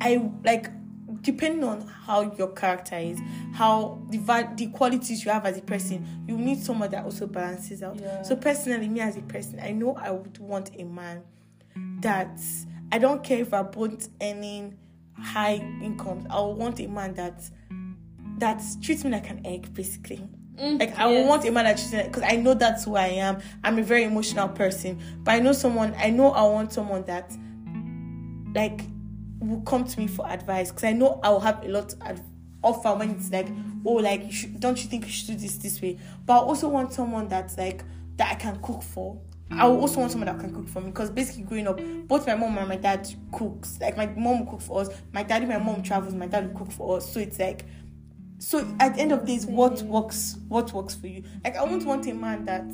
i 0.00 0.30
like 0.44 0.68
depending 1.22 1.64
on 1.64 1.80
how 1.86 2.34
your 2.36 2.48
character 2.48 2.96
is, 2.96 3.20
how 3.52 4.02
the 4.10 4.18
va- 4.18 4.52
the 4.56 4.66
qualities 4.68 5.24
you 5.24 5.30
have 5.30 5.46
as 5.46 5.56
a 5.56 5.62
person, 5.62 6.24
you 6.26 6.36
need 6.36 6.62
someone 6.62 6.90
that 6.90 7.04
also 7.04 7.26
balances 7.26 7.82
out. 7.82 7.98
Yeah. 7.98 8.22
So 8.22 8.36
personally, 8.36 8.88
me 8.88 9.00
as 9.00 9.16
a 9.16 9.22
person, 9.22 9.60
I 9.60 9.72
know 9.72 9.94
I 9.94 10.10
would 10.10 10.38
want 10.38 10.70
a 10.78 10.84
man 10.84 11.22
that 12.00 12.40
I 12.90 12.98
don't 12.98 13.22
care 13.22 13.38
if 13.38 13.54
I 13.54 13.62
both 13.62 14.08
earning 14.20 14.76
high 15.16 15.56
incomes. 15.82 16.26
I 16.28 16.40
would 16.40 16.56
want 16.56 16.80
a 16.80 16.88
man 16.88 17.14
that 17.14 17.42
that 18.38 18.62
treats 18.82 19.04
me 19.04 19.10
like 19.10 19.30
an 19.30 19.46
egg, 19.46 19.72
basically. 19.72 20.28
Mm, 20.58 20.78
like 20.78 20.98
I 20.98 21.10
yes. 21.10 21.28
want 21.28 21.44
a 21.46 21.50
man 21.50 21.64
that 21.64 21.78
treats 21.78 21.92
me 21.92 22.02
because 22.04 22.22
I 22.22 22.36
know 22.36 22.54
that's 22.54 22.84
who 22.84 22.96
I 22.96 23.06
am. 23.06 23.40
I'm 23.64 23.78
a 23.78 23.82
very 23.82 24.04
emotional 24.04 24.48
person, 24.48 25.00
but 25.24 25.32
I 25.32 25.38
know 25.38 25.52
someone. 25.52 25.94
I 25.96 26.10
know 26.10 26.30
I 26.30 26.42
want 26.42 26.72
someone 26.72 27.04
that 27.04 27.32
like 28.54 28.82
will 29.40 29.62
come 29.62 29.84
to 29.84 29.98
me 29.98 30.06
for 30.06 30.26
advice 30.28 30.70
because 30.70 30.84
I 30.84 30.92
know 30.92 31.20
I'll 31.22 31.40
have 31.40 31.64
a 31.64 31.68
lot 31.68 31.90
to 31.90 31.96
ad- 32.06 32.22
offer 32.62 32.94
when 32.94 33.10
it's 33.10 33.30
like, 33.30 33.48
oh, 33.84 33.94
like 33.94 34.24
you 34.24 34.32
should, 34.32 34.60
don't 34.60 34.82
you 34.82 34.88
think 34.88 35.04
you 35.04 35.10
should 35.10 35.28
do 35.28 35.34
this 35.36 35.56
this 35.56 35.80
way? 35.80 35.98
But 36.26 36.34
I 36.34 36.38
also 36.44 36.68
want 36.68 36.92
someone 36.92 37.28
that's 37.28 37.56
like 37.58 37.82
that 38.16 38.32
I 38.32 38.34
can 38.34 38.60
cook 38.62 38.82
for. 38.82 39.20
I 39.50 39.66
will 39.68 39.80
also 39.80 40.00
want 40.00 40.12
someone 40.12 40.34
that 40.34 40.40
can 40.40 40.54
cook 40.54 40.66
for 40.66 40.80
me 40.80 40.86
because 40.86 41.10
basically 41.10 41.42
growing 41.42 41.66
up, 41.68 41.78
both 42.08 42.26
my 42.26 42.34
mom 42.34 42.56
and 42.56 42.68
my 42.68 42.76
dad 42.76 43.06
cooks. 43.32 43.78
Like 43.80 43.98
my 43.98 44.06
mom 44.06 44.40
will 44.40 44.52
cook 44.52 44.62
for 44.62 44.80
us, 44.80 44.88
my 45.12 45.22
daddy, 45.22 45.44
my 45.44 45.58
mom 45.58 45.82
travels, 45.82 46.14
my 46.14 46.26
dad 46.26 46.48
will 46.48 46.58
cook 46.60 46.72
for 46.72 46.96
us. 46.96 47.12
So 47.12 47.20
it's 47.20 47.38
like, 47.38 47.66
so 48.42 48.66
at 48.80 48.96
the 48.96 49.00
end 49.00 49.12
of 49.12 49.24
days, 49.24 49.46
what 49.46 49.82
works? 49.82 50.36
What 50.48 50.72
works 50.72 50.96
for 50.96 51.06
you? 51.06 51.22
Like 51.44 51.56
I 51.56 51.62
won't 51.62 51.86
want 51.86 52.08
a 52.08 52.12
man 52.12 52.44
that 52.46 52.64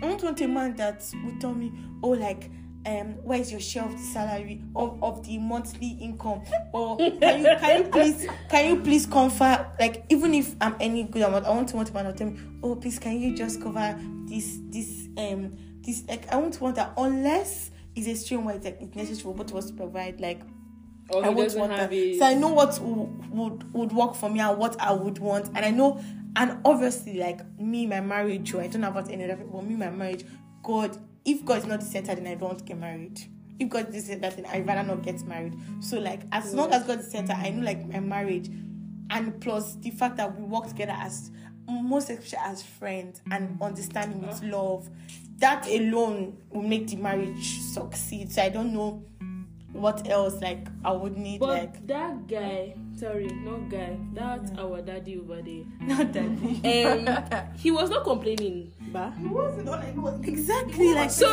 I 0.00 0.08
don't 0.08 0.22
want 0.22 0.40
a 0.40 0.46
man 0.46 0.76
that 0.76 1.04
will 1.24 1.36
tell 1.40 1.54
me, 1.54 1.72
oh, 2.04 2.10
like, 2.10 2.50
um, 2.86 3.14
where 3.24 3.40
is 3.40 3.50
your 3.50 3.60
share 3.60 3.84
of 3.84 3.90
the 3.90 3.98
salary 3.98 4.62
of, 4.76 5.02
of 5.02 5.26
the 5.26 5.38
monthly 5.38 5.98
income? 6.00 6.42
Or 6.72 6.96
can 6.98 7.40
you 7.40 7.56
can 7.58 7.82
you 7.82 7.90
please 7.90 8.28
can 8.48 8.68
you 8.68 8.80
please 8.80 9.06
confer 9.06 9.66
like 9.80 10.04
even 10.08 10.32
if 10.34 10.54
I'm 10.60 10.76
any 10.78 11.02
good 11.02 11.22
amount, 11.22 11.46
I 11.46 11.50
want 11.50 11.68
to 11.70 11.76
want 11.76 11.90
a 11.90 11.92
man 11.92 12.04
to 12.04 12.12
tell 12.12 12.30
me, 12.30 12.38
oh 12.62 12.76
please 12.76 13.00
can 13.00 13.18
you 13.20 13.34
just 13.34 13.60
cover 13.60 13.98
this 14.26 14.60
this 14.68 15.08
um 15.18 15.56
this 15.80 16.04
like 16.06 16.32
I 16.32 16.36
won't 16.36 16.60
want 16.60 16.76
that 16.76 16.92
unless 16.96 17.72
it's 17.96 18.06
a 18.06 18.14
stream 18.14 18.44
where 18.44 18.54
it's 18.54 18.64
like 18.64 18.78
it's 18.80 18.94
necessary 18.94 19.22
for 19.24 19.34
both 19.34 19.50
of 19.50 19.56
us 19.56 19.66
to 19.66 19.72
provide 19.72 20.20
like 20.20 20.42
Or 21.10 21.24
I 21.24 21.28
won't 21.28 21.54
want 21.54 21.72
that. 21.72 21.92
it. 21.92 22.18
So 22.18 22.26
I 22.26 22.34
know 22.34 22.48
what 22.48 22.78
would, 22.80 23.30
would 23.30 23.72
would 23.72 23.92
work 23.92 24.14
for 24.14 24.28
me 24.28 24.40
and 24.40 24.58
what 24.58 24.80
I 24.80 24.92
would 24.92 25.18
want, 25.18 25.46
and 25.54 25.58
I 25.58 25.70
know, 25.70 26.02
and 26.34 26.58
obviously, 26.64 27.18
like 27.18 27.40
me, 27.58 27.86
my 27.86 28.00
marriage, 28.00 28.54
I 28.54 28.66
don't 28.66 28.80
know 28.80 28.88
about 28.88 29.10
any 29.10 29.24
other 29.24 29.36
people, 29.36 29.60
but 29.60 29.68
me, 29.68 29.76
my 29.76 29.90
marriage, 29.90 30.24
God, 30.62 30.98
if 31.24 31.44
God 31.44 31.58
is 31.58 31.66
not 31.66 31.80
the 31.80 31.86
center, 31.86 32.14
then 32.14 32.26
I 32.26 32.34
don't 32.34 32.64
get 32.64 32.78
married. 32.78 33.20
If 33.58 33.68
God 33.68 33.88
is 33.88 33.94
the 34.06 34.14
center, 34.14 34.30
then 34.30 34.46
I 34.46 34.60
rather 34.60 34.82
not 34.82 35.02
get 35.02 35.22
married. 35.26 35.54
So 35.80 35.98
like, 35.98 36.22
as 36.32 36.52
long 36.52 36.72
as 36.72 36.82
God 36.84 36.98
is 36.98 37.06
the 37.06 37.10
center, 37.12 37.32
I 37.34 37.50
know 37.50 37.64
like 37.64 37.86
my 37.86 38.00
marriage, 38.00 38.50
and 39.10 39.40
plus 39.40 39.76
the 39.76 39.90
fact 39.90 40.16
that 40.16 40.36
we 40.36 40.44
work 40.44 40.66
together 40.66 40.94
as 40.96 41.30
most 41.68 42.10
especially 42.10 42.38
as 42.44 42.62
friends 42.62 43.20
and 43.30 43.58
understanding 43.60 44.24
uh-huh. 44.24 44.38
with 44.40 44.52
love, 44.52 44.88
that 45.38 45.66
alone 45.68 46.36
will 46.50 46.62
make 46.62 46.88
the 46.88 46.96
marriage 46.96 47.60
succeed. 47.60 48.32
So 48.32 48.42
I 48.42 48.48
don't 48.48 48.72
know 48.72 49.04
what 49.78 50.08
else 50.08 50.40
like 50.40 50.66
I 50.84 50.92
would 50.92 51.16
need 51.16 51.40
But 51.40 51.48
like 51.48 51.86
that 51.86 52.26
guy, 52.26 52.74
sorry, 52.96 53.26
not 53.44 53.68
guy, 53.68 53.98
that's 54.14 54.50
our 54.58 54.80
daddy 54.82 55.18
over 55.18 55.42
there. 55.42 55.64
not 55.80 56.12
daddy 56.12 56.60
Um, 56.84 57.08
he 57.56 57.70
was 57.70 57.90
not 57.90 58.04
complaining, 58.04 58.72
ba. 58.92 59.12
He 59.20 59.26
wasn't 59.28 59.68
all 59.68 59.74
I 59.74 59.90
know. 59.92 60.20
exactly 60.24 60.94
like 60.94 61.10
So- 61.10 61.26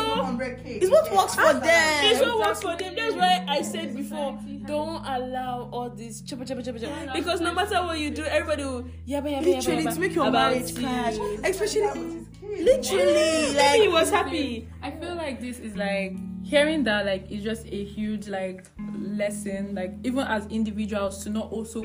it's 0.66 0.90
what 0.92 1.12
works 1.14 1.36
for 1.36 1.54
them. 1.54 2.06
It's 2.06 2.20
what 2.22 2.40
works 2.40 2.62
for 2.62 2.76
them. 2.76 2.96
That's 2.96 3.16
why 3.16 3.46
I 3.48 3.62
said 3.62 3.96
before, 3.96 4.40
don't 4.66 5.04
allow 5.06 5.70
all 5.72 5.90
this 5.90 6.22
choppa 6.22 6.46
choppa 6.48 6.64
choppa 6.66 6.80
choppa. 6.80 7.14
Because 7.14 7.42
no 7.42 7.54
matter 7.54 7.76
what 7.84 8.00
you 8.00 8.10
do, 8.12 8.24
everybody 8.24 8.64
will 8.64 8.84
yabba 9.08 9.30
yabba 9.30 9.42
yabba 9.42 9.46
Literally, 9.46 9.84
yabba 9.86 9.94
to 9.94 10.00
make 10.00 10.16
your 10.16 10.32
marriage 10.32 10.72
you. 10.72 10.80
crash, 10.80 11.16
especially 11.44 11.82
That 11.82 11.98
was 11.98 12.14
his 12.14 12.28
kid. 12.40 12.66
literally 12.66 13.54
Maybe 13.56 13.82
he 13.84 13.88
was 13.88 14.10
happy. 14.10 14.68
I 14.82 14.92
feel 14.92 15.16
like 15.16 15.40
this 15.42 15.60
is 15.60 15.76
like 15.76 16.18
hearing 16.54 16.84
that 16.84 17.04
like 17.04 17.32
is 17.32 17.44
just 17.44 17.66
a 17.66 17.84
huge 17.84 18.28
like 18.28 18.68
lesson 19.00 19.74
like 19.74 19.92
even 20.04 20.20
as 20.20 20.46
individuals 20.48 21.24
to 21.24 21.32
not 21.32 21.52
also 21.52 21.82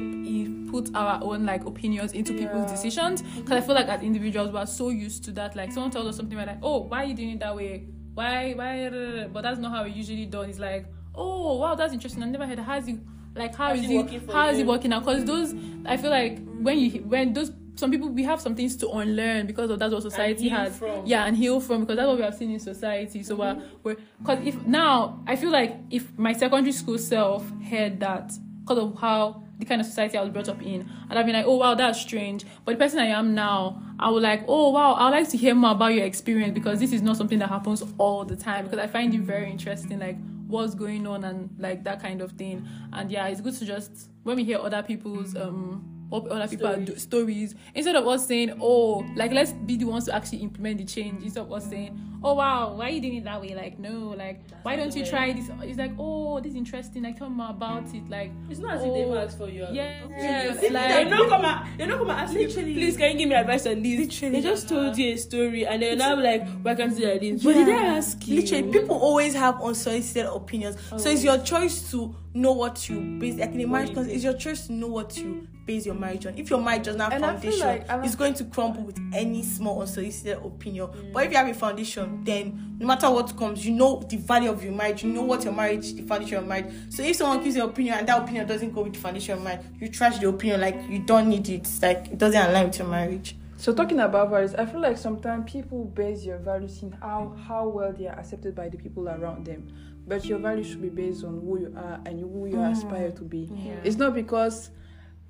put 0.71 0.95
our 0.95 1.25
own 1.25 1.47
like 1.47 1.65
opinions 1.65 2.13
into 2.13 2.35
people's 2.35 2.71
decisions. 2.71 3.23
Because 3.23 3.63
I 3.63 3.67
feel 3.67 3.75
like 3.75 3.89
as 3.89 4.03
individuals 4.03 4.53
we're 4.53 4.67
so 4.67 4.91
used 4.91 5.25
to 5.25 5.31
that. 5.33 5.57
Like 5.57 5.73
someone 5.73 5.91
tells 5.91 6.07
us 6.07 6.17
something 6.17 6.37
we're 6.37 6.45
like 6.45 6.59
oh 6.63 6.81
why 6.83 7.05
are 7.05 7.07
you 7.07 7.15
doing 7.15 7.31
it 7.31 7.41
that 7.41 7.57
way? 7.57 7.87
Why 8.13 8.53
why 8.53 9.27
but 9.33 9.41
that's 9.41 9.59
not 9.59 9.73
how 9.73 9.85
it 9.85 9.95
usually 9.95 10.27
done 10.27 10.51
it's 10.51 10.59
like 10.59 10.85
oh 11.15 11.57
wow 11.57 11.75
that's 11.75 11.95
interesting. 11.95 12.23
I 12.23 12.27
never 12.27 12.47
heard. 12.47 12.59
How's 12.59 12.87
it 12.89 12.99
like 13.35 13.55
how 13.55 13.69
How's 13.69 13.79
is 13.79 13.85
it 13.87 13.95
it 13.95 13.97
working 13.97 14.29
how 14.29 14.51
is 14.51 14.59
it 14.59 14.67
working 14.67 14.93
out? 14.93 15.01
Because 15.07 15.25
those 15.25 15.55
I 15.87 15.97
feel 15.97 16.11
like 16.11 16.47
when 16.59 16.79
you 16.79 16.91
when 17.05 17.33
those 17.33 17.53
some 17.79 17.93
people 17.93 18.09
we 18.09 18.25
have 18.25 18.41
some 18.41 18.57
things 18.57 18.75
to 18.77 18.89
unlearn 18.91 19.47
because 19.47 19.71
of 19.71 19.79
that's 19.79 19.95
what 19.95 20.03
society 20.03 20.49
heal 20.49 20.59
has. 20.59 20.77
from. 20.77 21.07
yeah 21.07 21.27
and 21.27 21.37
heal 21.37 21.61
from 21.61 21.81
because 21.83 21.97
that's 21.97 22.09
what 22.09 22.17
we 22.17 22.23
have 22.25 22.35
seen 22.35 22.51
in 22.51 22.59
society. 22.59 23.23
So 23.23 23.37
we're 23.37 23.63
we're 23.85 23.97
because 24.21 24.45
if 24.45 24.67
now 24.67 25.23
i 25.27 25.37
feel 25.37 25.51
like 25.51 25.77
if 25.91 26.05
my 26.19 26.33
secondary 26.33 26.73
school 26.73 26.99
self 26.99 27.45
heard 27.71 28.01
that 28.01 28.33
because 28.61 28.79
of 28.79 28.99
how 28.99 29.45
the 29.59 29.65
kind 29.65 29.81
of 29.81 29.87
society 29.87 30.19
i 30.19 30.21
was 30.21 30.31
brought 30.31 30.49
up 30.49 30.61
in 30.63 30.89
and 31.09 31.19
i've 31.19 31.25
been 31.27 31.35
like 31.35 31.47
oh 31.47 31.57
wow 31.57 31.75
that's 31.75 32.01
strange. 32.01 32.45
But 32.65 32.73
the 32.73 32.79
person 32.79 32.99
i 32.99 33.07
am 33.07 33.35
now 33.35 33.81
i 34.01 34.11
would 34.11 34.23
like 34.25 34.43
oh 34.49 34.71
wow 34.71 34.95
i'd 34.95 35.11
like 35.11 35.29
to 35.31 35.37
hear 35.37 35.55
more 35.55 35.71
about 35.73 35.95
your 35.95 36.05
experience 36.05 36.55
because 36.55 36.81
this 36.81 36.93
is 36.93 37.01
not 37.03 37.17
something 37.17 37.39
that 37.39 37.49
happens 37.49 37.85
all 37.99 38.25
the 38.25 38.37
time. 38.37 38.65
Because 38.65 38.81
i 38.81 38.89
find 38.89 39.15
it 39.15 39.21
very 39.21 39.49
interesting 39.51 40.01
like 40.01 40.17
what's 40.49 40.75
going 40.75 41.07
on 41.07 41.25
and 41.25 41.51
like 41.59 41.85
that 41.85 42.01
kind 42.03 42.23
of 42.23 42.33
thing. 42.33 42.67
And 42.93 43.11
yeah 43.11 43.29
it's 43.29 43.41
good 43.41 43.55
to 43.55 43.65
just 43.65 44.09
when 44.25 44.37
we 44.37 44.45
hear 44.45 44.59
other 44.59 44.83
people's 44.83 45.37
um 45.37 45.98
what 46.09 46.27
other 46.29 46.49
people 46.49 46.75
do, 46.77 46.97
stories 46.97 47.55
instead 47.75 47.95
of 47.95 48.07
us 48.07 48.27
saying 48.27 48.57
oh 48.61 49.05
like 49.15 49.33
let's 49.33 49.53
be 49.53 49.77
the 49.77 49.85
ones 49.85 50.07
to 50.07 50.15
actually 50.15 50.39
implement 50.39 50.79
the 50.79 50.85
change 50.85 51.23
instead 51.23 51.41
of 51.41 51.53
us 51.53 51.69
saying 51.69 51.99
oh 52.25 52.35
wow 52.35 52.73
why 52.75 52.87
are 52.87 52.91
you 52.91 53.01
doing 53.01 53.17
it 53.17 53.25
that 53.25 53.41
way 53.41 53.55
like 53.55 53.79
no 53.79 54.15
like 54.17 54.43
why 54.63 54.75
don't 54.75 54.95
you 54.97 55.05
try 55.05 55.33
this 55.33 55.51
it's 55.63 55.79
like 55.79 55.93
oh 55.99 56.41
this 56.41 56.51
is 56.53 56.57
interesting 56.57 57.03
like 57.03 57.17
tell 57.19 57.29
me 57.29 57.37
more 57.37 57.51
about 57.51 57.85
it 57.95 58.09
like 58.09 58.33
It's 58.51 58.61
not 58.61 58.75
as 58.77 58.83
if 58.83 58.93
they 58.93 59.05
oh, 59.05 59.11
even 59.11 59.19
ask 59.19 59.39
for 59.39 59.49
you. 59.49 59.67
yes, 59.73 60.05
Okay. 60.05 60.17
yes 60.19 60.61
They 60.61 60.71
like 60.71 61.09
don't 61.09 61.29
come 61.29 61.45
out. 61.45 61.67
They 61.77 61.87
don't 61.87 61.99
come 61.99 62.11
out. 62.11 62.19
Ask 62.21 62.35
you, 62.35 62.47
Literally. 62.47 62.75
please, 62.75 62.97
can 62.97 63.13
you 63.13 63.19
give 63.19 63.29
me 63.29 63.35
advice 63.35 63.67
on 63.67 63.83
this? 63.83 63.99
Literally. 64.01 64.41
They 64.41 64.49
just 64.49 64.69
told 64.69 64.97
you 64.97 65.13
a 65.13 65.17
story, 65.17 65.67
and 65.67 65.83
they're 65.83 65.97
now 65.97 66.21
like, 66.21 66.49
why 66.63 66.75
can't 66.75 66.93
you 66.93 67.05
do 67.05 67.11
like 67.11 67.21
this? 67.21 67.43
But 67.45 67.53
did 67.55 67.69
I 67.69 67.97
ask 67.97 68.27
you? 68.27 68.41
Literally, 68.41 68.73
people 68.73 68.97
always 68.97 69.35
have 69.35 69.61
unsolicited 69.63 70.27
opinions. 70.27 70.77
So 70.97 71.11
it's 71.11 71.21
oh. 71.23 71.35
your 71.35 71.39
choice 71.39 71.91
to 71.91 72.15
know 72.35 72.53
what 72.53 72.89
you 72.89 73.01
base 73.19 73.37
like 73.37 73.51
in 73.51 73.61
a 73.61 73.67
marriage 73.67 73.95
context, 73.95 74.15
it's 74.15 74.25
your 74.25 74.35
choice 74.35 74.67
to 74.67 74.73
know 74.73 74.89
what 74.89 75.17
you 75.17 75.47
base 75.69 75.85
your 75.85 75.95
marriage 75.95 76.25
on. 76.25 76.37
If 76.37 76.49
your 76.49 76.61
marriage 76.61 76.85
doesn't 76.85 77.01
have 77.01 77.13
And 77.13 77.23
foundation, 77.23 77.61
like- 77.61 77.85
it's 78.05 78.17
going 78.17 78.33
to 78.35 78.45
crumble 78.45 78.83
with 78.83 78.99
any 79.13 79.43
small 79.43 79.83
unsolicited 79.83 80.39
opinion. 80.39 80.89
But 81.13 81.27
if 81.27 81.31
you 81.31 81.37
have 81.37 81.49
a 81.49 81.55
foundation, 81.55 82.25
then 82.25 82.77
no 82.79 82.87
matter 82.87 83.11
what 83.11 83.37
comes, 83.37 83.67
you 83.67 83.73
know 83.73 84.03
the 84.09 84.17
value 84.17 84.51
of 84.51 84.65
your 84.65 84.73
marriage, 84.73 85.05
you 85.05 85.13
know 85.13 85.23
what 85.23 85.45
your 85.45 85.53
marriage, 85.53 85.93
the 85.93 86.03
foundation 86.03 86.39
of 86.39 86.45
your 86.45 86.49
marriage. 86.49 86.75
So 86.89 87.03
if 87.03 87.17
someone 87.17 87.45
gives 87.45 87.55
you 87.55 87.65
an 87.65 87.69
opinion 87.69 87.99
and 87.99 88.09
that 88.09 88.23
opinion 88.23 88.47
doesn't 88.49 88.73
go 88.73 88.83
with 88.83 88.95
the 88.95 88.99
foundation 88.99 89.37
of 89.37 89.45
marriage, 89.45 89.61
you 89.79 89.89
trash 89.89 90.19
the 90.19 90.29
opinion 90.29 90.63
like 90.63 90.77
you 90.89 91.01
don't 91.01 91.29
need 91.29 91.47
it. 91.51 91.61
It's 91.61 91.83
like 91.83 92.09
it 92.09 92.19
doesn't 92.19 92.41
align 92.41 92.69
with 92.69 92.79
your 92.79 92.89
marriage. 92.89 93.37
So 93.59 93.75
talking 93.75 94.01
about 94.01 94.31
values, 94.31 94.55
I 94.55 94.65
feel 94.65 94.81
like 94.81 94.97
sometimes 94.97 95.51
people 95.51 95.85
base 95.85 96.25
your 96.25 96.39
values 96.39 96.83
in 96.83 96.93
how 96.93 97.37
how 97.47 97.69
well 97.69 97.93
they 97.93 98.07
are 98.07 98.19
accepted 98.19 98.55
by 98.55 98.71
the 98.71 98.79
people 98.79 99.07
around 99.09 99.45
them. 99.45 99.69
But 100.07 100.25
your 100.25 100.39
values 100.39 100.69
should 100.69 100.81
be 100.81 100.89
based 100.89 101.25
on 101.25 101.41
who 101.41 101.61
you 101.61 101.75
are 101.77 102.01
and 102.07 102.21
who 102.21 102.47
you 102.47 102.57
mm. 102.57 102.73
aspire 102.73 103.11
to 103.11 103.23
be. 103.25 103.51
It's 103.85 103.97
not 103.97 104.15
because 104.15 104.71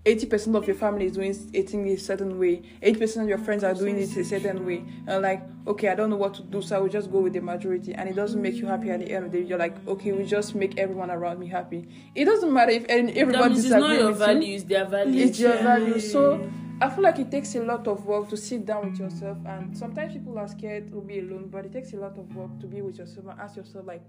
eighty 0.06 0.26
percent 0.26 0.56
of 0.56 0.66
your 0.66 0.76
family 0.76 1.06
is 1.06 1.12
doing 1.12 1.34
eating 1.52 1.86
a 1.88 1.96
certain 1.96 2.38
way, 2.38 2.62
eighty 2.82 2.98
percent 2.98 3.24
of 3.24 3.28
your 3.28 3.38
friends 3.38 3.62
are 3.64 3.74
doing 3.74 3.98
it 3.98 4.16
a 4.16 4.24
certain 4.24 4.64
way, 4.64 4.84
and 5.06 5.22
like, 5.22 5.42
okay, 5.66 5.88
I 5.88 5.94
don't 5.94 6.08
know 6.10 6.16
what 6.16 6.34
to 6.34 6.42
do, 6.42 6.62
so 6.62 6.76
I 6.76 6.78
will 6.80 6.88
just 6.88 7.10
go 7.10 7.20
with 7.20 7.32
the 7.34 7.40
majority, 7.40 7.92
and 7.94 8.08
it 8.08 8.14
doesn't 8.16 8.40
make 8.40 8.54
you 8.54 8.66
happy 8.66 8.90
at 8.90 9.00
the 9.00 9.10
end 9.10 9.26
of 9.26 9.32
the 9.32 9.40
day. 9.40 9.46
You're 9.46 9.58
like, 9.58 9.76
okay, 9.86 10.12
we 10.12 10.24
just 10.24 10.54
make 10.54 10.78
everyone 10.78 11.10
around 11.10 11.38
me 11.40 11.46
happy. 11.48 11.88
It 12.14 12.24
doesn't 12.24 12.52
matter 12.52 12.70
if 12.72 12.84
everyone 12.86 13.52
it's 13.52 13.64
not 13.68 13.80
disagrees 13.80 13.98
your 13.98 14.08
with 14.12 14.20
you. 14.20 14.26
values, 14.26 14.64
their 14.64 14.84
values. 14.86 15.30
It's 15.30 15.38
your 15.40 15.56
values. 15.58 16.12
So 16.12 16.50
I 16.80 16.88
feel 16.90 17.02
like 17.02 17.18
it 17.18 17.30
takes 17.30 17.54
a 17.56 17.62
lot 17.64 17.86
of 17.88 18.06
work 18.06 18.28
to 18.30 18.36
sit 18.36 18.64
down 18.64 18.90
with 18.90 18.98
yourself, 19.00 19.36
and 19.46 19.76
sometimes 19.76 20.12
people 20.14 20.38
are 20.38 20.48
scared 20.48 20.90
to 20.92 21.00
be 21.02 21.18
alone, 21.18 21.48
but 21.50 21.66
it 21.66 21.72
takes 21.72 21.92
a 21.92 21.96
lot 21.96 22.16
of 22.16 22.34
work 22.34 22.58
to 22.60 22.66
be 22.66 22.80
with 22.82 22.98
yourself 22.98 23.26
and 23.26 23.40
ask 23.40 23.56
yourself 23.56 23.84
like, 23.86 24.02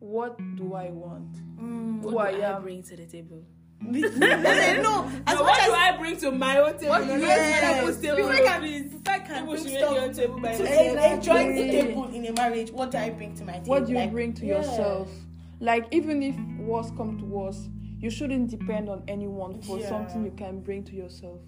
what 0.00 0.36
do 0.56 0.74
I 0.74 0.90
want? 0.90 1.32
Mm, 1.58 2.02
Who 2.02 2.10
What 2.10 2.26
I 2.26 2.32
do 2.32 2.42
I 2.42 2.56
am. 2.56 2.62
bring 2.62 2.82
to 2.82 2.96
the 2.96 3.06
table? 3.06 3.42
no, 3.82 5.10
as 5.26 5.38
So 5.38 5.44
much 5.44 5.50
what 5.50 5.60
as 5.60 5.66
do 5.66 5.72
I 5.72 5.96
bring 5.98 6.16
to 6.18 6.30
my 6.32 6.58
own 6.58 6.72
table? 6.78 6.88
What 6.88 7.02
people's 7.04 8.00
table, 8.00 8.16
Before 8.16 8.32
I 8.32 8.40
can, 8.40 8.62
before 8.88 9.00
I 9.14 9.18
can 9.18 9.46
People 9.46 9.52
bring 9.54 9.68
stuff 9.68 10.16
table 10.16 10.40
by 10.40 10.52
to 10.52 10.62
the 10.62 11.14
Exactly. 11.14 11.70
table 11.70 12.04
in 12.14 12.26
a 12.26 12.32
marriage, 12.32 12.70
what 12.72 12.90
do 12.90 12.98
I 12.98 13.10
bring 13.10 13.34
to 13.36 13.44
my 13.44 13.52
table? 13.52 13.66
What 13.66 13.86
do 13.86 13.92
you 13.92 13.98
Like, 13.98 14.12
bring 14.12 14.32
to 14.34 14.46
yeah. 14.46 14.56
yourself? 14.58 15.10
Like 15.60 15.86
even 15.90 16.22
if 16.22 16.36
worse 16.58 16.90
come 16.96 17.18
to 17.18 17.24
worse, 17.24 17.68
you 17.98 18.10
shouldn't 18.10 18.50
depend 18.50 18.88
on 18.88 19.02
anyone 19.08 19.60
for 19.62 19.78
Yeah. 19.78 19.88
something 19.88 20.24
you 20.24 20.32
can 20.32 20.60
bring 20.60 20.82
to 20.84 20.94
yourself. 20.94 21.40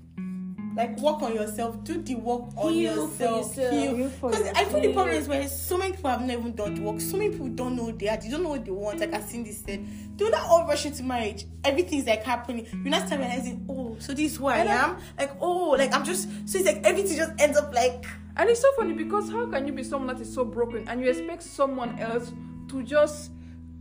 Like 0.78 0.96
work 1.00 1.20
on 1.22 1.34
yourself. 1.34 1.82
Do 1.82 2.00
the 2.00 2.14
work 2.14 2.42
on 2.56 2.72
Heal 2.72 3.08
for 3.08 3.22
yourself. 3.24 3.56
yourself. 3.56 3.74
Heal. 3.74 4.08
Because 4.08 4.48
I 4.54 4.64
feel 4.64 4.80
the 4.80 4.92
problem 4.92 5.16
is 5.16 5.26
when 5.26 5.48
so 5.48 5.76
many 5.76 5.92
people 5.92 6.08
have 6.08 6.22
never 6.22 6.40
even 6.40 6.54
done 6.54 6.74
the 6.76 6.82
work. 6.82 7.00
So 7.00 7.16
many 7.16 7.30
people 7.30 7.48
don't 7.48 7.74
know 7.74 7.90
they 7.90 8.08
are. 8.08 8.16
They 8.16 8.30
don't 8.30 8.44
know 8.44 8.50
what 8.50 8.64
they 8.64 8.70
want. 8.70 9.00
Like 9.00 9.12
I 9.12 9.20
seen 9.20 9.42
this 9.42 9.60
said, 9.60 9.84
do 10.16 10.30
not 10.30 10.46
all 10.46 10.66
rush 10.68 10.86
into 10.86 11.02
marriage. 11.02 11.46
Everything's 11.64 12.06
like 12.06 12.22
happening. 12.22 12.64
You're 12.72 12.90
not 12.90 13.08
start 13.08 13.20
realizing, 13.20 13.66
oh, 13.68 13.96
so 13.98 14.12
this 14.14 14.32
is 14.32 14.38
who 14.38 14.46
I 14.46 14.58
am. 14.58 14.98
Like 15.18 15.32
oh, 15.40 15.70
like 15.70 15.92
I'm 15.92 16.04
just. 16.04 16.28
So 16.48 16.58
it's 16.58 16.66
like 16.66 16.80
everything 16.84 17.16
just 17.16 17.32
ends 17.38 17.58
up 17.58 17.74
like. 17.74 18.06
And 18.36 18.48
it's 18.48 18.60
so 18.60 18.68
funny 18.76 18.92
because 18.92 19.28
how 19.28 19.46
can 19.46 19.66
you 19.66 19.72
be 19.72 19.82
someone 19.82 20.14
that 20.14 20.22
is 20.22 20.32
so 20.32 20.44
broken 20.44 20.86
and 20.86 21.00
you 21.00 21.10
expect 21.10 21.42
someone 21.42 21.98
else 21.98 22.32
to 22.68 22.84
just 22.84 23.32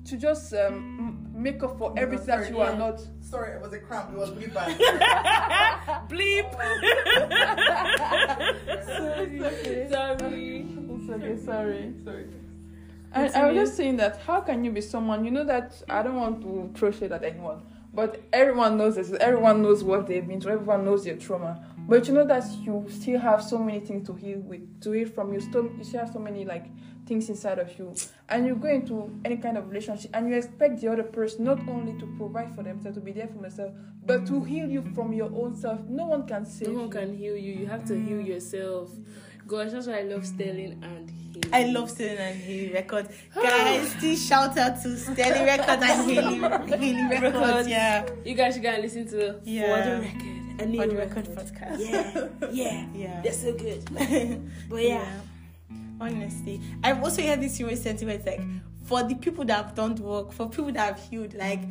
to 0.05 0.17
just 0.17 0.51
um, 0.55 1.26
make 1.37 1.61
up 1.63 1.77
for 1.77 1.93
everything 1.97 2.27
that 2.27 2.49
you 2.49 2.59
are 2.59 2.75
not? 2.75 3.01
Sorry, 3.21 3.53
it 3.55 3.61
was 3.61 3.71
a 3.73 3.79
cramp. 3.79 4.11
It 4.13 4.17
was 4.17 4.31
really 4.31 4.47
bad. 4.47 4.77
Bleep. 6.09 6.47
Oh, 8.69 8.81
sorry. 8.85 9.39
Sorry. 9.89 10.65
It's 10.89 11.09
okay, 11.09 11.37
sorry. 11.45 11.93
Sorry. 12.03 12.25
And 13.13 13.33
I 13.33 13.47
was 13.47 13.55
just 13.55 13.77
saying 13.77 13.97
that 13.97 14.17
how 14.25 14.41
can 14.41 14.63
you 14.65 14.71
be 14.71 14.81
someone 14.81 15.23
you 15.23 15.31
know 15.31 15.45
that 15.45 15.81
I 15.89 16.03
don't 16.03 16.15
want 16.15 16.41
to 16.41 16.71
throw 16.77 16.91
shade 16.91 17.11
at 17.11 17.23
anyone, 17.23 17.61
but 17.93 18.21
everyone 18.33 18.77
knows 18.77 18.95
this. 18.95 19.11
Everyone 19.13 19.61
knows 19.61 19.83
what 19.83 20.07
they've 20.07 20.27
been 20.27 20.41
through. 20.41 20.53
Everyone 20.53 20.83
knows 20.85 21.05
their 21.05 21.15
trauma. 21.15 21.65
But 21.87 22.07
you 22.07 22.13
know 22.13 22.25
that 22.25 22.43
you 22.61 22.85
still 22.89 23.19
have 23.19 23.41
so 23.41 23.57
many 23.57 23.79
things 23.79 24.05
to 24.07 24.13
heal 24.13 24.39
with, 24.39 24.81
to 24.81 24.91
heal 24.91 25.07
from. 25.07 25.33
You 25.33 25.39
still 25.39 25.71
you 25.77 25.83
still 25.83 26.01
have 26.01 26.11
so 26.11 26.19
many 26.19 26.43
like 26.43 26.65
things 27.07 27.29
inside 27.29 27.59
of 27.59 27.77
you, 27.79 27.95
and 28.29 28.45
you 28.45 28.55
go 28.55 28.67
into 28.67 29.19
any 29.25 29.37
kind 29.37 29.57
of 29.57 29.69
relationship, 29.69 30.11
and 30.13 30.29
you 30.29 30.35
expect 30.35 30.81
the 30.81 30.91
other 30.91 31.03
person 31.03 31.45
not 31.45 31.59
only 31.67 31.97
to 31.99 32.05
provide 32.17 32.53
for 32.55 32.63
themselves, 32.63 32.97
to 32.97 33.01
be 33.01 33.11
there 33.11 33.27
for 33.27 33.41
themselves, 33.41 33.73
but 34.05 34.25
to 34.27 34.43
heal 34.43 34.69
you 34.69 34.81
from 34.93 35.13
your 35.13 35.31
own 35.33 35.55
self. 35.55 35.79
No 35.87 36.05
one 36.05 36.27
can 36.27 36.45
save 36.45 36.69
No 36.69 36.81
one 36.81 36.89
can 36.89 37.15
heal 37.15 37.35
you. 37.35 37.53
You 37.53 37.67
have 37.67 37.85
to 37.85 37.95
heal 37.95 38.17
mm. 38.17 38.27
yourself. 38.27 38.89
Gosh, 39.47 39.71
that's 39.71 39.87
why 39.87 39.99
I 39.99 40.01
love 40.01 40.25
Sterling 40.25 40.83
and 40.83 41.09
Haley. 41.09 41.53
I 41.53 41.71
love 41.71 41.89
Sterling 41.89 42.17
and 42.17 42.37
Haley 42.37 42.73
Records. 42.73 43.09
Guys, 43.33 43.45
ah! 43.45 43.97
still 43.97 44.15
shout 44.15 44.57
out 44.57 44.81
to 44.81 44.97
Sterling 44.97 45.45
Records 45.45 45.83
and 45.83 46.11
Haley, 46.11 46.77
Haley 46.77 47.19
Records. 47.21 47.67
Yeah. 47.67 48.09
You 48.25 48.33
guys 48.35 48.53
should 48.55 48.63
go 48.63 48.69
and 48.69 48.81
listen 48.81 49.07
to 49.07 49.39
Yeah. 49.45 49.61
For 49.61 49.89
the 49.89 50.01
Record. 50.01 50.37
A 50.59 50.65
new 50.65 50.81
For 50.81 50.87
the 50.87 50.95
record. 50.95 51.27
record 51.27 51.47
podcast. 51.47 51.79
Yeah, 51.79 52.27
yeah, 52.51 52.87
Yeah. 52.93 53.21
They're 53.21 53.33
so 53.33 53.53
good. 53.53 53.87
But 54.69 54.83
yeah. 54.83 55.21
Honestly, 55.99 56.61
I've 56.83 57.03
also 57.03 57.21
heard 57.21 57.41
this 57.41 57.57
humorous 57.57 57.81
sentiment 57.81 58.25
like 58.25 58.41
for 58.83 59.03
the 59.03 59.15
people 59.15 59.43
that 59.45 59.65
have 59.65 59.75
done 59.75 59.95
the 59.95 60.03
work, 60.03 60.31
for 60.31 60.49
people 60.49 60.71
that 60.73 60.97
have 60.97 61.09
healed, 61.09 61.33
like 61.33 61.61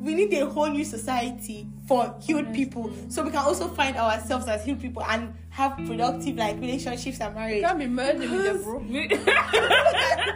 we 0.00 0.14
need 0.14 0.32
a 0.34 0.46
whole 0.46 0.68
new 0.68 0.84
society 0.84 1.66
for 1.86 2.14
healed 2.20 2.52
people, 2.52 2.90
so 3.08 3.22
we 3.22 3.30
can 3.30 3.38
also 3.38 3.68
find 3.68 3.96
ourselves 3.96 4.48
as 4.48 4.64
healed 4.64 4.80
people 4.80 5.02
and 5.04 5.32
have 5.54 5.76
productive 5.86 6.36
like 6.36 6.56
relationships 6.60 7.20
and 7.20 7.32
marriage. 7.34 7.56
You 7.56 7.62
can't 7.62 7.78
be 7.78 7.86
merging 7.86 8.30
with 8.30 8.44
your 8.44 8.58
bro. 8.58 8.78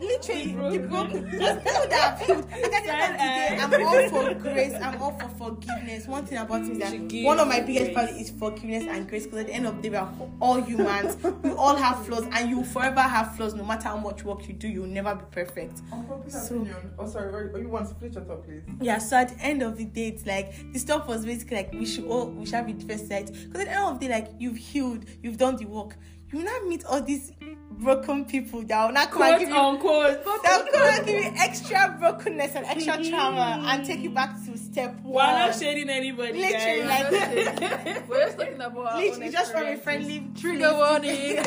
Literally, 0.00 0.78
the 0.78 0.86
broken 0.88 1.22
those 1.30 1.56
people 1.56 1.86
that 1.88 2.18
have 2.18 2.20
healed. 2.26 2.50
Like 2.50 2.74
at 2.74 2.84
the 2.84 2.92
end 2.92 3.62
of 3.62 3.70
the 3.70 3.76
day, 3.78 3.80
I'm 3.80 3.86
all 3.86 4.08
for 4.10 4.34
grace. 4.34 4.74
I'm 4.74 5.02
all 5.02 5.18
for 5.18 5.28
forgiveness. 5.38 6.06
One 6.06 6.26
thing 6.26 6.38
about 6.38 6.62
me 6.62 6.72
is 6.72 6.78
that 6.78 7.24
one 7.24 7.40
of 7.40 7.48
my 7.48 7.60
biggest 7.60 7.92
grace. 7.94 8.08
values 8.10 8.28
is 8.30 8.38
forgiveness 8.38 8.84
and 8.86 9.08
grace. 9.08 9.24
Because 9.24 9.38
at 9.40 9.46
the 9.46 9.54
end 9.54 9.66
of 9.66 9.76
the 9.76 9.82
day, 9.82 9.88
we 9.90 9.96
are 9.96 10.12
all 10.40 10.60
humans. 10.62 11.16
we 11.42 11.50
all 11.52 11.74
have 11.76 12.04
flaws, 12.04 12.26
and 12.32 12.50
you 12.50 12.56
will 12.58 12.64
forever 12.64 13.00
have 13.00 13.34
flaws. 13.36 13.54
No 13.54 13.64
matter 13.64 13.88
how 13.88 13.96
much 13.96 14.24
work 14.24 14.46
you 14.46 14.52
do, 14.54 14.68
you'll 14.68 14.86
never 14.86 15.14
be 15.14 15.24
perfect. 15.30 15.80
Unpopular 15.90 16.28
So- 16.30 16.56
opinion. 16.56 16.76
Oh, 16.98 17.06
sorry. 17.06 17.28
or- 17.32 17.50
or 17.54 17.60
You 17.60 17.68
want 17.68 17.86
to 17.88 17.94
split 17.94 18.12
your 18.14 18.24
thought, 18.24 18.44
please? 18.44 18.62
Yeah. 18.82 18.98
So 18.98 19.16
at 19.16 19.30
the 19.30 19.40
end 19.42 19.62
of 19.62 19.78
the 19.78 19.84
day, 19.86 20.08
it's 20.08 20.26
like 20.26 20.52
the 20.72 20.78
stuff 20.78 21.08
was 21.08 21.24
basically 21.24 21.56
like 21.58 21.72
we 21.72 21.86
should 21.86 22.04
all 22.06 22.26
we 22.26 22.44
should 22.44 22.54
have 22.56 22.68
a 22.68 22.72
different 22.72 23.08
side. 23.08 23.26
Because 23.26 23.60
at 23.62 23.66
the 23.66 23.70
end 23.70 23.84
of 23.86 24.00
the 24.00 24.03
day, 24.08 24.14
like 24.14 24.30
you've 24.38 24.56
healed, 24.56 25.04
you've 25.22 25.38
done 25.38 25.56
the 25.56 25.66
work. 25.66 25.96
You 26.30 26.38
will 26.38 26.46
not 26.46 26.66
meet 26.66 26.84
all 26.84 27.00
these 27.00 27.30
broken 27.70 28.24
people 28.24 28.62
that 28.62 28.86
will 28.86 28.92
not 28.92 29.10
come 29.10 29.22
and 29.22 29.38
give 29.38 29.48
you 29.48 29.56
unquote. 29.56 30.24
They'll 30.24 30.38
come 30.66 30.66
and 30.74 31.06
give 31.06 31.24
you 31.24 31.32
extra 31.36 31.96
brokenness 31.98 32.54
and 32.54 32.66
extra 32.66 32.94
mm-hmm. 32.94 33.10
trauma 33.10 33.62
and 33.64 33.84
take 33.84 34.00
you 34.00 34.10
back 34.10 34.34
to 34.46 34.58
step 34.58 34.94
one. 35.02 35.04
We're 35.04 35.12
one. 35.12 35.34
not 35.34 35.54
shading 35.54 35.90
anybody. 35.90 36.40
Literally, 36.40 36.88
guys. 36.88 37.12
like 37.12 38.08
We're 38.08 38.24
just 38.24 38.38
talking 38.38 38.54
about 38.54 38.76
our 38.76 38.94
own 38.94 39.00
literally 39.00 39.30
just 39.30 39.52
from 39.52 39.62
a 39.62 39.70
experiences. 39.70 39.84
friendly 39.84 40.30
Trigger 40.40 40.72
warning. 40.74 41.38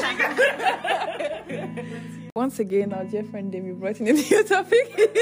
Once 2.35 2.59
again, 2.59 2.93
our 2.93 3.03
dear 3.03 3.23
friend 3.23 3.51
Demi 3.51 3.73
brought 3.73 3.99
in 3.99 4.07
a 4.07 4.13
new 4.13 4.43
topic. 4.47 5.17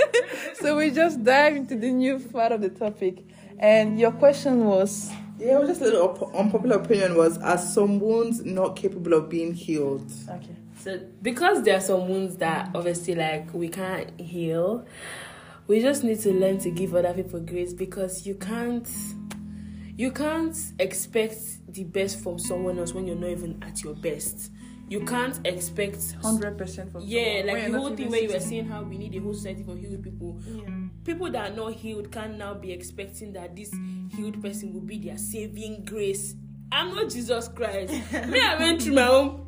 so 0.55 0.75
we 0.75 0.91
just 0.91 1.23
dive 1.23 1.55
into 1.55 1.75
the 1.75 1.89
new 1.89 2.19
part 2.19 2.51
of 2.51 2.61
the 2.61 2.69
topic. 2.69 3.23
And 3.57 3.97
your 3.99 4.11
question 4.11 4.65
was 4.65 5.09
Yeah, 5.38 5.55
it 5.57 5.59
was 5.59 5.69
just 5.69 5.81
a 5.81 5.86
little 5.86 6.09
up- 6.09 6.36
unpopular 6.36 6.77
opinion 6.77 7.15
was 7.15 7.38
are 7.39 7.57
some 7.57 7.99
wounds 7.99 8.43
not 8.45 8.75
capable 8.75 9.13
of 9.13 9.29
being 9.29 9.53
healed? 9.53 10.09
okay. 10.29 10.55
So 10.79 10.99
because 11.21 11.63
there 11.63 11.77
are 11.77 11.81
some 11.81 12.07
wounds 12.07 12.38
that 12.38 12.69
obviously 12.75 13.15
like 13.15 13.53
we 13.53 13.69
can't 13.69 14.19
heal, 14.19 14.86
we 15.67 15.81
just 15.81 16.03
need 16.03 16.19
to 16.21 16.31
learn 16.33 16.59
to 16.59 16.69
give 16.69 16.93
other 16.95 17.13
people 17.13 17.39
grace 17.39 17.73
because 17.73 18.25
you 18.27 18.36
can't 18.36 18.88
you 19.97 20.11
can't 20.11 20.55
expect 20.79 21.38
the 21.69 21.83
best 21.86 22.19
from 22.21 22.38
someone 22.38 22.77
else 22.77 22.93
when 22.93 23.07
you're 23.07 23.15
not 23.15 23.29
even 23.29 23.61
at 23.63 23.81
your 23.83 23.95
best. 23.95 24.51
You 24.88 25.03
can't 25.05 25.39
expect 25.47 26.11
Hundred 26.21 26.57
percent 26.57 26.91
from 26.91 27.01
someone. 27.01 27.09
yeah, 27.09 27.39
someone. 27.39 27.47
like 27.47 27.63
When 27.63 27.71
the 27.71 27.77
whole 27.79 27.95
thing 27.95 28.09
where 28.11 28.21
you 28.21 28.29
were 28.31 28.39
saying 28.39 28.67
how 28.67 28.83
we 28.83 28.97
need 28.99 29.15
a 29.15 29.19
whole 29.19 29.33
society 29.33 29.63
for 29.63 29.75
healed 29.75 30.03
people. 30.03 30.39
People 31.06 31.30
that 31.32 31.51
are 31.51 31.56
not 31.56 31.74
healed 31.74 32.12
can 32.12 32.38
now 32.38 32.56
be 32.56 32.72
expecting 32.72 33.32
that 33.34 33.56
this 33.56 33.72
healed 34.16 34.41
person 34.41 34.74
will 34.74 34.82
be 34.82 34.97
their 34.97 35.18
saving 35.18 35.86
grace. 35.86 36.34
I'm 36.72 36.93
not 36.95 37.10
Jesus 37.12 37.47
Christ. 37.47 37.93
Me, 38.28 38.41
I 38.41 38.58
went 38.58 38.82
through 38.82 38.95
my 38.95 39.08
own 39.08 39.45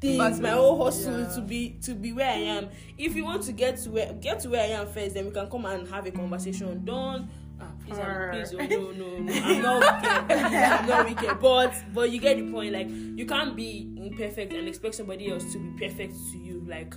things, 0.00 0.40
my 0.40 0.52
own 0.52 0.78
hustle 0.78 1.20
Yeah. 1.20 1.28
to 1.34 1.40
be 1.40 1.70
to 1.82 1.94
be 1.94 2.12
where 2.12 2.28
I 2.28 2.34
am. 2.56 2.68
If 2.98 3.16
you 3.16 3.24
want 3.24 3.42
to 3.44 3.52
get 3.52 3.78
to 3.78 3.90
where 3.90 4.12
get 4.12 4.40
to 4.40 4.50
where 4.50 4.62
I 4.62 4.66
am 4.80 4.86
first, 4.86 5.14
then 5.14 5.24
we 5.24 5.30
can 5.30 5.48
come 5.48 5.64
and 5.64 5.88
have 5.88 6.06
a 6.06 6.10
conversation. 6.10 6.84
Don't 6.84 7.28
ah, 7.60 7.66
please, 7.86 7.98
I'm, 7.98 8.30
please, 8.30 8.52
oh, 8.52 8.92
no, 8.92 9.18
no, 9.18 9.18
no, 9.18 9.32
I'm 9.44 9.62
not 9.62 10.02
wicked. 10.02 10.44
I'm 10.44 10.86
not 10.86 11.08
wicked. 11.08 11.40
But 11.40 11.74
but 11.94 12.10
you 12.10 12.20
get 12.20 12.36
the 12.36 12.50
point. 12.52 12.72
Like 12.74 12.90
you 12.90 13.24
can't 13.24 13.56
be 13.56 13.88
imperfect 13.96 14.52
and 14.52 14.68
expect 14.68 14.94
somebody 14.96 15.30
else 15.30 15.50
to 15.52 15.58
be 15.58 15.88
perfect 15.88 16.14
to 16.32 16.38
you. 16.38 16.62
Like 16.68 16.94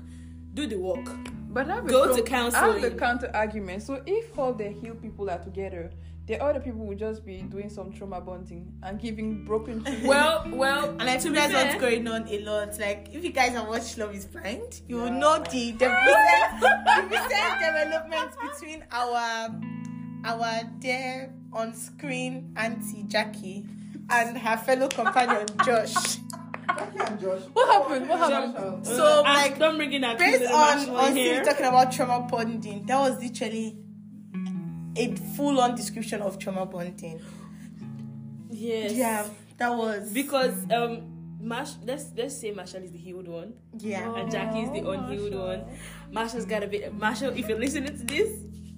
do 0.54 0.68
the 0.68 0.78
work. 0.78 1.08
But 1.56 1.70
I 1.70 1.76
have 1.76 1.86
a 1.86 1.89
Go 1.89 2.03
pro- 2.08 2.18
to 2.18 2.22
counseling. 2.24 2.64
I 2.64 2.74
have 2.74 2.82
the 2.82 2.91
counter 2.99 3.32
argument. 3.34 3.82
So 3.82 4.01
if 4.06 4.38
all 4.38 4.51
the 4.53 4.68
healed 4.68 5.01
people 5.01 5.30
are 5.30 5.38
together, 5.39 5.89
the 6.28 6.38
other 6.43 6.60
people 6.60 6.86
will 6.86 6.97
just 6.97 7.26
be 7.26 7.43
doing 7.43 7.70
some 7.70 7.93
trauma 7.93 8.20
bonding 8.20 8.74
and 8.84 8.99
giving 8.99 9.45
broken 9.45 9.82
children. 9.86 10.06
Well, 10.06 10.45
well, 10.51 10.89
And 10.99 11.03
I 11.03 11.16
to 11.16 11.22
feel 11.22 11.32
be 11.32 11.38
that's 11.38 11.53
what's 11.53 11.76
going 11.76 12.06
on 12.10 12.28
a 12.28 12.39
lot. 12.41 12.78
Like, 12.78 13.08
if 13.14 13.24
you 13.24 13.32
guys 13.32 13.53
have 13.53 13.70
watched 13.70 13.97
Love 13.97 14.14
is 14.14 14.26
Blind, 14.26 14.82
you 14.89 14.97
will 14.97 15.12
know 15.12 15.38
the, 15.49 15.72
the, 15.72 15.88
recent, 15.88 16.60
the 16.60 17.08
recent 17.10 17.60
developments 17.62 18.36
between 18.51 18.84
our 18.91 19.49
our 20.26 20.64
dear 20.80 21.34
on 21.53 21.74
screen 21.74 22.51
auntie 22.58 23.03
Jackie 23.08 23.66
and 24.10 24.38
her 24.38 24.58
fellow 24.58 24.89
companion 24.89 25.45
Josh. 25.66 26.18
Jackie 26.68 26.99
and 26.99 27.20
Josh. 27.20 27.41
What 27.53 27.68
happened? 27.82 28.09
What 28.09 28.20
happened? 28.20 28.55
happened? 28.55 28.86
So, 28.88 29.22
like, 29.24 29.57
don't 29.59 29.78
bring 29.78 29.93
in 29.93 30.01
that 30.01 30.18
Based 30.18 30.43
on, 30.45 30.51
Marshall 30.51 30.97
on 30.97 31.16
here. 31.16 31.43
Talking 31.43 31.66
about 31.66 31.91
trauma 31.91 32.28
bonding, 32.30 32.86
that 32.86 32.99
was 32.99 33.22
literally 33.22 33.78
a 34.97 35.16
full 35.36 35.59
on 35.59 35.76
description 35.76 36.22
of 36.22 36.39
trauma 36.39 36.66
bonding. 36.66 37.22
Yes. 38.49 38.93
Yeah, 38.93 39.28
that 39.57 39.76
was. 39.76 40.11
Because 40.13 40.53
um, 40.72 41.38
Mash, 41.41 41.72
let's 41.84 42.05
let's 42.16 42.39
say 42.39 42.51
Marshall 42.51 42.84
is 42.84 42.91
the 42.91 42.97
healed 42.97 43.28
one, 43.28 43.53
Yeah. 43.78 44.16
and 44.16 44.32
Jackie 44.32 44.61
is 44.61 44.72
the 44.72 44.89
unhealed 44.89 45.36
one. 45.36 45.63
Marshall's 46.11 46.45
got 46.45 46.63
a 46.63 46.68
bit. 46.68 46.93
Marshall, 46.93 47.32
if 47.36 47.47
you're 47.49 47.59
listening 47.59 47.97
to 47.97 48.03
this, 48.05 48.30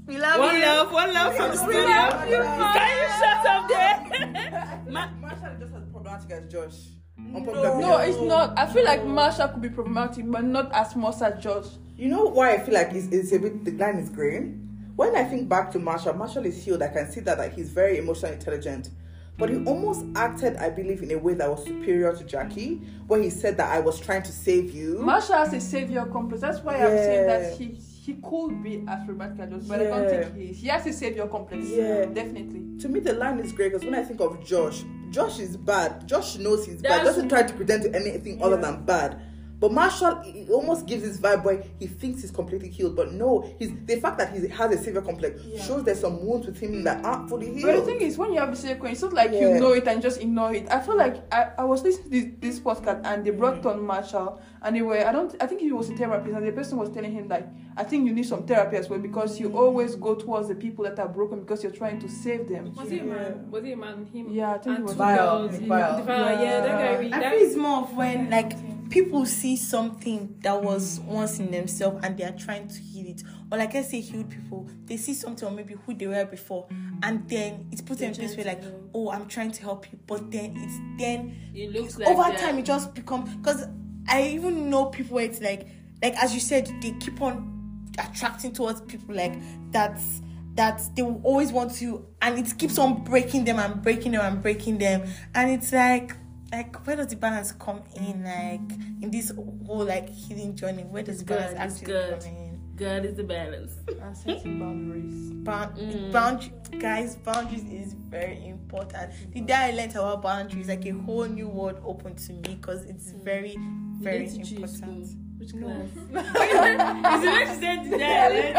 We 0.07 0.17
love 0.17 0.35
you. 0.37 0.41
one 0.41 0.55
you. 0.55 0.61
love, 0.65 0.91
one 0.91 1.13
love 1.13 1.35
from 1.35 1.51
the 1.51 1.57
studio. 1.57 1.81
love 1.83 2.29
you, 2.29 2.37
Can 2.37 2.97
you 2.97 3.07
shut 3.19 3.45
up 3.45 3.67
there? 3.69 4.83
Ma- 4.89 5.11
Marshall 5.21 5.55
just 5.59 5.73
as 5.75 5.83
problematic 5.91 6.31
as 6.31 6.51
Josh. 6.51 6.77
No. 7.17 7.37
Unpopular 7.37 7.79
No, 7.79 7.97
opinion. 7.97 8.09
it's 8.09 8.27
not. 8.27 8.57
I 8.57 8.65
feel 8.67 8.85
like 8.85 9.01
Marsha 9.01 9.51
could 9.51 9.61
be 9.61 9.69
problematic, 9.69 10.29
but 10.29 10.43
not 10.43 10.71
as 10.73 10.95
much 10.95 11.21
as 11.21 11.43
Josh. 11.43 11.65
You 11.97 12.09
know 12.09 12.25
why 12.25 12.53
I 12.53 12.59
feel 12.59 12.73
like 12.73 12.91
it's, 12.91 13.07
it's 13.07 13.31
a 13.31 13.39
bit 13.39 13.65
the 13.65 13.71
line 13.71 13.97
is 13.97 14.09
green? 14.09 14.63
When 14.95 15.15
I 15.15 15.23
think 15.23 15.49
back 15.49 15.71
to 15.71 15.79
Marshall, 15.79 16.13
Marshall 16.13 16.45
is 16.45 16.63
healed. 16.63 16.81
I 16.81 16.89
can 16.89 17.09
see 17.11 17.21
that 17.21 17.37
like 17.37 17.53
he's 17.53 17.69
very 17.69 17.97
emotionally 17.97 18.35
intelligent. 18.35 18.89
But 19.37 19.51
he 19.51 19.63
almost 19.65 20.03
acted, 20.15 20.57
I 20.57 20.71
believe, 20.71 21.03
in 21.03 21.11
a 21.11 21.15
way 21.17 21.35
that 21.35 21.47
was 21.47 21.63
superior 21.63 22.11
to 22.15 22.23
Jackie, 22.23 22.81
where 23.05 23.21
he 23.21 23.29
said 23.29 23.55
that 23.57 23.71
I 23.71 23.79
was 23.79 23.99
trying 23.99 24.23
to 24.23 24.31
save 24.31 24.71
you. 24.71 24.95
Marsha 24.95 25.35
has 25.37 25.53
a 25.53 25.61
savior 25.61 26.05
complex. 26.05 26.41
That's 26.41 26.59
why 26.61 26.73
I'm 26.77 26.97
saying 26.97 27.27
that 27.27 27.57
he 27.57 27.77
he 28.07 28.13
could 28.13 28.63
be 28.63 28.83
as 28.87 29.05
problematic 29.05 29.39
as 29.41 29.49
Josh, 29.51 29.67
but 29.67 29.81
I 29.81 29.83
don't 29.83 30.09
think 30.09 30.35
he 30.35 30.43
is. 30.45 30.59
He 30.59 30.67
has 30.69 30.87
a 30.87 30.93
savior 30.93 31.27
complex. 31.27 31.67
Yeah. 31.67 32.05
definitely. 32.05 32.79
to 32.79 32.89
me, 32.89 32.99
the 32.99 33.13
line 33.13 33.39
is 33.39 33.51
great 33.51 33.73
because 33.73 33.85
when 33.85 33.93
I 33.95 34.03
think 34.03 34.21
of 34.21 34.43
Josh, 34.43 34.83
Josh 35.11 35.39
is 35.39 35.57
bad. 35.57 36.07
Josh 36.07 36.37
knows 36.37 36.65
he's 36.65 36.81
bad. 36.81 37.03
Doesn't 37.03 37.29
try 37.29 37.43
to 37.43 37.53
pretend 37.53 37.83
to 37.83 37.95
anything 37.95 38.41
other 38.41 38.57
than 38.57 38.83
bad. 38.85 39.21
But 39.59 39.71
Marshall 39.71 40.21
he 40.21 40.47
almost 40.51 40.85
gives 40.85 41.01
this 41.01 41.17
vibe 41.17 41.43
where 41.43 41.63
he 41.79 41.87
thinks 41.87 42.21
he's 42.21 42.29
completely 42.29 42.69
healed, 42.69 42.95
but 42.95 43.13
no, 43.13 43.51
he's 43.57 43.71
the 43.85 43.99
fact 43.99 44.19
that 44.19 44.31
he 44.31 44.47
has 44.47 44.71
a 44.71 44.77
savior 44.77 45.01
complex 45.01 45.41
shows 45.65 45.83
there's 45.83 45.99
some 45.99 46.23
wounds 46.23 46.45
with 46.45 46.59
him 46.59 46.83
that 46.83 47.03
aren't 47.03 47.27
fully 47.27 47.47
healed. 47.47 47.63
But 47.63 47.75
the 47.77 47.81
thing 47.81 48.01
is, 48.01 48.17
when 48.17 48.33
you 48.33 48.39
have 48.39 48.49
a 48.49 48.55
secret, 48.55 48.91
it's 48.91 49.01
not 49.01 49.13
like 49.13 49.31
Yeah. 49.31 49.55
you 49.55 49.59
know 49.59 49.71
it 49.71 49.87
and 49.87 49.99
just 49.99 50.21
ignore 50.21 50.53
it. 50.53 50.69
I 50.69 50.79
feel 50.79 50.95
like 50.95 51.33
I, 51.33 51.49
I 51.57 51.63
was 51.63 51.81
listening 51.81 52.03
to 52.03 52.09
this, 52.09 52.57
this 52.57 52.59
podcast 52.59 53.01
and 53.03 53.25
they 53.25 53.31
brought 53.31 53.63
mm. 53.63 53.71
on 53.71 53.81
Marshall 53.83 54.39
and 54.61 54.75
they 54.75 54.81
were 54.81 54.97
I 54.97 55.11
don't 55.11 55.35
I 55.41 55.47
think 55.47 55.61
he 55.61 55.71
was 55.71 55.89
a 55.89 55.95
therapist 55.95 56.35
and 56.35 56.45
the 56.45 56.51
person 56.51 56.77
was 56.77 56.89
telling 56.89 57.11
him 57.11 57.27
like 57.27 57.47
I 57.75 57.83
think 57.83 58.07
you 58.07 58.13
need 58.13 58.25
some 58.25 58.45
therapy 58.45 58.77
as 58.77 58.89
well 58.89 58.99
because 58.99 59.39
you 59.39 59.55
always 59.55 59.95
go 59.95 60.15
towards 60.15 60.47
the 60.47 60.55
people 60.55 60.83
that 60.85 60.97
are 60.99 61.07
broken 61.07 61.41
because 61.41 61.63
you're 61.63 61.71
trying 61.71 61.99
to 61.99 62.09
save 62.09 62.49
them. 62.49 62.73
Was 62.73 62.91
it 62.91 63.01
a 63.01 63.05
man? 63.05 63.51
Was 63.51 63.63
it 63.63 63.71
a 63.73 63.77
man? 63.77 64.05
Him? 64.05 64.29
Yeah, 64.29 64.55
I 64.55 64.57
think 64.57 64.79
it 64.79 64.81
was 64.83 64.91
two 64.93 64.97
Vile, 64.97 65.47
girls. 65.47 65.59
Vile. 65.59 65.97
The 65.97 66.03
Vile, 66.03 66.43
Yeah, 66.43 66.59
that 66.61 66.67
guy. 66.67 66.97
Really, 66.97 67.13
I 67.13 67.19
that, 67.19 67.33
feel 67.33 67.47
it's 67.47 67.55
more 67.55 67.83
of 67.83 67.95
when 67.95 68.29
like 68.29 68.89
people 68.89 69.25
see 69.25 69.55
something 69.57 70.35
that 70.41 70.61
was 70.61 70.99
once 71.01 71.39
in 71.39 71.51
themselves 71.51 72.03
and 72.03 72.17
they 72.17 72.23
are 72.23 72.31
trying 72.31 72.67
to 72.67 72.79
heal 72.79 73.07
it. 73.07 73.21
Or 73.51 73.57
like 73.57 73.75
I 73.75 73.83
say 73.83 74.01
healed 74.01 74.29
people, 74.29 74.67
they 74.85 74.97
see 74.97 75.13
something 75.13 75.47
or 75.47 75.51
maybe 75.51 75.75
who 75.85 75.93
they 75.93 76.07
were 76.07 76.25
before 76.25 76.67
and 77.03 77.27
then 77.29 77.67
it 77.71 77.85
puts 77.85 77.99
them 77.99 78.13
in 78.13 78.19
this 78.19 78.35
way 78.35 78.43
like, 78.43 78.63
oh 78.93 79.11
I'm 79.11 79.27
trying 79.27 79.51
to 79.51 79.61
help 79.61 79.91
you. 79.91 79.99
But 80.07 80.31
then 80.31 80.53
it's 80.57 80.99
then 80.99 81.35
it 81.53 81.71
looks 81.71 81.97
like 81.97 82.07
over 82.07 82.23
that. 82.23 82.39
time 82.39 82.57
it 82.59 82.65
just 82.65 82.93
becomes 82.93 83.35
because 83.35 83.67
I 84.07 84.29
even 84.29 84.69
know 84.69 84.85
people 84.85 85.15
where 85.15 85.25
it's 85.25 85.41
like 85.41 85.67
like 86.01 86.15
as 86.17 86.33
you 86.33 86.39
said, 86.39 86.69
they 86.81 86.91
keep 86.99 87.21
on 87.21 87.55
attracting 87.99 88.53
towards 88.53 88.81
people 88.81 89.15
like 89.15 89.33
that's 89.71 90.21
that 90.53 90.81
they 90.95 91.01
will 91.01 91.21
always 91.23 91.51
want 91.51 91.73
to 91.75 92.05
and 92.21 92.37
it 92.37 92.57
keeps 92.57 92.77
on 92.77 93.03
breaking 93.03 93.43
them 93.45 93.59
and 93.59 93.81
breaking 93.81 94.11
them 94.11 94.21
and 94.21 94.41
breaking 94.41 94.77
them 94.77 95.03
and 95.33 95.51
it's 95.51 95.71
like 95.71 96.15
like 96.51 96.85
where 96.85 96.95
does 96.95 97.07
the 97.07 97.15
balance 97.15 97.51
come 97.53 97.81
in 97.95 98.23
like 98.23 98.79
in 99.01 99.09
this 99.11 99.31
whole 99.65 99.85
like 99.85 100.09
healing 100.09 100.55
journey 100.55 100.83
where 100.83 101.03
does 101.03 101.19
the 101.19 101.25
balance 101.25 101.51
good, 101.51 101.61
it's 101.61 101.73
actually 101.73 101.85
good. 101.87 102.19
come 102.21 102.29
in 102.29 102.47
God 102.77 103.05
is 103.05 103.15
the 103.15 103.23
balance. 103.23 103.73
And 104.01 104.15
setting 104.15 104.59
boundaries. 104.59 105.31
Bound, 105.43 105.75
mm. 105.77 106.11
boundary, 106.11 106.51
guys, 106.79 107.15
boundaries 107.15 107.63
is 107.63 107.93
very 107.93 108.47
important. 108.47 109.13
The 109.33 109.41
day 109.41 109.53
I 109.53 109.71
learned 109.71 109.95
about 109.95 110.21
boundaries, 110.21 110.67
like 110.67 110.85
a 110.85 110.91
whole 110.91 111.25
new 111.25 111.47
world 111.47 111.81
opened 111.83 112.19
to 112.19 112.33
me 112.33 112.41
because 112.43 112.85
it's 112.85 113.11
mm. 113.11 113.23
very, 113.23 113.53
You 113.53 113.86
very 113.99 114.19
need 114.19 114.29
to 114.29 114.37
choose 114.39 114.51
important. 114.51 115.05
school. 115.07 115.23
Which 115.37 115.51
class? 115.53 115.87
Is 115.87 117.23
it 117.23 117.29
what 117.29 117.47
you 117.47 117.55
said 117.61 117.83
today? 117.83 118.53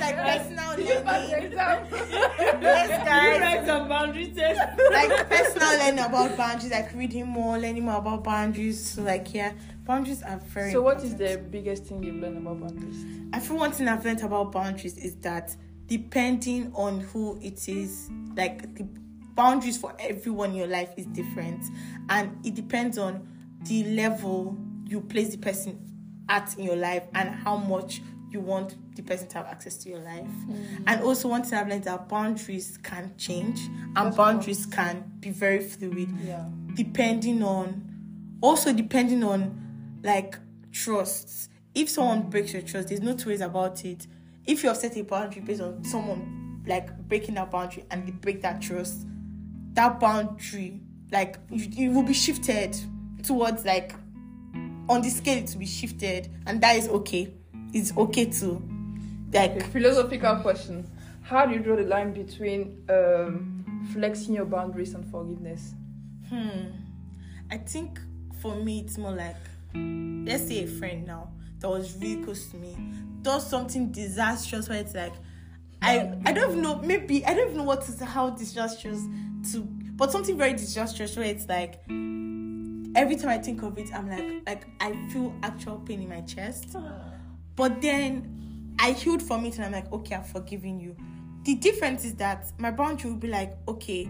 Like 0.00 0.16
personal 0.16 0.70
learning. 0.70 0.86
Yes, 2.62 3.04
guys. 3.04 3.36
You 3.36 3.40
Write 3.40 3.66
some 3.66 3.88
boundary 3.88 4.26
test. 4.28 4.60
Like 4.90 5.28
personal 5.28 5.78
learning 5.78 6.04
about 6.04 6.36
boundaries, 6.36 6.72
like 6.72 6.94
reading 6.94 7.26
more, 7.26 7.58
learning 7.58 7.84
more 7.84 7.98
about 7.98 8.24
boundaries. 8.24 8.82
So 8.82 9.02
like 9.02 9.34
yeah, 9.34 9.52
boundaries 9.84 10.22
are 10.22 10.38
very. 10.38 10.72
So 10.72 10.80
what 10.82 10.98
is 10.98 11.12
important. 11.12 11.42
the 11.42 11.48
biggest 11.50 11.84
thing 11.84 12.02
you've 12.02 12.16
learned 12.16 12.38
about 12.38 12.60
boundaries? 12.60 13.04
I 13.32 13.40
feel 13.40 13.56
one 13.58 13.72
thing 13.72 13.88
I've 13.88 14.04
learned 14.04 14.22
about 14.22 14.52
boundaries 14.52 14.96
is 14.96 15.16
that 15.16 15.54
depending 15.86 16.72
on 16.74 17.00
who 17.00 17.38
it 17.42 17.68
is, 17.68 18.08
like 18.36 18.74
the 18.76 18.86
boundaries 19.34 19.76
for 19.76 19.94
everyone 19.98 20.50
in 20.50 20.56
your 20.56 20.68
life 20.68 20.94
is 20.96 21.06
different, 21.06 21.62
and 22.08 22.34
it 22.46 22.54
depends 22.54 22.96
on 22.96 23.26
the 23.64 23.84
level 23.84 24.56
you 24.86 25.00
place 25.00 25.30
the 25.30 25.38
person 25.38 25.78
at 26.28 26.56
in 26.58 26.64
your 26.64 26.76
life 26.76 27.04
and 27.14 27.30
how 27.30 27.56
much 27.56 28.02
you 28.30 28.40
want 28.40 28.76
the 28.94 29.02
person 29.02 29.26
to 29.28 29.38
have 29.38 29.46
access 29.46 29.76
to 29.78 29.88
your 29.88 29.98
life. 29.98 30.24
Mm. 30.48 30.84
And 30.86 31.02
also, 31.02 31.28
one 31.28 31.42
thing 31.42 31.58
I've 31.58 31.68
learned 31.68 31.84
that 31.84 32.08
boundaries 32.08 32.78
can 32.82 33.12
change 33.16 33.60
and 33.96 34.14
boundaries 34.14 34.66
can 34.66 35.10
be 35.18 35.30
very 35.30 35.60
fluid 35.60 36.08
Yeah. 36.24 36.44
depending 36.74 37.42
on 37.42 37.86
also 38.40 38.72
depending 38.72 39.24
on 39.24 39.98
like 40.02 40.36
trusts. 40.72 41.48
If 41.74 41.88
someone 41.90 42.30
breaks 42.30 42.52
your 42.52 42.62
trust 42.62 42.88
there's 42.88 43.00
no 43.02 43.14
two 43.16 43.30
ways 43.30 43.40
about 43.40 43.84
it. 43.84 44.06
If 44.46 44.62
you 44.62 44.68
have 44.68 44.78
set 44.78 44.96
a 44.96 45.02
boundary 45.02 45.42
based 45.42 45.60
on 45.60 45.84
someone 45.84 46.62
like 46.66 46.96
breaking 47.08 47.34
that 47.34 47.50
boundary 47.50 47.84
and 47.90 48.06
they 48.06 48.12
break 48.12 48.42
that 48.42 48.60
trust 48.62 49.06
that 49.74 49.98
boundary 50.00 50.80
like 51.12 51.36
you, 51.50 51.86
it 51.86 51.92
will 51.92 52.02
be 52.02 52.12
shifted 52.14 52.76
towards 53.22 53.64
like 53.64 53.94
on 54.88 55.02
the 55.02 55.10
scale 55.10 55.44
to 55.44 55.58
be 55.58 55.66
shifted 55.66 56.28
and 56.46 56.60
that 56.60 56.76
is 56.76 56.88
okay 56.88 57.32
it's 57.72 57.96
okay 57.96 58.24
to 58.24 58.62
Okay, 59.30 59.48
like 59.48 59.62
philosophical 59.70 60.36
question. 60.36 60.90
How 61.22 61.46
do 61.46 61.54
you 61.54 61.60
draw 61.60 61.76
the 61.76 61.84
line 61.84 62.12
between 62.12 62.84
um, 62.88 63.88
flexing 63.92 64.34
your 64.34 64.44
boundaries 64.44 64.92
and 64.94 65.08
forgiveness? 65.08 65.74
Hmm. 66.28 66.72
I 67.48 67.58
think 67.58 68.00
for 68.42 68.56
me, 68.56 68.80
it's 68.80 68.98
more 68.98 69.12
like, 69.12 69.36
let's 69.72 70.48
say 70.48 70.64
a 70.64 70.66
friend 70.66 71.06
now 71.06 71.30
that 71.60 71.68
was 71.68 71.96
really 71.98 72.24
close 72.24 72.48
to 72.48 72.56
me 72.56 72.76
does 73.22 73.48
something 73.48 73.92
disastrous 73.92 74.68
where 74.68 74.80
it's 74.80 74.94
like, 74.94 75.12
I 75.82 76.12
I 76.24 76.32
don't 76.32 76.50
even 76.50 76.62
know. 76.62 76.80
Maybe 76.82 77.24
I 77.24 77.34
don't 77.34 77.48
even 77.48 77.58
know 77.58 77.64
what 77.64 77.88
is 77.88 78.00
how 78.00 78.30
disastrous 78.30 79.00
to, 79.52 79.60
but 79.94 80.10
something 80.10 80.36
very 80.36 80.54
disastrous 80.54 81.16
where 81.16 81.26
it's 81.26 81.46
like, 81.48 81.82
every 82.94 83.16
time 83.16 83.30
I 83.30 83.38
think 83.38 83.62
of 83.62 83.78
it, 83.78 83.92
I'm 83.94 84.08
like 84.08 84.42
like 84.46 84.66
I 84.80 84.92
feel 85.10 85.34
actual 85.42 85.78
pain 85.78 86.02
in 86.02 86.08
my 86.08 86.20
chest. 86.22 86.70
Ah. 86.74 87.12
But 87.56 87.80
then 87.82 88.74
I 88.78 88.92
healed 88.92 89.22
from 89.22 89.44
it 89.44 89.56
and 89.56 89.64
I'm 89.66 89.72
like, 89.72 89.92
okay, 89.92 90.14
I'm 90.14 90.24
forgiving 90.24 90.80
you. 90.80 90.96
The 91.44 91.54
difference 91.56 92.04
is 92.04 92.14
that 92.16 92.52
my 92.58 92.70
boundary 92.70 93.10
will 93.10 93.18
be 93.18 93.28
like, 93.28 93.56
okay, 93.68 94.08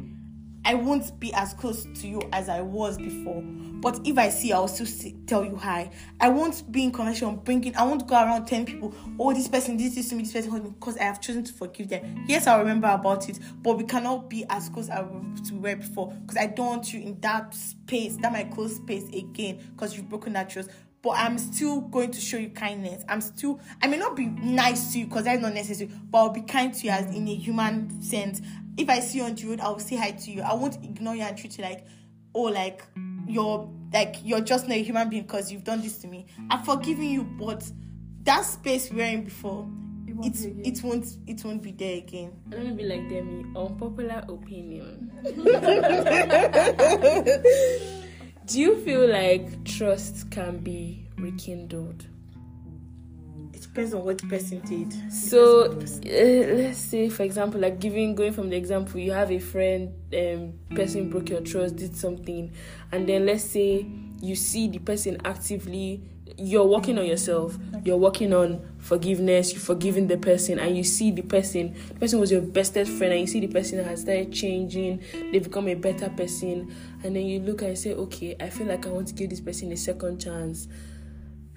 I 0.65 0.75
won't 0.75 1.19
be 1.19 1.33
as 1.35 1.55
close 1.55 1.85
to 1.85 2.07
you 2.07 2.21
as 2.33 2.49
I 2.49 2.61
was 2.61 2.99
before. 2.99 3.43
But 3.43 4.01
if 4.05 4.19
I 4.19 4.29
see, 4.29 4.53
I'll 4.53 4.69
still 4.69 4.87
see, 4.87 5.17
tell 5.27 5.43
you 5.43 5.57
hi. 5.57 5.91
I 6.21 6.29
won't 6.29 6.71
be 6.71 6.85
in 6.85 6.93
connection, 6.93 7.37
bringing, 7.37 7.75
I 7.77 7.85
won't 7.85 8.07
go 8.07 8.15
around 8.15 8.45
telling 8.45 8.67
people, 8.67 8.95
oh, 9.19 9.33
this 9.33 9.49
person 9.49 9.79
did 9.79 9.95
this 9.95 10.11
to 10.11 10.17
me, 10.17 10.25
this 10.25 10.33
person 10.33 10.61
because 10.79 10.99
I 10.99 11.05
have 11.05 11.21
chosen 11.21 11.45
to 11.45 11.53
forgive 11.53 11.89
them. 11.89 12.25
Yes, 12.29 12.47
I'll 12.47 12.59
remember 12.59 12.89
about 12.89 13.29
it, 13.31 13.39
but 13.63 13.79
we 13.79 13.85
cannot 13.85 14.29
be 14.29 14.45
as 14.51 14.69
close 14.69 14.91
as 14.91 15.07
we 15.51 15.59
were 15.59 15.77
before, 15.77 16.09
because 16.09 16.37
I 16.37 16.47
don't 16.47 16.67
want 16.67 16.93
you 16.93 17.01
in 17.01 17.19
that 17.21 17.55
space, 17.55 18.17
that 18.19 18.31
my 18.31 18.45
close 18.45 18.77
space 18.77 19.09
again, 19.15 19.61
because 19.75 19.97
you've 19.97 20.11
broken 20.11 20.35
that 20.35 20.51
trust. 20.51 20.69
But 21.03 21.11
I'm 21.17 21.39
still 21.39 21.81
going 21.81 22.11
to 22.11 22.21
show 22.21 22.37
you 22.37 22.51
kindness. 22.51 23.05
I'm 23.09 23.23
still, 23.23 23.59
I 23.83 23.87
may 23.87 23.97
not 23.97 24.15
be 24.17 24.27
nice 24.27 24.93
to 24.93 24.99
you 24.99 25.07
because 25.07 25.25
that's 25.25 25.41
not 25.41 25.55
necessary, 25.55 25.91
but 26.11 26.19
I'll 26.19 26.29
be 26.31 26.43
kind 26.43 26.75
to 26.75 26.85
you 26.85 26.91
as 26.91 27.07
in 27.15 27.27
a 27.27 27.35
human 27.35 28.03
sense. 28.03 28.43
If 28.77 28.89
I 28.91 29.01
see 29.01 29.19
you 29.19 29.25
on 29.25 29.35
the 29.35 29.47
road, 29.47 29.61
I'll 29.61 29.79
say 29.79 29.97
hi 29.97 30.11
to 30.11 30.31
you. 30.31 30.43
I 30.43 30.53
won't 30.55 30.77
ignore 30.85 31.17
you 31.17 31.23
and 31.23 31.37
treat 31.39 31.57
you 31.57 31.65
like, 31.65 31.87
oh, 32.35 32.43
like 32.43 32.83
you're 33.27 33.69
like 33.93 34.17
you're 34.25 34.41
just 34.41 34.69
not 34.69 34.77
a 34.77 34.83
human 34.83 35.09
being 35.09 35.23
because 35.23 35.51
you've 35.51 35.65
done 35.65 35.81
this 35.81 35.99
to 35.99 36.07
me. 36.07 36.27
I'm 36.51 36.63
forgiving 36.65 37.11
you, 37.11 37.25
but 37.25 37.65
that 38.25 38.43
space 38.43 38.91
we 38.91 38.99
were 38.99 39.03
in 39.05 39.25
before, 39.25 39.67
It 40.07 40.15
won't 40.15 40.41
it 40.41 40.67
it 40.67 40.83
won't 40.83 41.07
it 41.27 41.45
won't 41.45 41.63
be 41.63 41.73
there 41.73 41.97
again. 41.99 42.33
Let 42.51 42.63
me 42.65 42.73
be 42.73 42.85
like 42.85 43.09
Demi. 43.09 43.45
Unpopular 43.57 44.23
opinion. 44.29 45.11
Do 48.51 48.59
you 48.61 48.77
feel 48.79 49.07
like 49.07 49.65
trust 49.65 50.29
can 50.33 50.59
be 50.59 51.07
rekindled? 51.17 52.05
It 53.53 53.63
depends 53.63 53.95
on 53.95 54.05
what 54.05 54.29
person 54.29 54.59
did. 54.63 54.93
So 55.13 55.67
uh, 55.67 55.69
let's 55.71 56.79
say, 56.79 57.11
for 57.11 57.23
example, 57.23 57.61
like 57.61 57.79
giving 57.79 58.17
going 58.17 58.33
from 58.33 58.51
the 58.51 58.57
example, 58.57 58.99
you 58.99 59.13
have 59.13 59.31
a 59.31 59.39
friend, 59.39 59.95
um, 60.13 60.55
person 60.75 61.11
broke 61.11 61.29
your 61.29 61.43
trust, 61.43 61.77
did 61.77 61.95
something, 61.95 62.53
and 62.91 63.09
then 63.09 63.25
let's 63.25 63.45
say 63.45 63.87
you 64.21 64.35
see 64.35 64.67
the 64.67 64.81
person 64.81 65.19
actively. 65.25 66.03
You're 66.37 66.67
working 66.67 66.99
on 66.99 67.07
yourself. 67.07 67.57
You're 67.85 67.99
working 67.99 68.33
on 68.33 68.67
forgiveness. 68.81 69.53
You're 69.53 69.61
forgiving 69.61 70.09
the 70.09 70.17
person, 70.17 70.59
and 70.59 70.77
you 70.77 70.83
see 70.85 71.11
the 71.11 71.23
person. 71.23 71.75
The 71.89 71.95
person 72.01 72.21
was 72.21 72.31
your 72.33 72.41
bestest 72.43 72.91
friend, 72.93 73.13
and 73.13 73.21
you 73.21 73.27
see 73.27 73.41
the 73.41 73.49
person 73.49 73.83
has 73.85 74.01
started 74.03 74.33
changing. 74.33 75.03
They've 75.33 75.43
become 75.43 75.69
a 75.69 75.75
better 75.75 76.09
person, 76.11 76.75
and 77.05 77.15
then 77.15 77.27
you 77.27 77.41
look 77.41 77.63
and 77.63 77.79
say, 77.79 77.93
"Okay, 77.95 78.37
I 78.41 78.51
feel 78.51 78.67
like 78.67 78.87
I 78.87 78.91
want 78.91 79.09
to 79.09 79.15
give 79.15 79.31
this 79.31 79.41
person 79.41 79.71
a 79.73 79.77
second 79.77 80.19
chance." 80.21 80.69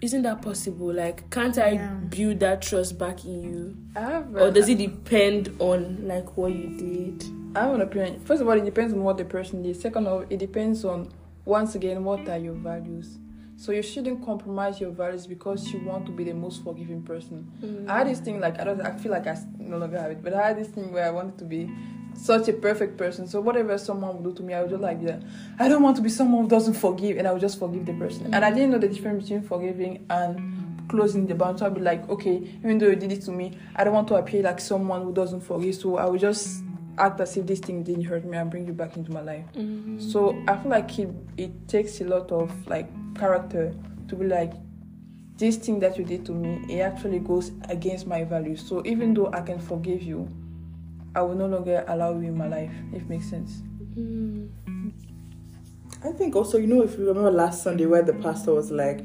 Isn't 0.02 0.24
that 0.24 0.42
possible? 0.42 0.94
Like, 0.94 1.30
can't 1.30 1.58
I 1.58 1.72
Yeah. 1.72 1.94
build 2.10 2.42
that 2.42 2.62
trust 2.62 2.98
back 3.00 3.24
in 3.24 3.42
you? 3.44 3.78
I 3.96 4.02
have. 4.02 4.36
or 4.36 4.52
does 4.52 4.68
it 4.68 4.78
depend 4.78 5.50
on 5.60 6.06
like 6.08 6.36
what 6.36 6.52
you 6.54 6.76
did 6.78 7.24
I 7.56 7.62
have 7.66 7.76
an 7.76 7.82
opinion. 7.82 8.20
First 8.22 8.42
of 8.42 8.48
all, 8.48 8.58
it 8.58 8.66
depends 8.66 8.94
on 8.94 9.04
what 9.04 9.18
the 9.18 9.26
person 9.26 9.62
did. 9.62 9.76
Second 9.76 10.08
of 10.08 10.14
all, 10.14 10.26
it 10.30 10.38
depends 10.40 10.84
on 10.84 11.08
once 11.46 11.76
again 11.76 12.04
what 12.04 12.28
are 12.28 12.38
your 12.38 12.56
values. 12.56 13.20
So 13.64 13.72
you 13.72 13.82
shouldn't 13.82 14.26
compromise 14.26 14.82
your 14.82 14.92
values 14.92 15.26
because 15.26 15.72
you 15.72 15.80
want 15.80 16.06
to 16.08 16.12
be 16.12 16.26
the 16.26 16.34
most 16.34 16.66
forgiving 16.66 17.02
person. 17.02 17.50
Mm. 17.64 17.88
I 17.88 18.00
had 18.00 18.08
this 18.08 18.20
thing 18.20 18.42
like 18.42 18.60
I 18.60 18.66
don't. 18.66 18.82
I 18.82 18.92
feel 18.98 19.14
like 19.14 19.26
I 19.26 19.38
no 19.58 19.78
longer 19.78 19.98
have 19.98 20.12
it, 20.12 20.22
but 20.22 20.34
I 20.34 20.48
had 20.48 20.58
this 20.58 20.68
thing 20.68 20.92
where 20.92 21.06
I 21.06 21.12
wanted 21.12 21.38
to 21.38 21.46
be 21.46 21.72
such 22.14 22.50
a 22.50 22.54
perfect 22.54 22.98
person. 22.98 23.26
So 23.26 23.40
whatever 23.40 23.78
someone 23.78 24.22
would 24.22 24.26
do 24.26 24.34
to 24.34 24.44
me, 24.44 24.54
I 24.54 24.60
would 24.64 24.70
just 24.70 24.82
like 24.82 24.98
yeah. 25.02 25.22
I 25.60 25.70
don't 25.70 25.82
want 25.82 25.96
to 25.96 26.02
be 26.02 26.10
someone 26.10 26.42
who 26.44 26.50
doesn't 26.50 26.74
forgive, 26.74 27.18
and 27.18 27.26
I 27.26 27.32
would 27.32 27.40
just 27.40 27.58
forgive 27.58 27.86
the 27.86 27.94
person. 27.94 28.34
And 28.34 28.44
I 28.44 28.52
mm. 28.52 28.56
didn't 28.56 28.72
know 28.72 28.80
the 28.80 28.90
difference 28.90 29.24
between 29.24 29.44
forgiving 29.44 30.06
and 30.10 30.90
closing 30.90 31.26
the 31.26 31.34
bound. 31.34 31.60
So 31.60 31.66
I'd 31.66 31.74
be 31.74 31.80
like, 31.80 32.10
okay, 32.10 32.36
even 32.66 32.80
though 32.80 32.88
you 32.88 32.98
did 32.98 33.14
it 33.14 33.22
to 33.22 33.32
me, 33.32 33.58
I 33.78 33.86
don't 33.86 33.94
want 33.94 34.10
to 34.10 34.16
appear 34.16 34.44
like 34.44 34.60
someone 34.60 35.04
who 35.04 35.14
doesn't 35.14 35.40
forgive. 35.40 35.76
So 35.76 35.96
I 35.96 36.06
would 36.08 36.20
just 36.20 36.66
act 36.98 37.20
as 37.20 37.36
if 37.38 37.46
this 37.46 37.60
thing 37.60 37.84
didn't 37.84 38.04
hurt 38.04 38.24
me 38.24 38.38
and 38.38 38.50
bring 38.50 38.66
you 38.68 38.74
back 38.74 38.98
into 38.98 39.12
my 39.12 39.22
life. 39.22 39.46
Mm-hmm. 39.56 40.00
So 40.00 40.42
I 40.48 40.58
feel 40.58 40.72
like 40.72 40.98
it, 41.00 41.10
it 41.38 41.68
takes 41.68 42.00
a 42.02 42.06
lot 42.06 42.32
of 42.32 42.52
like 42.68 42.90
character 43.16 43.76
to 44.08 44.14
to 44.14 44.20
be 44.24 44.28
like, 44.28 44.54
this 45.38 45.58
thing 45.58 45.80
that 45.80 45.98
you 45.98 46.06
did 46.06 46.26
to 46.28 46.32
me, 46.32 46.64
it 46.70 46.82
actually 46.82 47.20
goes 47.20 47.52
against 47.70 48.06
my 48.08 48.24
values. 48.24 48.66
So 48.66 48.84
even 48.86 49.14
though 49.14 49.32
I 49.34 49.42
can 49.42 49.60
forgive 49.60 50.04
you, 50.04 50.30
I 51.16 51.22
will 51.22 51.36
no 51.36 51.48
longer 51.48 51.84
allow 51.88 52.12
you 52.12 52.28
in 52.28 52.38
my 52.38 52.48
life. 52.48 52.72
If 52.92 53.04
it 53.04 53.10
makes 53.10 53.30
sense. 53.30 53.64
Mm-hmm. 53.98 54.90
I 56.04 56.12
think 56.12 56.36
also, 56.36 56.58
you 56.58 56.68
know, 56.68 56.84
if 56.84 56.98
you 56.98 57.08
remember 57.08 57.32
last 57.32 57.64
Sunday 57.64 57.86
where 57.86 58.04
the 58.04 58.14
pastor 58.14 58.54
was 58.54 58.72
like, 58.72 59.00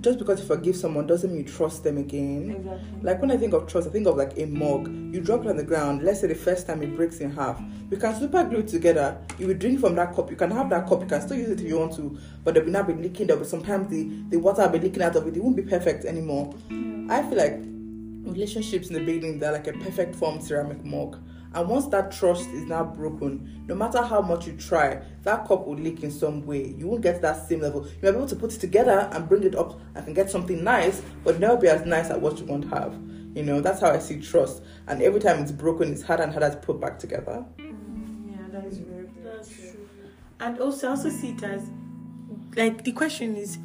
just 0.00 0.18
because 0.18 0.40
you 0.40 0.46
forgive 0.46 0.76
someone 0.76 1.06
doesn't 1.06 1.30
mean 1.30 1.44
you 1.44 1.52
trust 1.52 1.84
them 1.84 1.98
again. 1.98 2.54
Exactly. 2.56 3.00
Like 3.02 3.20
when 3.20 3.30
I 3.30 3.36
think 3.36 3.52
of 3.52 3.66
trust, 3.66 3.88
I 3.88 3.90
think 3.90 4.06
of 4.06 4.16
like 4.16 4.38
a 4.38 4.46
mug. 4.46 4.88
You 5.12 5.20
drop 5.20 5.42
it 5.44 5.48
on 5.48 5.56
the 5.56 5.64
ground. 5.64 6.02
Let's 6.02 6.20
say 6.20 6.28
the 6.28 6.34
first 6.34 6.66
time 6.66 6.82
it 6.82 6.94
breaks 6.94 7.18
in 7.18 7.30
half. 7.30 7.60
You 7.90 7.96
can 7.96 8.14
super 8.14 8.44
glue 8.44 8.60
it 8.60 8.68
together. 8.68 9.18
You 9.38 9.48
will 9.48 9.54
drink 9.54 9.80
from 9.80 9.94
that 9.96 10.14
cup. 10.14 10.30
You 10.30 10.36
can 10.36 10.50
have 10.50 10.70
that 10.70 10.88
cup. 10.88 11.00
You 11.00 11.06
can 11.06 11.20
still 11.20 11.36
use 11.36 11.48
it 11.50 11.60
if 11.60 11.66
you 11.66 11.78
want 11.78 11.94
to, 11.96 12.18
but 12.44 12.54
there 12.54 12.62
will 12.62 12.70
not 12.70 12.86
be 12.86 12.94
leaking. 12.94 13.26
There 13.26 13.36
will 13.36 13.44
sometimes 13.44 13.88
the 13.88 14.08
the 14.28 14.36
water 14.38 14.62
will 14.62 14.78
be 14.78 14.80
leaking 14.80 15.02
out 15.02 15.16
of 15.16 15.26
it. 15.26 15.36
It 15.36 15.42
won't 15.42 15.56
be 15.56 15.62
perfect 15.62 16.04
anymore. 16.04 16.54
I 17.10 17.22
feel 17.22 17.38
like 17.38 17.58
relationships 18.24 18.88
in 18.88 18.94
the 18.94 19.00
beginning 19.00 19.38
they're 19.38 19.52
like 19.52 19.66
a 19.66 19.72
perfect 19.72 20.14
form 20.14 20.40
ceramic 20.40 20.84
mug. 20.84 21.18
And 21.54 21.68
once 21.68 21.86
that 21.86 22.12
trust 22.12 22.48
is 22.50 22.64
now 22.66 22.84
broken, 22.84 23.64
no 23.66 23.74
matter 23.74 24.02
how 24.02 24.20
much 24.20 24.46
you 24.46 24.52
try, 24.54 25.00
that 25.22 25.46
cup 25.48 25.66
will 25.66 25.76
leak 25.76 26.02
in 26.02 26.10
some 26.10 26.46
way. 26.46 26.74
You 26.76 26.88
won't 26.88 27.02
get 27.02 27.22
that 27.22 27.48
same 27.48 27.60
level. 27.60 27.86
You 27.86 27.92
might 28.02 28.10
be 28.10 28.16
able 28.16 28.26
to 28.26 28.36
put 28.36 28.52
it 28.54 28.60
together 28.60 29.08
and 29.12 29.28
bring 29.28 29.42
it 29.44 29.54
up 29.54 29.80
and 29.94 30.04
can 30.04 30.14
get 30.14 30.30
something 30.30 30.62
nice, 30.62 31.02
but 31.24 31.36
it'll 31.36 31.40
never 31.40 31.56
be 31.60 31.68
as 31.68 31.86
nice 31.86 32.10
as 32.10 32.18
what 32.18 32.38
you 32.38 32.44
want 32.44 32.64
to 32.64 32.68
have. 32.70 32.94
You 33.34 33.42
know, 33.44 33.60
that's 33.60 33.80
how 33.80 33.90
I 33.90 33.98
see 33.98 34.20
trust. 34.20 34.62
And 34.86 35.00
every 35.02 35.20
time 35.20 35.42
it's 35.42 35.52
broken, 35.52 35.92
it's 35.92 36.02
harder 36.02 36.24
and 36.24 36.32
harder 36.32 36.50
to 36.50 36.56
put 36.56 36.80
back 36.80 36.98
together. 36.98 37.44
Yeah, 37.58 37.64
that 38.50 38.64
is 38.64 38.78
very, 38.78 39.06
very 39.06 39.36
That's 39.36 39.48
true. 39.48 39.88
And 40.40 40.58
also, 40.60 40.88
I 40.88 40.90
also 40.90 41.08
see 41.08 41.30
it 41.30 41.42
as 41.42 41.70
like 42.56 42.84
the 42.84 42.92
question 42.92 43.36
is 43.36 43.58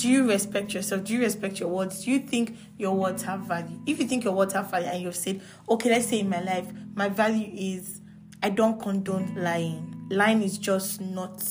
do 0.00 0.08
you 0.08 0.26
respect 0.26 0.72
yourself? 0.72 1.04
Do 1.04 1.12
you 1.12 1.20
respect 1.20 1.60
your 1.60 1.68
words? 1.68 2.04
Do 2.04 2.10
you 2.10 2.20
think 2.20 2.56
your 2.78 2.94
words 2.94 3.22
have 3.24 3.40
value? 3.40 3.78
If 3.86 4.00
you 4.00 4.06
think 4.06 4.24
your 4.24 4.32
words 4.32 4.54
have 4.54 4.70
value 4.70 4.88
and 4.88 5.02
you've 5.02 5.14
said, 5.14 5.42
okay, 5.68 5.90
let's 5.90 6.06
say 6.06 6.20
in 6.20 6.28
my 6.30 6.40
life, 6.40 6.66
my 6.94 7.10
value 7.10 7.50
is 7.52 8.00
I 8.42 8.48
don't 8.48 8.80
condone 8.80 9.34
lying. 9.36 10.06
Lying 10.10 10.42
is 10.42 10.56
just 10.56 11.02
not 11.02 11.42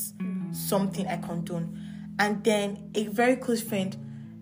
something 0.52 1.06
I 1.06 1.18
condone. 1.18 1.80
And 2.18 2.44
then 2.44 2.90
a 2.96 3.06
very 3.08 3.36
close 3.36 3.62
friend 3.62 3.96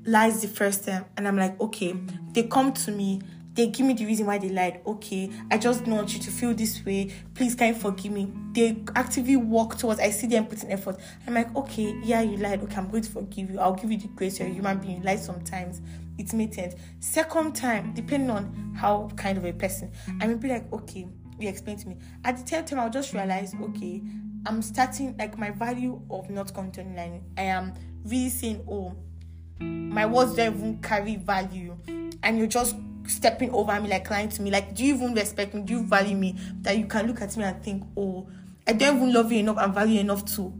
lies 0.06 0.42
the 0.42 0.48
first 0.48 0.86
time, 0.86 1.04
and 1.18 1.28
I'm 1.28 1.36
like, 1.36 1.60
okay, 1.60 1.94
they 2.32 2.44
come 2.44 2.72
to 2.72 2.92
me, 2.92 3.22
they 3.58 3.66
give 3.66 3.88
me 3.88 3.94
the 3.94 4.06
reason 4.06 4.28
why 4.28 4.38
they 4.38 4.50
lied. 4.50 4.82
Okay, 4.86 5.32
I 5.50 5.58
just 5.58 5.84
don't 5.84 5.96
want 5.96 6.14
you 6.14 6.20
to 6.20 6.30
feel 6.30 6.54
this 6.54 6.86
way. 6.86 7.12
Please, 7.34 7.56
can 7.56 7.70
you 7.70 7.74
forgive 7.74 8.12
me? 8.12 8.32
They 8.52 8.78
actively 8.96 9.36
walk 9.36 9.80
towards. 9.80 10.00
I 10.00 10.12
see 10.12 10.28
them 10.28 10.46
putting 10.46 10.72
effort. 10.72 10.98
I'm 11.26 11.34
like, 11.34 11.54
okay, 11.56 12.00
yeah, 12.04 12.22
you 12.22 12.38
lied. 12.38 12.62
Okay, 12.62 12.76
I'm 12.76 12.88
going 12.88 13.02
to 13.02 13.10
forgive 13.10 13.50
you. 13.50 13.60
I'll 13.60 13.74
give 13.74 13.92
you 13.92 13.98
the 13.98 14.10
grace. 14.10 14.38
You're 14.38 14.48
a 14.48 14.52
human 14.52 14.78
being. 14.78 15.00
You 15.00 15.04
lie 15.04 15.16
sometimes. 15.16 15.82
It's 16.20 16.34
makes. 16.34 16.76
Second 17.00 17.56
time, 17.56 17.94
depending 17.96 18.30
on 18.30 18.76
how 18.78 19.10
kind 19.16 19.40
of 19.40 19.46
a 19.46 19.54
person, 19.54 19.92
I 20.22 20.28
may 20.28 20.36
be 20.36 20.50
like, 20.50 20.72
okay, 20.72 21.08
you 21.40 21.50
explain 21.50 21.78
to 21.78 21.88
me. 21.88 21.98
At 22.24 22.38
the 22.38 22.44
third 22.44 22.68
time, 22.68 22.80
I'll 22.80 22.92
just 22.92 23.12
realize, 23.14 23.56
okay, 23.60 24.04
I'm 24.46 24.62
starting 24.62 25.18
like 25.18 25.36
my 25.40 25.50
value 25.50 26.00
of 26.12 26.30
not 26.30 26.54
condoning 26.54 26.96
lying. 26.96 27.24
I 27.36 27.42
am 27.42 27.74
really 28.06 28.30
saying, 28.30 28.64
oh, 28.70 28.96
my 29.60 30.06
words 30.06 30.36
don't 30.36 30.56
even 30.56 30.78
carry 30.84 31.16
value 31.16 31.76
and 32.22 32.38
you're 32.38 32.48
just 32.48 32.76
stepping 33.08 33.52
over 33.52 33.80
me 33.80 33.90
like 33.90 34.10
lying 34.10 34.30
to 34.30 34.42
me 34.42 34.52
like 34.52 34.76
do 34.76 34.84
you 34.84 34.96
even 34.96 35.14
respect 35.14 35.54
me? 35.54 35.62
Do 35.62 35.74
you 35.74 35.84
value 35.84 36.16
me? 36.16 36.36
That 36.62 36.78
you 36.78 36.86
can 36.86 37.08
look 37.08 37.22
at 37.22 37.36
me 37.38 37.44
and 37.44 37.64
think 37.64 37.84
oh 37.96 38.28
i 38.68 38.74
don't 38.74 38.98
even 38.98 39.14
love 39.14 39.32
you 39.32 39.40
enough 39.40 39.58
and 39.60 39.74
value 39.74 39.96
you 39.96 40.00
enough 40.02 40.26
to 40.36 40.54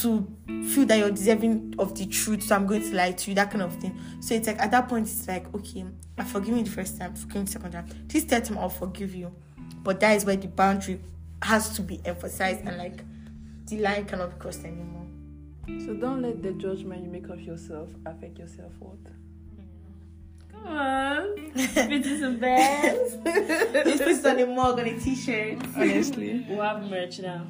to 0.00 0.26
feel 0.68 0.86
that 0.86 0.98
you're 0.98 1.10
deserving 1.10 1.74
of 1.78 1.96
the 1.96 2.06
truth 2.06 2.42
so 2.42 2.54
i'm 2.54 2.66
going 2.66 2.82
to 2.82 2.94
lie 2.94 3.12
to 3.12 3.30
you 3.30 3.34
that 3.34 3.50
kind 3.50 3.62
of 3.62 3.74
thing. 3.76 3.98
So 4.20 4.34
it's 4.34 4.46
like 4.46 4.60
at 4.60 4.70
that 4.70 4.88
point 4.88 5.08
it's 5.08 5.26
like 5.26 5.52
okay 5.54 5.84
i 6.18 6.24
forgive 6.24 6.56
you 6.56 6.62
the 6.62 6.70
first 6.70 6.98
time 6.98 7.14
forgive 7.14 7.36
me 7.36 7.42
the 7.44 7.50
second 7.50 7.72
time. 7.72 7.86
This 8.06 8.24
third 8.24 8.44
time 8.44 8.58
i'll 8.58 8.68
forgive 8.68 9.14
you. 9.14 9.34
But 9.82 10.00
that 10.00 10.16
is 10.16 10.24
where 10.24 10.36
the 10.36 10.48
boundary 10.48 11.00
has 11.42 11.70
to 11.76 11.82
be 11.82 12.00
emphasized 12.04 12.60
and 12.66 12.76
like 12.76 13.02
the 13.66 13.78
line 13.78 14.04
cannot 14.04 14.30
be 14.30 14.36
crossed 14.36 14.64
anymore. 14.64 15.06
So 15.84 15.94
don't 15.94 16.22
let 16.22 16.42
the 16.42 16.52
judgment 16.52 17.04
you 17.04 17.10
make 17.10 17.28
of 17.28 17.40
yourself 17.40 17.88
affect 18.04 18.38
your 18.38 18.48
self 18.48 18.72
worth. 18.80 18.98
Come 20.62 20.72
on. 20.76 21.34
It 21.54 22.06
is 22.06 22.20
the 22.20 22.30
best. 22.30 23.24
this 23.24 24.00
is 24.00 24.24
on 24.24 24.38
a 24.38 24.46
mug 24.46 24.78
on 24.78 24.86
a 24.86 24.98
t-shirt 24.98 25.58
Honestly. 25.76 26.44
We'll 26.48 26.62
have 26.62 26.82
merch 26.88 27.20
now. 27.20 27.46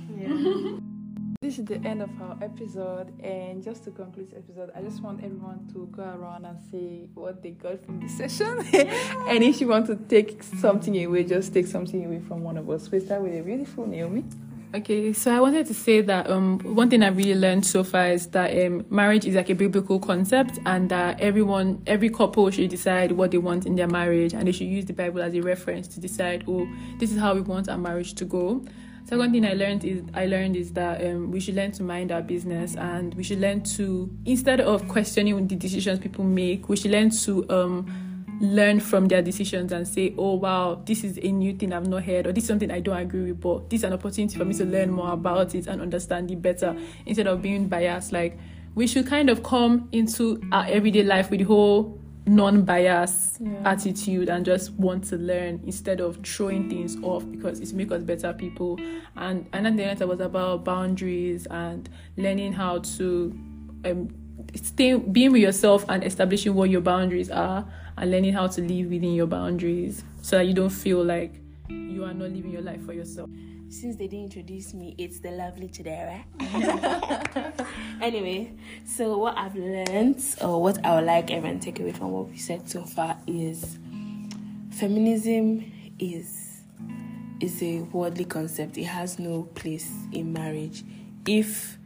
This 1.42 1.58
is 1.58 1.64
the 1.64 1.76
end 1.76 2.02
of 2.02 2.10
our 2.20 2.36
episode, 2.42 3.18
and 3.24 3.62
just 3.62 3.84
to 3.84 3.90
conclude 3.90 4.30
this 4.30 4.36
episode, 4.38 4.70
I 4.76 4.82
just 4.82 5.02
want 5.02 5.24
everyone 5.24 5.68
to 5.72 5.88
go 5.90 6.02
around 6.02 6.44
and 6.44 6.58
say 6.70 7.08
what 7.14 7.42
they 7.42 7.50
got 7.52 7.84
from 7.84 7.98
the 7.98 8.08
session. 8.08 8.58
and 9.26 9.42
if 9.42 9.60
you 9.60 9.68
want 9.68 9.86
to 9.86 9.96
take 9.96 10.42
something 10.42 11.02
away, 11.02 11.24
just 11.24 11.54
take 11.54 11.66
something 11.66 12.04
away 12.04 12.20
from 12.20 12.44
one 12.44 12.58
of 12.58 12.68
us. 12.68 12.90
We 12.90 13.00
start 13.00 13.22
with 13.22 13.34
a 13.34 13.42
beautiful 13.42 13.86
Naomi. 13.86 14.24
Okay, 14.72 15.12
so 15.12 15.34
I 15.34 15.40
wanted 15.40 15.66
to 15.66 15.74
say 15.74 16.00
that 16.00 16.30
um, 16.30 16.60
one 16.60 16.88
thing 16.88 17.02
I 17.02 17.08
really 17.08 17.34
learned 17.34 17.66
so 17.66 17.82
far 17.82 18.06
is 18.06 18.28
that 18.28 18.56
um, 18.56 18.86
marriage 18.88 19.26
is 19.26 19.34
like 19.34 19.50
a 19.50 19.54
biblical 19.56 19.98
concept, 19.98 20.60
and 20.64 20.88
that 20.90 21.20
everyone, 21.20 21.82
every 21.88 22.08
couple 22.08 22.48
should 22.52 22.70
decide 22.70 23.10
what 23.10 23.32
they 23.32 23.38
want 23.38 23.66
in 23.66 23.74
their 23.74 23.88
marriage, 23.88 24.32
and 24.32 24.46
they 24.46 24.52
should 24.52 24.68
use 24.68 24.84
the 24.84 24.92
Bible 24.92 25.22
as 25.22 25.34
a 25.34 25.40
reference 25.40 25.88
to 25.88 25.98
decide, 25.98 26.44
oh, 26.46 26.68
this 27.00 27.10
is 27.10 27.18
how 27.18 27.34
we 27.34 27.40
want 27.40 27.68
our 27.68 27.78
marriage 27.78 28.14
to 28.14 28.24
go. 28.24 28.64
Second 29.06 29.32
thing 29.32 29.44
I 29.44 29.54
learned 29.54 29.84
is 29.84 30.04
I 30.14 30.26
learned 30.26 30.54
is 30.54 30.72
that 30.74 31.04
um, 31.04 31.32
we 31.32 31.40
should 31.40 31.56
learn 31.56 31.72
to 31.72 31.82
mind 31.82 32.12
our 32.12 32.22
business, 32.22 32.76
and 32.76 33.12
we 33.14 33.24
should 33.24 33.40
learn 33.40 33.64
to 33.74 34.08
instead 34.24 34.60
of 34.60 34.86
questioning 34.86 35.48
the 35.48 35.56
decisions 35.56 35.98
people 35.98 36.24
make, 36.24 36.68
we 36.68 36.76
should 36.76 36.92
learn 36.92 37.10
to 37.10 37.50
um, 37.50 38.09
learn 38.40 38.80
from 38.80 39.06
their 39.06 39.22
decisions 39.22 39.70
and 39.70 39.86
say, 39.86 40.14
oh 40.18 40.34
wow, 40.34 40.82
this 40.86 41.04
is 41.04 41.18
a 41.22 41.30
new 41.30 41.54
thing 41.54 41.72
I've 41.72 41.86
not 41.86 42.04
heard, 42.04 42.26
or 42.26 42.32
this 42.32 42.44
is 42.44 42.48
something 42.48 42.70
I 42.70 42.80
don't 42.80 42.96
agree 42.96 43.32
with, 43.32 43.40
but 43.40 43.70
this 43.70 43.80
is 43.80 43.84
an 43.84 43.92
opportunity 43.92 44.36
for 44.38 44.44
me 44.44 44.54
to 44.54 44.64
learn 44.64 44.90
more 44.90 45.12
about 45.12 45.54
it 45.54 45.66
and 45.66 45.80
understand 45.80 46.30
it 46.30 46.40
better 46.40 46.76
instead 47.06 47.26
of 47.26 47.42
being 47.42 47.68
biased. 47.68 48.12
Like 48.12 48.38
we 48.74 48.86
should 48.86 49.06
kind 49.06 49.28
of 49.28 49.42
come 49.42 49.88
into 49.92 50.42
our 50.52 50.66
everyday 50.66 51.02
life 51.02 51.30
with 51.30 51.40
the 51.40 51.44
whole 51.44 51.98
non-bias 52.26 53.40
attitude 53.64 54.28
and 54.28 54.44
just 54.44 54.72
want 54.74 55.02
to 55.04 55.16
learn 55.16 55.60
instead 55.64 56.00
of 56.00 56.18
throwing 56.24 56.68
things 56.68 56.96
off 57.02 57.28
because 57.30 57.60
it's 57.60 57.72
make 57.72 57.90
us 57.90 58.02
better 58.02 58.32
people 58.32 58.78
and 59.16 59.48
and 59.52 59.64
then 59.64 59.74
the 59.74 59.82
answer 59.82 60.06
was 60.06 60.20
about 60.20 60.62
boundaries 60.62 61.46
and 61.46 61.88
learning 62.18 62.52
how 62.52 62.78
to 62.78 63.36
um 63.86 64.08
stay 64.54 64.94
being 64.94 65.32
with 65.32 65.40
yourself 65.40 65.84
and 65.88 66.04
establishing 66.04 66.54
what 66.54 66.68
your 66.68 66.82
boundaries 66.82 67.30
are 67.30 67.66
and 68.00 68.10
learning 68.10 68.32
how 68.32 68.46
to 68.46 68.62
live 68.62 68.90
within 68.90 69.12
your 69.12 69.26
boundaries 69.26 70.02
so 70.22 70.38
that 70.38 70.46
you 70.46 70.54
don't 70.54 70.70
feel 70.70 71.04
like 71.04 71.34
you 71.68 72.02
are 72.02 72.14
not 72.14 72.30
living 72.30 72.50
your 72.50 72.62
life 72.62 72.82
for 72.84 72.94
yourself 72.94 73.28
Since 73.68 73.96
they 73.96 74.08
didn't 74.08 74.24
introduce 74.24 74.74
me, 74.74 74.96
it's 74.98 75.20
the 75.20 75.30
lovely 75.30 75.68
today, 75.68 76.24
right? 76.40 77.54
anyway, 78.02 78.52
so 78.84 79.16
what 79.16 79.38
I've 79.38 79.54
learned, 79.54 80.20
or 80.40 80.60
what 80.60 80.84
I 80.84 80.96
would 80.96 81.04
like 81.04 81.30
everyone 81.30 81.60
to 81.60 81.66
take 81.66 81.78
away 81.78 81.92
from 81.92 82.10
what 82.10 82.28
we 82.28 82.36
said 82.36 82.68
so 82.68 82.82
far, 82.82 83.16
is 83.28 83.78
feminism 84.72 85.70
is 86.00 86.62
is 87.38 87.62
a 87.62 87.82
worldly 87.92 88.24
concept. 88.24 88.76
It 88.76 88.86
has 88.86 89.20
no 89.20 89.44
place 89.54 89.88
in 90.10 90.32
marriage. 90.32 90.82
If 91.24 91.78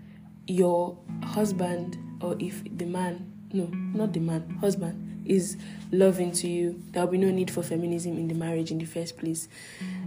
your 0.47 0.97
husband 1.23 1.99
or 2.23 2.35
if 2.39 2.65
the 2.79 2.87
man, 2.87 3.31
no, 3.53 3.67
not 3.67 4.15
the 4.15 4.21
man, 4.21 4.57
husband 4.63 5.04
is 5.25 5.57
loving 5.91 6.33
to 6.33 6.49
you, 6.49 6.83
there 6.93 7.05
will 7.05 7.13
be 7.13 7.19
no 7.19 7.31
need 7.31 7.51
for 7.51 7.63
feminism 7.63 8.17
in 8.17 8.29
the 8.29 8.35
marriage 8.35 8.71
in 8.71 8.79
the 8.79 8.85
first 8.85 9.17
place. 9.17 9.49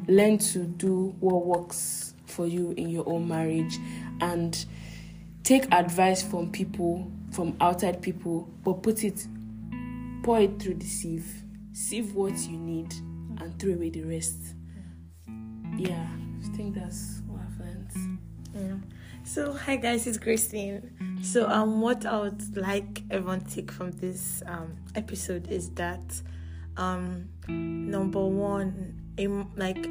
Learn 0.08 0.38
to 0.40 0.60
do 0.60 1.16
what 1.20 1.46
works 1.46 2.14
for 2.26 2.46
you 2.46 2.72
in 2.78 2.90
your 2.90 3.08
own 3.08 3.28
marriage 3.28 3.78
and 4.22 4.66
take 5.44 5.66
advice 5.74 6.22
from 6.22 6.52
people, 6.52 7.12
from 7.32 7.56
outside 7.62 8.02
people, 8.02 8.50
but 8.64 8.84
put 8.84 9.04
it, 9.04 9.28
pour 10.24 10.40
it 10.40 10.60
through 10.60 10.76
the 10.76 10.86
sieve. 10.86 11.44
Sieve 11.74 12.14
what 12.16 12.38
you 12.50 12.58
need 12.58 12.94
and 13.40 13.58
throw 13.60 13.74
away 13.74 13.90
the 13.90 14.04
rest. 14.04 14.38
Yeah, 15.78 16.08
I 16.44 16.56
think 16.56 16.76
that's 16.76 17.22
what 17.28 17.42
I've 17.42 17.60
learned. 17.60 18.20
Yeah. 18.56 18.97
So 19.28 19.52
hi 19.52 19.76
guys, 19.76 20.08
it's 20.08 20.18
Christine. 20.18 21.20
So 21.22 21.50
um, 21.50 21.82
what 21.82 22.06
I 22.06 22.18
would 22.18 22.56
like 22.56 23.04
everyone 23.12 23.42
take 23.42 23.74
from 23.74 23.92
this 23.92 24.42
um 24.48 24.78
episode 24.96 25.50
is 25.52 25.70
that 25.72 26.22
um, 26.78 27.28
number 27.50 28.24
one, 28.24 28.96
in 29.18 29.46
like 29.58 29.86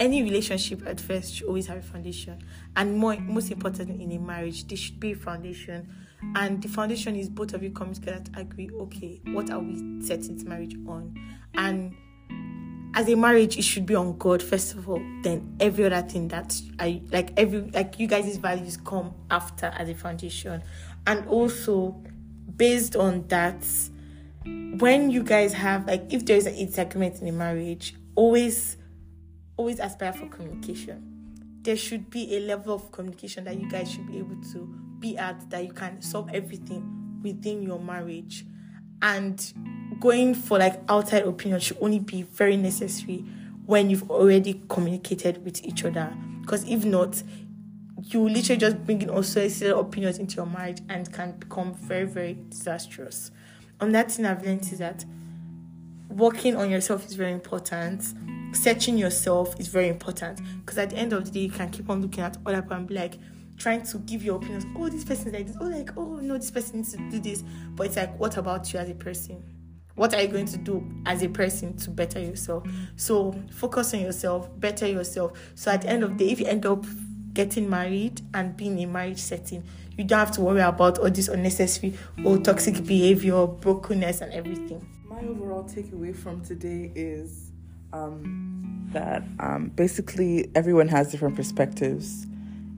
any 0.00 0.24
relationship 0.24 0.84
at 0.88 1.00
first 1.00 1.36
should 1.36 1.46
always 1.46 1.68
have 1.68 1.78
a 1.78 1.82
foundation, 1.82 2.42
and 2.74 2.98
more 2.98 3.14
most 3.20 3.52
importantly 3.52 4.02
in 4.02 4.10
a 4.10 4.18
marriage, 4.18 4.66
there 4.66 4.76
should 4.76 4.98
be 4.98 5.12
a 5.12 5.16
foundation, 5.16 5.88
and 6.34 6.60
the 6.60 6.68
foundation 6.68 7.14
is 7.14 7.28
both 7.28 7.54
of 7.54 7.62
you 7.62 7.70
coming 7.70 7.94
together 7.94 8.24
to 8.24 8.40
agree. 8.40 8.70
Okay, 8.72 9.20
what 9.26 9.50
are 9.50 9.60
we 9.60 10.02
setting 10.02 10.34
this 10.34 10.42
marriage 10.44 10.74
on, 10.88 11.14
and 11.54 11.94
as 12.94 13.08
a 13.08 13.14
marriage 13.14 13.56
it 13.56 13.62
should 13.62 13.86
be 13.86 13.94
on 13.94 14.16
god 14.18 14.42
first 14.42 14.74
of 14.74 14.88
all 14.88 15.02
then 15.22 15.56
every 15.60 15.84
other 15.84 16.02
thing 16.08 16.26
that 16.28 16.60
i 16.80 17.00
like 17.12 17.32
every 17.36 17.60
like 17.70 17.98
you 18.00 18.06
guys' 18.06 18.36
values 18.36 18.76
come 18.76 19.14
after 19.30 19.66
as 19.66 19.88
a 19.88 19.94
foundation 19.94 20.62
and 21.06 21.26
also 21.28 22.02
based 22.60 22.94
on 22.94 23.26
that, 23.28 23.64
when 24.44 25.10
you 25.10 25.22
guys 25.22 25.54
have 25.54 25.86
like 25.86 26.12
if 26.12 26.26
there 26.26 26.36
is 26.36 26.46
a 26.46 26.52
disagreement 26.52 27.20
in 27.22 27.28
a 27.28 27.32
marriage, 27.32 27.94
always 28.14 28.76
always 29.56 29.80
aspire 29.80 30.12
for 30.12 30.26
communication. 30.28 31.06
There 31.62 31.76
should 31.76 32.10
be 32.10 32.36
a 32.36 32.40
level 32.40 32.74
of 32.74 32.92
communication 32.92 33.44
that 33.44 33.58
you 33.58 33.68
guys 33.70 33.90
should 33.90 34.06
be 34.06 34.18
able 34.18 34.40
to 34.52 34.66
be 34.98 35.16
at 35.16 35.48
that 35.50 35.64
you 35.64 35.72
can 35.72 36.02
solve 36.02 36.28
everything 36.34 37.20
within 37.22 37.62
your 37.62 37.78
marriage. 37.78 38.44
And 39.02 39.52
going 40.00 40.34
for 40.34 40.58
like 40.58 40.80
outside 40.88 41.24
opinion 41.24 41.60
should 41.60 41.78
only 41.80 41.98
be 41.98 42.22
very 42.22 42.56
necessary 42.56 43.24
when 43.66 43.90
you've 43.90 44.10
already 44.10 44.62
communicated 44.68 45.44
with 45.44 45.64
each 45.64 45.84
other. 45.84 46.12
Because 46.40 46.64
if 46.68 46.84
not, 46.84 47.22
you 48.02 48.28
literally 48.28 48.58
just 48.58 48.84
bring 48.84 49.02
in 49.02 49.10
also 49.10 49.40
opinions 49.78 50.18
into 50.18 50.36
your 50.36 50.46
marriage 50.46 50.80
and 50.88 51.12
can 51.12 51.32
become 51.32 51.74
very, 51.74 52.06
very 52.06 52.38
disastrous. 52.48 53.30
That 53.78 54.10
thing 54.10 54.26
I've 54.26 54.44
learned 54.44 54.62
is 54.72 54.78
that 54.78 55.04
working 56.08 56.56
on 56.56 56.70
yourself 56.70 57.06
is 57.06 57.14
very 57.14 57.32
important. 57.32 58.02
Searching 58.52 58.98
yourself 58.98 59.58
is 59.60 59.68
very 59.68 59.88
important 59.88 60.40
because 60.60 60.76
at 60.78 60.90
the 60.90 60.96
end 60.96 61.12
of 61.12 61.24
the 61.24 61.30
day, 61.30 61.40
you 61.40 61.50
can 61.50 61.70
keep 61.70 61.88
on 61.88 62.02
looking 62.02 62.24
at 62.24 62.36
other 62.44 62.62
people 62.62 62.76
and 62.76 62.86
be 62.88 62.94
like, 62.94 63.14
trying 63.60 63.82
to 63.82 63.98
give 63.98 64.24
your 64.24 64.36
opinions. 64.36 64.64
Oh, 64.74 64.88
this 64.88 65.04
person 65.04 65.32
like 65.32 65.46
this. 65.46 65.56
Oh, 65.60 65.66
like, 65.66 65.90
oh 65.96 66.16
no, 66.16 66.36
this 66.36 66.50
person 66.50 66.78
needs 66.78 66.92
to 66.92 67.10
do 67.10 67.20
this. 67.20 67.44
But 67.76 67.86
it's 67.88 67.96
like, 67.96 68.18
what 68.18 68.36
about 68.36 68.72
you 68.72 68.80
as 68.80 68.88
a 68.88 68.94
person? 68.94 69.44
What 69.94 70.14
are 70.14 70.22
you 70.22 70.28
going 70.28 70.46
to 70.46 70.56
do 70.56 70.90
as 71.04 71.22
a 71.22 71.28
person 71.28 71.76
to 71.78 71.90
better 71.90 72.18
yourself? 72.18 72.66
So 72.96 73.38
focus 73.52 73.92
on 73.92 74.00
yourself, 74.00 74.48
better 74.58 74.86
yourself. 74.86 75.38
So 75.54 75.70
at 75.70 75.82
the 75.82 75.90
end 75.90 76.02
of 76.02 76.16
the 76.16 76.24
day, 76.24 76.32
if 76.32 76.40
you 76.40 76.46
end 76.46 76.64
up 76.64 76.84
getting 77.34 77.68
married 77.68 78.22
and 78.32 78.56
being 78.56 78.78
in 78.78 78.88
a 78.88 78.92
marriage 78.92 79.18
setting, 79.18 79.62
you 79.96 80.04
don't 80.04 80.18
have 80.18 80.30
to 80.32 80.40
worry 80.40 80.62
about 80.62 80.98
all 80.98 81.10
this 81.10 81.28
unnecessary 81.28 81.92
or 82.24 82.38
toxic 82.38 82.84
behavior, 82.86 83.46
brokenness, 83.46 84.22
and 84.22 84.32
everything. 84.32 84.88
My 85.04 85.20
overall 85.20 85.64
takeaway 85.64 86.16
from 86.16 86.42
today 86.42 86.90
is 86.94 87.52
um, 87.92 88.88
that 88.92 89.22
um, 89.38 89.70
basically 89.74 90.50
everyone 90.54 90.88
has 90.88 91.10
different 91.10 91.36
perspectives. 91.36 92.26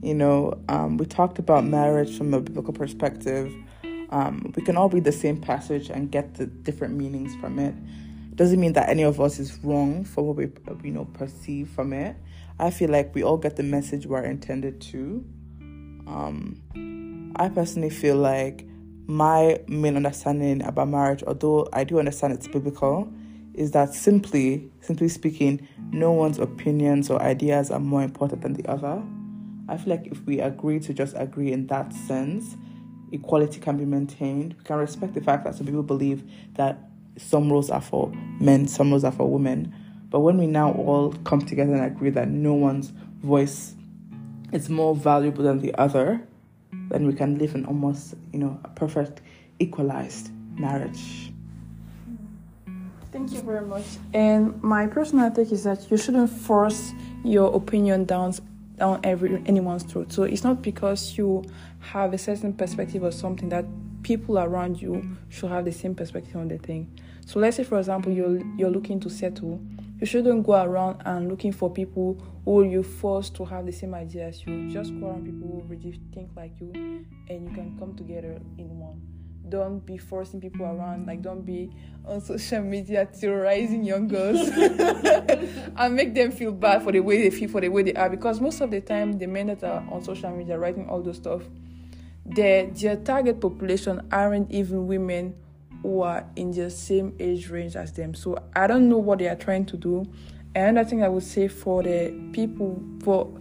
You 0.03 0.13
know, 0.13 0.61
um, 0.67 0.97
we 0.97 1.05
talked 1.05 1.39
about 1.39 1.63
marriage 1.63 2.17
from 2.17 2.33
a 2.33 2.41
biblical 2.41 2.73
perspective. 2.73 3.53
Um, 4.09 4.51
we 4.53 4.61
can 4.61 4.75
all 4.75 4.89
read 4.89 5.05
the 5.05 5.13
same 5.13 5.39
passage 5.39 5.89
and 5.89 6.11
get 6.11 6.35
the 6.35 6.45
different 6.45 6.95
meanings 6.95 7.33
from 7.37 7.57
it. 7.57 7.73
Doesn't 8.35 8.59
mean 8.59 8.73
that 8.73 8.89
any 8.89 9.03
of 9.03 9.21
us 9.21 9.39
is 9.39 9.57
wrong 9.63 10.03
for 10.03 10.23
what 10.23 10.35
we 10.35 10.51
you 10.83 10.91
know 10.91 11.05
perceive 11.05 11.69
from 11.69 11.93
it. 11.93 12.17
I 12.59 12.69
feel 12.69 12.89
like 12.89 13.15
we 13.15 13.23
all 13.23 13.37
get 13.37 13.55
the 13.55 13.63
message 13.63 14.05
we're 14.05 14.23
intended 14.23 14.81
to. 14.81 15.25
Um, 16.05 17.31
I 17.37 17.47
personally 17.47 17.89
feel 17.89 18.17
like 18.17 18.67
my 19.07 19.59
main 19.69 19.95
understanding 19.95 20.63
about 20.63 20.89
marriage, 20.89 21.23
although 21.25 21.69
I 21.71 21.85
do 21.85 21.97
understand 21.97 22.33
it's 22.33 22.47
biblical, 22.49 23.09
is 23.53 23.71
that 23.71 23.93
simply, 23.93 24.69
simply 24.81 25.07
speaking, 25.07 25.65
no 25.91 26.11
one's 26.11 26.39
opinions 26.39 27.09
or 27.09 27.21
ideas 27.21 27.71
are 27.71 27.79
more 27.79 28.03
important 28.03 28.41
than 28.41 28.53
the 28.53 28.67
other. 28.69 29.01
I 29.69 29.77
feel 29.77 29.95
like 29.95 30.07
if 30.07 30.25
we 30.25 30.39
agree 30.39 30.79
to 30.81 30.93
just 30.93 31.15
agree 31.17 31.51
in 31.51 31.67
that 31.67 31.93
sense, 31.93 32.55
equality 33.11 33.59
can 33.59 33.77
be 33.77 33.85
maintained. 33.85 34.55
We 34.57 34.63
can 34.63 34.77
respect 34.77 35.13
the 35.13 35.21
fact 35.21 35.45
that 35.45 35.55
some 35.55 35.65
people 35.65 35.83
believe 35.83 36.23
that 36.55 36.89
some 37.17 37.51
roles 37.51 37.69
are 37.69 37.81
for 37.81 38.11
men, 38.39 38.67
some 38.67 38.91
roles 38.91 39.03
are 39.03 39.11
for 39.11 39.29
women. 39.29 39.73
But 40.09 40.19
when 40.19 40.37
we 40.37 40.47
now 40.47 40.73
all 40.73 41.13
come 41.23 41.41
together 41.41 41.73
and 41.73 41.83
agree 41.83 42.09
that 42.11 42.27
no 42.27 42.53
one's 42.53 42.91
voice 43.21 43.75
is 44.51 44.69
more 44.69 44.95
valuable 44.95 45.43
than 45.43 45.59
the 45.59 45.73
other, 45.75 46.21
then 46.89 47.07
we 47.07 47.13
can 47.13 47.37
live 47.37 47.55
in 47.55 47.65
almost, 47.65 48.15
you 48.31 48.39
know, 48.39 48.59
a 48.63 48.69
perfect 48.69 49.21
equalized 49.59 50.29
marriage. 50.59 51.31
Thank 53.11 53.31
you 53.31 53.41
very 53.41 53.65
much. 53.65 53.85
And 54.13 54.61
my 54.63 54.87
personal 54.87 55.29
take 55.31 55.51
is 55.51 55.63
that 55.63 55.89
you 55.89 55.97
shouldn't 55.97 56.29
force 56.29 56.93
your 57.23 57.55
opinion 57.55 58.05
down 58.05 58.33
down 58.83 58.99
every 59.05 59.41
anyone's 59.45 59.83
throat. 59.83 60.11
So 60.11 60.23
it's 60.23 60.43
not 60.43 60.61
because 60.61 61.17
you 61.17 61.45
have 61.79 62.13
a 62.13 62.17
certain 62.17 62.51
perspective 62.51 63.01
or 63.01 63.11
something 63.13 63.47
that 63.47 63.63
people 64.03 64.37
around 64.37 64.81
you 64.81 65.17
should 65.29 65.49
have 65.49 65.63
the 65.63 65.71
same 65.71 65.95
perspective 65.95 66.35
on 66.35 66.49
the 66.49 66.57
thing. 66.57 66.99
So 67.25 67.39
let's 67.39 67.55
say 67.55 67.63
for 67.63 67.79
example 67.79 68.11
you're 68.11 68.39
you're 68.57 68.69
looking 68.69 68.99
to 68.99 69.09
settle, 69.09 69.61
you 69.99 70.05
shouldn't 70.05 70.45
go 70.45 70.61
around 70.61 71.01
and 71.05 71.29
looking 71.29 71.53
for 71.53 71.71
people 71.71 72.21
who 72.43 72.63
you 72.63 72.83
force 72.83 73.29
to 73.29 73.45
have 73.45 73.65
the 73.65 73.71
same 73.71 73.93
idea 73.93 74.27
as 74.27 74.45
you. 74.45 74.69
Just 74.69 74.91
go 74.99 75.07
around 75.07 75.23
people 75.23 75.47
who 75.47 75.61
really 75.61 75.97
think 76.13 76.31
like 76.35 76.51
you 76.59 77.05
and 77.29 77.49
you 77.49 77.55
can 77.55 77.77
come 77.79 77.95
together 77.95 78.37
in 78.57 78.67
one 78.79 79.01
don't 79.53 79.85
be 79.85 79.99
forcing 79.99 80.41
people 80.41 80.65
around 80.65 81.05
like 81.05 81.21
don't 81.21 81.45
be 81.45 81.69
on 82.05 82.19
social 82.19 82.59
media 82.63 83.05
terrorizing 83.05 83.83
young 83.83 84.07
girls 84.07 84.49
and 85.77 85.95
make 85.95 86.15
them 86.15 86.31
feel 86.31 86.51
bad 86.51 86.81
for 86.81 86.91
the 86.91 86.99
way 86.99 87.21
they 87.21 87.29
feel 87.29 87.47
for 87.47 87.61
the 87.61 87.69
way 87.69 87.83
they 87.83 87.93
are. 87.93 88.09
Because 88.09 88.41
most 88.41 88.61
of 88.61 88.71
the 88.71 88.81
time 88.81 89.19
the 89.19 89.27
men 89.27 89.45
that 89.47 89.63
are 89.63 89.85
on 89.91 90.03
social 90.03 90.35
media 90.35 90.57
writing 90.57 90.89
all 90.89 91.03
those 91.03 91.17
stuff 91.17 91.43
their 92.25 92.65
their 92.65 92.95
target 92.95 93.39
population 93.39 94.01
aren't 94.11 94.49
even 94.49 94.87
women 94.87 95.35
who 95.83 96.01
are 96.01 96.25
in 96.35 96.49
the 96.49 96.71
same 96.71 97.13
age 97.19 97.47
range 97.49 97.75
as 97.75 97.93
them. 97.93 98.15
So 98.15 98.39
i 98.55 98.65
don't 98.65 98.89
know 98.89 98.97
what 98.97 99.19
they 99.19 99.27
are 99.27 99.35
trying 99.35 99.67
to 99.67 99.77
do. 99.77 100.03
And 100.55 100.79
i 100.79 100.83
think 100.83 101.03
i 101.03 101.09
would 101.09 101.21
say 101.21 101.47
for 101.47 101.83
the 101.83 102.11
people 102.33 102.81
for 103.03 103.31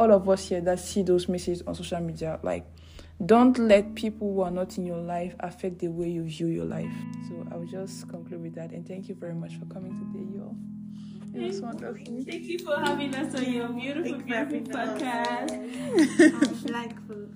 all 0.00 0.12
of 0.12 0.28
us 0.28 0.48
here 0.48 0.60
that 0.62 0.80
see 0.80 1.04
those 1.04 1.28
messages 1.28 1.62
on 1.64 1.76
social 1.76 2.00
media 2.00 2.40
like 2.42 2.66
don't 3.24 3.58
let 3.58 3.94
people 3.94 4.32
who 4.32 4.40
are 4.42 4.50
not 4.50 4.78
in 4.78 4.86
your 4.86 4.98
life 4.98 5.34
affect 5.40 5.80
the 5.80 5.88
way 5.88 6.08
you 6.08 6.22
view 6.22 6.46
your 6.46 6.64
life. 6.64 6.92
So 7.28 7.46
I 7.50 7.56
will 7.56 7.66
just 7.66 8.08
conclude 8.08 8.42
with 8.42 8.54
that 8.54 8.70
and 8.70 8.86
thank 8.86 9.08
you 9.08 9.14
very 9.14 9.34
much 9.34 9.56
for 9.56 9.64
coming 9.66 9.92
today, 9.92 10.38
y'all. 10.38 10.56
It 11.34 11.46
was 11.46 11.60
wonderful. 11.60 12.24
Thank 12.24 12.44
you 12.44 12.58
for 12.60 12.78
having 12.78 13.14
us 13.14 13.34
on 13.34 13.52
your 13.52 13.68
beautiful, 13.68 14.18
beautiful 14.18 14.60
podcast. 14.72 15.54
Um, 16.18 16.60
Delightful. 16.64 17.28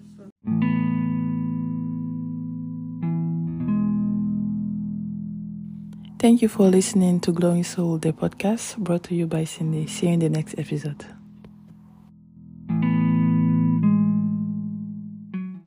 Thank 6.18 6.40
you 6.40 6.48
for 6.48 6.68
listening 6.68 7.18
to 7.20 7.32
Glowing 7.32 7.64
Soul, 7.64 7.98
the 7.98 8.12
podcast 8.12 8.76
brought 8.76 9.02
to 9.04 9.14
you 9.14 9.26
by 9.26 9.42
Cindy. 9.44 9.88
See 9.88 10.06
you 10.06 10.12
in 10.12 10.20
the 10.20 10.28
next 10.28 10.54
episode. 10.56 11.04